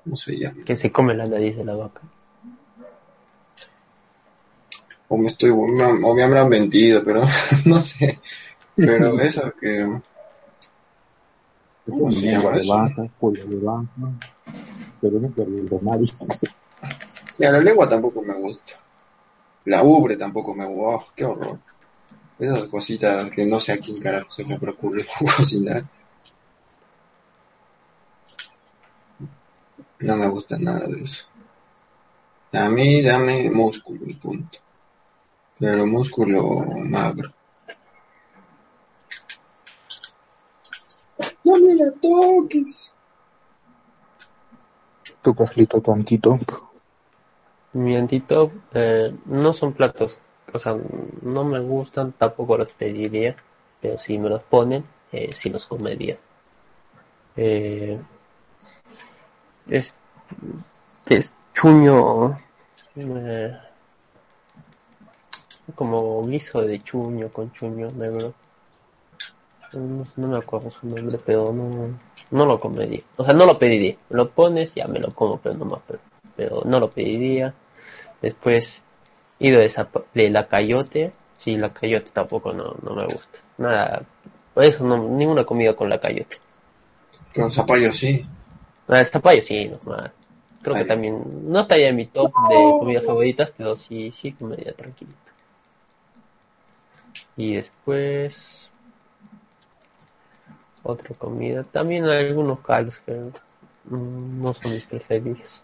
No 0.05 0.17
se 0.17 0.33
llama. 0.37 0.65
Que 0.65 0.77
se 0.77 0.91
come 0.91 1.15
la 1.15 1.27
nariz 1.27 1.57
de 1.57 1.65
la 1.65 1.75
vaca. 1.75 2.01
o 5.13 5.19
me 5.19 5.27
estoy 5.29 5.51
o 5.51 5.67
me, 5.67 5.85
o 5.85 6.15
me 6.15 6.23
habrán 6.23 6.49
mentido, 6.49 7.03
pero 7.05 7.23
no 7.67 7.81
sé. 7.81 8.21
Pero 8.77 9.19
eso 9.21 9.53
que 9.61 9.85
¿Cómo 11.85 12.13
se 12.13 12.31
llama 12.31 12.53
de 12.53 12.69
vaca, 12.69 13.03
pollo 13.19 13.45
de 13.45 13.57
vaca, 13.57 13.89
pero 15.01 15.17
el 15.19 15.69
de 15.69 15.81
nariz. 15.81 16.13
ya, 17.39 17.51
la 17.51 17.61
lengua 17.61 17.89
tampoco 17.89 18.23
me 18.23 18.35
gusta. 18.35 18.75
La 19.65 19.83
ubre 19.83 20.17
tampoco 20.17 20.55
me 20.55 20.67
gusta. 20.67 20.83
Oh, 20.83 21.05
qué 21.15 21.25
horror. 21.25 21.59
Esas 22.39 22.69
cositas 22.69 23.31
que 23.31 23.45
no 23.45 23.61
sé 23.61 23.73
a 23.73 23.79
quién 23.79 24.01
carajo 24.01 24.31
se 24.31 24.45
me 24.45 24.57
ocurre 24.57 25.07
cocinar. 25.37 25.85
No 30.01 30.17
me 30.17 30.29
gusta 30.29 30.57
nada 30.59 30.87
de 30.87 31.03
eso. 31.03 31.27
A 32.53 32.69
mí 32.69 33.03
dame 33.03 33.51
músculo 33.51 34.07
y 34.07 34.15
punto. 34.15 34.59
Pero 35.59 35.87
músculo 35.87 36.63
magro. 36.79 37.33
No 41.45 41.57
me 41.59 41.75
la 41.75 41.93
toques. 42.01 42.90
Tu 45.23 45.35
cajito, 45.35 45.81
tu 45.81 45.93
antitop. 45.93 46.41
Mi 47.73 47.97
antitop 47.97 48.53
eh, 48.75 49.15
no 49.27 49.53
son 49.53 49.73
platos, 49.75 50.19
o 50.53 50.59
sea, 50.59 50.77
no 51.23 51.45
me 51.45 51.61
gustan, 51.61 52.13
tampoco 52.13 52.59
los 52.59 52.73
pediría, 52.73 53.37
pero 53.81 53.99
si 53.99 54.19
me 54.19 54.29
los 54.29 54.43
ponen, 54.43 54.85
eh, 55.13 55.31
sí 55.33 55.51
los 55.51 55.67
comería. 55.67 56.19
Eh, 57.37 58.01
es, 59.69 59.95
es 61.07 61.31
chuño, 61.55 62.39
eh, 62.97 63.57
como 65.75 66.27
guiso 66.27 66.63
de 66.63 66.83
chuño 66.83 67.33
con 67.33 67.53
chuño 67.53 67.93
negro. 67.93 68.35
No, 69.73 70.05
no 70.17 70.27
me 70.27 70.39
acuerdo 70.39 70.71
su 70.73 70.89
nombre, 70.89 71.19
pero 71.25 71.53
no, 71.53 71.97
no 72.31 72.47
lo 72.47 72.61
comería. 72.61 73.03
O 73.17 73.25
sea, 73.25 73.35
no 73.35 73.47
lo 73.47 73.59
pediría. 73.59 73.97
Lo 74.09 74.31
pones, 74.31 74.75
ya 74.75 74.87
me 74.87 74.99
lo 74.99 75.11
como, 75.13 75.39
pero 75.39 75.57
no 75.57 75.65
más. 75.65 75.81
Pero, 75.87 76.01
pero 76.37 76.63
no 76.65 76.81
lo 76.81 76.91
pediría. 76.91 77.55
Después, 78.23 78.83
ido 79.39 79.61
de, 79.61 79.73
de 80.15 80.31
la 80.31 80.47
cayote. 80.47 81.13
Sí, 81.37 81.57
la 81.57 81.73
cayote 81.73 82.11
tampoco 82.13 82.53
no, 82.53 82.75
no 82.83 82.95
me 82.95 83.05
gusta. 83.07 83.39
Nada, 83.59 84.03
por 84.55 84.65
eso 84.65 84.85
no, 84.85 84.99
ninguna 84.99 85.45
comida 85.45 85.75
con 85.75 85.89
la 85.89 85.99
cayote. 85.99 86.37
Con 87.35 87.51
zapallo 87.51 87.93
sí. 87.93 88.25
Ah, 88.89 89.01
el 89.01 89.07
zapallo 89.07 89.43
sí, 89.43 89.69
normal. 89.69 90.13
Creo 90.63 90.77
que 90.77 90.85
también, 90.85 91.51
no 91.51 91.61
estaría 91.61 91.89
en 91.89 91.97
mi 91.97 92.07
top 92.07 92.31
de 92.51 92.57
comidas 92.79 93.07
favoritas, 93.07 93.51
pero 93.57 93.77
sí, 93.77 94.13
sí 94.13 94.33
comería 94.33 94.75
tranquilito. 94.75 95.19
Y 97.37 97.55
después, 97.55 98.71
otra 100.83 101.15
comida. 101.15 101.65
También 101.65 102.05
hay 102.07 102.29
algunos 102.29 102.61
caldos 102.61 102.99
que 103.05 103.13
mm, 103.13 104.43
no 104.43 104.55
son 104.55 104.73
mis 104.73 104.85
preferidos. 104.85 105.63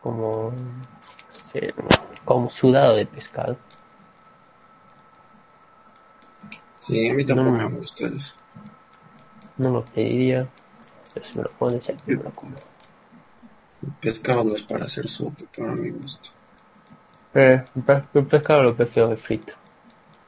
Como, 0.00 0.52
como 2.24 2.50
sudado 2.50 2.96
de 2.96 3.06
pescado. 3.06 3.56
Sí, 6.80 7.08
a 7.08 7.14
mí 7.14 7.24
tampoco 7.24 7.50
no, 7.50 7.70
me 7.70 7.76
gusta 7.76 8.06
eso. 8.08 8.34
No 9.56 9.70
lo 9.70 9.84
pediría, 9.84 10.46
pero 11.14 11.26
si 11.26 11.38
me 11.38 11.44
lo 11.44 11.50
pones, 11.52 11.86
ya 11.86 11.94
me 12.06 12.14
lo 12.16 12.30
como. 12.34 12.54
El 13.82 13.92
pescado 14.00 14.44
no 14.44 14.54
es 14.54 14.62
para 14.62 14.84
hacer 14.84 15.08
sopa, 15.08 15.44
para 15.56 15.74
mi 15.74 15.90
gusto. 15.90 16.30
Eh, 17.34 17.64
el 18.14 18.26
pescado 18.26 18.62
lo 18.62 18.76
prefiero 18.76 19.08
de 19.08 19.16
frito. 19.16 19.54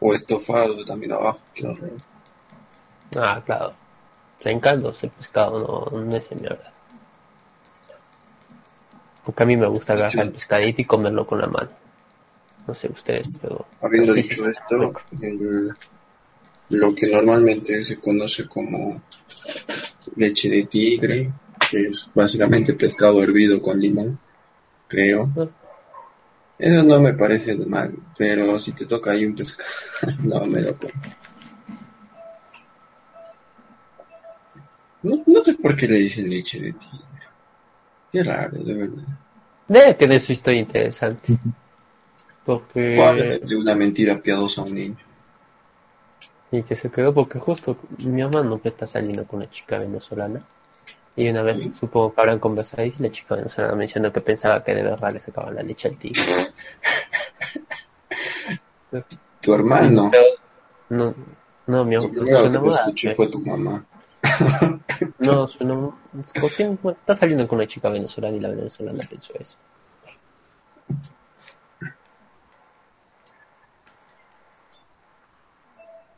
O 0.01 0.15
estofado 0.15 0.85
también 0.85 1.13
abajo, 1.13 1.41
qué 1.55 1.67
horror. 1.67 2.01
Ah, 3.15 3.43
claro. 3.45 3.75
En 4.41 4.61
caldos 4.61 5.03
el 5.03 5.11
pescado 5.11 5.91
no, 5.93 5.99
no 5.99 6.17
es 6.17 6.31
mi 6.31 6.47
agrado. 6.47 6.77
Porque 9.25 9.43
a 9.43 9.47
mí 9.47 9.57
me 9.57 9.67
gusta 9.67 9.95
agarrar 9.95 10.27
el 10.27 10.33
pescadito 10.33 10.83
y 10.83 10.85
comerlo 10.85 11.27
con 11.27 11.41
la 11.41 11.49
mano. 11.49 11.71
No 12.67 12.75
sé 12.75 12.89
ustedes, 12.89 13.27
pero... 13.41 13.67
Habiendo 13.81 14.13
dicho 14.13 14.49
esto, 14.49 14.93
lo 16.69 16.95
que 16.95 17.07
normalmente 17.07 17.85
se 17.85 17.99
conoce 17.99 18.47
como 18.47 19.03
leche 20.17 20.49
de 20.49 20.67
tigre, 20.67 21.33
que 21.71 21.83
es 21.89 22.09
básicamente 22.15 22.75
pescado 22.75 23.23
hervido 23.23 23.61
con 23.61 23.81
limón, 23.81 24.19
creo. 24.89 25.31
Ah. 25.37 25.49
Eso 26.59 26.83
no 26.83 27.01
me 27.01 27.15
parece 27.15 27.55
mal, 27.55 27.95
pero 28.17 28.59
si 28.59 28.73
te 28.73 28.87
toca 28.87 29.11
ahí 29.11 29.27
un 29.27 29.35
pescado, 29.35 29.69
no 30.23 30.47
me 30.47 30.63
lo 30.63 30.75
pongo. 30.75 30.95
No, 35.03 35.23
no 35.27 35.43
sé 35.43 35.55
por 35.55 35.77
qué 35.77 35.87
le 35.87 35.99
dicen 35.99 36.29
leche 36.29 36.61
de 36.61 36.73
tigre. 36.73 37.05
Qué 38.13 38.23
raro, 38.23 38.59
de 38.59 38.75
verdad. 38.75 39.05
Debe 39.69 39.95
tener 39.95 40.21
su 40.21 40.33
historia 40.33 40.61
interesante. 40.61 41.39
Porque... 42.45 43.41
De 43.45 43.57
una 43.57 43.75
mentira 43.75 44.21
piadosa 44.21 44.63
a 44.63 44.65
un 44.65 44.75
niño. 44.75 44.97
Y 46.51 46.63
que 46.63 46.77
se 46.77 46.91
quedó 46.91 47.13
porque 47.13 47.41
justo 47.41 47.77
mi 47.99 48.23
mamá 48.23 48.43
no 48.43 48.61
está 48.63 48.87
saliendo 48.87 49.27
con 49.27 49.41
una 49.41 49.51
chica 49.51 49.79
venezolana. 49.79 50.47
Y 51.17 51.29
una 51.29 51.43
vez 51.43 51.57
supongo 51.81 52.15
que 52.15 52.21
habrán 52.21 52.39
conversado 52.39 52.85
y 52.85 52.95
la 52.99 53.11
chica 53.11 53.35
venezolana 53.35 53.75
mencionó 53.75 54.13
que 54.13 54.21
pensaba 54.21 54.63
que 54.63 54.75
de 54.75 54.83
verdad 54.83 55.13
le 55.13 55.21
sacaban 55.21 55.55
la 55.55 55.63
leche 55.63 55.89
al 55.89 55.99
tigre. 55.99 56.23
tu 59.41 59.55
hermano. 59.55 60.11
no, 60.91 61.15
no, 61.67 61.85
mi 61.85 61.97
mamá. 61.97 62.09
Lo 62.13 62.63
que 62.63 62.69
escuché 62.69 63.15
fue 63.15 63.29
tu 63.29 63.41
mamá. 63.41 63.85
No, 65.19 65.47
no, 65.61 65.99
¿por 66.41 66.55
qué 66.55 66.79
está 66.91 67.17
saliendo 67.17 67.47
con 67.49 67.59
una 67.59 67.67
chica 67.67 67.89
venezolana 67.89 68.37
y 68.37 68.41
la 68.41 68.49
venezolana 68.49 69.07
pensó 69.09 69.33
eso? 69.35 69.57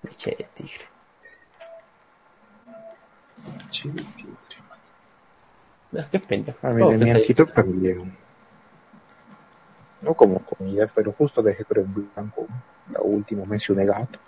Leche 0.03 0.37
de 0.39 0.45
tigre. 0.55 0.85
Leche 3.59 3.89
de 3.89 4.03
tigre. 4.03 4.37
Ah, 5.97 6.07
qué 6.11 6.21
pena. 6.21 6.55
A 6.63 6.69
mí 6.71 6.93
de 6.93 6.99
mi 6.99 7.11
antito 7.11 7.47
también. 7.47 8.17
No 10.03 10.15
como 10.15 10.41
comida, 10.41 10.87
pero 10.95 11.13
justo 11.13 11.43
dejé 11.43 11.65
creo 11.65 11.85
en 11.85 11.95
blanco. 11.95 12.47
La 12.93 13.01
última 13.01 13.45
mencioné 13.45 13.85
gato. 13.87 14.19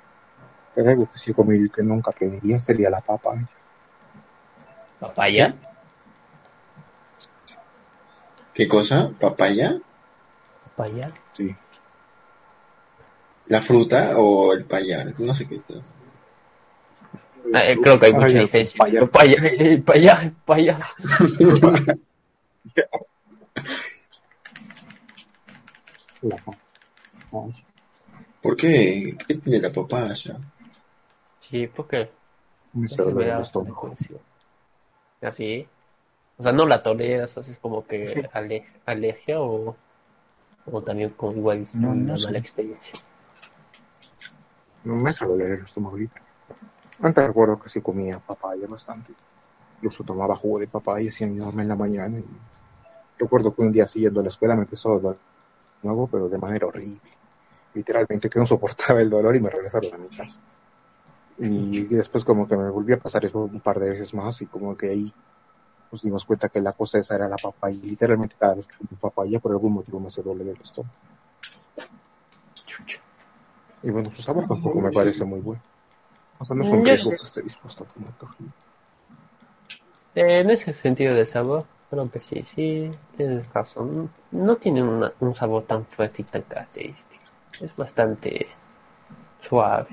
Pero 0.74 0.90
algo 0.90 1.10
que 1.10 1.18
sí 1.18 1.32
comí 1.32 1.56
y 1.56 1.70
que 1.70 1.82
nunca 1.82 2.12
pediría 2.12 2.58
sería 2.58 2.90
la 2.90 3.00
papaya. 3.00 3.48
¿Papaya? 5.00 5.54
¿Qué 8.54 8.68
cosa? 8.68 9.10
¿Papaya? 9.18 9.80
¿Papaya? 10.76 11.12
Sí. 11.32 11.56
¿La 13.46 13.62
fruta 13.62 14.18
o 14.18 14.52
el 14.52 14.66
payar? 14.66 15.18
No 15.18 15.34
sé 15.34 15.48
qué 15.48 15.56
es. 15.56 15.62
Ah, 17.52 17.64
eh, 17.64 17.78
creo 17.82 17.98
que 17.98 18.06
hay 18.06 18.12
mucha 18.12 18.26
diferencia. 18.26 18.78
Papaya, 19.00 19.42
el 19.42 19.82
payar, 19.82 20.24
el 20.24 20.32
payaso. 20.32 20.94
¿Por 28.42 28.56
qué? 28.56 29.16
¿Qué 29.26 29.34
tiene 29.36 29.58
la 29.60 29.72
papaya? 29.72 30.14
Sí, 31.40 31.66
¿por 31.66 31.88
qué? 31.88 32.10
Me 32.74 32.86
duele 32.86 33.32
el 33.32 33.40
estómago. 33.40 33.94
Así. 35.20 35.68
O 36.38 36.42
sea, 36.42 36.52
no 36.52 36.66
la 36.66 36.82
toleras, 36.82 37.36
es 37.36 37.58
como 37.58 37.86
que 37.86 38.28
ale 38.32 38.66
alergia 38.86 39.40
o, 39.40 39.76
o 40.64 40.82
también 40.82 41.10
con 41.10 41.36
igual 41.36 41.68
no, 41.74 41.90
una 41.90 42.14
no 42.14 42.20
mala 42.20 42.38
experiencia. 42.38 42.98
No 44.84 44.96
me 44.96 45.10
hace 45.10 45.26
doler 45.26 45.52
el 45.52 45.64
estómago 45.64 45.96
ahorita. 45.96 46.20
Antes 47.02 47.26
recuerdo 47.26 47.60
que 47.60 47.68
sí 47.68 47.82
comía 47.82 48.18
papaya 48.18 48.66
bastante. 48.66 49.12
Incluso 49.76 50.04
tomaba 50.04 50.36
jugo 50.36 50.58
de 50.58 50.66
papaya 50.66 51.12
sin 51.12 51.40
en 51.40 51.68
la 51.68 51.76
mañana. 51.76 52.18
Y 52.18 52.24
recuerdo 53.18 53.54
que 53.54 53.62
un 53.62 53.72
día 53.72 53.86
siguiendo 53.86 54.20
a 54.20 54.22
la 54.22 54.30
escuela 54.30 54.54
me 54.54 54.62
empezó 54.62 54.94
a 54.94 54.98
doler 54.98 55.18
nuevo, 55.82 56.06
pero 56.06 56.28
de 56.28 56.38
manera 56.38 56.66
horrible. 56.66 57.00
Literalmente 57.74 58.28
que 58.28 58.38
no 58.38 58.46
soportaba 58.46 59.00
el 59.00 59.10
dolor 59.10 59.36
y 59.36 59.40
me 59.40 59.50
regresaron 59.50 59.92
a 59.94 59.98
mi 59.98 60.08
casa. 60.08 60.40
Y 61.42 61.84
después 61.84 62.22
como 62.22 62.46
que 62.46 62.54
me 62.54 62.68
volvió 62.68 62.96
a 62.96 62.98
pasar 62.98 63.24
eso 63.24 63.38
un 63.38 63.60
par 63.60 63.80
de 63.80 63.88
veces 63.88 64.12
más 64.12 64.42
y 64.42 64.46
como 64.46 64.76
que 64.76 64.90
ahí 64.90 65.12
nos 65.90 66.02
dimos 66.02 66.24
cuenta 66.26 66.50
que 66.50 66.60
la 66.60 66.74
cosa 66.74 66.98
esa 66.98 67.14
era 67.14 67.28
la 67.28 67.36
papaya. 67.36 67.78
Y 67.82 67.90
literalmente 67.90 68.36
cada 68.38 68.56
vez 68.56 68.66
que 68.66 68.76
como 68.76 69.00
papaya 69.00 69.40
por 69.40 69.52
algún 69.52 69.72
motivo 69.72 69.98
me 69.98 70.08
hace 70.08 70.22
doler 70.22 70.48
el 70.48 70.60
estómago. 70.60 70.94
Y 73.82 73.88
bueno, 73.88 74.10
su 74.10 74.20
sabor 74.20 74.46
tampoco 74.46 74.80
me 74.80 74.92
parece 74.92 75.24
muy 75.24 75.40
bueno. 75.40 75.62
O 76.38 76.44
sea, 76.44 76.54
no 76.54 76.64
es 76.64 76.70
un 76.70 76.84
riesgo 76.84 77.10
que 77.10 77.16
esté 77.16 77.40
dispuesto 77.40 77.84
a 77.84 77.86
tomar 77.86 78.12
café. 78.18 78.44
Eh, 80.14 80.40
en 80.40 80.50
ese 80.50 80.74
sentido 80.74 81.14
de 81.14 81.24
sabor, 81.24 81.64
creo 81.88 82.10
que 82.10 82.20
sí, 82.20 82.42
sí, 82.54 82.90
tienes 83.16 83.50
razón. 83.54 84.10
No 84.30 84.56
tiene 84.56 84.82
una, 84.82 85.12
un 85.20 85.34
sabor 85.34 85.62
tan 85.62 85.86
fuerte 85.86 86.20
y 86.20 86.24
tan 86.26 86.42
característico. 86.42 87.24
Es 87.60 87.74
bastante 87.76 88.48
suave. 89.40 89.88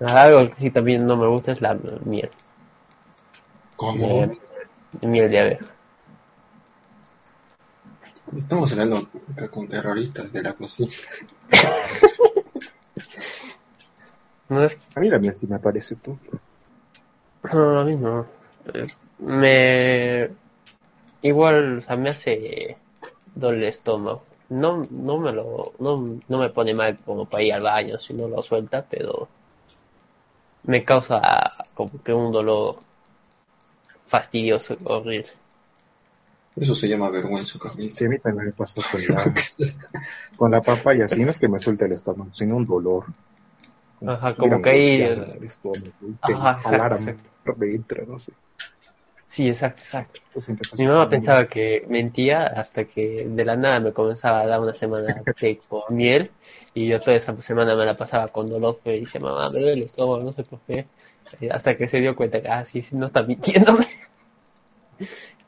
Algo 0.00 0.50
que 0.50 0.62
sí 0.62 0.70
también 0.70 1.06
no 1.06 1.16
me 1.16 1.26
gusta 1.26 1.52
es 1.52 1.60
la 1.60 1.74
miel. 2.04 2.30
¿Cómo? 3.76 4.24
Eh, 4.24 4.38
miel 5.02 5.30
de 5.30 5.40
abeja. 5.40 5.66
Estamos 8.36 8.70
hablando 8.72 9.08
acá 9.32 9.48
con 9.48 9.68
terroristas 9.68 10.32
de 10.32 10.42
la 10.42 10.52
cocina. 10.52 10.92
No 14.48 14.64
es... 14.64 14.76
A 14.94 15.00
mí 15.00 15.08
la 15.08 15.18
mía 15.18 15.34
sí 15.34 15.46
me 15.46 15.58
parece 15.58 15.94
tú. 15.96 16.18
No, 17.52 17.80
a 17.80 17.84
mí 17.84 17.96
no. 17.96 18.26
Me... 19.18 20.30
Igual, 21.22 21.78
o 21.78 21.80
sea, 21.82 21.96
me 21.96 22.10
hace 22.10 22.76
doler 23.34 23.62
el 23.62 23.68
estómago. 23.68 24.24
No, 24.48 24.86
no 24.90 25.18
me 25.18 25.32
lo, 25.32 25.74
no, 25.78 26.18
no 26.26 26.38
me 26.38 26.48
pone 26.48 26.72
mal 26.72 26.98
como 27.04 27.26
para 27.26 27.42
ir 27.42 27.52
al 27.52 27.62
baño 27.62 27.98
si 27.98 28.14
no 28.14 28.28
lo 28.28 28.42
suelta, 28.42 28.86
pero 28.88 29.28
me 30.68 30.84
causa 30.84 31.54
como 31.72 32.02
que 32.02 32.12
un 32.12 32.30
dolor 32.30 32.76
fastidioso, 34.06 34.76
horrible. 34.84 35.30
Eso 36.56 36.74
se 36.74 36.86
llama 36.88 37.08
vergüenza, 37.08 37.58
Carlito. 37.58 37.94
Sí, 37.96 38.04
a 38.04 38.08
mí 38.08 38.18
también 38.18 38.46
me 38.48 38.52
pasa 38.52 38.82
con 38.92 39.00
la, 39.02 39.34
con 40.36 40.50
la 40.50 40.60
papaya. 40.60 41.08
Si 41.08 41.24
no 41.24 41.30
es 41.30 41.38
que 41.38 41.48
me 41.48 41.58
suelte 41.58 41.86
el 41.86 41.92
estómago, 41.92 42.34
sino 42.34 42.56
un 42.56 42.66
dolor. 42.66 43.06
Ajá, 44.06 44.34
como 44.34 44.60
que 44.60 44.70
ahí... 44.70 45.02
Ajá, 46.20 46.60
exacto, 46.62 47.54
dentro, 47.56 48.06
no 48.06 48.18
sé. 48.18 48.32
Sí, 49.28 49.48
exacto, 49.48 49.82
exacto. 49.84 50.20
Mi 50.78 50.86
mamá 50.86 51.08
pensaba 51.08 51.46
que 51.48 51.84
mentía 51.88 52.46
hasta 52.46 52.84
que 52.86 53.26
de 53.28 53.44
la 53.44 53.56
nada 53.56 53.78
me 53.80 53.92
comenzaba 53.92 54.40
a 54.40 54.46
dar 54.46 54.60
una 54.60 54.74
semana 54.74 55.22
de 55.24 55.58
con 55.68 55.82
miel 55.90 56.30
y 56.74 56.88
yo 56.88 57.00
toda 57.00 57.16
esa 57.16 57.40
semana 57.42 57.74
me 57.76 57.84
la 57.84 57.96
pasaba 57.96 58.28
con 58.28 58.48
dolor 58.48 58.80
y 58.84 59.00
dice 59.00 59.20
mamá 59.20 59.50
me 59.50 59.60
duele 59.60 59.72
el 59.74 59.82
estómago, 59.84 60.22
no 60.24 60.32
sé 60.32 60.44
por 60.44 60.60
qué. 60.60 60.86
Hasta 61.50 61.76
que 61.76 61.88
se 61.88 62.00
dio 62.00 62.16
cuenta 62.16 62.40
que, 62.40 62.48
ah, 62.48 62.64
sí, 62.64 62.84
no 62.92 63.06
está 63.06 63.22
mintiéndome. 63.22 63.86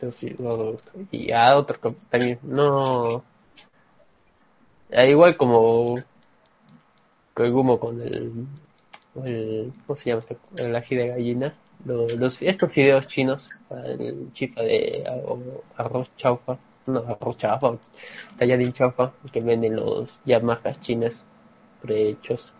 Entonces, 0.00 0.30
sí, 0.30 0.36
no 0.38 0.78
Y 1.10 1.30
a 1.30 1.56
otro 1.58 1.94
también, 2.08 2.38
no. 2.42 3.22
igual 4.90 5.36
como 5.36 5.96
humo 7.36 7.78
con 7.78 8.00
el, 8.00 8.46
el. 9.24 9.72
¿Cómo 9.86 9.96
se 9.96 10.10
llama 10.10 10.20
este? 10.20 10.36
El 10.56 10.74
ají 10.74 10.96
de 10.96 11.08
gallina. 11.08 11.54
Los, 11.84 12.42
estos 12.42 12.72
fideos 12.72 13.06
chinos, 13.06 13.48
el 13.70 14.30
chifa 14.34 14.60
de 14.60 15.02
arroz 15.76 16.10
chaufa, 16.16 16.58
no, 16.86 17.00
arroz 17.00 17.38
chaufa, 17.38 17.78
talladín 18.38 18.74
chaufa, 18.74 19.12
que 19.32 19.40
venden 19.40 19.76
los 19.76 20.20
ya 20.26 20.40
marcas 20.40 20.78
chinas 20.82 21.24
prehechos. 21.80 22.52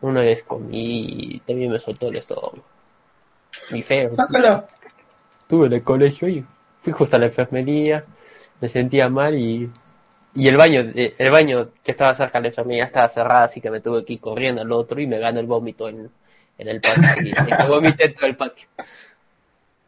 Una 0.00 0.20
vez 0.20 0.44
comí 0.44 1.06
y 1.08 1.40
también 1.40 1.72
me 1.72 1.80
soltó 1.80 2.08
el 2.08 2.16
estómago. 2.16 2.62
Y 3.70 3.82
feo. 3.82 4.14
Tuve 5.48 5.66
en 5.66 5.72
el 5.72 5.82
colegio 5.82 6.28
y 6.28 6.44
fui 6.82 6.92
justo 6.92 7.16
a 7.16 7.18
la 7.18 7.26
enfermería, 7.26 8.04
me 8.60 8.68
sentía 8.68 9.08
mal 9.08 9.34
y, 9.36 9.70
y 10.36 10.48
el 10.48 10.56
baño 10.56 10.92
el 10.94 11.30
baño 11.30 11.70
que 11.82 11.92
estaba 11.92 12.14
cerca 12.14 12.38
de 12.38 12.42
la 12.42 12.48
enfermería 12.48 12.84
estaba 12.84 13.08
cerrado, 13.08 13.46
así 13.46 13.60
que 13.60 13.70
me 13.70 13.80
tuve 13.80 14.04
que 14.04 14.12
ir 14.14 14.20
corriendo 14.20 14.60
al 14.60 14.70
otro 14.70 15.00
y 15.00 15.06
me 15.06 15.18
ganó 15.18 15.40
el 15.40 15.46
vómito 15.46 15.88
en, 15.88 16.10
en 16.58 16.68
el 16.68 16.80
patio. 16.80 17.24
y, 17.24 17.68
vomité 17.68 18.04
en 18.04 18.14
todo 18.14 18.26
el 18.26 18.36
patio. 18.36 18.68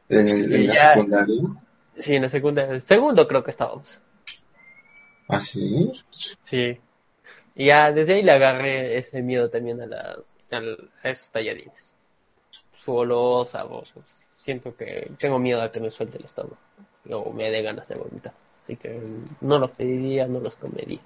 ¿En, 0.08 0.66
la 0.66 0.94
secundaria? 0.94 1.36
Sí, 1.98 2.14
en 2.14 2.22
la 2.22 2.28
secundaria. 2.30 2.74
El 2.74 2.82
segundo 2.82 3.28
creo 3.28 3.44
que 3.44 3.50
estábamos. 3.50 4.00
¿Ah, 5.28 5.42
sí? 5.44 5.92
Sí. 6.44 6.80
Y 7.54 7.66
ya 7.66 7.92
desde 7.92 8.14
ahí 8.14 8.22
le 8.22 8.32
agarré 8.32 8.96
ese 8.96 9.20
miedo 9.20 9.50
también 9.50 9.82
a, 9.82 9.86
la, 9.86 10.18
a, 10.50 11.08
esos 11.10 11.30
tallarines. 11.30 11.94
Su 12.84 12.94
olor, 12.94 13.46
sabrosos. 13.46 14.04
Siento 14.38 14.74
que 14.74 15.10
tengo 15.18 15.38
miedo 15.38 15.60
a 15.60 15.70
que 15.70 15.80
me 15.80 15.90
suelte 15.90 16.16
el 16.16 16.24
estómago. 16.24 16.56
O 17.10 17.32
me 17.32 17.50
dé 17.50 17.60
ganas 17.60 17.86
de 17.88 17.96
vomitar. 17.96 18.32
Así 18.68 18.76
que 18.76 19.00
no 19.40 19.58
los 19.58 19.70
pediría, 19.70 20.28
no 20.28 20.40
los 20.40 20.54
comería. 20.56 21.00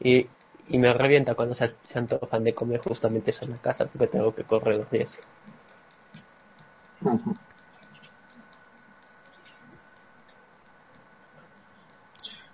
Y, 0.00 0.26
y 0.70 0.78
me 0.78 0.92
revienta 0.92 1.36
cuando 1.36 1.54
se, 1.54 1.72
se 1.84 1.98
antojan 2.00 2.42
de 2.42 2.52
comer 2.52 2.80
justamente 2.80 3.30
eso 3.30 3.44
en 3.44 3.52
la 3.52 3.58
casa 3.58 3.86
porque 3.86 4.08
tengo 4.08 4.34
que 4.34 4.42
correr 4.42 4.78
los 4.78 4.90
riesgos. 4.90 5.24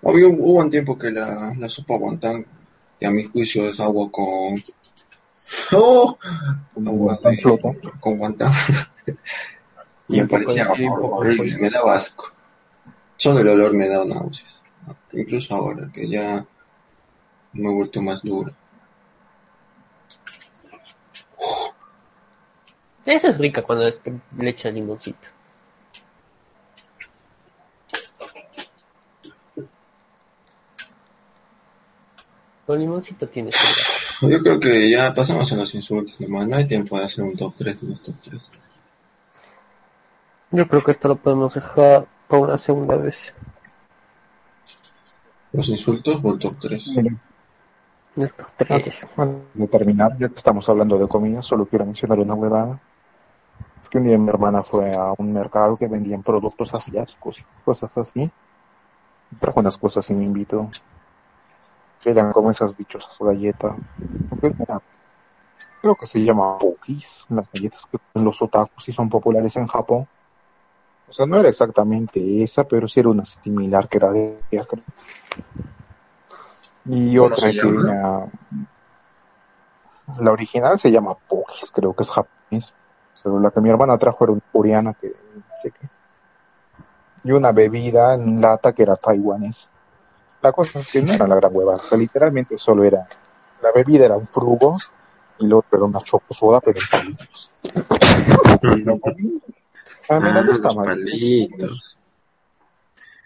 Había, 0.04 0.28
hubo 0.28 0.58
un 0.58 0.70
tiempo 0.70 0.98
que 0.98 1.10
la, 1.10 1.54
la 1.56 1.68
sopa 1.70 1.96
guantán, 1.96 2.44
que 3.00 3.06
a 3.06 3.10
mi 3.10 3.24
juicio 3.24 3.70
es 3.70 3.80
agua 3.80 4.10
con... 4.12 4.62
¡Oh! 5.72 6.18
Agua 6.76 7.20
con 8.00 8.18
guantán. 8.18 8.52
y 10.08 10.20
me 10.20 10.28
parecía 10.28 10.70
horrible, 10.70 11.56
me 11.56 11.70
daba 11.70 11.94
asco. 11.94 12.35
Solo 13.16 13.40
el 13.40 13.48
olor 13.48 13.72
me 13.72 13.88
da 13.88 14.04
náuseas. 14.04 14.62
Incluso 15.12 15.54
ahora, 15.54 15.90
que 15.92 16.08
ya 16.08 16.44
me 17.52 17.70
he 17.70 17.74
vuelto 17.74 18.02
más 18.02 18.22
duro. 18.22 18.52
Esa 23.04 23.28
es 23.28 23.38
rica 23.38 23.62
cuando 23.62 23.84
le 23.84 24.50
echan 24.50 24.74
limoncito. 24.74 25.28
Con 32.66 32.80
limoncito 32.80 33.28
tienes 33.28 33.54
Yo 34.20 34.40
creo 34.40 34.58
que 34.58 34.90
ya 34.90 35.14
pasamos 35.14 35.50
a 35.52 35.56
los 35.56 35.72
insultos, 35.76 36.20
nomás. 36.20 36.48
No 36.48 36.56
hay 36.56 36.66
tiempo 36.66 36.98
de 36.98 37.04
hacer 37.04 37.22
un 37.22 37.36
top 37.36 37.54
3 37.56 37.80
de 37.80 37.86
los 37.86 38.02
top 38.02 38.16
3. 38.24 38.50
Yo 40.50 40.66
creo 40.66 40.82
que 40.82 40.90
esto 40.90 41.06
lo 41.06 41.16
podemos 41.16 41.54
dejar 41.54 42.08
para 42.28 42.42
una 42.42 42.58
segunda 42.58 42.96
vez. 42.96 43.16
¿Los 45.52 45.68
insultos 45.68 46.20
o 46.22 46.32
el 46.32 46.38
top 46.38 46.54
3? 46.60 46.88
El 48.16 48.32
top 48.32 48.46
3. 48.56 49.06
de 49.54 49.68
terminar, 49.68 50.16
ya 50.18 50.28
que 50.28 50.36
estamos 50.36 50.68
hablando 50.68 50.98
de 50.98 51.08
comida, 51.08 51.42
solo 51.42 51.66
quiero 51.66 51.86
mencionar 51.86 52.18
una 52.18 52.34
huevada. 52.34 52.80
Que 53.90 53.98
un 53.98 54.04
día 54.04 54.18
mi 54.18 54.28
hermana 54.28 54.62
fue 54.62 54.94
a 54.94 55.12
un 55.16 55.32
mercado 55.32 55.76
que 55.76 55.86
vendían 55.86 56.22
productos 56.22 56.74
asiáticos, 56.74 57.42
cosas 57.64 57.96
así. 57.96 58.30
Trajo 59.40 59.60
unas 59.60 59.76
cosas 59.78 60.08
y 60.10 60.14
me 60.14 60.24
invitó 60.24 60.68
que 62.02 62.10
eran 62.10 62.32
como 62.32 62.50
esas 62.50 62.76
dichosas 62.76 63.16
galletas. 63.18 63.74
Creo 65.80 65.94
que 65.94 66.06
se 66.06 66.22
llama 66.22 66.58
Pokis, 66.58 67.26
las 67.28 67.50
galletas 67.50 67.86
que 67.90 67.98
los 68.14 68.40
otakus 68.40 68.88
y 68.88 68.92
son 68.92 69.08
populares 69.08 69.56
en 69.56 69.66
Japón. 69.66 70.06
O 71.08 71.12
sea, 71.12 71.26
no 71.26 71.38
era 71.38 71.48
exactamente 71.48 72.42
esa, 72.42 72.64
pero 72.64 72.88
sí 72.88 73.00
era 73.00 73.10
una 73.10 73.24
similar 73.24 73.88
que 73.88 73.98
era 73.98 74.10
de 74.10 74.38
Y 76.86 77.18
otra 77.18 77.50
que 77.50 77.58
era... 77.58 78.26
La 80.20 80.30
original 80.30 80.78
se 80.78 80.90
llama 80.90 81.14
Pokis, 81.14 81.70
creo 81.72 81.94
que 81.94 82.02
es 82.04 82.10
japonés. 82.10 82.72
Pero 83.22 83.40
la 83.40 83.50
que 83.50 83.60
mi 83.60 83.70
hermana 83.70 83.98
trajo 83.98 84.24
era 84.24 84.32
una 84.32 84.42
coreana 84.52 84.94
que 84.94 85.12
sé 85.62 85.72
qué. 85.72 85.88
Y 87.24 87.32
una 87.32 87.50
bebida 87.52 88.14
en 88.14 88.40
lata 88.40 88.72
que 88.72 88.82
era 88.82 88.96
taiwanés. 88.96 89.68
La 90.42 90.52
cosa 90.52 90.78
es 90.78 90.88
que 90.92 91.02
no 91.02 91.12
era 91.12 91.26
la 91.26 91.34
gran 91.34 91.50
hueva, 91.54 91.76
o 91.76 91.78
sea, 91.80 91.98
literalmente 91.98 92.56
solo 92.58 92.84
era, 92.84 93.08
la 93.62 93.72
bebida 93.72 94.04
era 94.04 94.16
un 94.16 94.28
frugo 94.28 94.76
y 95.38 95.46
lo 95.48 95.58
otro 95.58 95.78
era 95.78 95.84
una 95.86 96.00
choco 96.04 96.34
soda, 96.34 96.60
pero 96.60 96.78
en 96.78 96.88
palitos. 96.88 97.50
a 100.08 100.20
mí 100.20 100.32
me 100.32 100.46
gusta 100.46 100.72
más. 100.72 100.86
Palitos. 100.86 101.98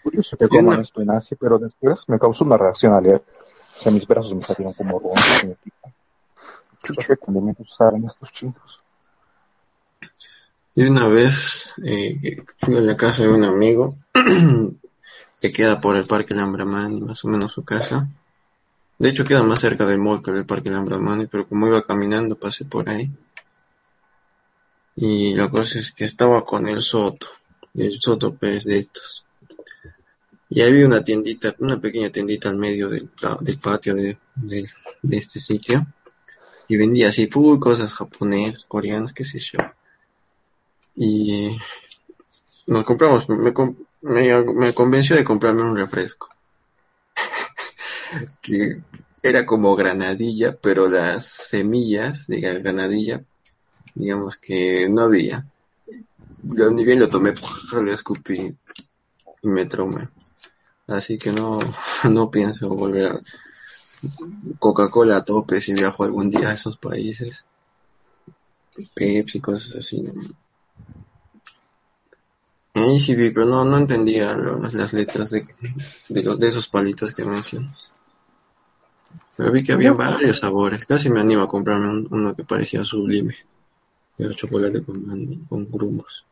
Curioso 0.03 0.37
que 0.37 0.47
coman 0.47 0.81
esto 0.81 1.01
en 1.01 1.11
Asia, 1.11 1.37
pero 1.39 1.59
después 1.59 2.03
me 2.07 2.17
causó 2.17 2.43
una 2.43 2.57
reacción 2.57 2.93
alerta. 2.93 3.31
O 3.77 3.81
sea, 3.81 3.91
mis 3.91 4.05
brazos 4.05 4.33
me 4.33 4.43
salieron 4.43 4.73
como 4.73 4.99
rondos. 4.99 5.57
¿Qué 7.07 7.17
condimentos 7.17 7.69
usaron 7.71 8.05
estos 8.05 8.31
chicos? 8.31 8.81
Y 10.73 10.83
una 10.83 11.07
vez 11.07 11.33
eh, 11.83 12.43
fui 12.59 12.77
a 12.77 12.81
la 12.81 12.95
casa 12.95 13.23
de 13.23 13.29
un 13.29 13.43
amigo 13.43 13.95
que 15.41 15.51
queda 15.51 15.81
por 15.81 15.97
el 15.97 16.07
Parque 16.07 16.33
Lambramani, 16.33 17.01
más 17.01 17.23
o 17.25 17.27
menos 17.27 17.53
su 17.53 17.63
casa. 17.63 18.07
De 18.97 19.09
hecho, 19.09 19.23
queda 19.23 19.43
más 19.43 19.59
cerca 19.59 19.85
del 19.85 19.99
mall 19.99 20.23
que 20.23 20.31
del 20.31 20.45
Parque 20.45 20.69
Lambramani, 20.69 21.27
pero 21.27 21.47
como 21.47 21.67
iba 21.67 21.83
caminando, 21.83 22.35
pasé 22.35 22.65
por 22.65 22.87
ahí. 22.89 23.09
Y 25.03 25.33
la 25.33 25.49
cosa 25.49 25.79
es 25.79 25.91
que 25.93 26.05
estaba 26.05 26.45
con 26.45 26.67
el 26.67 26.83
Soto, 26.83 27.25
el 27.73 27.99
Soto 27.99 28.35
Pérez 28.35 28.65
de 28.65 28.77
estos. 28.77 29.25
Y 30.47 30.61
había 30.61 30.85
una 30.85 31.03
tiendita, 31.03 31.55
una 31.57 31.81
pequeña 31.81 32.11
tiendita 32.11 32.49
al 32.49 32.57
medio 32.57 32.87
del, 32.87 33.09
patio 33.63 33.95
de, 33.95 34.19
de, 34.35 34.67
este 35.09 35.39
sitio. 35.39 35.87
Y 36.67 36.77
vendía 36.77 37.07
así, 37.07 37.25
full 37.25 37.57
cosas 37.57 37.91
japonesas, 37.91 38.65
coreanas, 38.67 39.11
qué 39.11 39.23
sé 39.23 39.39
yo. 39.39 39.57
Y 40.95 41.57
nos 42.67 42.85
compramos, 42.85 43.27
me, 43.27 43.51
me, 44.03 44.43
me 44.53 44.73
convenció 44.75 45.15
de 45.15 45.23
comprarme 45.23 45.63
un 45.63 45.77
refresco. 45.77 46.29
que 48.43 48.83
era 49.23 49.47
como 49.47 49.75
granadilla, 49.75 50.55
pero 50.61 50.87
las 50.87 51.25
semillas 51.49 52.27
de 52.27 52.39
granadilla, 52.39 53.23
digamos 53.95 54.37
que 54.37 54.87
no 54.89 55.01
había. 55.01 55.45
Yo 56.43 56.69
ni 56.71 56.83
bien 56.83 56.99
lo 56.99 57.09
tomé, 57.09 57.33
lo 57.71 57.93
escupí 57.93 58.55
y 59.41 59.47
me 59.47 59.65
traumé. 59.65 60.09
Así 60.87 61.17
que 61.17 61.31
no, 61.31 61.59
no 62.09 62.29
pienso 62.29 62.69
volver 62.69 63.05
a 63.05 63.21
Coca-Cola 64.59 65.17
a 65.17 65.25
tope 65.25 65.61
si 65.61 65.73
viajo 65.73 66.03
algún 66.03 66.29
día 66.29 66.49
a 66.49 66.53
esos 66.53 66.77
países. 66.77 67.45
Pepsi, 68.95 69.39
cosas 69.39 69.75
así. 69.75 70.03
Ahí 72.73 72.99
sí 73.01 73.15
vi, 73.15 73.31
pero 73.31 73.45
no, 73.45 73.65
no 73.65 73.77
entendía 73.77 74.33
las 74.33 74.93
letras 74.93 75.29
de, 75.29 75.45
de, 76.09 76.35
de 76.37 76.47
esos 76.47 76.67
palitos 76.69 77.13
que 77.13 77.25
mencionas. 77.25 77.91
Pero 79.35 79.51
vi 79.51 79.63
que 79.63 79.73
había 79.73 79.91
varios 79.91 80.39
sabores. 80.39 80.85
Casi 80.85 81.09
me 81.09 81.19
animo 81.19 81.43
a 81.43 81.47
comprarme 81.47 82.07
uno 82.09 82.35
que 82.35 82.43
parecía 82.43 82.83
sublime. 82.83 83.35
Era 84.17 84.35
chocolate 84.35 84.83
con, 84.83 85.45
con 85.47 85.71
grumos. 85.71 86.25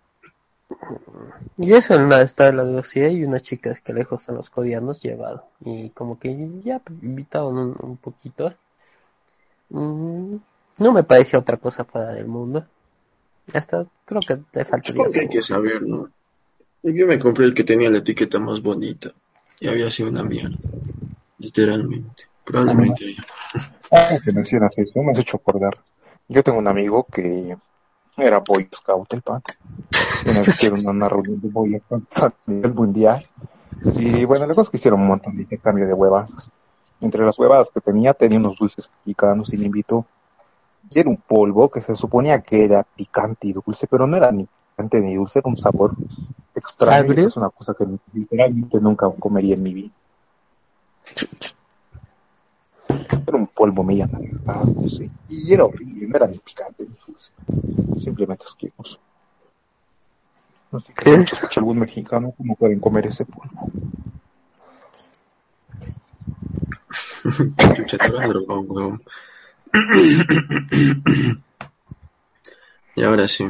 Y 1.57 1.73
eso 1.73 1.95
en 1.95 2.09
la 2.09 2.21
está 2.21 2.51
la 2.51 2.63
diversidad 2.63 3.09
y 3.09 3.23
unas 3.23 3.41
chicas 3.41 3.81
que 3.81 3.93
lejos 3.93 4.21
están 4.21 4.35
los 4.35 4.49
codianos 4.49 5.01
llevado. 5.01 5.45
Y 5.65 5.89
como 5.89 6.19
que 6.19 6.35
ya 6.63 6.81
invitado 7.01 7.49
un, 7.49 7.75
un 7.79 7.97
poquito. 7.97 8.53
Mm, 9.69 10.35
no 10.79 10.93
me 10.93 11.03
parecía 11.03 11.39
otra 11.39 11.57
cosa 11.57 11.83
fuera 11.83 12.13
del 12.13 12.27
mundo. 12.27 12.65
Hasta 13.53 13.85
creo 14.05 14.21
que 14.21 14.37
te 14.51 14.65
faltaría. 14.65 15.03
Porque 15.03 15.21
hay 15.21 15.29
que 15.29 15.41
saber, 15.41 15.81
¿no? 15.81 16.09
Yo 16.83 17.07
me 17.07 17.19
compré 17.19 17.45
el 17.45 17.53
que 17.53 17.63
tenía 17.63 17.89
la 17.89 17.97
etiqueta 17.97 18.39
más 18.39 18.61
bonita. 18.61 19.11
Y 19.59 19.67
había 19.67 19.89
sido 19.89 20.09
una 20.09 20.23
mierda. 20.23 20.57
Literalmente. 21.39 22.23
Probablemente. 22.45 23.15
Ah, 23.91 24.17
que 24.23 24.31
mencionas 24.31 24.77
eso, 24.77 25.01
me 25.01 25.11
has 25.11 25.19
hecho 25.19 25.37
acordar. 25.37 25.77
Yo 26.27 26.43
tengo 26.43 26.59
un 26.59 26.67
amigo 26.67 27.05
que 27.11 27.57
era 28.23 28.39
Boy 28.39 28.67
Scout 28.73 29.13
el 29.13 29.21
padre. 29.21 29.55
Una 30.25 30.39
vez 30.39 30.47
hicieron 30.49 30.85
una 30.85 31.09
reunión 31.09 31.39
de 31.41 31.49
Boy 31.49 31.79
Scout 31.79 32.03
a 32.15 32.33
nivel 32.47 32.73
mundial. 32.73 33.25
Y 33.95 34.25
bueno, 34.25 34.45
luego 34.45 34.65
que 34.65 34.77
hicieron 34.77 35.01
un 35.01 35.07
montón 35.07 35.35
de 35.35 35.43
intercambio 35.43 35.87
de 35.87 35.93
huevadas. 35.93 36.49
Entre 37.01 37.25
las 37.25 37.37
huevadas 37.39 37.69
que 37.73 37.79
tenía, 37.79 38.13
tenía 38.13 38.39
unos 38.39 38.57
dulces 38.57 38.89
mexicanos 39.05 39.53
y 39.53 39.57
me 39.57 39.65
invitó. 39.65 40.05
Y 40.89 40.99
era 40.99 41.09
un 41.09 41.17
polvo 41.17 41.69
que 41.69 41.81
se 41.81 41.95
suponía 41.95 42.41
que 42.41 42.65
era 42.65 42.83
picante 42.83 43.47
y 43.47 43.53
dulce, 43.53 43.87
pero 43.87 44.07
no 44.07 44.17
era 44.17 44.31
ni 44.31 44.47
picante 44.75 44.99
ni 44.99 45.15
dulce, 45.15 45.39
era 45.39 45.49
un 45.49 45.57
sabor 45.57 45.93
extraño. 46.55 47.13
Es 47.13 47.37
una 47.37 47.49
cosa 47.49 47.73
que 47.77 47.85
literalmente 48.13 48.79
nunca 48.79 49.09
comería 49.19 49.55
en 49.55 49.63
mi 49.63 49.73
vida. 49.73 49.91
Era 53.27 53.37
un 53.37 53.47
polvo 53.47 53.83
medio 53.83 54.05
anaranjado, 54.05 54.65
no 54.65 54.89
sé. 54.89 55.09
Y 55.27 55.53
era 55.53 55.65
horrible, 55.65 56.07
no 56.07 56.15
era 56.15 56.27
ni 56.27 56.39
picante 56.39 56.83
ni 56.83 56.95
dulce. 57.05 57.31
Simplemente 58.03 58.43
asqueroso. 58.45 58.99
No 60.71 60.79
sé 60.79 60.93
¿Qué? 60.93 61.13
escucha 61.15 61.59
algún 61.59 61.79
mexicano 61.79 62.33
cómo 62.37 62.55
pueden 62.55 62.79
comer 62.79 63.07
ese 63.07 63.25
polvo. 63.25 63.71
Chucha, 67.75 67.97
drogado, 68.27 68.99
y 72.95 73.03
ahora 73.03 73.27
sí, 73.27 73.45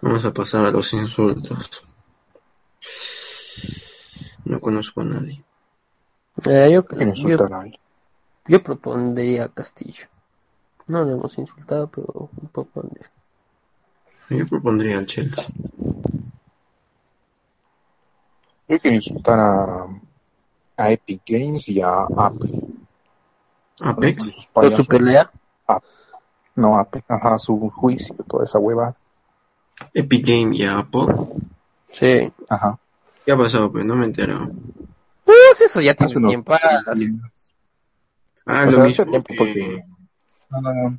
vamos 0.00 0.24
a 0.24 0.32
pasar 0.32 0.64
a 0.64 0.70
los 0.70 0.92
insultos. 0.92 1.70
No 4.44 4.60
conozco 4.60 5.02
a 5.02 5.04
nadie. 5.04 5.44
Eh, 6.46 6.70
yo, 6.72 6.84
¿Quién 6.84 7.10
insulta 7.10 7.36
yo, 7.36 7.44
a 7.46 7.48
nadie? 7.48 7.78
Yo 8.50 8.60
propondría 8.64 9.44
a 9.44 9.48
Castillo. 9.48 10.06
No 10.88 11.04
le 11.04 11.12
hemos 11.12 11.38
insultado, 11.38 11.86
pero 11.86 12.28
propondría. 12.52 13.08
Yo 14.28 14.44
propondría 14.48 14.98
al 14.98 15.06
Chelsea. 15.06 15.46
Yo 18.68 18.78
quiero 18.80 18.96
insultar 18.96 19.38
a, 19.38 19.86
a 20.76 20.90
Epic 20.90 21.22
Games 21.24 21.68
y 21.68 21.80
a 21.80 22.02
Apple. 22.16 22.60
Apex. 23.80 24.24
¿Por 24.52 24.70
su 24.72 24.84
pelea? 24.84 25.30
Ah, 25.68 25.80
no, 26.56 26.76
Apple, 26.76 27.04
ajá, 27.06 27.38
su 27.38 27.70
juicio, 27.70 28.16
toda 28.28 28.46
esa 28.46 28.58
hueva. 28.58 28.96
Epic 29.94 30.26
Game 30.26 30.56
y 30.56 30.64
Apple. 30.64 31.06
Sí. 31.86 32.32
Ajá. 32.48 32.80
¿Qué 33.24 33.30
ha 33.30 33.36
pasado? 33.36 33.70
Pues 33.70 33.84
no 33.84 33.94
me 33.94 34.02
he 34.02 34.06
enterado. 34.06 34.50
Pues 35.24 35.60
eso 35.60 35.80
ya 35.80 35.94
tiene 35.94 36.28
tiempo. 36.28 36.52
Ah, 38.50 38.64
lo 38.64 38.84
mismo 38.84 39.02
hace 39.02 39.06
tiempo 39.06 39.34
porque... 39.36 39.84
No, 40.50 40.60
no, 40.60 40.74
no. 40.74 40.98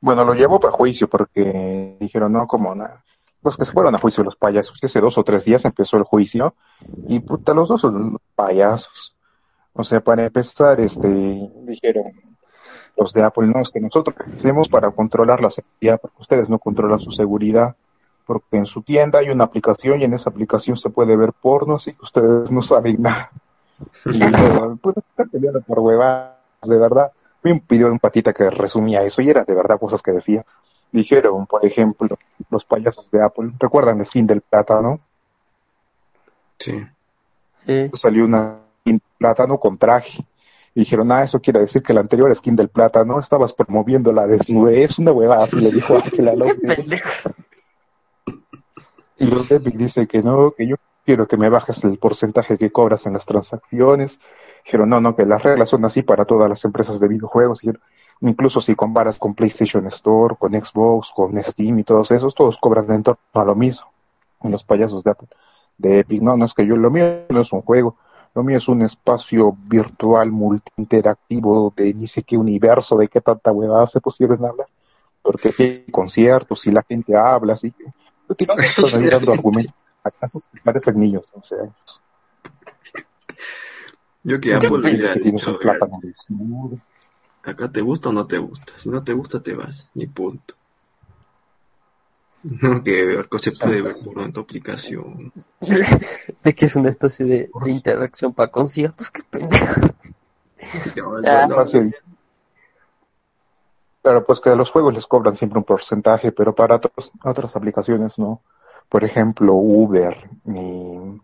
Bueno, 0.00 0.24
lo 0.24 0.34
llevó 0.34 0.60
para 0.60 0.72
juicio 0.72 1.08
porque 1.08 1.96
dijeron, 2.00 2.32
no, 2.32 2.46
como 2.46 2.74
nada. 2.74 3.02
Pues 3.40 3.56
que 3.56 3.64
se 3.64 3.72
fueron 3.72 3.94
a 3.94 3.98
juicio 3.98 4.22
los 4.22 4.36
payasos. 4.36 4.78
Que 4.80 4.86
hace 4.86 5.00
dos 5.00 5.16
o 5.18 5.24
tres 5.24 5.44
días 5.44 5.64
empezó 5.64 5.96
el 5.96 6.04
juicio 6.04 6.54
y 7.08 7.20
puta, 7.20 7.54
los 7.54 7.68
dos 7.68 7.80
son 7.80 8.18
payasos. 8.34 9.14
O 9.72 9.84
sea, 9.84 10.00
para 10.00 10.26
empezar, 10.26 10.80
este, 10.80 11.08
dijeron 11.08 12.12
los 12.96 13.12
de 13.12 13.22
Apple, 13.22 13.46
no, 13.46 13.60
es 13.60 13.70
que 13.70 13.80
nosotros 13.80 14.16
hacemos 14.38 14.68
para 14.68 14.90
controlar 14.90 15.42
la 15.42 15.50
seguridad, 15.50 16.00
porque 16.00 16.16
ustedes 16.18 16.48
no 16.48 16.58
controlan 16.58 16.98
su 16.98 17.10
seguridad, 17.10 17.76
porque 18.26 18.56
en 18.56 18.66
su 18.66 18.82
tienda 18.82 19.18
hay 19.18 19.28
una 19.28 19.44
aplicación 19.44 20.00
y 20.00 20.04
en 20.04 20.14
esa 20.14 20.30
aplicación 20.30 20.76
se 20.76 20.90
puede 20.90 21.16
ver 21.16 21.32
porno, 21.32 21.76
así 21.76 21.92
que 21.92 22.02
ustedes 22.02 22.50
no 22.50 22.62
saben 22.62 23.00
nada. 23.00 23.30
Y 24.06 24.20
pues, 24.80 24.96
estar 24.96 25.28
peleando 25.28 25.60
por 25.60 25.80
huevadas, 25.80 26.35
de 26.62 26.78
verdad. 26.78 27.12
Vi 27.42 27.52
un 27.52 27.62
video 27.68 27.88
de 27.88 27.92
un 27.92 27.98
patita 27.98 28.32
que 28.32 28.50
resumía 28.50 29.02
eso 29.02 29.22
y 29.22 29.30
era 29.30 29.44
de 29.44 29.54
verdad 29.54 29.78
cosas 29.78 30.02
que 30.02 30.12
decía. 30.12 30.44
Dijeron, 30.92 31.46
por 31.46 31.64
ejemplo, 31.64 32.16
los 32.50 32.64
payasos 32.64 33.10
de 33.10 33.22
Apple, 33.22 33.52
¿recuerdan 33.58 34.00
el 34.00 34.06
skin 34.06 34.26
del 34.26 34.40
plátano? 34.40 35.00
Sí. 36.58 36.72
sí. 37.64 37.90
Salió 37.94 38.24
una 38.24 38.60
skin 38.80 39.00
plátano 39.18 39.58
con 39.58 39.78
traje. 39.78 40.24
Y 40.74 40.80
dijeron, 40.80 41.10
ah, 41.10 41.24
eso 41.24 41.40
quiere 41.40 41.60
decir 41.60 41.82
que 41.82 41.94
la 41.94 42.00
anterior 42.00 42.34
skin 42.34 42.54
del 42.54 42.68
plátano 42.68 43.18
estabas 43.18 43.52
promoviendo 43.52 44.12
la 44.12 44.26
desnudez, 44.26 44.98
una 44.98 45.12
huevada, 45.12 45.44
así 45.44 45.56
le 45.56 45.72
dijo 45.72 45.94
Ángela 46.04 46.34
López. 46.34 47.02
Y 49.18 49.26
los 49.26 49.48
de 49.48 49.56
Epic 49.56 49.74
dice 49.74 50.06
que 50.06 50.22
no, 50.22 50.52
que 50.52 50.66
yo 50.66 50.76
quiero 51.06 51.26
que 51.26 51.36
me 51.36 51.48
bajes 51.48 51.82
el 51.84 51.98
porcentaje 51.98 52.58
que 52.58 52.70
cobras 52.70 53.06
en 53.06 53.14
las 53.14 53.24
transacciones. 53.24 54.20
Dijeron, 54.66 54.88
no, 54.88 55.00
no, 55.00 55.14
que 55.14 55.24
las 55.24 55.40
reglas 55.44 55.70
son 55.70 55.84
así 55.84 56.02
para 56.02 56.24
todas 56.24 56.48
las 56.48 56.64
empresas 56.64 56.98
de 56.98 57.06
videojuegos. 57.06 57.60
Dijeron, 57.60 57.80
incluso 58.20 58.60
si 58.60 58.74
comparas 58.74 59.16
con 59.16 59.32
PlayStation 59.32 59.86
Store, 59.86 60.34
con 60.36 60.52
Xbox, 60.52 61.12
con 61.14 61.40
Steam 61.40 61.78
y 61.78 61.84
todos 61.84 62.10
esos, 62.10 62.34
todos 62.34 62.58
cobran 62.60 62.90
en 62.90 63.04
torno 63.04 63.20
a 63.32 63.44
lo 63.44 63.54
mismo. 63.54 63.86
En 64.42 64.50
los 64.50 64.64
payasos 64.64 65.04
de 65.04 65.12
Apple, 65.12 65.28
de 65.78 66.00
Epic, 66.00 66.20
no, 66.20 66.36
no 66.36 66.44
es 66.44 66.52
que 66.52 66.66
yo, 66.66 66.74
lo 66.74 66.90
mío 66.90 67.04
no 67.28 67.40
es 67.40 67.52
un 67.52 67.62
juego, 67.62 67.96
lo 68.34 68.42
mío 68.42 68.58
es 68.58 68.66
un 68.66 68.82
espacio 68.82 69.56
virtual 69.68 70.32
multi-interactivo 70.32 71.72
de 71.76 71.94
ni 71.94 72.08
sé 72.08 72.24
qué 72.24 72.36
universo, 72.36 72.96
de 72.96 73.06
qué 73.06 73.20
tanta 73.20 73.52
huevada 73.52 73.86
se 73.86 74.00
pusieron 74.00 74.44
a 74.44 74.48
hablar. 74.48 74.66
Porque 75.22 75.54
hay 75.56 75.86
conciertos 75.92 76.66
y 76.66 76.72
la 76.72 76.82
gente 76.82 77.16
habla, 77.16 77.52
así 77.52 77.70
que 77.70 77.84
ahí 78.94 79.08
dando 79.08 79.32
argumentos 79.32 79.74
a 80.02 80.10
casos 80.10 80.48
que 80.52 80.60
parecen 80.60 80.98
niños, 80.98 81.24
o 81.34 81.42
sea, 81.42 81.58
Yo 84.26 84.40
que 84.40 84.52
Apple 84.52 84.78
le 84.78 84.90
hubiera 84.90 85.14
dicho, 85.14 85.56
acá 87.44 87.70
te 87.70 87.80
gusta 87.80 88.08
o 88.08 88.12
no 88.12 88.26
te 88.26 88.38
gusta. 88.38 88.72
Si 88.76 88.88
no 88.88 89.04
te 89.04 89.12
gusta, 89.12 89.40
te 89.40 89.54
vas. 89.54 89.88
Ni 89.94 90.08
punto. 90.08 90.54
No, 92.42 92.82
que 92.82 93.24
se 93.40 93.52
puede 93.52 93.82
ver 93.82 93.94
por 94.04 94.20
en 94.20 94.32
tu 94.32 94.40
aplicación. 94.40 95.32
de 95.60 96.54
que 96.56 96.66
es 96.66 96.74
una 96.74 96.88
especie 96.90 97.24
de, 97.24 97.50
de 97.64 97.70
interacción 97.70 98.34
para 98.34 98.50
conciertos, 98.50 99.08
qué 99.12 99.22
pendejo. 99.30 99.94
Ah, 101.24 101.46
no. 101.48 101.64
Claro, 104.02 104.24
pues 104.24 104.40
que 104.40 104.50
a 104.50 104.56
los 104.56 104.70
juegos 104.70 104.92
les 104.92 105.06
cobran 105.06 105.36
siempre 105.36 105.58
un 105.58 105.64
porcentaje, 105.64 106.32
pero 106.32 106.52
para 106.52 106.76
otros, 106.76 107.12
otras 107.22 107.54
aplicaciones 107.54 108.18
no. 108.18 108.40
Por 108.88 109.04
ejemplo, 109.04 109.54
Uber 109.54 110.28
y, 110.46 111.20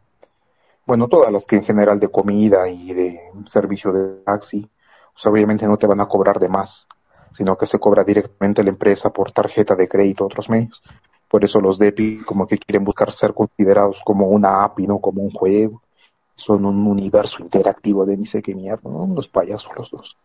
bueno, 0.86 1.08
todas 1.08 1.32
las 1.32 1.46
que 1.46 1.56
en 1.56 1.64
general 1.64 2.00
de 2.00 2.08
comida 2.08 2.68
y 2.68 2.92
de 2.92 3.20
servicio 3.46 3.92
de 3.92 4.22
taxi, 4.24 4.68
pues 5.12 5.26
obviamente 5.26 5.66
no 5.66 5.76
te 5.76 5.86
van 5.86 6.00
a 6.00 6.06
cobrar 6.06 6.38
de 6.38 6.48
más, 6.48 6.86
sino 7.32 7.56
que 7.56 7.66
se 7.66 7.78
cobra 7.78 8.04
directamente 8.04 8.62
la 8.62 8.70
empresa 8.70 9.10
por 9.10 9.32
tarjeta 9.32 9.74
de 9.74 9.88
crédito, 9.88 10.24
otros 10.24 10.48
medios. 10.48 10.82
Por 11.28 11.44
eso 11.44 11.60
los 11.60 11.78
de 11.78 11.88
Epic 11.88 12.24
como 12.24 12.46
que 12.46 12.58
quieren 12.58 12.84
buscar 12.84 13.10
ser 13.12 13.32
considerados 13.32 14.00
como 14.04 14.28
una 14.28 14.64
app 14.64 14.80
y 14.80 14.86
no 14.86 14.98
como 14.98 15.22
un 15.22 15.30
juego. 15.30 15.82
Son 16.36 16.64
un 16.64 16.86
universo 16.86 17.36
interactivo 17.40 18.04
de 18.04 18.16
ni 18.16 18.26
sé 18.26 18.42
qué 18.42 18.54
mierda, 18.54 18.90
¿no? 18.90 19.06
Los 19.14 19.28
payasos 19.28 19.70
los 19.76 19.90
dos. 19.90 20.16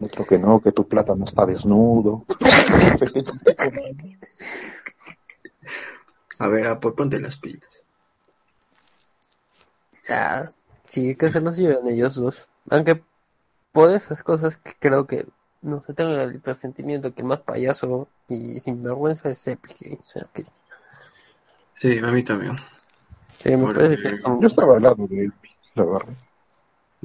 Otro 0.00 0.24
que 0.24 0.38
no, 0.38 0.60
que 0.60 0.72
tu 0.72 0.88
plátano 0.88 1.26
está 1.26 1.44
desnudo. 1.44 2.24
A 6.38 6.48
ver, 6.48 6.66
Apple, 6.68 6.92
ponte 6.96 7.20
las 7.20 7.38
pilas. 7.38 7.79
Ya, 10.10 10.52
sí, 10.88 11.14
que 11.14 11.30
se 11.30 11.40
los 11.40 11.56
lleven 11.56 11.86
ellos 11.86 12.16
dos. 12.16 12.48
Aunque 12.68 13.00
por 13.72 13.90
esas 13.94 14.22
cosas 14.24 14.56
que 14.56 14.72
creo 14.80 15.06
que, 15.06 15.24
no 15.62 15.80
sé, 15.82 15.94
tengo 15.94 16.10
el 16.10 16.40
presentimiento 16.40 17.14
que 17.14 17.20
el 17.22 17.28
más 17.28 17.40
payaso 17.40 18.08
y 18.28 18.58
sinvergüenza 18.60 19.28
es 19.30 19.46
Epic 19.46 19.76
Games. 19.80 20.00
o 20.00 20.04
sea, 20.04 20.26
que- 20.34 20.44
Sí, 21.80 21.98
a 21.98 22.08
mí 22.10 22.22
también. 22.24 22.56
sí, 23.42 23.50
me 23.50 23.58
Porque- 23.66 23.80
parece 23.80 24.02
que 24.02 24.18
son... 24.18 24.40
Yo 24.40 24.48
estaba 24.48 24.74
hablando 24.74 25.06
de 25.06 25.26
Epic. 25.26 25.50
la 25.76 25.84
verdad. 25.84 26.14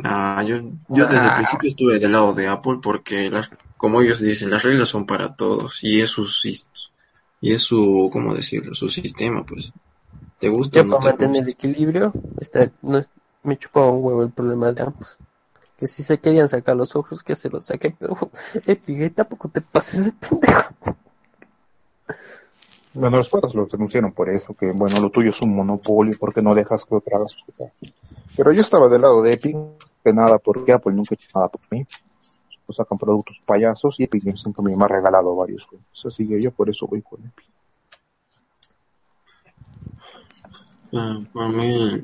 Ah, 0.03 0.43
yo, 0.45 0.57
yo 0.89 1.05
desde 1.05 1.17
el 1.23 1.29
Ah. 1.29 1.35
principio 1.37 1.69
estuve 1.69 1.99
del 1.99 2.11
lado 2.11 2.33
de 2.33 2.47
Apple 2.47 2.79
porque, 2.83 3.29
las, 3.29 3.49
como 3.77 4.01
ellos 4.01 4.19
dicen, 4.19 4.49
las 4.49 4.63
reglas 4.63 4.89
son 4.89 5.05
para 5.05 5.35
todos 5.35 5.77
y 5.83 6.01
es 6.01 6.09
su, 6.09 6.27
y 7.39 7.53
es 7.53 7.63
su, 7.63 8.09
¿cómo 8.11 8.33
decirlo? 8.33 8.73
Su 8.75 8.89
sistema, 8.89 9.45
pues. 9.45 9.71
¿Te 10.45 10.49
gusta 10.51 10.77
Yo 10.77 10.85
no 10.85 10.99
para 10.99 11.17
te 11.17 11.25
mantener 11.25 11.41
el 11.41 11.49
equilibrio, 11.49 12.13
está, 12.39 12.71
no 12.83 12.99
es- 12.99 13.09
me 13.41 13.57
chupaba 13.57 13.89
un 13.89 14.05
huevo 14.05 14.21
el 14.21 14.29
problema 14.29 14.71
de 14.71 14.83
ambos. 14.83 15.17
Que 15.75 15.87
si 15.87 16.03
se 16.03 16.19
querían 16.19 16.47
sacar 16.49 16.75
los 16.75 16.95
ojos, 16.95 17.23
que 17.23 17.35
se 17.35 17.49
los 17.49 17.65
saquen, 17.65 17.95
pero 17.99 18.15
Epic, 18.67 19.15
tampoco 19.15 19.49
te 19.49 19.61
pases 19.61 20.05
de 20.05 20.11
pendejo. 20.11 20.75
Bueno, 22.93 23.17
los 23.17 23.27
padres 23.27 23.55
los 23.55 23.71
denunciaron 23.71 24.11
por 24.11 24.29
eso, 24.29 24.53
que 24.53 24.71
bueno, 24.71 24.99
lo 24.99 25.09
tuyo 25.09 25.31
es 25.31 25.41
un 25.41 25.55
monopolio 25.55 26.15
porque 26.19 26.43
no 26.43 26.53
dejas 26.53 26.85
que 26.85 26.93
otra 26.93 27.17
haga. 27.17 27.25
Pero 28.37 28.51
yo 28.51 28.61
estaba 28.61 28.87
del 28.87 29.01
lado 29.01 29.23
de 29.23 29.33
Epic, 29.33 29.57
que 30.03 30.13
nada, 30.13 30.37
porque 30.37 30.73
Apple 30.73 30.93
nunca 30.93 31.15
hecho 31.15 31.27
nada 31.33 31.47
por 31.47 31.61
mí. 31.71 31.87
Pues 32.67 32.75
sacan 32.75 32.99
productos 32.99 33.35
payasos 33.47 33.99
y 33.99 34.03
Epic 34.03 34.35
siempre 34.37 34.63
me 34.63 34.85
ha 34.85 34.87
regalado 34.87 35.35
varios 35.35 35.65
juegos. 35.65 36.05
Así 36.05 36.27
que 36.27 36.39
yo 36.39 36.51
por 36.51 36.69
eso 36.69 36.85
voy 36.85 37.01
con 37.01 37.19
Epic. 37.25 37.54
Ah, 40.93 41.19
para 41.33 41.49
mí 41.49 42.01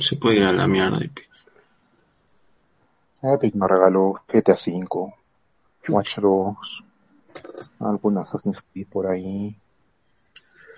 se 0.00 0.16
puede 0.16 0.36
ir 0.36 0.44
a 0.44 0.52
la 0.52 0.66
mierda. 0.66 0.98
Epic. 0.98 1.28
Epic 3.22 3.54
me 3.54 3.68
regaló 3.68 4.20
GTA 4.28 4.54
V, 4.54 5.14
Watch 5.88 6.16
Dogs, 6.18 6.82
algunas 7.78 8.28
Assassin's 8.28 8.58
Creed 8.72 8.86
por 8.88 9.06
ahí. 9.06 9.56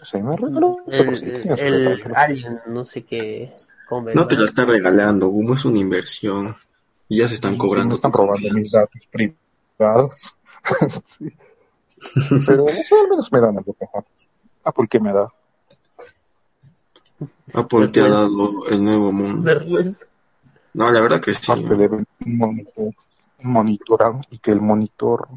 O 0.03 0.05
sea, 0.05 0.23
me 0.23 0.37
regaló 0.37 0.77
El, 0.87 1.25
el 1.59 2.01
pero- 2.03 2.17
Alien, 2.17 2.53
no 2.67 2.85
sé 2.85 3.05
qué. 3.05 3.55
¿cómo 3.89 4.11
No 4.11 4.27
te 4.27 4.35
va? 4.35 4.43
la 4.43 4.49
están 4.49 4.69
regalando, 4.69 5.29
Gumo, 5.29 5.55
es 5.55 5.65
una 5.65 5.79
inversión. 5.79 6.55
Y 7.09 7.19
ya 7.21 7.29
se 7.29 7.35
están 7.35 7.57
cobrando. 7.59 7.91
Me 7.91 7.95
están 7.97 8.13
robando 8.13 8.49
mis 8.53 8.71
datos 8.71 9.07
privados. 9.11 10.15
Sí. 11.19 11.31
Pero 12.47 12.69
eso 12.69 12.97
al 13.03 13.09
menos 13.11 13.31
me 13.33 13.41
dan 13.41 13.57
algo 13.59 13.77
mejor. 13.81 14.05
Ah, 14.65 14.73
¿por 14.73 14.89
qué 14.89 14.99
me 14.99 15.13
da? 15.13 15.29
Apple 17.53 17.89
te 17.89 18.01
ha 18.01 18.09
dado 18.09 18.67
el 18.69 18.83
nuevo 18.85 19.13
mundo. 19.13 19.43
Vergüenza. 19.43 20.05
No, 20.75 20.91
la 20.91 21.01
verdad 21.01 21.21
que 21.21 21.35
sí. 21.35 21.41
Aparte 21.45 21.75
de 21.77 21.87
un 21.89 22.07
monitor, 22.25 22.93
un 23.45 23.51
monitor 23.53 24.17
y 24.31 24.39
que 24.39 24.51
el 24.51 24.61
monitor 24.61 25.29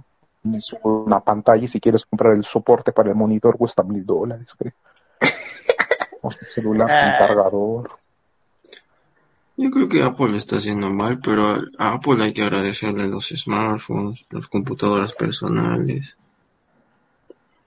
sube 0.60 0.80
una 0.84 1.20
pantalla 1.20 1.64
y 1.64 1.68
si 1.68 1.80
quieres 1.80 2.06
comprar 2.06 2.34
el 2.36 2.44
soporte 2.44 2.92
para 2.92 3.10
el 3.10 3.16
monitor 3.16 3.58
cuesta 3.58 3.84
mil 3.84 4.06
dólares, 4.06 4.48
creo. 4.58 4.74
O 6.22 6.32
su 6.32 6.46
celular 6.46 6.88
sin 6.90 7.10
Ah. 7.10 7.18
cargador. 7.20 7.92
Yo 9.60 9.70
creo 9.72 9.88
que 9.90 10.04
Apple 10.04 10.38
está 10.38 10.58
haciendo 10.58 10.90
mal, 10.90 11.20
pero 11.24 11.48
a 11.48 11.62
a 11.78 11.94
Apple 11.94 12.24
hay 12.24 12.34
que 12.34 12.44
agradecerle 12.44 13.08
los 13.08 13.28
smartphones, 13.30 14.26
las 14.32 14.48
computadoras 14.48 15.14
personales. 15.14 16.16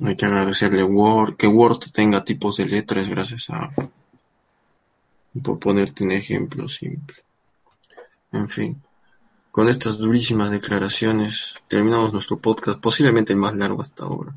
Hay 0.04 0.16
que 0.16 0.24
agradecerle 0.26 0.82
Word, 0.82 1.36
que 1.36 1.46
Word 1.46 1.78
tenga 1.92 2.24
tipos 2.24 2.56
de 2.56 2.66
letras 2.66 3.08
gracias 3.08 3.46
a 3.50 3.64
Apple. 3.66 3.90
Por 5.42 5.58
ponerte 5.58 6.02
un 6.04 6.10
ejemplo 6.12 6.68
simple. 6.68 7.16
En 8.32 8.48
fin, 8.48 8.82
con 9.50 9.68
estas 9.68 9.98
durísimas 9.98 10.50
declaraciones 10.50 11.54
terminamos 11.68 12.12
nuestro 12.12 12.38
podcast, 12.38 12.80
posiblemente 12.80 13.32
el 13.32 13.38
más 13.38 13.54
largo 13.54 13.82
hasta 13.82 14.04
ahora. 14.04 14.32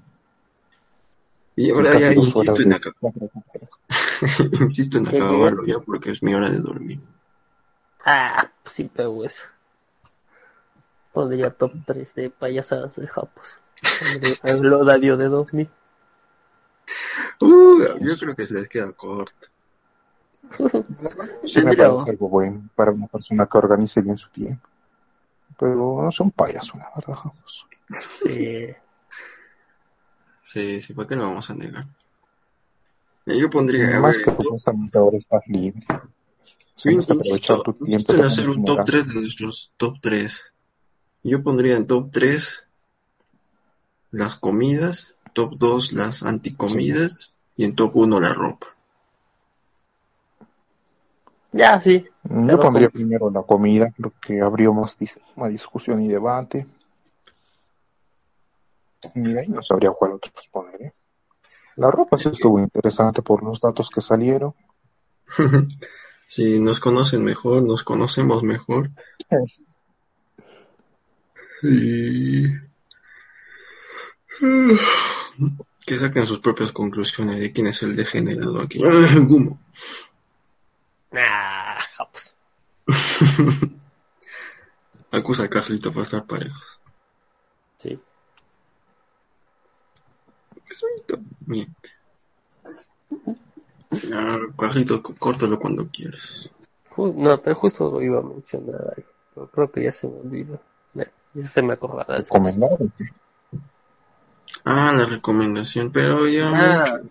Y 1.56 1.72
ahora 1.72 2.00
ya 2.00 2.14
insisto 2.14 2.62
en, 2.62 2.74
aca- 2.74 2.94
insisto 4.60 4.98
en 4.98 5.08
acabarlo 5.08 5.66
ya 5.66 5.80
porque 5.80 6.12
es 6.12 6.24
mi 6.24 6.34
hora 6.34 6.50
de 6.50 6.60
dormir. 6.60 7.00
Ah, 8.06 8.50
pues 8.64 8.76
sí, 8.76 8.90
pero 8.94 9.24
eso. 9.24 9.44
Pondría 11.12 11.52
top 11.52 11.74
3 11.86 12.14
de 12.16 12.30
payasadas 12.32 12.96
de 12.96 13.08
Japos. 13.08 13.46
El 14.44 14.74
horario 14.74 15.18
de 15.18 15.28
dormir. 15.30 15.70
Uh, 17.40 17.80
yo 18.02 18.18
creo 18.18 18.36
que 18.36 18.46
se 18.46 18.54
les 18.54 18.68
queda 18.68 18.92
corto. 18.94 19.48
Sí 21.48 21.62
me 21.62 21.76
parece 21.76 22.10
algo 22.12 22.30
bueno 22.30 22.70
para 22.76 22.92
una 22.92 23.08
persona 23.08 23.46
que 23.46 23.58
organice 23.58 24.02
bien 24.02 24.18
su 24.18 24.30
tiempo. 24.30 24.68
Pero 25.60 26.02
no 26.04 26.12
son 26.12 26.32
payasos, 26.32 26.76
la 26.76 26.90
verdad. 26.96 27.14
Jamos. 27.16 27.66
Sí. 28.24 28.68
Sí, 30.52 30.82
sí, 30.82 30.94
¿para 30.94 31.08
qué 31.08 31.16
lo 31.16 31.24
vamos 31.24 31.50
a 31.50 31.54
negar? 31.56 31.86
Yo 33.26 33.50
pondría, 33.50 34.00
Más 34.00 34.18
ver, 34.18 34.26
que 34.26 34.32
top- 34.32 34.44
supuestamente 34.44 34.98
ahora 34.98 35.18
estás 35.18 35.44
libre. 35.48 35.86
Tienes 36.82 37.06
que 37.08 37.14
aprovechar 37.14 37.62
tu 37.62 37.74
tiempo. 37.74 38.14
en 38.14 38.22
hacer 38.24 38.50
un 38.50 38.66
top 38.66 38.78
gana. 38.78 38.86
3 38.86 39.08
de 39.08 39.14
nuestros 39.14 39.72
top 39.78 39.96
3. 40.02 40.54
Yo 41.24 41.42
pondría 41.42 41.78
en 41.78 41.88
top 41.88 42.10
3 42.12 42.66
las 44.12 44.36
comidas, 44.38 45.16
top 45.34 45.54
2 45.58 45.94
las 45.94 46.22
anticomidas 46.24 47.36
y 47.56 47.64
en 47.64 47.76
top 47.76 47.96
1 47.96 48.20
la 48.20 48.34
ropa. 48.34 48.68
Ya, 51.54 51.80
sí. 51.82 52.06
Yo 52.24 52.46
Pero 52.46 52.60
pondría 52.60 52.90
con- 52.90 52.94
primero 53.00 53.30
la 53.30 53.44
comida, 53.44 53.92
creo 53.96 54.12
que 54.26 54.42
abrió 54.42 54.74
más, 54.74 54.98
dis- 55.00 55.16
más 55.36 55.50
discusión 55.52 56.02
y 56.02 56.08
debate. 56.10 56.66
Y 59.16 59.22
de 59.34 59.40
ahí 59.42 59.48
no 59.50 59.62
sabría 59.62 59.92
cuál 59.92 60.14
otro 60.14 60.32
pues 60.34 60.48
poner. 60.48 60.82
¿eh? 60.82 60.94
La 61.76 61.92
ropa 61.92 62.18
sí 62.18 62.30
estuvo 62.30 62.60
interesante 62.60 63.22
por 63.22 63.44
los 63.44 63.60
datos 63.62 63.90
que 63.94 64.02
salieron. 64.02 64.54
si 66.28 66.60
nos 66.60 66.80
conocen 66.80 67.24
mejor, 67.24 67.62
nos 67.64 67.84
conocemos 67.84 68.44
mejor. 68.44 68.90
Y... 71.62 72.48
Que 75.86 76.00
saquen 76.00 76.26
sus 76.26 76.40
propias 76.40 76.72
conclusiones 76.72 77.42
de 77.42 77.52
quién 77.52 77.68
es 77.68 77.84
el 77.84 77.96
degenerado 77.98 78.62
aquí. 78.62 78.80
Gumo. 79.28 79.60
Nah, 81.14 81.80
Japos. 81.96 82.36
Acusa 85.12 85.44
a 85.44 85.48
Carlito 85.48 85.94
por 85.94 86.04
estar 86.04 86.26
parejos. 86.26 86.82
Sí. 87.78 88.00
Miente. 91.46 91.90
Ah, 94.12 94.40
Carlito, 94.58 95.04
córtalo 95.04 95.60
cuando 95.60 95.88
quieras. 95.88 96.50
No, 96.98 97.42
pero 97.42 97.56
justo 97.56 97.92
lo 97.92 98.02
iba 98.02 98.20
a 98.20 98.24
mencionar 98.24 98.82
algo. 98.98 99.10
Pero 99.36 99.48
creo 99.52 99.72
que 99.72 99.84
ya 99.84 99.92
se 99.92 100.08
me 100.08 100.20
olvidó. 100.20 100.60
Ya, 100.96 101.50
se 101.50 101.62
me 101.62 101.74
acordará. 101.74 102.18
Recomendado. 102.18 102.78
Ah, 104.66 104.94
la 104.98 105.06
recomendación, 105.06 105.92
pero 105.92 106.28
ya 106.28 106.50
Ah, 106.50 107.02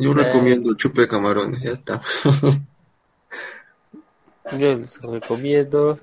yo 0.00 0.14
recomiendo 0.14 0.74
chupe 0.76 1.02
de 1.02 1.08
camarones, 1.08 1.62
ya 1.62 1.72
está. 1.72 2.00
yo 4.52 4.74
les 4.74 5.00
recomiendo 5.00 5.98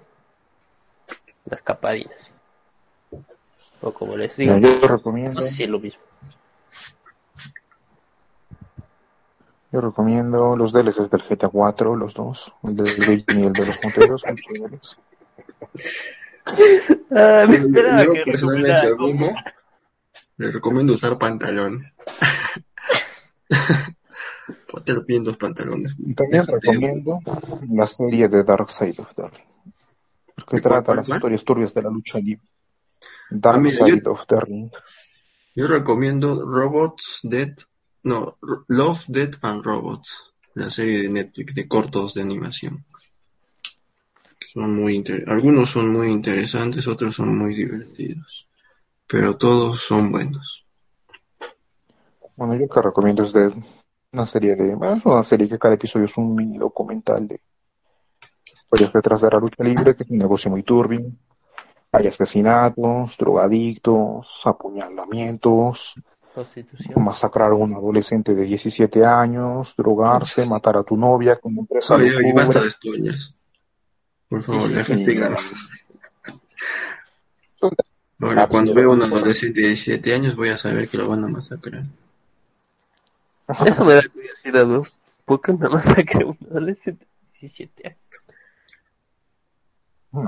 las 1.46 1.62
capadinas. 1.62 2.34
O 3.82 3.92
como 3.94 4.18
les 4.18 4.36
digo, 4.36 4.58
yo 4.58 4.88
recomiendo, 4.88 5.42
no 5.42 5.48
sé 5.48 5.54
si 5.54 5.64
es 5.64 5.70
lo 5.70 5.80
mismo. 5.80 6.02
yo 9.76 9.82
recomiendo 9.82 10.56
los 10.56 10.72
DLCs 10.72 11.10
del 11.12 11.24
GTA 11.28 11.50
4, 11.50 11.98
los 11.98 12.14
dos, 12.14 12.50
el 12.64 12.78
del 12.78 12.98
Beijing 12.98 13.40
y 13.40 13.46
el 13.48 13.52
de 13.52 13.66
los 13.66 13.76
son 14.22 14.36
chéveres. 14.38 14.98
Ah, 17.10 17.46
me 17.50 17.58
Yo, 17.58 17.66
esperaba 17.66 18.06
yo 18.06 18.14
que 18.14 18.22
personalmente 18.24 18.72
a 18.72 18.92
Gumo 18.92 19.34
le 20.38 20.52
recomiendo 20.52 20.94
usar 20.94 21.18
pantalones. 21.18 21.92
Te 24.86 24.94
lo 24.94 25.06
piden 25.06 25.24
dos 25.24 25.38
pantalones. 25.38 25.94
También 26.16 26.42
Déjate. 26.46 26.54
recomiendo 26.54 27.20
la 27.72 27.88
serie 27.88 28.28
de 28.28 28.44
Dark 28.44 28.70
Side 28.72 28.96
of 28.98 29.08
Ring, 29.16 29.32
que 30.48 30.58
¿De 30.58 30.62
cuál, 30.62 30.62
trata 30.62 30.84
cuál, 30.86 30.98
las 30.98 31.06
cuál? 31.08 31.18
historias 31.18 31.44
turbias 31.46 31.74
de 31.74 31.82
la 31.82 31.90
lucha 31.90 32.20
libre. 32.20 32.44
Dark 33.30 33.56
Ah, 33.58 33.60
mira, 33.60 33.86
Side 33.86 34.02
yo- 34.04 34.12
of 34.12 34.20
the 34.28 34.40
Ring. 34.42 34.72
Yo 35.56 35.68
recomiendo 35.68 36.46
Robots, 36.46 37.20
Dead, 37.24 37.56
no, 38.04 38.38
Love, 38.68 39.00
Dead 39.08 39.32
and 39.42 39.64
Robots, 39.64 40.10
la 40.54 40.70
serie 40.70 41.02
de 41.04 41.10
Netflix 41.10 41.56
de 41.56 41.68
cortos 41.68 42.14
de 42.14 42.22
animación. 42.22 42.84
Son 44.54 44.76
muy 44.76 44.96
inter- 44.96 45.24
algunos 45.28 45.72
son 45.72 45.92
muy 45.94 46.10
interesantes, 46.12 46.88
otros 46.88 47.16
son 47.16 47.38
muy 47.38 47.56
divertidos, 47.56 48.48
pero 49.08 49.38
todos 49.38 49.80
son 49.88 50.12
buenos. 50.12 50.66
Bueno, 52.36 52.56
yo 52.56 52.68
que 52.68 52.82
recomiendo 52.82 53.24
es 53.24 53.32
de 53.34 53.52
una 54.16 54.28
serie 54.28 54.56
de, 54.56 54.76
bueno, 54.76 54.96
es 54.96 55.06
una 55.06 55.24
serie 55.24 55.48
que 55.50 55.60
cada 55.60 55.76
episodio 55.76 56.06
es 56.06 56.18
un 56.18 56.36
mini 56.36 56.58
documental 56.58 57.28
de 57.28 57.42
historias 58.54 58.94
detrás 58.94 59.22
de 59.22 59.30
la 59.30 59.40
lucha 59.40 59.64
libre, 59.64 59.96
que 59.96 60.04
es 60.04 60.10
un 60.10 60.18
negocio 60.18 60.50
muy 60.50 60.64
turbio. 60.64 61.12
Hay 61.92 62.08
asesinatos, 62.08 63.16
drogadictos, 63.18 64.28
apuñalamientos, 64.44 65.96
Prostitución. 66.34 67.02
Masacrar 67.02 67.52
a 67.52 67.56
un 67.56 67.74
adolescente 67.74 68.36
de 68.36 68.44
17 68.44 69.06
años, 69.06 69.74
drogarse, 69.78 70.46
matar 70.46 70.76
a 70.76 70.84
tu 70.84 70.98
novia 70.98 71.38
con 71.38 71.58
empresa 71.58 71.96
Oye, 71.96 72.10
de 72.10 72.18
oye, 72.18 72.34
Uber. 72.34 72.46
basta 72.46 72.62
de 72.62 72.70
spoilers. 72.72 73.34
Por 74.28 74.44
favor. 74.44 74.70
Ahora, 78.20 78.48
cuando 78.48 78.74
veo 78.74 78.92
a 78.92 78.96
un 78.96 79.04
adolescente 79.04 79.62
de 79.62 79.68
17 79.68 80.14
años, 80.14 80.36
voy 80.36 80.50
a 80.50 80.58
saber 80.58 80.90
que 80.90 80.98
lo 80.98 81.08
van 81.08 81.24
a 81.24 81.28
masacrar. 81.28 81.84
Eso 83.66 83.86
me 83.86 83.94
da 83.96 84.02
curiosidad, 84.12 84.66
¿no? 84.66 84.84
¿Por 85.26 85.42
qué 85.42 85.52
una 85.52 85.70
masacre 85.70 86.24
a 86.24 86.28
un 86.28 86.38
adolescente 86.50 87.06
de 87.06 87.40
17 87.40 87.88
años? 87.88 88.00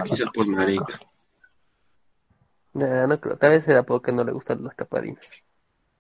Quizá 0.06 0.30
por 0.34 0.48
marica. 0.48 1.00
Nah, 2.74 3.08
no 3.08 3.20
creo. 3.20 3.38
Tal 3.38 3.52
vez 3.52 3.68
era 3.68 3.84
porque 3.84 4.12
no 4.12 4.24
le 4.24 4.32
gustan 4.32 4.64
las 4.64 4.76
caparinas. 4.76 5.26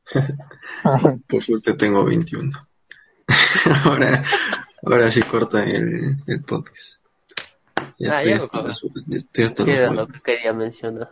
Por 1.27 1.43
suerte 1.43 1.73
tengo 1.73 2.05
21. 2.05 2.51
ahora, 3.83 4.23
ahora 4.85 5.11
sí 5.11 5.21
corta 5.23 5.63
el, 5.63 6.17
el 6.27 6.43
podcast. 6.43 7.01
Ya 7.99 8.17
Ah, 8.17 8.21
estoy 8.21 8.31
ya 8.31 8.43
hasta 8.43 8.63
ya 9.07 9.17
estoy 9.17 9.43
hasta 9.45 9.65
¿Qué 9.65 9.71
los 9.71 9.79
era 9.79 9.91
lo 9.91 10.07
que 10.07 10.19
quería 10.19 10.53
mencionar? 10.53 11.11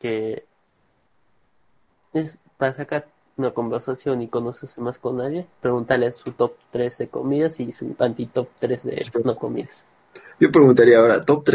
Que 0.00 0.44
es 2.12 2.36
para 2.58 2.74
sacar 2.74 3.06
una 3.36 3.50
conversación 3.50 4.22
y 4.22 4.28
conocerse 4.28 4.80
más 4.80 4.98
con 4.98 5.18
nadie, 5.18 5.46
preguntarle 5.60 6.10
su 6.12 6.32
top 6.32 6.52
3 6.70 6.98
de 6.98 7.08
comidas 7.08 7.60
y 7.60 7.72
su 7.72 7.94
anti-top 7.98 8.48
3 8.60 8.82
de 8.84 9.10
no 9.24 9.36
comidas. 9.36 9.84
Yo 10.40 10.50
preguntaría 10.50 10.98
ahora, 10.98 11.24
top 11.24 11.44
3 11.44 11.54